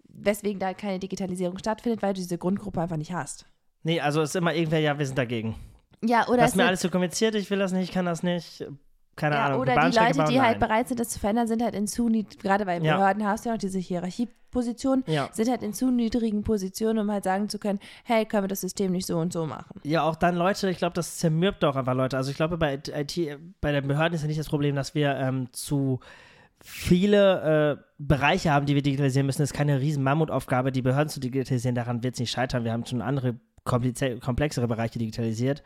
weswegen 0.04 0.60
da 0.60 0.74
keine 0.74 0.98
Digitalisierung 0.98 1.58
stattfindet, 1.58 2.02
weil 2.02 2.14
du 2.14 2.20
diese 2.20 2.38
Grundgruppe 2.38 2.80
einfach 2.80 2.96
nicht 2.96 3.12
hast. 3.12 3.46
Nee, 3.82 4.00
also 4.00 4.22
ist 4.22 4.36
immer 4.36 4.54
irgendwer, 4.54 4.80
ja, 4.80 4.98
wir 4.98 5.06
sind 5.06 5.18
dagegen. 5.18 5.56
Ja, 6.02 6.26
oder 6.28 6.38
das 6.38 6.50
ist 6.50 6.56
mir 6.56 6.66
alles 6.66 6.80
zu 6.80 6.90
kompliziert, 6.90 7.34
ich 7.34 7.50
will 7.50 7.58
das 7.58 7.72
nicht, 7.72 7.84
ich 7.84 7.92
kann 7.92 8.04
das 8.04 8.22
nicht. 8.22 8.66
Keine 9.16 9.36
ja, 9.36 9.46
Ahnung. 9.46 9.60
oder 9.60 9.74
die 9.74 9.96
Leute, 9.96 10.14
bauen, 10.16 10.30
die 10.30 10.40
halt 10.40 10.58
nein. 10.58 10.68
bereit 10.68 10.88
sind, 10.88 10.98
das 11.00 11.08
zu 11.10 11.18
verändern, 11.18 11.46
sind 11.46 11.62
halt 11.62 11.74
in 11.74 11.86
zu 11.86 12.08
nied- 12.08 12.38
gerade 12.40 12.64
bei 12.64 12.78
Ja. 12.78 12.96
Behörden 12.96 13.24
hast 13.26 13.44
du 13.44 13.48
ja 13.50 13.54
auch 13.54 13.58
diese 13.58 13.78
Hierarchieposition, 13.78 15.04
Ja. 15.06 15.28
sind 15.32 15.48
halt 15.50 15.62
in 15.62 15.72
zu 15.72 15.90
niedrigen 15.90 16.42
Positionen, 16.42 16.98
um 16.98 17.10
halt 17.10 17.24
sagen 17.24 17.48
zu 17.48 17.58
können, 17.58 17.78
hey, 18.04 18.24
können 18.26 18.44
wir 18.44 18.48
das 18.48 18.60
System 18.60 18.92
nicht 18.92 19.06
so 19.06 19.18
und 19.18 19.32
so 19.32 19.46
machen. 19.46 19.80
Ja, 19.84 20.02
auch 20.02 20.16
dann 20.16 20.36
Leute, 20.36 20.68
ich 20.70 20.78
glaube, 20.78 20.94
das 20.94 21.18
zermürbt 21.18 21.64
auch 21.64 21.76
einfach 21.76 21.94
Leute. 21.94 22.16
Also 22.16 22.30
ich 22.30 22.36
glaube, 22.36 22.56
bei 22.58 22.74
IT, 22.74 23.38
bei 23.60 23.72
den 23.72 23.86
Behörden 23.86 24.14
ist 24.14 24.22
ja 24.22 24.28
nicht 24.28 24.40
das 24.40 24.48
Problem, 24.48 24.74
dass 24.74 24.94
wir 24.94 25.14
ähm, 25.16 25.48
zu 25.52 26.00
viele 26.60 27.76
äh, 27.78 27.82
Bereiche 27.98 28.50
haben, 28.50 28.66
die 28.66 28.74
wir 28.74 28.82
digitalisieren 28.82 29.26
müssen. 29.26 29.42
Das 29.42 29.50
ist 29.50 29.56
keine 29.56 29.80
riesen 29.80 30.02
Mammutaufgabe, 30.02 30.72
die 30.72 30.82
Behörden 30.82 31.08
zu 31.10 31.20
digitalisieren. 31.20 31.74
Daran 31.74 32.02
wird 32.02 32.14
es 32.14 32.20
nicht 32.20 32.30
scheitern. 32.30 32.64
Wir 32.64 32.72
haben 32.72 32.86
schon 32.86 33.02
andere 33.02 33.36
komplexere 33.64 34.66
Bereiche 34.68 34.98
digitalisiert. 34.98 35.62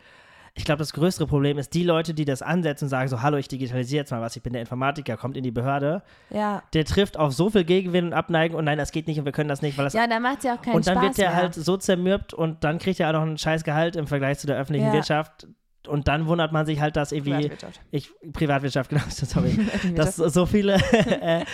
Ich 0.59 0.65
glaube, 0.65 0.81
das 0.81 0.93
größere 0.93 1.27
Problem 1.27 1.57
ist, 1.57 1.73
die 1.73 1.85
Leute, 1.85 2.13
die 2.15 2.25
das 2.25 2.43
ansetzen 2.43 2.85
und 2.87 2.89
sagen 2.91 3.09
so, 3.09 3.23
hallo, 3.23 3.37
ich 3.39 3.49
digitalisiere 3.49 4.01
jetzt 4.03 4.11
mal 4.11 4.21
was, 4.21 4.37
ich 4.37 4.43
bin 4.43 4.53
der 4.53 4.61
Informatiker, 4.61 5.17
kommt 5.17 5.37
in 5.37 5.45
die 5.45 5.51
Behörde, 5.53 6.03
Ja, 6.31 6.63
der 6.75 6.85
trifft 6.85 7.17
auf 7.17 7.33
so 7.33 7.49
viel 7.49 7.65
Gegenwind 7.65 8.09
und 8.09 8.13
Abneigung 8.13 8.59
und 8.59 8.65
nein, 8.65 8.77
das 8.77 8.91
geht 8.93 9.07
nicht 9.07 9.19
und 9.19 9.25
wir 9.25 9.33
können 9.33 9.49
das 9.49 9.63
nicht, 9.63 9.79
weil 9.79 9.85
das 9.85 9.93
ja 9.95 10.07
dann 10.07 10.23
macht 10.23 10.45
ja 10.45 10.57
auch 10.57 10.61
keinen 10.63 10.75
und 10.75 10.87
dann 10.87 10.95
Spaß 10.97 11.05
wird 11.05 11.19
der 11.19 11.29
mehr. 11.31 11.37
halt 11.37 11.55
so 11.55 11.77
zermürbt 11.77 12.35
und 12.35 12.65
dann 12.65 12.79
kriegt 12.79 12.99
er 13.01 13.09
auch 13.09 13.13
noch 13.15 13.23
ein 13.23 13.39
scheiß 13.39 13.63
Gehalt 13.65 13.97
im 13.97 14.07
Vergleich 14.07 14.39
zu 14.41 14.47
der 14.47 14.57
öffentlichen 14.59 14.87
Ja. 14.89 14.93
Wirtschaft. 14.93 15.47
Und 15.87 16.07
dann 16.07 16.27
wundert 16.27 16.53
man 16.53 16.67
sich 16.67 16.81
halt, 16.81 16.97
dass 16.97 17.13
irgendwie, 17.13 17.31
Privatwirtschaft. 17.31 17.81
ich, 17.93 18.11
Privatwirtschaft, 18.35 18.91
genau, 18.91 19.03
sorry, 19.09 19.59
dass 19.95 20.17
so 20.17 20.45
viele, 20.45 20.75
äh, 21.23 21.45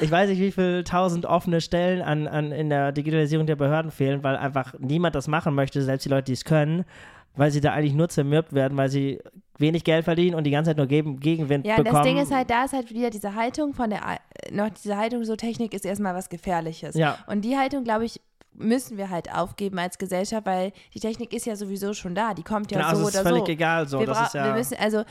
ich 0.00 0.10
weiß 0.10 0.28
nicht, 0.30 0.40
wie 0.40 0.50
viele 0.50 0.82
tausend 0.82 1.24
offene 1.26 1.60
Stellen 1.60 2.02
an, 2.02 2.26
an, 2.26 2.50
in 2.50 2.68
der 2.70 2.90
Digitalisierung 2.90 3.46
der 3.46 3.54
Behörden 3.56 3.92
fehlen, 3.92 4.24
weil 4.24 4.36
einfach 4.36 4.74
niemand 4.80 5.14
das 5.14 5.28
machen 5.28 5.54
möchte, 5.54 5.82
selbst 5.82 6.04
die 6.04 6.08
Leute, 6.08 6.24
die 6.24 6.32
es 6.32 6.44
können, 6.44 6.84
weil 7.36 7.50
sie 7.50 7.60
da 7.60 7.72
eigentlich 7.72 7.94
nur 7.94 8.08
zermürbt 8.08 8.52
werden, 8.52 8.76
weil 8.76 8.88
sie 8.88 9.20
wenig 9.58 9.84
Geld 9.84 10.04
verdienen 10.04 10.34
und 10.34 10.44
die 10.44 10.50
ganze 10.50 10.70
Zeit 10.70 10.76
nur 10.78 10.86
gegen, 10.86 11.20
Gegenwind 11.20 11.66
Ja, 11.66 11.76
bekommen. 11.76 11.96
das 11.96 12.04
Ding 12.04 12.18
ist 12.18 12.32
halt, 12.32 12.50
da 12.50 12.64
ist 12.64 12.72
halt 12.72 12.92
wieder 12.92 13.10
diese 13.10 13.34
Haltung 13.34 13.74
von 13.74 13.90
der, 13.90 14.00
äh, 14.00 14.52
noch 14.52 14.70
diese 14.70 14.96
Haltung, 14.96 15.24
so 15.24 15.36
Technik 15.36 15.74
ist 15.74 15.84
erstmal 15.84 16.14
was 16.14 16.28
Gefährliches. 16.28 16.94
Ja. 16.94 17.18
Und 17.26 17.42
die 17.42 17.56
Haltung, 17.56 17.84
glaube 17.84 18.06
ich, 18.06 18.20
müssen 18.52 18.96
wir 18.96 19.10
halt 19.10 19.32
aufgeben 19.32 19.78
als 19.78 19.98
Gesellschaft, 19.98 20.46
weil 20.46 20.72
die 20.94 21.00
Technik 21.00 21.32
ist 21.32 21.46
ja 21.46 21.56
sowieso 21.56 21.94
schon 21.94 22.14
da. 22.14 22.34
Die 22.34 22.42
kommt 22.42 22.72
ja 22.72 22.78
genau, 22.78 22.90
so 22.90 23.06
also 23.06 23.18
oder 23.18 23.28
völlig 23.28 23.46
so. 23.46 23.52
egal, 23.52 23.88
so, 23.88 24.00
wir, 24.00 24.06
das 24.06 24.28
ist 24.28 24.34
ja, 24.34 24.46
wir 24.46 24.54
müssen, 24.54 24.76
also 24.78 25.04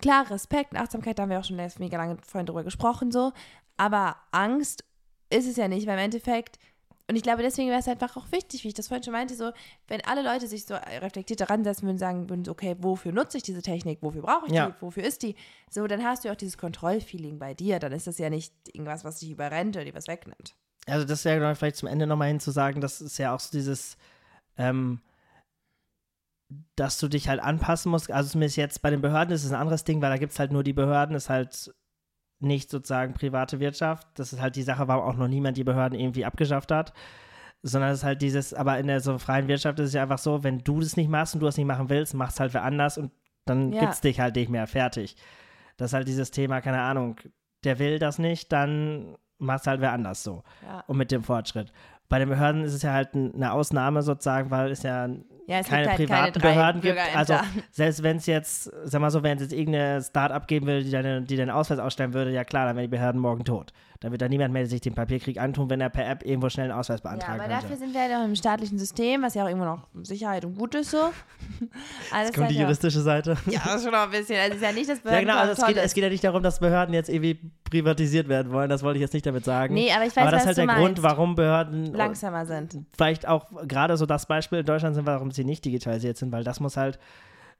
klar, 0.00 0.30
Respekt, 0.30 0.76
Achtsamkeit, 0.76 1.18
da 1.18 1.22
haben 1.22 1.30
wir 1.30 1.38
auch 1.38 1.44
schon 1.44 1.56
mega 1.56 1.96
lange 1.96 2.18
vorhin 2.26 2.46
drüber 2.46 2.64
gesprochen, 2.64 3.10
so. 3.10 3.32
Aber 3.76 4.16
Angst 4.32 4.84
ist 5.30 5.48
es 5.48 5.56
ja 5.56 5.68
nicht, 5.68 5.86
weil 5.86 5.94
im 5.94 6.04
Endeffekt, 6.04 6.58
und 7.12 7.16
ich 7.16 7.22
glaube, 7.22 7.42
deswegen 7.42 7.68
wäre 7.68 7.78
es 7.78 7.88
einfach 7.88 8.16
auch 8.16 8.32
wichtig, 8.32 8.64
wie 8.64 8.68
ich 8.68 8.74
das 8.74 8.88
vorhin 8.88 9.04
schon 9.04 9.12
meinte, 9.12 9.34
so, 9.34 9.52
wenn 9.86 10.00
alle 10.06 10.22
Leute 10.22 10.46
sich 10.46 10.64
so 10.64 10.74
reflektiert 10.74 11.42
daran 11.42 11.62
setzen 11.62 11.84
würden, 11.84 11.98
sagen 11.98 12.30
würden, 12.30 12.48
okay, 12.48 12.74
wofür 12.78 13.12
nutze 13.12 13.36
ich 13.36 13.42
diese 13.42 13.60
Technik, 13.60 13.98
wofür 14.00 14.22
brauche 14.22 14.46
ich 14.46 14.52
Ja. 14.54 14.70
die, 14.70 14.74
wofür 14.80 15.04
ist 15.04 15.22
die, 15.22 15.36
so, 15.68 15.86
dann 15.86 16.02
hast 16.02 16.24
du 16.24 16.32
auch 16.32 16.36
dieses 16.36 16.56
Kontrollfeeling 16.56 17.38
bei 17.38 17.52
dir, 17.52 17.78
dann 17.80 17.92
ist 17.92 18.06
das 18.06 18.16
ja 18.16 18.30
nicht 18.30 18.54
irgendwas, 18.72 19.04
was 19.04 19.18
dich 19.18 19.30
überrennt 19.30 19.76
oder 19.76 19.84
dir 19.84 19.94
was 19.94 20.08
wegnimmt. 20.08 20.54
Also 20.86 21.04
das 21.04 21.22
wäre 21.26 21.38
genau 21.38 21.54
vielleicht 21.54 21.76
zum 21.76 21.88
Ende 21.88 22.06
nochmal 22.06 22.28
hin 22.28 22.40
zu 22.40 22.50
sagen, 22.50 22.80
das 22.80 23.02
ist 23.02 23.18
ja 23.18 23.34
auch 23.34 23.40
so 23.40 23.50
dieses, 23.52 23.98
ähm, 24.56 25.02
dass 26.76 26.98
du 26.98 27.08
dich 27.08 27.28
halt 27.28 27.40
anpassen 27.40 27.90
musst. 27.90 28.10
Also 28.10 28.30
zumindest 28.30 28.56
jetzt 28.56 28.80
bei 28.80 28.88
den 28.88 29.02
Behörden 29.02 29.34
ist 29.34 29.44
es 29.44 29.52
ein 29.52 29.60
anderes 29.60 29.84
Ding, 29.84 30.00
weil 30.00 30.08
da 30.08 30.16
gibt 30.16 30.32
es 30.32 30.38
halt 30.38 30.50
nur 30.50 30.64
die 30.64 30.72
Behörden, 30.72 31.14
ist 31.14 31.28
halt 31.28 31.74
nicht 32.42 32.70
sozusagen 32.70 33.14
private 33.14 33.60
Wirtschaft. 33.60 34.06
Das 34.14 34.32
ist 34.32 34.40
halt 34.40 34.56
die 34.56 34.62
Sache, 34.62 34.88
warum 34.88 35.04
auch 35.04 35.16
noch 35.16 35.28
niemand 35.28 35.56
die 35.56 35.64
Behörden 35.64 35.98
irgendwie 35.98 36.24
abgeschafft 36.24 36.70
hat. 36.72 36.92
Sondern 37.62 37.90
es 37.90 37.98
ist 37.98 38.04
halt 38.04 38.22
dieses, 38.22 38.52
aber 38.54 38.78
in 38.78 38.88
der 38.88 39.00
so 39.00 39.18
freien 39.18 39.46
Wirtschaft 39.48 39.78
ist 39.78 39.88
es 39.88 39.94
ja 39.94 40.02
einfach 40.02 40.18
so, 40.18 40.42
wenn 40.42 40.58
du 40.58 40.80
das 40.80 40.96
nicht 40.96 41.08
machst 41.08 41.34
und 41.34 41.40
du 41.40 41.46
es 41.46 41.56
nicht 41.56 41.66
machen 41.66 41.88
willst, 41.88 42.12
machst 42.14 42.40
halt 42.40 42.54
wer 42.54 42.64
anders 42.64 42.98
und 42.98 43.12
dann 43.44 43.72
Ja. 43.72 43.80
gibt's 43.80 44.00
dich 44.00 44.18
halt 44.20 44.34
nicht 44.36 44.50
mehr 44.50 44.66
fertig. 44.66 45.16
Das 45.76 45.90
ist 45.90 45.94
halt 45.94 46.08
dieses 46.08 46.30
Thema, 46.32 46.60
keine 46.60 46.80
Ahnung, 46.80 47.16
der 47.64 47.78
will 47.78 47.98
das 48.00 48.18
nicht, 48.18 48.50
dann 48.52 49.16
machst 49.38 49.66
halt 49.68 49.80
wer 49.80 49.92
anders 49.92 50.22
so 50.24 50.42
Ja, 50.66 50.80
und 50.88 50.96
mit 50.96 51.10
dem 51.12 51.22
Fortschritt. 51.22 51.72
Bei 52.08 52.18
den 52.18 52.28
Behörden 52.28 52.62
ist 52.64 52.74
es 52.74 52.82
ja 52.82 52.92
halt 52.92 53.14
ein- 53.14 53.34
eine 53.34 53.52
Ausnahme 53.52 54.02
sozusagen, 54.02 54.50
weil 54.50 54.70
es 54.72 54.82
ja 54.82 55.08
ja 55.46 55.58
es 55.58 55.68
keine 55.68 55.96
gibt 55.96 56.10
halt 56.10 56.32
privaten 56.34 56.40
keine 56.40 56.54
Behörden 56.54 56.80
gibt. 56.80 57.16
Also 57.16 57.34
selbst 57.70 58.02
wenn 58.02 58.16
es 58.16 58.26
jetzt, 58.26 58.70
sag 58.84 59.00
mal 59.00 59.10
so, 59.10 59.22
wenn 59.22 59.36
es 59.36 59.42
jetzt 59.42 59.52
irgendeine 59.52 60.02
Start-up 60.02 60.46
geben 60.46 60.66
würde, 60.66 60.84
die, 60.84 60.90
deine, 60.90 61.22
die 61.22 61.36
deinen 61.36 61.50
Ausweis 61.50 61.78
ausstellen 61.78 62.14
würde, 62.14 62.30
ja 62.30 62.44
klar, 62.44 62.66
dann 62.66 62.76
wären 62.76 62.84
die 62.84 62.96
Behörden 62.96 63.20
morgen 63.20 63.44
tot. 63.44 63.72
Da 64.02 64.10
wird 64.10 64.20
da 64.20 64.28
niemand 64.28 64.52
mehr 64.52 64.66
sich 64.66 64.80
den 64.80 64.94
Papierkrieg 64.96 65.38
antun, 65.40 65.70
wenn 65.70 65.80
er 65.80 65.88
per 65.88 66.08
App 66.08 66.26
irgendwo 66.26 66.48
schnell 66.50 66.70
einen 66.70 66.78
Ausweis 66.78 66.98
Ja, 67.04 67.10
beantragen 67.10 67.40
aber 67.40 67.48
könnte. 67.48 67.62
dafür 67.62 67.76
sind 67.76 67.94
wir 67.94 68.00
halt 68.00 68.12
auch 68.12 68.24
im 68.24 68.34
staatlichen 68.34 68.76
System, 68.76 69.22
was 69.22 69.34
ja 69.34 69.44
auch 69.44 69.48
irgendwo 69.48 69.64
noch 69.66 69.86
Sicherheit 70.02 70.44
und 70.44 70.58
gut 70.58 70.74
ist 70.74 70.90
so. 70.90 70.98
Alles 72.12 72.28
Jetzt 72.28 72.34
kommt 72.34 72.36
die 72.36 72.40
halt 72.40 72.50
ja- 72.56 72.60
juristische 72.62 73.00
Seite. 73.00 73.36
Ja, 73.46 73.60
das 73.64 73.76
ist 73.76 73.82
schon 73.84 73.92
noch 73.92 74.00
ein 74.02 74.10
bisschen. 74.10 74.36
Also 74.40 74.50
es 74.50 74.56
ist 74.56 74.62
ja 74.62 74.72
nicht, 74.72 74.90
dass 74.90 74.98
Ja, 75.04 75.20
genau, 75.20 75.36
also 75.38 75.52
es 75.62 75.66
geht, 75.68 75.76
es 75.76 75.94
geht 75.94 76.02
ja 76.04 76.10
nicht 76.10 76.24
darum, 76.24 76.42
dass 76.42 76.58
Behörden 76.58 76.94
jetzt 76.94 77.08
irgendwie 77.10 77.38
privatisiert 77.70 78.28
werden 78.28 78.50
wollen. 78.52 78.68
Das 78.68 78.82
wollte 78.82 78.98
ich 78.98 79.02
jetzt 79.02 79.14
nicht 79.14 79.24
damit 79.24 79.44
sagen. 79.44 79.72
Nee, 79.74 79.92
aber 79.92 80.04
ich 80.04 80.16
weiß, 80.16 80.22
aber 80.22 80.30
das 80.32 80.34
was 80.34 80.40
ist 80.42 80.46
halt 80.48 80.58
der 80.58 80.66
meinst. 80.66 80.80
Grund, 80.82 81.02
warum 81.04 81.34
Behörden 81.36 81.94
langsamer 81.94 82.44
sind. 82.44 82.76
vielleicht 82.96 83.28
auch 83.28 83.46
gerade 83.68 83.96
so 83.96 84.04
das 84.06 84.26
Beispiel 84.26 84.58
in 84.58 84.66
Deutschland 84.66 84.94
sind, 84.96 85.06
warum 85.06 85.30
sie 85.30 85.44
nicht 85.44 85.64
digitalisiert 85.64 86.16
sind, 86.16 86.32
weil 86.32 86.42
das 86.44 86.58
muss 86.60 86.76
halt 86.76 86.98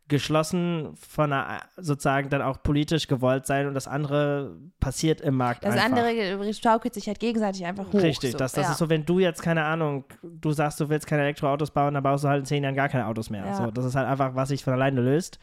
geschlossen 0.09 0.95
von 0.97 1.33
einer, 1.33 1.63
sozusagen 1.77 2.29
dann 2.29 2.43
auch 2.43 2.63
politisch 2.63 3.07
gewollt 3.07 3.47
sein 3.47 3.67
und 3.67 3.75
das 3.75 3.89
andere 3.89 4.57
passiert 4.81 5.21
im 5.21 5.37
Markt 5.37 5.65
Das 5.65 5.75
einfach. 5.75 5.99
andere 5.99 6.55
schaukelt 6.55 6.95
sich 6.95 7.07
halt 7.07 7.19
gegenseitig 7.19 7.65
einfach 7.65 7.87
hoch. 7.87 7.95
Richtig, 7.95 8.33
so. 8.33 8.39
das, 8.39 8.53
das 8.53 8.67
ja. 8.67 8.73
ist 8.73 8.79
so, 8.79 8.91
wenn 8.91 9.05
du 9.05 9.21
jetzt, 9.21 9.43
keine 9.43 9.65
Ahnung, 9.65 10.05
du 10.23 10.53
sagst, 10.53 10.81
du 10.81 10.89
willst 10.89 11.07
keine 11.07 11.23
Elektroautos 11.23 11.71
bauen, 11.71 11.95
dann 11.95 12.03
baust 12.03 12.25
du 12.25 12.29
halt 12.29 12.41
in 12.41 12.47
zehn 12.47 12.63
Jahren 12.63 12.75
gar 12.75 12.89
keine 12.89 13.07
Autos 13.07 13.31
mehr. 13.31 13.47
Ja. 13.47 13.55
So, 13.55 13.71
das 13.71 13.85
ist 13.85 13.95
halt 13.95 14.09
einfach, 14.09 14.35
was 14.35 14.49
sich 14.49 14.63
von 14.63 14.75
alleine 14.75 15.01
löst. 15.01 15.39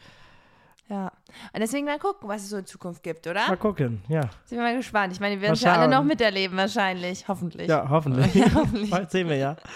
Ja. 0.90 1.12
Und 1.52 1.60
deswegen 1.60 1.86
mal 1.86 2.00
gucken, 2.00 2.28
was 2.28 2.42
es 2.42 2.50
so 2.50 2.56
in 2.56 2.66
Zukunft 2.66 3.02
gibt, 3.04 3.26
oder? 3.28 3.46
Mal 3.46 3.56
gucken, 3.56 4.02
ja. 4.08 4.22
Sind 4.44 4.58
wir 4.58 4.64
mal 4.64 4.76
gespannt. 4.76 5.12
Ich 5.12 5.20
meine, 5.20 5.36
wir 5.36 5.42
werden 5.42 5.54
es 5.54 5.60
ja 5.60 5.76
alle 5.76 5.88
noch 5.88 6.02
miterleben, 6.02 6.56
wahrscheinlich. 6.56 7.28
Hoffentlich. 7.28 7.68
Ja, 7.68 7.88
hoffentlich. 7.88 8.34
Ja, 8.34 8.46
hoffentlich. 8.54 8.90
Bald 8.90 9.10
sehen 9.10 9.28
wir 9.28 9.36
ja. 9.36 9.56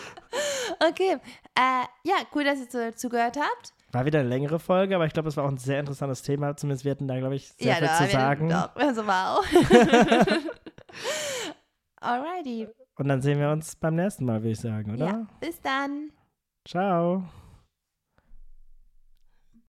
Okay. 0.88 1.18
Äh, 1.54 1.84
ja, 2.02 2.16
cool, 2.34 2.42
dass 2.42 2.58
ihr 2.74 2.96
zugehört 2.96 3.36
habt. 3.36 3.72
War 3.94 4.04
wieder 4.06 4.18
eine 4.18 4.28
längere 4.28 4.58
Folge, 4.58 4.96
aber 4.96 5.06
ich 5.06 5.12
glaube, 5.12 5.28
es 5.28 5.36
war 5.36 5.44
auch 5.44 5.48
ein 5.48 5.56
sehr 5.56 5.78
interessantes 5.78 6.22
Thema. 6.22 6.56
Zumindest 6.56 6.84
wir 6.84 6.90
hatten 6.90 7.06
da, 7.06 7.16
glaube 7.16 7.36
ich, 7.36 7.52
sehr 7.52 7.68
ja, 7.68 7.74
viel 7.74 7.86
da 7.86 7.98
zu 7.98 8.10
sagen. 8.10 8.48
Doch, 8.48 8.74
also 8.74 9.06
wow. 9.06 9.44
Alrighty. 12.00 12.66
Und 12.96 13.08
dann 13.08 13.22
sehen 13.22 13.38
wir 13.38 13.50
uns 13.50 13.76
beim 13.76 13.94
nächsten 13.94 14.24
Mal, 14.24 14.42
würde 14.42 14.50
ich 14.50 14.60
sagen, 14.60 14.92
oder? 14.94 15.06
Ja, 15.06 15.26
bis 15.38 15.60
dann. 15.60 16.10
Ciao. 16.66 17.22